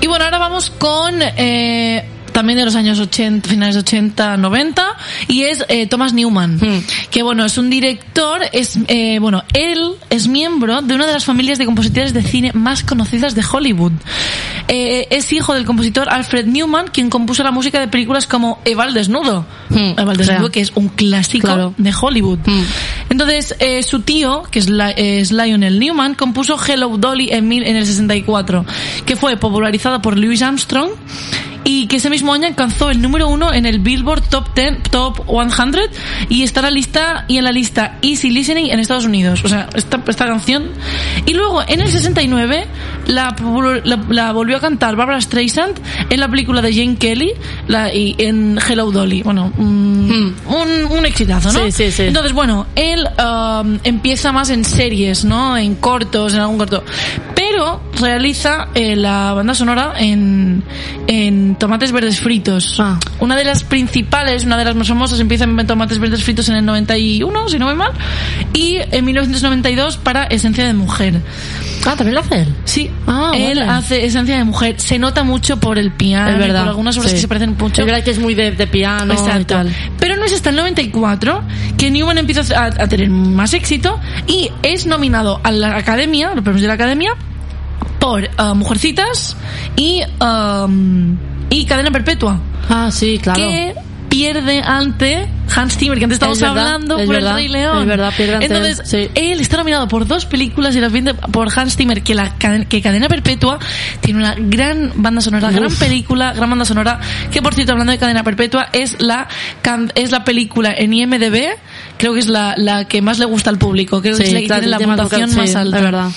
Y 0.00 0.06
bueno, 0.06 0.24
ahora 0.26 0.38
vamos 0.38 0.70
con 0.70 1.16
eh, 1.20 2.04
también 2.32 2.58
de 2.58 2.64
los 2.64 2.74
años 2.74 2.98
80, 2.98 3.48
finales 3.48 3.74
de 3.74 3.80
80, 3.80 4.36
90, 4.36 4.86
y 5.28 5.42
es 5.44 5.64
eh, 5.68 5.86
Thomas 5.86 6.12
Newman, 6.14 6.56
Hmm. 6.56 6.80
que 7.10 7.22
bueno, 7.22 7.44
es 7.44 7.58
un 7.58 7.70
director, 7.70 8.40
es 8.52 8.78
eh, 8.88 9.18
bueno, 9.20 9.44
él 9.54 9.92
es 10.10 10.28
miembro 10.28 10.82
de 10.82 10.94
una 10.94 11.06
de 11.06 11.12
las 11.12 11.24
familias 11.24 11.58
de 11.58 11.64
compositores 11.66 12.12
de 12.14 12.22
cine 12.22 12.52
más 12.54 12.82
conocidas 12.84 13.34
de 13.34 13.42
Hollywood. 13.50 13.92
Eh, 14.68 15.06
es 15.10 15.32
hijo 15.32 15.54
del 15.54 15.64
compositor 15.64 16.08
Alfred 16.08 16.46
Newman, 16.46 16.86
quien 16.88 17.10
compuso 17.10 17.42
la 17.42 17.50
música 17.50 17.78
de 17.80 17.88
películas 17.88 18.26
como 18.26 18.60
Eva 18.64 18.84
al 18.84 18.94
desnudo, 18.94 19.44
Hmm. 19.68 19.94
Eva 19.98 20.12
al 20.12 20.16
desnudo, 20.16 20.50
que 20.50 20.60
es 20.60 20.72
un 20.74 20.88
clásico 20.88 21.46
claro. 21.46 21.74
de 21.78 21.92
Hollywood. 21.98 22.38
Hmm. 22.46 22.62
Entonces, 23.10 23.54
eh, 23.58 23.82
su 23.82 24.00
tío, 24.00 24.42
que 24.50 24.58
es, 24.58 24.68
Li- 24.70 24.94
es 24.96 25.32
Lionel 25.32 25.78
Newman, 25.78 26.14
compuso 26.14 26.56
Hello 26.62 26.96
Dolly 26.96 27.28
en, 27.30 27.48
mil- 27.48 27.64
en 27.64 27.76
el 27.76 27.86
64, 27.86 28.64
que 29.04 29.16
fue 29.16 29.36
popularizada 29.36 30.00
por 30.00 30.18
Louis 30.18 30.40
Armstrong 30.42 30.90
y 31.64 31.86
que 31.86 31.96
ese 31.96 32.10
mismo 32.10 32.32
año 32.32 32.46
alcanzó 32.46 32.90
el 32.90 33.00
número 33.00 33.28
uno 33.28 33.52
en 33.52 33.66
el 33.66 33.78
Billboard 33.78 34.28
Top 34.28 34.54
10, 34.54 34.82
Top 34.90 35.24
100 35.26 35.72
y 36.28 36.42
está 36.42 36.60
en 36.60 36.64
la 36.64 36.70
lista 36.70 37.24
y 37.28 37.38
en 37.38 37.44
la 37.44 37.52
lista 37.52 37.98
Easy 38.02 38.30
Listening 38.30 38.70
en 38.70 38.80
Estados 38.80 39.04
Unidos. 39.04 39.44
O 39.44 39.48
sea, 39.48 39.68
esta, 39.74 40.02
esta 40.06 40.26
canción. 40.26 40.70
Y 41.26 41.34
luego 41.34 41.62
en 41.66 41.80
el 41.80 41.90
69 41.90 42.66
la, 43.06 43.34
la, 43.84 44.00
la 44.08 44.32
volvió 44.32 44.56
a 44.56 44.60
cantar 44.60 44.96
Barbara 44.96 45.20
Streisand 45.20 45.78
en 46.10 46.20
la 46.20 46.28
película 46.28 46.62
de 46.62 46.72
Jane 46.72 46.96
Kelly 46.96 47.32
la, 47.68 47.92
y 47.92 48.16
en 48.18 48.58
Hello 48.58 48.90
Dolly. 48.90 49.22
Bueno, 49.22 49.52
un, 49.58 50.34
un, 50.46 50.98
un 50.98 51.06
exitazo, 51.06 51.52
¿no? 51.52 51.60
Hmm. 51.60 51.70
Sí, 51.70 51.72
sí, 51.72 51.92
sí. 51.92 52.02
Entonces, 52.04 52.32
bueno, 52.32 52.66
él 52.74 53.06
um, 53.18 53.78
empieza 53.84 54.32
más 54.32 54.50
en 54.50 54.64
series, 54.64 55.24
¿no? 55.24 55.56
En 55.56 55.74
cortos, 55.76 56.34
en 56.34 56.40
algún 56.40 56.58
corto. 56.58 56.84
Pero 57.34 57.80
realiza 58.00 58.68
eh, 58.74 58.96
la 58.96 59.32
banda 59.32 59.54
sonora 59.54 59.94
en, 59.98 60.62
en 61.06 61.51
Tomates 61.58 61.92
Verdes 61.92 62.20
Fritos. 62.20 62.76
Ah. 62.80 62.98
Una 63.20 63.36
de 63.36 63.44
las 63.44 63.64
principales, 63.64 64.44
una 64.44 64.56
de 64.56 64.64
las 64.64 64.74
más 64.74 64.88
famosas, 64.88 65.20
empieza 65.20 65.44
en 65.44 65.66
Tomates 65.66 65.98
Verdes 65.98 66.22
Fritos 66.24 66.48
en 66.48 66.56
el 66.56 66.64
91, 66.64 67.48
si 67.48 67.58
no 67.58 67.66
me 67.66 67.74
mal, 67.74 67.92
y 68.52 68.78
en 68.90 69.04
1992 69.04 69.96
para 69.98 70.24
Esencia 70.24 70.66
de 70.66 70.72
Mujer. 70.74 71.20
Ah, 71.84 71.94
también 71.96 72.14
lo 72.14 72.20
hace 72.20 72.42
él. 72.42 72.54
Sí, 72.64 72.90
Ah, 73.06 73.32
él 73.34 73.58
vale. 73.58 73.70
hace 73.70 74.04
Esencia 74.04 74.36
de 74.36 74.44
Mujer. 74.44 74.80
Se 74.80 74.98
nota 74.98 75.24
mucho 75.24 75.58
por 75.58 75.78
el 75.78 75.90
piano, 75.92 76.30
Es 76.32 76.38
verdad. 76.38 76.60
por 76.60 76.68
algunas 76.70 76.96
obras 76.96 77.10
sí. 77.10 77.16
que 77.16 77.20
se 77.22 77.28
parecen 77.28 77.56
mucho. 77.58 77.82
Es 77.82 77.86
verdad 77.86 78.04
que 78.04 78.10
es 78.12 78.18
muy 78.18 78.34
de, 78.34 78.52
de 78.52 78.66
piano 78.66 79.12
y 79.12 79.16
Exacto. 79.16 79.54
tal. 79.54 79.74
Pero 79.98 80.16
no 80.16 80.24
es 80.24 80.32
hasta 80.32 80.50
el 80.50 80.56
94 80.56 81.42
que 81.76 81.90
Newman 81.90 82.18
empieza 82.18 82.42
a, 82.56 82.66
a 82.66 82.86
tener 82.88 83.08
más 83.10 83.52
éxito 83.54 83.98
y 84.28 84.50
es 84.62 84.86
nominado 84.86 85.40
a 85.42 85.50
la 85.50 85.76
Academia, 85.76 86.32
los 86.34 86.44
premios 86.44 86.62
de 86.62 86.68
la 86.68 86.74
Academia, 86.74 87.14
por 87.98 88.28
ah, 88.36 88.54
Mujercitas 88.54 89.36
y, 89.76 90.02
um, 90.20 91.16
y 91.52 91.64
Cadena 91.66 91.90
Perpetua. 91.90 92.40
Ah, 92.68 92.90
sí, 92.90 93.18
claro. 93.22 93.38
Que 93.40 93.74
pierde 94.08 94.60
ante 94.62 95.26
Hans 95.54 95.76
Zimmer, 95.78 95.98
que 95.98 96.04
antes 96.04 96.16
estábamos 96.16 96.38
Es 96.38 96.42
verdad, 96.42 96.66
hablando 96.74 96.98
es 96.98 97.06
por 97.06 97.14
verdad, 97.14 97.30
el 97.30 97.36
Rey 97.36 97.48
León. 97.48 97.80
es 97.80 97.86
verdad, 97.86 98.12
pierde 98.14 98.34
ante 98.34 98.46
Entonces, 98.46 98.78
él, 98.80 98.86
sí. 98.86 99.10
él 99.14 99.40
está 99.40 99.56
nominado 99.56 99.88
por 99.88 100.06
dos 100.06 100.26
películas 100.26 100.76
y 100.76 100.80
la 100.80 100.90
pierde 100.90 101.14
por 101.14 101.48
Hans 101.54 101.76
Zimmer, 101.76 102.02
que 102.02 102.14
la 102.14 102.34
que 102.68 102.82
Cadena 102.82 103.08
Perpetua 103.08 103.58
tiene 104.00 104.20
una 104.20 104.34
gran 104.38 104.92
banda 104.96 105.20
sonora, 105.22 105.50
gran 105.50 105.66
Uf. 105.66 105.78
película, 105.78 106.32
gran 106.34 106.50
banda 106.50 106.64
sonora, 106.64 107.00
que 107.30 107.40
por 107.40 107.54
cierto, 107.54 107.72
hablando 107.72 107.92
de 107.92 107.98
Cadena 107.98 108.22
Perpetua, 108.22 108.68
es 108.72 109.00
la 109.00 109.28
es 109.94 110.10
la 110.10 110.24
película 110.24 110.74
en 110.76 110.92
IMDB, 110.92 111.54
creo 111.98 112.14
que 112.14 112.20
es 112.20 112.26
la, 112.28 112.54
la 112.56 112.84
que 112.86 113.00
más 113.02 113.18
le 113.18 113.24
gusta 113.24 113.50
al 113.50 113.58
público, 113.58 114.00
creo 114.02 114.16
que 114.16 114.24
es 114.24 114.32
la 114.32 114.40
que 114.40 114.46
claro, 114.46 114.62
tiene 114.62 114.70
la 114.70 114.78
puntuación 114.86 115.34
más 115.36 115.50
sí, 115.50 115.56
alta. 115.56 115.76
es 115.78 115.82
verdad. 115.84 116.10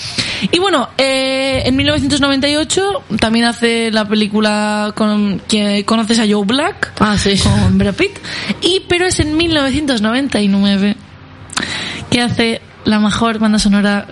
Y 0.52 0.58
bueno, 0.58 0.88
eh, 0.98 1.62
en 1.64 1.76
1998 1.76 3.04
también 3.20 3.44
hace 3.46 3.90
la 3.90 4.04
película 4.06 4.92
con 4.94 5.40
que 5.48 5.84
conoces 5.84 6.18
a 6.18 6.24
Joe 6.28 6.44
Black 6.44 6.92
Ah, 7.00 7.16
sí. 7.18 7.36
con 7.38 7.78
Brad 7.78 7.94
Pitt. 7.94 8.18
Y, 8.62 8.82
pero 8.88 9.06
es 9.06 9.18
en 9.20 9.36
1999 9.36 10.96
que 12.10 12.20
hace 12.20 12.60
la 12.84 13.00
mejor 13.00 13.38
banda 13.38 13.58
sonora 13.58 14.06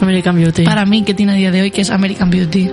American 0.00 0.36
Beauty. 0.36 0.64
para 0.64 0.84
mí 0.86 1.04
que 1.04 1.14
tiene 1.14 1.32
a 1.32 1.34
día 1.36 1.50
de 1.50 1.62
hoy, 1.62 1.70
que 1.70 1.82
es 1.82 1.90
American 1.90 2.30
Beauty. 2.30 2.70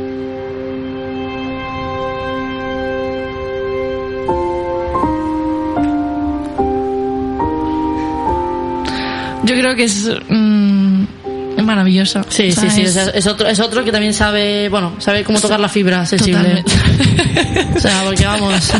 Yo 9.50 9.56
creo 9.56 9.76
que 9.76 9.84
es 9.86 10.10
mm, 10.30 11.04
es 11.58 11.64
maravillosa. 11.64 12.24
Sí, 12.30 12.50
O 12.50 12.54
sea, 12.54 12.64
sí, 12.64 12.70
sí. 12.70 12.82
es- 12.84 12.90
o 12.92 12.94
sea, 12.94 13.06
Es, 13.14 13.28
otro, 13.28 13.48
es 13.48 13.60
otro 13.60 13.84
que 13.84 13.92
también 13.92 14.14
sabe, 14.14 14.70
bueno, 14.70 14.96
sabe 15.00 15.24
cómo 15.24 15.40
tocar 15.42 15.60
la 15.60 15.68
fibra 15.70 16.06
sensible. 16.06 16.64
O 17.76 17.80
sea, 17.80 18.04
porque 18.06 18.26
vamos. 18.26 18.54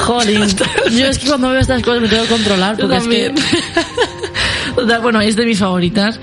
Jolín. 0.00 0.46
Yo 0.92 1.06
es 1.06 1.18
que 1.18 1.26
cuando 1.28 1.50
veo 1.50 1.60
estas 1.60 1.82
cosas 1.82 2.02
me 2.02 2.08
tengo 2.08 2.22
que 2.24 2.28
controlar. 2.30 2.76
Porque 2.78 2.96
es 2.96 3.06
que. 3.08 3.34
bueno, 5.02 5.20
es 5.20 5.36
de 5.36 5.44
mis 5.46 5.58
favoritas. 5.58 6.18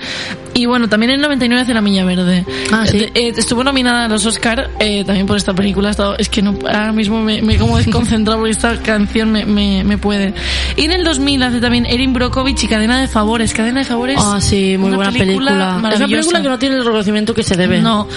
Y 0.58 0.66
bueno, 0.66 0.88
también 0.88 1.10
en 1.10 1.16
el 1.16 1.22
99 1.22 1.62
hace 1.62 1.72
La 1.72 1.80
Milla 1.80 2.04
Verde. 2.04 2.44
Ah, 2.72 2.84
sí. 2.84 2.98
Eh, 2.98 3.10
eh, 3.14 3.32
estuvo 3.36 3.62
nominada 3.62 4.06
a 4.06 4.08
los 4.08 4.26
Oscar 4.26 4.70
eh, 4.80 5.04
también 5.04 5.24
por 5.24 5.36
esta 5.36 5.54
película. 5.54 5.90
Estado- 5.90 6.16
es 6.18 6.28
que 6.28 6.42
no, 6.42 6.58
ahora 6.66 6.92
mismo 6.92 7.22
me, 7.22 7.40
me 7.42 7.56
como 7.58 7.76
desconcentrado 7.78 8.40
porque 8.40 8.50
esta 8.50 8.76
canción 8.82 9.30
me, 9.30 9.44
me, 9.46 9.84
me 9.84 9.98
puede. 9.98 10.34
Y 10.76 10.86
en 10.86 10.92
el 10.92 11.04
2000 11.04 11.42
hace 11.44 11.60
también 11.60 11.86
Erin 11.86 12.12
Brockovich 12.12 12.64
y 12.64 12.66
Cadena 12.66 13.00
de 13.00 13.06
Favores. 13.06 13.54
Cadena 13.54 13.80
de 13.80 13.84
Favores. 13.84 14.18
Ah, 14.20 14.40
sí, 14.40 14.76
muy 14.76 14.90
buena 14.90 15.12
película. 15.12 15.80
Es 15.92 15.96
una 16.00 16.08
película 16.08 16.42
que 16.42 16.48
no 16.48 16.58
tiene 16.58 16.74
el 16.74 16.84
reconocimiento 16.84 17.34
que 17.34 17.44
se 17.44 17.56
debe. 17.56 17.80
No. 17.80 18.08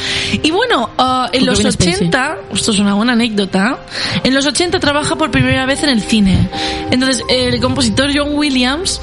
Y 0.42 0.50
bueno, 0.50 0.90
ah, 0.98 1.30
en 1.32 1.46
los 1.46 1.60
Kevin 1.60 1.72
Spacey. 1.74 1.94
80, 2.08 2.38
esto 2.56 2.72
es 2.72 2.80
una 2.80 2.96
buena 2.96 3.14
anécdota, 3.14 3.78
en 4.24 4.34
los 4.34 4.48
80 4.48 4.80
trabaja 4.80 5.16
por 5.16 5.30
primera 5.30 5.68
vez 5.68 5.84
en 5.84 5.90
el 5.90 6.02
cine. 6.02 6.50
Entonces, 6.90 7.24
el 7.30 7.60
compositor 7.62 8.10
John 8.16 8.30
Williams, 8.34 9.00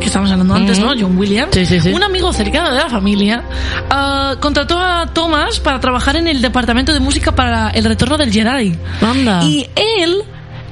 que 0.00 0.06
estábamos 0.06 0.30
hablando 0.32 0.54
antes. 0.54 0.78
¿no? 0.78 0.92
John 0.98 1.16
Williams, 1.16 1.54
Sí, 1.54 1.66
sí, 1.66 1.80
sí. 1.80 1.92
un 1.92 2.02
amigo 2.02 2.32
cercano 2.32 2.70
de 2.70 2.76
la 2.76 2.88
familia, 2.88 3.44
ah, 3.90 4.36
contrató 4.40 4.78
a 4.78 5.06
Thomas 5.12 5.60
para 5.60 5.80
trabajar 5.80 6.16
en 6.16 6.26
el 6.28 6.42
departamento 6.42 6.92
de 6.92 7.00
música 7.00 7.34
para 7.34 7.70
el 7.70 7.84
retorno 7.84 8.16
del 8.16 8.32
Jedi. 8.32 8.76
Anda. 9.00 9.42
Y 9.44 9.66
él 9.76 10.22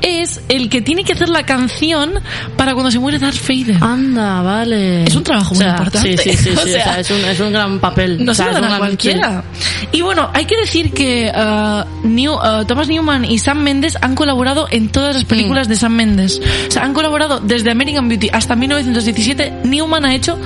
es 0.03 0.41
el 0.49 0.69
que 0.69 0.83
tiene 0.83 1.05
que 1.05 1.13
hacer 1.15 1.29
la 1.29 1.45
canción 1.47 2.13
para 2.57 2.75
cuando 2.75 2.91
se 2.91 2.99
muere 2.99 3.19
Darth 3.19 3.41
Vader. 3.49 3.79
Anda, 3.83 4.43
vale. 4.43 5.05
Es 5.05 5.15
un 5.15 5.23
trabajo 5.23 5.55
muy 5.55 5.61
O 5.65 5.69
sea, 5.69 5.71
importante. 5.71 6.17
Sí, 6.19 6.31
sí, 6.37 6.37
sí. 6.37 6.51
O 6.57 6.65
sí, 6.65 6.71
o 6.71 6.73
sea, 6.73 6.85
sea, 6.85 7.01
es, 7.01 7.11
un, 7.11 7.25
es 7.25 7.41
un 7.41 7.53
gran 7.53 7.79
papel. 7.81 8.25
No 8.25 8.35
se 8.35 8.45
lo 8.45 8.53
dan 8.53 8.65
a 8.65 8.79
cualquiera. 8.79 9.45
Y 9.93 10.01
bueno, 10.03 10.31
hay 10.35 10.45
que 10.45 10.57
decir 10.57 10.93
que 10.93 11.31
ah, 11.35 11.87
New- 12.05 12.39
ah, 12.41 12.65
Thomas 12.67 12.89
Newman 12.89 13.25
y 13.25 13.39
Sam 13.39 13.59
Mendes 13.63 13.97
han 14.01 14.15
colaborado 14.15 14.67
en 14.71 14.89
todas 14.89 15.15
las 15.15 15.25
películas 15.25 15.69
de 15.69 15.77
Sam 15.77 15.93
Mendes. 15.95 16.41
O 16.69 16.71
sea, 16.71 16.83
han 16.85 16.95
colaborado 16.95 17.41
desde 17.41 17.71
American 17.71 18.09
Beauty 18.09 18.29
hasta 18.33 18.57
1917. 18.57 19.53
Newman 19.65 20.05
ha 20.05 20.15
hecho 20.15 20.39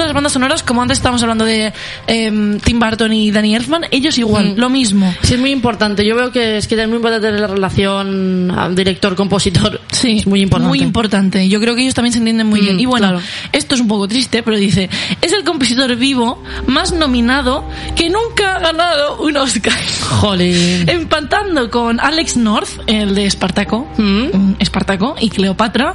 todas 0.00 0.08
las 0.08 0.14
bandas 0.14 0.32
sonoras, 0.32 0.62
como 0.62 0.80
antes 0.82 0.98
estábamos 0.98 1.22
hablando 1.22 1.44
de 1.44 1.72
em, 2.06 2.58
Tim 2.60 2.80
Burton 2.80 3.12
y 3.12 3.30
Danny 3.30 3.54
Elfman, 3.54 3.82
ellos 3.90 4.16
igual, 4.18 4.54
Mm. 4.54 4.58
lo 4.58 4.70
mismo. 4.70 5.14
Sí, 5.22 5.34
es 5.34 5.40
muy 5.40 5.50
importante. 5.50 6.04
Yo 6.06 6.16
veo 6.16 6.32
que 6.32 6.56
es 6.56 6.66
que 6.66 6.80
es 6.80 6.88
muy 6.88 6.96
importante 6.96 7.30
la 7.32 7.46
relación 7.46 8.50
director-compositor. 8.74 9.80
Sí, 9.92 10.18
Es 10.18 10.26
muy 10.26 10.40
importante. 10.42 10.68
Muy 10.68 10.80
importante. 10.80 11.48
Yo 11.48 11.60
creo 11.60 11.74
que 11.74 11.82
ellos 11.82 11.94
también 11.94 12.12
se 12.12 12.18
entienden 12.18 12.46
muy 12.46 12.60
Mm, 12.60 12.64
bien. 12.64 12.80
Y 12.80 12.86
bueno, 12.86 13.08
claro. 13.08 13.22
esto 13.52 13.74
es 13.74 13.80
un 13.80 13.88
poco 13.88 14.08
triste, 14.08 14.42
pero 14.42 14.56
dice, 14.56 14.88
es 15.20 15.32
el 15.32 15.44
compositor 15.44 15.94
vivo 15.96 16.42
más 16.66 16.92
nominado 16.92 17.64
que 17.94 18.08
nunca 18.08 18.56
ha 18.56 18.60
ganado 18.60 19.20
un 19.22 19.36
Oscar. 19.36 19.72
Jolín. 20.20 20.88
Empatando 20.88 21.70
con 21.70 22.00
Alex 22.00 22.36
North, 22.36 22.70
el 22.86 23.14
de 23.14 23.26
Espartaco, 23.26 23.86
Mm. 23.98 24.54
Espartaco 24.58 25.14
y 25.20 25.28
Cleopatra, 25.28 25.94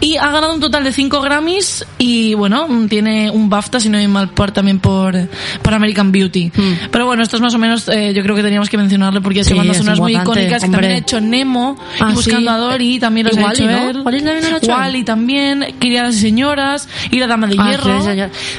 y 0.00 0.16
ha 0.16 0.30
ganado 0.30 0.54
un 0.54 0.60
total 0.60 0.84
de 0.84 0.92
5 0.92 1.20
Grammys 1.20 1.84
y 1.98 2.34
bueno, 2.34 2.66
tiene 2.88 3.30
un 3.36 3.48
BAFTA, 3.48 3.78
si 3.80 3.88
no 3.88 3.98
hay 3.98 4.08
mal, 4.08 4.30
por, 4.30 4.50
también 4.52 4.78
por, 4.80 5.14
por 5.62 5.74
American 5.74 6.10
Beauty. 6.12 6.50
Mm. 6.54 6.72
Pero 6.90 7.06
bueno, 7.06 7.22
esto 7.22 7.36
es 7.36 7.42
más 7.42 7.54
o 7.54 7.58
menos, 7.58 7.88
eh, 7.88 8.12
yo 8.14 8.22
creo 8.22 8.34
que 8.34 8.42
teníamos 8.42 8.68
que 8.68 8.76
mencionarlo 8.78 9.22
porque 9.22 9.44
Sí, 9.44 9.54
bandas 9.54 9.76
sonoras 9.76 10.00
muy 10.00 10.16
icónicas 10.16 10.60
que 10.62 10.66
hombre. 10.66 10.80
también 10.80 10.92
ha 10.92 10.98
hecho 10.98 11.20
Nemo 11.20 11.76
Ah, 12.00 12.08
y 12.10 12.14
Buscando 12.14 12.50
sí. 12.50 12.56
a 12.56 12.58
Dory, 12.58 12.98
también 12.98 13.26
los 13.26 13.36
Y 13.36 13.40
ha 13.40 13.42
Wall-E, 13.44 13.54
hecho 13.54 13.70
¿no? 13.70 13.90
él. 13.90 14.00
Wall-E 14.02 14.18
también 14.22 14.50
lo 14.50 14.54
ha 14.54 14.58
hecho 14.58 14.66
él. 14.72 14.78
Wall-E 14.78 15.04
también, 15.04 15.66
Criadas 15.78 16.16
y 16.16 16.20
Señoras, 16.20 16.88
y 17.10 17.18
La 17.20 17.26
Dama 17.26 17.46
de 17.46 17.56
Ah, 17.58 17.70
Hierro. 17.70 18.02
sí. 18.02 18.10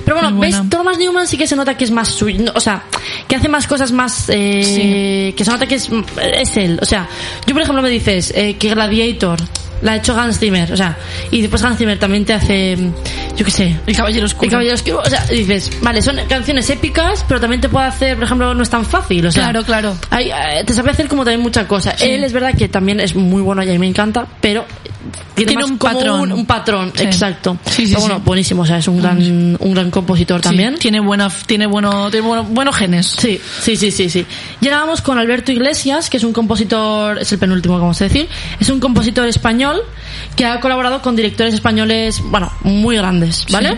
Pero 0.06 0.18
bueno, 0.20 0.40
¿ves? 0.40 0.62
Thomas 0.70 0.98
Newman 0.98 1.28
sí 1.28 1.38
que 1.38 1.48
se 1.48 1.56
nota 1.56 1.76
que 1.76 1.84
es 1.84 1.92
más 1.92 2.08
suyo. 2.10 2.44
no, 2.44 2.52
O 2.56 2.60
sea, 2.60 2.84
que 3.28 3.36
hace 3.36 3.48
más 3.50 3.68
cosas 3.68 3.92
más. 3.92 4.26
Eh, 4.30 5.34
Que 5.36 5.44
se 5.44 5.52
nota 5.52 5.66
que 5.66 5.76
es, 5.76 5.90
es 6.40 6.58
él. 6.58 6.80
O 6.82 6.86
sea, 6.86 7.08
yo 7.46 7.54
por 7.54 7.62
ejemplo 7.62 7.82
me 7.82 7.90
dices 7.90 8.32
eh, 8.36 8.56
que 8.58 8.70
Gladiator 8.74 9.40
la 9.82 9.94
ha 9.94 9.96
hecho 9.98 10.18
Hans 10.20 10.40
Zimmer. 10.40 10.72
O 10.72 10.78
sea, 10.78 10.98
y 11.32 11.42
después 11.42 11.64
Hans 11.64 11.78
Zimmer 11.78 11.98
también 12.00 12.26
te 12.26 12.34
hace. 12.34 12.78
Yo 13.36 13.46
qué 13.46 13.52
sé. 13.52 13.76
El 13.86 13.96
Caballero 13.96 14.26
Oscuro. 14.26 14.46
El 14.46 14.52
Caballero 14.52 14.76
Oscuro, 14.76 15.02
o 15.06 15.10
sea, 15.10 15.26
dices, 15.26 15.72
vale, 15.82 16.02
son 16.02 16.18
canciones 16.28 16.70
épicas, 16.70 17.24
pero 17.28 17.40
también 17.40 17.62
te 17.62 17.70
puede 17.70 17.86
hacer, 17.88 18.16
por 18.16 18.24
ejemplo, 18.26 18.54
no 18.54 18.64
es 18.64 18.70
tan 18.70 18.86
fácil, 18.86 19.26
o 19.26 19.32
sea. 19.32 19.44
Claro, 19.44 19.64
claro. 19.64 19.96
hay, 20.10 20.30
eh, 20.32 20.64
te 20.66 20.74
sabe 20.74 20.92
hacer 20.92 21.08
como 21.08 21.24
también 21.24 21.42
muchas 21.42 21.66
cosas. 21.66 21.96
Sí. 22.00 22.06
Él 22.10 22.24
es 22.24 22.34
verdad 22.34 22.54
que 22.58 22.68
también 22.70 23.00
es 23.00 23.16
muy 23.16 23.42
bueno 23.42 23.64
y 23.64 23.70
a 23.70 23.72
mí 23.74 23.80
me 23.80 23.88
encanta, 23.88 24.26
pero 24.42 24.66
tiene, 25.36 25.52
Tiene 25.52 25.62
más 25.62 25.72
un 25.72 25.78
como 25.78 25.94
patrón. 25.94 26.20
Un, 26.20 26.32
un 26.32 26.46
patrón, 26.46 26.92
Sí. 26.96 27.04
exacto. 27.04 27.58
Sí, 27.66 27.86
sí, 27.86 27.94
Pero 27.94 28.00
bueno, 28.02 28.16
sí. 28.18 28.22
buenísimo, 28.26 28.62
o 28.64 28.66
sea, 28.66 28.78
es 28.80 28.88
un 28.88 29.00
gran, 29.00 29.58
un 29.60 29.74
gran 29.74 29.92
compositor 29.92 30.40
Sí, 30.42 30.44
también. 30.50 30.76
tiene 30.76 31.00
buena, 31.00 31.30
tiene 31.46 31.68
bueno, 31.68 32.10
tiene 32.10 32.26
bueno, 32.28 32.44
buenos 32.46 32.76
genes. 32.76 33.06
Sí, 33.18 33.40
sí, 33.62 33.76
sí, 33.76 33.92
sí, 33.92 34.10
sí. 34.10 34.26
Vamos 34.70 35.02
con 35.02 35.18
Alberto 35.18 35.52
Iglesias, 35.52 36.10
que 36.10 36.18
es 36.18 36.24
un 36.24 36.34
compositor, 36.34 37.20
es 37.20 37.32
el 37.32 37.40
penúltimo 37.40 37.78
vamos 37.80 38.00
a 38.02 38.06
decir, 38.06 38.28
es 38.60 38.70
un 38.70 38.80
compositor 38.80 39.28
español 39.28 39.67
que 40.36 40.46
ha 40.46 40.60
colaborado 40.60 41.02
con 41.02 41.16
directores 41.16 41.54
españoles, 41.54 42.22
bueno, 42.24 42.52
muy 42.64 42.96
grandes, 42.98 43.46
¿vale? 43.52 43.72
Sí. 43.72 43.78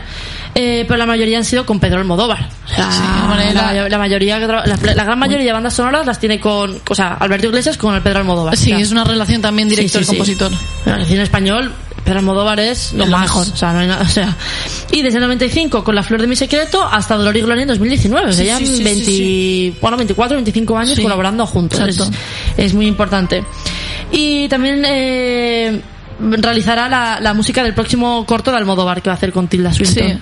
Eh, 0.56 0.86
pero 0.88 0.98
la 0.98 1.06
mayoría 1.06 1.38
han 1.38 1.46
sido 1.46 1.66
con 1.66 1.80
Pedro 1.80 2.00
Almodóvar. 2.00 2.50
O 2.66 2.68
sea, 2.76 2.92
Sí, 2.92 3.54
la, 3.56 3.72
la- 3.74 3.90
la 3.90 3.98
mayoría, 3.98 4.40
la, 4.40 4.64
la 4.66 5.04
gran 5.04 5.20
mayoría 5.20 5.46
de 5.46 5.54
bandas 5.54 5.74
sonoras 5.76 6.06
las 6.06 6.20
tiene 6.20 6.40
con, 6.40 6.82
o 6.90 6.96
sea, 6.96 7.14
Alberto 7.14 7.48
Iglesias 7.48 7.78
con 7.78 7.94
el 7.96 8.02
Pedro 8.02 8.20
Almodóvar. 8.20 8.58
Sí, 8.58 8.72
O 8.72 8.76
sea, 8.76 8.84
es 8.86 8.92
una 8.92 9.04
relación 9.04 9.42
también 9.42 9.70
sí, 9.70 9.76
sí, 9.76 9.82
sí. 9.84 9.88
director-compositor. 9.88 10.52
El 10.86 11.06
cine 11.06 11.22
español 11.24 11.72
Pero 12.04 12.20
Almodóvar 12.20 12.60
es 12.60 12.94
lo 12.94 13.06
más. 13.06 13.22
mejor. 13.22 13.48
O 13.54 13.56
sea, 13.56 13.74
no 13.74 13.80
hay 13.80 13.88
nada, 13.88 14.02
o 14.02 14.08
sea. 14.10 14.36
Y 14.92 15.04
desde 15.04 15.18
el 15.20 15.24
95 15.26 15.84
con 15.84 15.94
La 15.94 16.02
Flor 16.02 16.20
de 16.22 16.28
mi 16.28 16.36
Secreto 16.36 16.84
hasta 16.84 17.16
Dolor 17.16 17.38
y 17.38 17.42
Gloria 17.42 17.62
en 17.62 17.68
2019. 17.68 18.30
o 18.30 18.34
sea, 18.34 18.42
Sí, 18.42 18.48
ya 18.48 18.58
sí, 18.58 18.66
sí, 18.78 18.84
20, 18.84 19.06
sí, 19.06 19.76
bueno, 19.82 19.98
24, 19.98 20.36
25 20.36 20.78
años 20.78 20.96
Sí. 20.96 21.04
colaborando 21.04 21.46
juntos. 21.46 21.80
Es, 21.88 22.02
es 22.58 22.74
muy 22.74 22.88
importante. 22.88 23.44
Y 24.12 24.47
también 24.49 24.84
eh, 24.86 25.82
realizará 26.20 26.89
la, 26.89 27.20
la 27.20 27.34
música 27.34 27.64
del 27.64 27.74
próximo 27.74 28.26
corto 28.26 28.51
de 28.51 28.57
Almodóvar 28.57 29.01
que 29.01 29.10
va 29.10 29.14
a 29.14 29.18
hacer 29.18 29.32
con 29.32 29.47
Tilda 29.47 29.72
Swinton. 29.74 30.22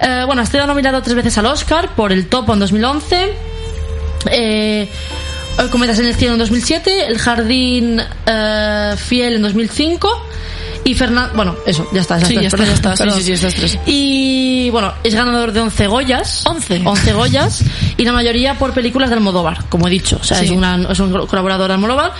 Eh, 0.00 0.22
bueno, 0.26 0.42
ha 0.42 0.46
sido 0.46 0.66
nominado 0.66 1.02
tres 1.02 1.16
veces 1.16 1.36
al 1.38 1.46
Oscar 1.46 1.94
por 1.94 2.12
El 2.12 2.28
Topo 2.28 2.52
en 2.52 2.60
2011. 2.60 3.32
Eh, 4.30 4.88
Cometas 5.70 5.98
en 5.98 6.06
el 6.06 6.14
cielo 6.14 6.34
en 6.34 6.38
2007, 6.40 7.06
El 7.06 7.18
jardín 7.18 8.00
eh, 8.26 8.94
fiel 8.98 9.36
en 9.36 9.42
2005 9.42 10.08
y 10.86 10.94
Fernando, 10.94 11.32
bueno, 11.34 11.54
eso, 11.66 11.86
ya 11.92 12.00
está, 12.00 12.18
Sí, 12.20 12.34
tres, 12.34 12.40
ya 12.42 12.46
está, 12.48 12.56
perdón, 12.56 12.66
ya 12.68 12.74
está. 12.74 12.96
Sí, 12.96 13.02
perdón. 13.02 13.18
sí, 13.18 13.24
sí, 13.24 13.32
estas 13.32 13.54
tres. 13.54 13.78
Y 13.86 14.70
bueno, 14.70 14.92
es 15.02 15.14
ganador 15.14 15.52
de 15.52 15.60
11 15.60 15.86
Goyas. 15.88 16.44
11. 16.46 16.82
11 16.84 17.12
Goyas 17.12 17.64
y 17.96 18.04
la 18.04 18.12
mayoría 18.12 18.54
por 18.58 18.72
películas 18.72 19.10
de 19.10 19.16
Almodóvar, 19.16 19.64
como 19.68 19.88
he 19.88 19.90
dicho. 19.90 20.18
O 20.20 20.24
sea, 20.24 20.38
Sí. 20.38 20.46
es, 20.46 20.50
una- 20.52 20.86
es 20.90 20.98
un 21.00 21.10
colaborador 21.26 21.68
de 21.68 21.74
Almodóvar. 21.74 22.12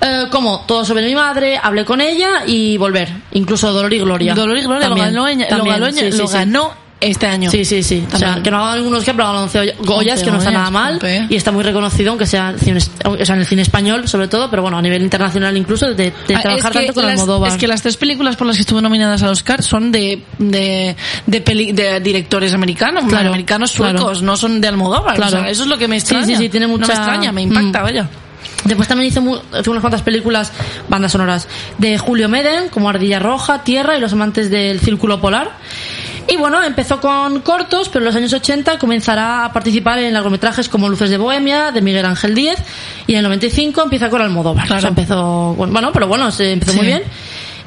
Eh, 0.00 0.24
como 0.30 0.64
Todo 0.66 0.84
sobre 0.84 1.04
mi 1.04 1.14
madre, 1.14 1.58
Hablé 1.62 1.84
con 1.84 2.00
ella 2.00 2.44
y 2.46 2.76
Volver. 2.78 3.08
Incluso 3.32 3.72
Dolor 3.72 3.92
y 3.92 3.98
Gloria. 4.00 4.34
Dolor 4.34 4.56
y 4.58 4.62
Gloria 4.62 4.88
También, 4.88 5.14
lo 5.14 5.22
ganó, 5.24 5.28
en- 5.28 5.40
lo 5.40 5.46
también, 5.46 5.80
ganó, 5.80 5.92
sí, 5.92 6.10
lo 6.12 6.26
ganó 6.28 6.83
este 7.10 7.26
año. 7.26 7.50
Sí, 7.50 7.64
sí, 7.64 7.82
sí. 7.82 8.04
O 8.12 8.16
sea, 8.18 8.40
que 8.42 8.50
no 8.50 8.56
ha 8.58 8.60
ganado 8.60 8.76
ninguno 8.78 8.98
Oscar, 8.98 9.14
pero 9.14 9.24
ha 9.24 9.28
ganado 9.28 9.44
11 9.44 9.58
Goya- 9.58 9.74
Goyas, 9.78 10.12
11 10.20 10.24
que 10.24 10.30
no 10.30 10.38
está 10.38 10.50
nada 10.50 10.70
mal. 10.70 10.98
Y 11.28 11.36
está 11.36 11.52
muy 11.52 11.62
reconocido, 11.62 12.10
aunque 12.10 12.26
sea, 12.26 12.50
en 12.50 12.58
cine- 12.58 12.80
o 13.04 13.24
sea, 13.24 13.34
en 13.34 13.40
el 13.40 13.46
cine 13.46 13.62
español, 13.62 14.08
sobre 14.08 14.28
todo, 14.28 14.50
pero 14.50 14.62
bueno, 14.62 14.78
a 14.78 14.82
nivel 14.82 15.02
internacional 15.02 15.56
incluso, 15.56 15.86
de, 15.86 15.94
de 16.26 16.34
Ah, 16.34 16.40
trabajar 16.40 16.72
que 16.72 16.78
tanto 16.78 16.94
con 16.94 17.02
las, 17.06 17.20
Almodóvar. 17.20 17.50
Es 17.52 17.56
que 17.56 17.66
las 17.66 17.82
tres 17.82 17.96
películas 17.96 18.36
por 18.36 18.46
las 18.46 18.56
que 18.56 18.62
estuvo 18.62 18.80
nominadas 18.80 19.22
al 19.22 19.30
Oscar 19.30 19.62
son 19.62 19.92
de, 19.92 20.22
de, 20.38 20.96
de, 21.26 21.40
peli- 21.40 21.72
de 21.72 22.00
directores 22.00 22.52
americanos, 22.54 23.04
Claro, 23.08 23.28
americanos 23.28 23.72
claro. 23.72 23.98
suecos, 23.98 24.22
no 24.22 24.36
son 24.36 24.60
de 24.60 24.68
Almodóvar. 24.68 25.16
Claro. 25.16 25.38
O 25.38 25.40
sea, 25.42 25.50
eso 25.50 25.62
es 25.64 25.68
lo 25.68 25.78
que 25.78 25.88
me 25.88 26.00
Sí, 26.00 26.06
sí, 26.06 26.14
extraña. 26.14 26.38
sí, 26.38 26.48
tiene 26.48 26.66
No 26.66 26.72
mucha- 26.72 26.86
me 26.88 26.94
extraña, 26.94 27.32
me 27.32 27.42
impacta, 27.42 27.80
Mm. 27.80 27.82
vaya. 27.82 28.08
Después 28.64 28.88
también 28.88 29.08
hizo 29.10 29.20
unas 29.20 29.80
cuantas 29.82 30.00
películas, 30.02 30.50
bandas 30.88 31.12
sonoras, 31.12 31.46
de 31.76 31.98
Julio 31.98 32.28
Meden, 32.30 32.68
como 32.70 32.88
Ardilla 32.88 33.18
Roja, 33.18 33.62
Tierra 33.62 33.96
y 33.96 34.00
Los 34.00 34.12
Amantes 34.14 34.48
del 34.50 34.80
Círculo 34.80 35.20
Polar. 35.20 35.50
Y 36.28 36.36
bueno, 36.36 36.62
empezó 36.62 37.00
con 37.00 37.40
cortos, 37.40 37.88
pero 37.88 38.00
en 38.00 38.06
los 38.06 38.16
años 38.16 38.32
80 38.32 38.78
comenzará 38.78 39.44
a 39.44 39.52
participar 39.52 39.98
en 39.98 40.14
largometrajes 40.14 40.68
como 40.68 40.88
Luces 40.88 41.10
de 41.10 41.18
Bohemia, 41.18 41.70
de 41.70 41.80
Miguel 41.82 42.06
Ángel 42.06 42.34
Díez, 42.34 42.58
y 43.06 43.12
en 43.12 43.18
el 43.18 43.24
95 43.24 43.82
empieza 43.82 44.08
con 44.08 44.22
Almodóvar. 44.22 44.66
Claro. 44.66 44.78
O 44.78 44.80
sea, 44.80 44.88
empezó, 44.90 45.54
bueno, 45.54 45.92
pero 45.92 46.06
bueno, 46.08 46.30
se 46.30 46.52
empezó 46.52 46.72
Sí. 46.72 46.78
muy 46.78 46.86
bien. 46.86 47.02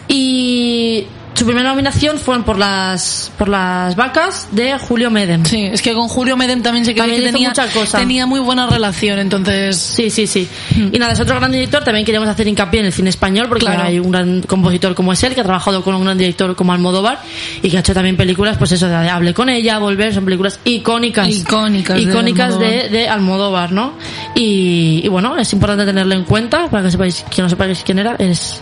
Y 0.07 1.05
su 1.37 1.45
primera 1.45 1.69
nominación 1.69 2.17
fue 2.17 2.41
por 2.43 2.57
las, 2.57 3.31
por 3.37 3.47
las 3.47 3.95
vacas 3.95 4.47
de 4.51 4.75
Julio 4.79 5.11
Meden. 5.11 5.45
Sí, 5.45 5.65
es 5.65 5.83
que 5.83 5.93
con 5.93 6.07
Julio 6.07 6.35
Medem 6.35 6.63
también 6.63 6.83
se 6.83 6.95
También 6.95 7.19
que 7.21 7.31
tenía, 7.31 7.49
mucha 7.49 7.67
cosa. 7.67 7.99
tenía 7.99 8.25
muy 8.25 8.39
buena 8.39 8.65
relación, 8.65 9.19
entonces... 9.19 9.77
Sí, 9.77 10.09
sí, 10.09 10.25
sí. 10.25 10.47
Y 10.91 10.97
nada, 10.97 11.13
es 11.13 11.19
otro 11.19 11.35
gran 11.35 11.51
director. 11.51 11.83
También 11.83 12.05
queríamos 12.05 12.27
hacer 12.27 12.47
hincapié 12.47 12.79
en 12.79 12.87
el 12.87 12.91
cine 12.93 13.11
español 13.11 13.47
porque 13.49 13.65
Claro. 13.65 13.83
hay 13.83 13.99
un 13.99 14.11
gran 14.11 14.41
compositor 14.41 14.95
como 14.95 15.13
es 15.13 15.23
él, 15.23 15.35
que 15.35 15.41
ha 15.41 15.43
trabajado 15.43 15.83
con 15.83 15.93
un 15.93 16.03
gran 16.05 16.17
director 16.17 16.55
como 16.55 16.73
Almodóvar 16.73 17.19
y 17.61 17.69
que 17.69 17.77
ha 17.77 17.81
hecho 17.81 17.93
también 17.93 18.17
películas, 18.17 18.57
pues 18.57 18.71
eso, 18.71 18.87
de 18.87 18.95
Hable 18.95 19.35
con 19.35 19.49
ella, 19.49 19.77
Volver, 19.77 20.15
son 20.15 20.25
películas 20.25 20.59
icónicas. 20.63 21.29
Icónicas 21.29 21.97
de 21.97 22.01
Icónicas 22.01 22.57
de, 22.57 22.65
Almodóvar. 22.65 22.89
de 22.91 23.09
Almodóvar, 23.09 23.71
¿no? 23.73 23.93
Y, 24.33 25.01
y 25.03 25.07
bueno, 25.07 25.37
es 25.37 25.53
importante 25.53 25.85
tenerlo 25.85 26.15
en 26.15 26.23
cuenta 26.23 26.67
para 26.69 26.83
que 26.83 26.91
sepáis, 26.91 27.23
que 27.29 27.43
no 27.43 27.49
sepáis 27.49 27.83
quién 27.85 27.99
era, 27.99 28.15
es 28.17 28.61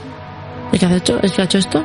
el 0.74 0.80
que 0.80 0.86
ha 0.86 0.96
hecho, 0.96 1.20
el 1.22 1.32
que 1.32 1.42
ha 1.42 1.46
hecho 1.46 1.58
esto. 1.60 1.84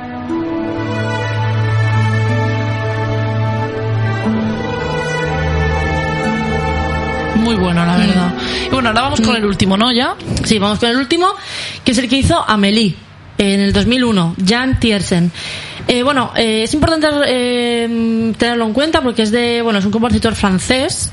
Muy 7.41 7.55
bueno, 7.57 7.85
la 7.85 7.97
verdad. 7.97 8.35
Y 8.67 8.71
bueno, 8.71 8.89
ahora 8.91 9.03
vamos 9.03 9.21
con 9.21 9.35
el 9.37 9.45
último, 9.45 9.77
¿no? 9.77 9.93
Ya. 9.93 10.15
Sí, 10.45 10.59
vamos 10.59 10.79
con 10.79 10.89
el 10.91 10.97
último, 10.97 11.29
que 11.85 11.93
es 11.93 11.99
el 11.99 12.09
que 12.09 12.17
hizo 12.17 12.43
Amélie 12.49 12.95
en 13.39 13.61
el 13.61 13.73
2001, 13.73 14.37
Jan 14.47 14.79
Tiersen. 14.79 15.33
Eh, 15.89 16.03
bueno, 16.03 16.31
eh, 16.37 16.63
es 16.65 16.75
importante 16.75 17.09
eh, 17.27 18.33
tenerlo 18.39 18.67
en 18.67 18.73
cuenta 18.75 19.01
porque 19.03 19.23
es 19.23 19.31
de, 19.31 19.63
bueno, 19.63 19.79
es 19.79 19.85
un 19.85 19.91
compositor 19.91 20.35
francés 20.35 21.11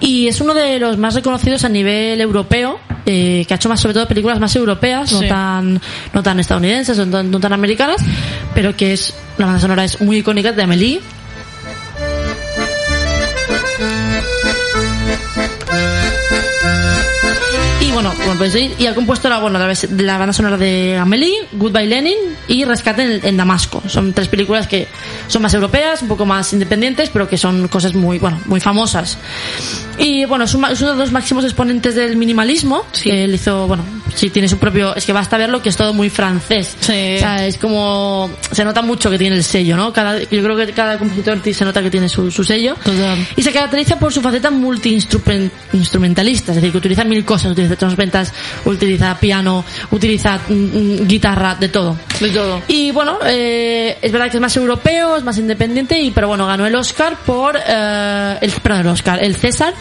y 0.00 0.28
es 0.28 0.40
uno 0.40 0.54
de 0.54 0.78
los 0.78 0.96
más 0.96 1.14
reconocidos 1.14 1.64
a 1.64 1.68
nivel 1.68 2.20
europeo, 2.20 2.78
eh, 3.04 3.44
que 3.46 3.52
ha 3.52 3.56
hecho 3.56 3.68
más 3.68 3.80
sobre 3.80 3.94
todo 3.94 4.06
películas 4.06 4.38
más 4.40 4.54
europeas, 4.56 5.10
no 5.12 5.20
Sí. 5.20 5.28
tan, 5.28 5.80
no 6.14 6.22
tan 6.22 6.38
estadounidenses, 6.40 6.96
no 6.98 7.06
tan, 7.08 7.30
no 7.30 7.40
tan 7.40 7.52
americanas, 7.52 8.00
pero 8.54 8.74
que 8.76 8.92
es, 8.92 9.12
la 9.36 9.46
banda 9.46 9.60
sonora 9.60 9.84
es 9.84 10.00
muy 10.00 10.18
icónica 10.18 10.52
de 10.52 10.62
Amélie. 10.62 11.00
Como 18.36 18.48
podéis 18.50 18.70
ver, 18.70 18.80
y 18.80 18.86
ha 18.86 18.94
compuesto 18.94 19.28
la, 19.28 19.38
bueno, 19.38 19.58
la, 19.58 20.18
banda 20.18 20.32
sonora 20.32 20.56
de 20.56 20.96
Amelie, 20.96 21.48
Goodbye 21.52 21.86
Lenin 21.86 22.16
y 22.48 22.64
Rescate 22.64 23.02
en, 23.16 23.24
en 23.26 23.36
Damasco. 23.36 23.82
Son 23.88 24.12
tres 24.12 24.28
películas 24.28 24.66
que 24.66 24.86
son 25.26 25.42
más 25.42 25.54
europeas, 25.54 26.02
un 26.02 26.08
poco 26.08 26.26
más 26.26 26.52
independientes, 26.52 27.08
pero 27.10 27.28
que 27.28 27.38
son 27.38 27.68
cosas 27.68 27.94
muy, 27.94 28.18
bueno, 28.18 28.40
muy 28.46 28.60
famosas. 28.60 29.16
Y 29.98 30.24
bueno, 30.26 30.44
es, 30.44 30.54
un 30.54 30.60
ma- 30.60 30.72
es 30.72 30.80
uno 30.82 30.92
de 30.92 30.98
los 30.98 31.12
máximos 31.12 31.44
exponentes 31.44 31.94
del 31.94 32.16
minimalismo. 32.16 32.82
Sí. 32.92 33.10
Él 33.10 33.34
hizo, 33.34 33.66
bueno, 33.66 33.84
sí 34.14 34.30
tiene 34.30 34.48
su 34.48 34.58
propio, 34.58 34.94
es 34.94 35.04
que 35.04 35.12
basta 35.12 35.36
verlo 35.36 35.62
que 35.62 35.68
es 35.68 35.76
todo 35.76 35.92
muy 35.92 36.10
francés. 36.10 36.76
Sí. 36.80 37.16
O 37.16 37.18
sea, 37.18 37.46
es 37.46 37.58
como, 37.58 38.30
se 38.50 38.64
nota 38.64 38.82
mucho 38.82 39.10
que 39.10 39.18
tiene 39.18 39.36
el 39.36 39.44
sello, 39.44 39.76
¿no? 39.76 39.92
Cada, 39.92 40.18
yo 40.18 40.42
creo 40.42 40.56
que 40.56 40.72
cada 40.72 40.98
compositor 40.98 41.40
se 41.42 41.64
nota 41.64 41.82
que 41.82 41.90
tiene 41.90 42.08
su, 42.08 42.30
su 42.30 42.44
sello. 42.44 42.74
Total. 42.82 43.26
Y 43.36 43.42
se 43.42 43.52
caracteriza 43.52 43.98
por 43.98 44.12
su 44.12 44.20
faceta 44.20 44.50
multi-instrumentalista, 44.50 46.52
es 46.52 46.56
decir, 46.56 46.72
que 46.72 46.78
utiliza 46.78 47.04
mil 47.04 47.24
cosas, 47.24 47.52
utiliza 47.52 47.76
trompetas, 47.76 48.32
utiliza 48.64 49.18
piano, 49.18 49.64
utiliza 49.90 50.40
mm, 50.48 50.52
mm, 50.52 51.06
guitarra, 51.06 51.54
de 51.54 51.68
todo. 51.68 51.96
De 52.20 52.30
todo. 52.30 52.62
Y 52.68 52.90
bueno, 52.90 53.18
eh, 53.26 53.98
es 54.00 54.12
verdad 54.12 54.30
que 54.30 54.36
es 54.36 54.40
más 54.40 54.56
europeo, 54.56 55.16
es 55.16 55.24
más 55.24 55.38
independiente, 55.38 56.00
y 56.00 56.10
pero 56.10 56.28
bueno, 56.28 56.46
ganó 56.46 56.66
el 56.66 56.74
Oscar 56.74 57.16
por, 57.24 57.56
eh, 57.56 58.38
el, 58.40 58.50
perdón, 58.62 58.80
el 58.80 58.86
Oscar, 58.88 59.22
el 59.22 59.36
César 59.36 59.74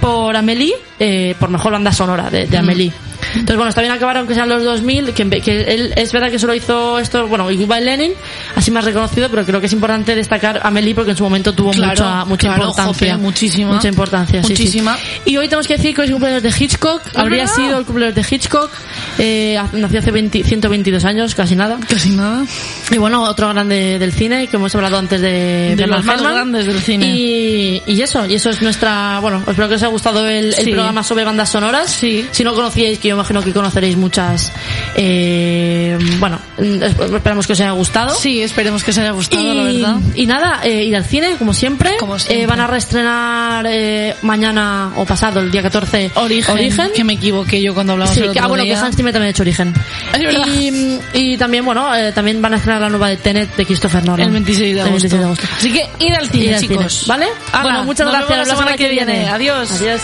por 0.00 0.36
Amélie, 0.36 0.74
eh, 0.98 1.34
por 1.38 1.50
mejor 1.50 1.72
banda 1.72 1.92
sonora 1.92 2.30
de, 2.30 2.46
de 2.46 2.58
Amélie. 2.58 2.92
Entonces 3.34 3.56
bueno, 3.56 3.68
está 3.68 3.80
bien 3.80 3.92
acabar 3.92 4.16
aunque 4.18 4.34
sean 4.34 4.48
los 4.48 4.62
2000, 4.62 5.12
que, 5.12 5.28
que 5.40 5.62
él 5.74 5.92
es 5.96 6.12
verdad 6.12 6.30
que 6.30 6.38
solo 6.38 6.54
hizo 6.54 6.98
esto, 6.98 7.26
bueno, 7.26 7.50
y 7.50 7.56
Goodbye 7.56 7.80
Lenin, 7.82 8.12
así 8.56 8.70
más 8.70 8.84
reconocido, 8.84 9.28
pero 9.30 9.44
creo 9.44 9.60
que 9.60 9.66
es 9.66 9.72
importante 9.72 10.14
destacar 10.14 10.58
a 10.62 10.68
Amélie 10.68 10.94
porque 10.94 11.12
en 11.12 11.16
su 11.16 11.24
momento 11.24 11.52
tuvo 11.52 11.70
Claro, 11.72 11.90
mucha, 11.92 12.24
mucha 12.24 12.46
claro, 12.48 12.62
importancia. 12.68 13.12
jope, 13.14 13.22
muchísima. 13.22 13.72
Mucha 13.74 13.88
importancia, 13.88 14.42
sí, 14.42 14.54
sí. 14.56 14.62
Muchísima. 14.62 14.98
Y 15.24 15.36
hoy 15.36 15.48
tenemos 15.48 15.66
que 15.66 15.76
decir 15.76 15.94
que 15.94 16.00
hoy 16.02 16.04
es 16.06 16.10
el 16.10 16.14
cumpleaños 16.14 16.42
de 16.42 16.54
Hitchcock, 16.58 17.02
habría 17.14 17.44
verdad. 17.44 17.54
sido 17.56 17.78
el 17.78 17.84
cumpleaños 17.84 18.14
de 18.16 18.26
Hitchcock, 18.36 18.70
eh, 19.18 19.60
nació 19.72 19.98
hace 20.00 20.10
20 20.10 20.42
122 20.44 21.04
años, 21.04 21.34
casi 21.34 21.54
nada. 21.56 21.78
Casi 21.88 22.10
nada. 22.10 22.44
Y 22.90 22.98
bueno, 22.98 23.22
otro 23.24 23.48
grande 23.48 23.98
del 23.98 24.12
cine, 24.12 24.46
que 24.48 24.56
hemos 24.56 24.74
hablado 24.74 24.98
antes 24.98 25.20
de, 25.20 25.74
De 25.76 25.86
los 25.86 26.04
más 26.04 26.16
Herrmann. 26.16 26.34
grandes 26.34 26.66
del 26.66 26.80
cine. 26.80 27.06
Y, 27.16 27.82
y 27.86 28.02
eso, 28.02 28.26
y 28.26 28.34
eso 28.34 28.50
es 28.50 28.62
nuestra, 28.62 29.18
bueno, 29.20 29.42
espero 29.46 29.68
que 29.68 29.74
os 29.74 29.82
haya 29.82 29.90
gustado 29.90 30.26
el, 30.28 30.46
el 30.46 30.54
Sí. 30.54 30.70
programa 30.72 31.02
sobre 31.02 31.24
bandas 31.24 31.48
sonoras. 31.50 31.90
Sí. 31.90 32.26
Si 32.30 32.42
no 32.44 32.54
conocíais, 32.54 32.98
que 32.98 33.08
yo 33.08 33.16
imagino 33.24 33.42
que 33.42 33.52
conoceréis 33.52 33.96
muchas, 33.96 34.52
eh, 34.96 35.98
bueno, 36.18 36.38
mm, 36.58 36.82
esperamos 37.16 37.46
que 37.46 37.54
os 37.54 37.60
haya 37.60 37.70
gustado. 37.72 38.14
Sí, 38.14 38.42
esperemos 38.42 38.84
que 38.84 38.90
os 38.90 38.98
haya 38.98 39.12
gustado, 39.12 39.42
Y, 39.42 39.54
la 39.54 39.62
verdad. 39.64 39.96
y 40.14 40.26
nada, 40.26 40.60
eh, 40.62 40.84
ir 40.84 40.96
al 40.96 41.04
cine, 41.04 41.36
como 41.38 41.52
siempre. 41.54 41.96
Como 41.98 42.18
siempre. 42.18 42.42
Eh, 42.42 42.46
van 42.46 42.60
a 42.60 42.66
reestrenar 42.66 43.64
eh, 43.68 44.14
mañana 44.22 44.92
o 44.96 45.04
pasado, 45.04 45.40
el 45.40 45.50
día 45.50 45.62
14, 45.62 46.10
Origen, 46.16 46.90
que 46.94 47.04
me 47.04 47.14
equivoqué 47.14 47.60
yo 47.62 47.72
cuando 47.74 47.94
hablamos 47.94 48.14
Sí, 48.14 48.20
el 48.20 48.26
que, 48.26 48.30
otro 48.32 48.44
ah, 48.44 48.48
bueno, 48.48 48.64
día. 48.64 48.74
que 48.74 48.80
Hans 48.80 48.96
Zimmer 48.96 49.12
también 49.12 49.28
ha 49.28 49.30
hecho 49.30 49.42
Origen. 49.42 49.74
Es 50.12 50.20
verdad. 50.20 50.46
Y, 50.46 51.00
y 51.14 51.36
también, 51.38 51.64
bueno, 51.64 51.88
también 52.14 52.40
van 52.42 52.52
a 52.54 52.56
estrenar 52.56 52.80
la 52.82 52.88
nueva 52.90 53.08
de 53.08 53.16
Tenet 53.16 53.56
de 53.56 53.64
Christopher 53.66 54.04
Nolan. 54.04 54.26
El 54.28 54.32
26 54.32 54.74
de 54.74 54.80
agosto. 54.82 54.90
26 54.92 55.20
de 55.20 55.24
agosto. 55.24 55.46
Así 55.56 55.72
que 55.72 55.88
ir 56.04 56.14
al 56.14 56.28
cine, 56.28 56.44
Ir 56.44 56.54
al 56.54 56.60
cine, 56.60 56.74
chicos. 56.74 57.04
¿Vale? 57.06 57.26
Hala, 57.52 57.62
bueno, 57.62 57.84
muchas 57.84 58.06
gracias. 58.08 58.28
vemos 58.30 58.48
la 58.48 58.54
semana 58.54 58.76
que 58.76 58.88
viene. 58.88 59.28
Adiós. 59.28 59.70
Adiós. 59.72 60.00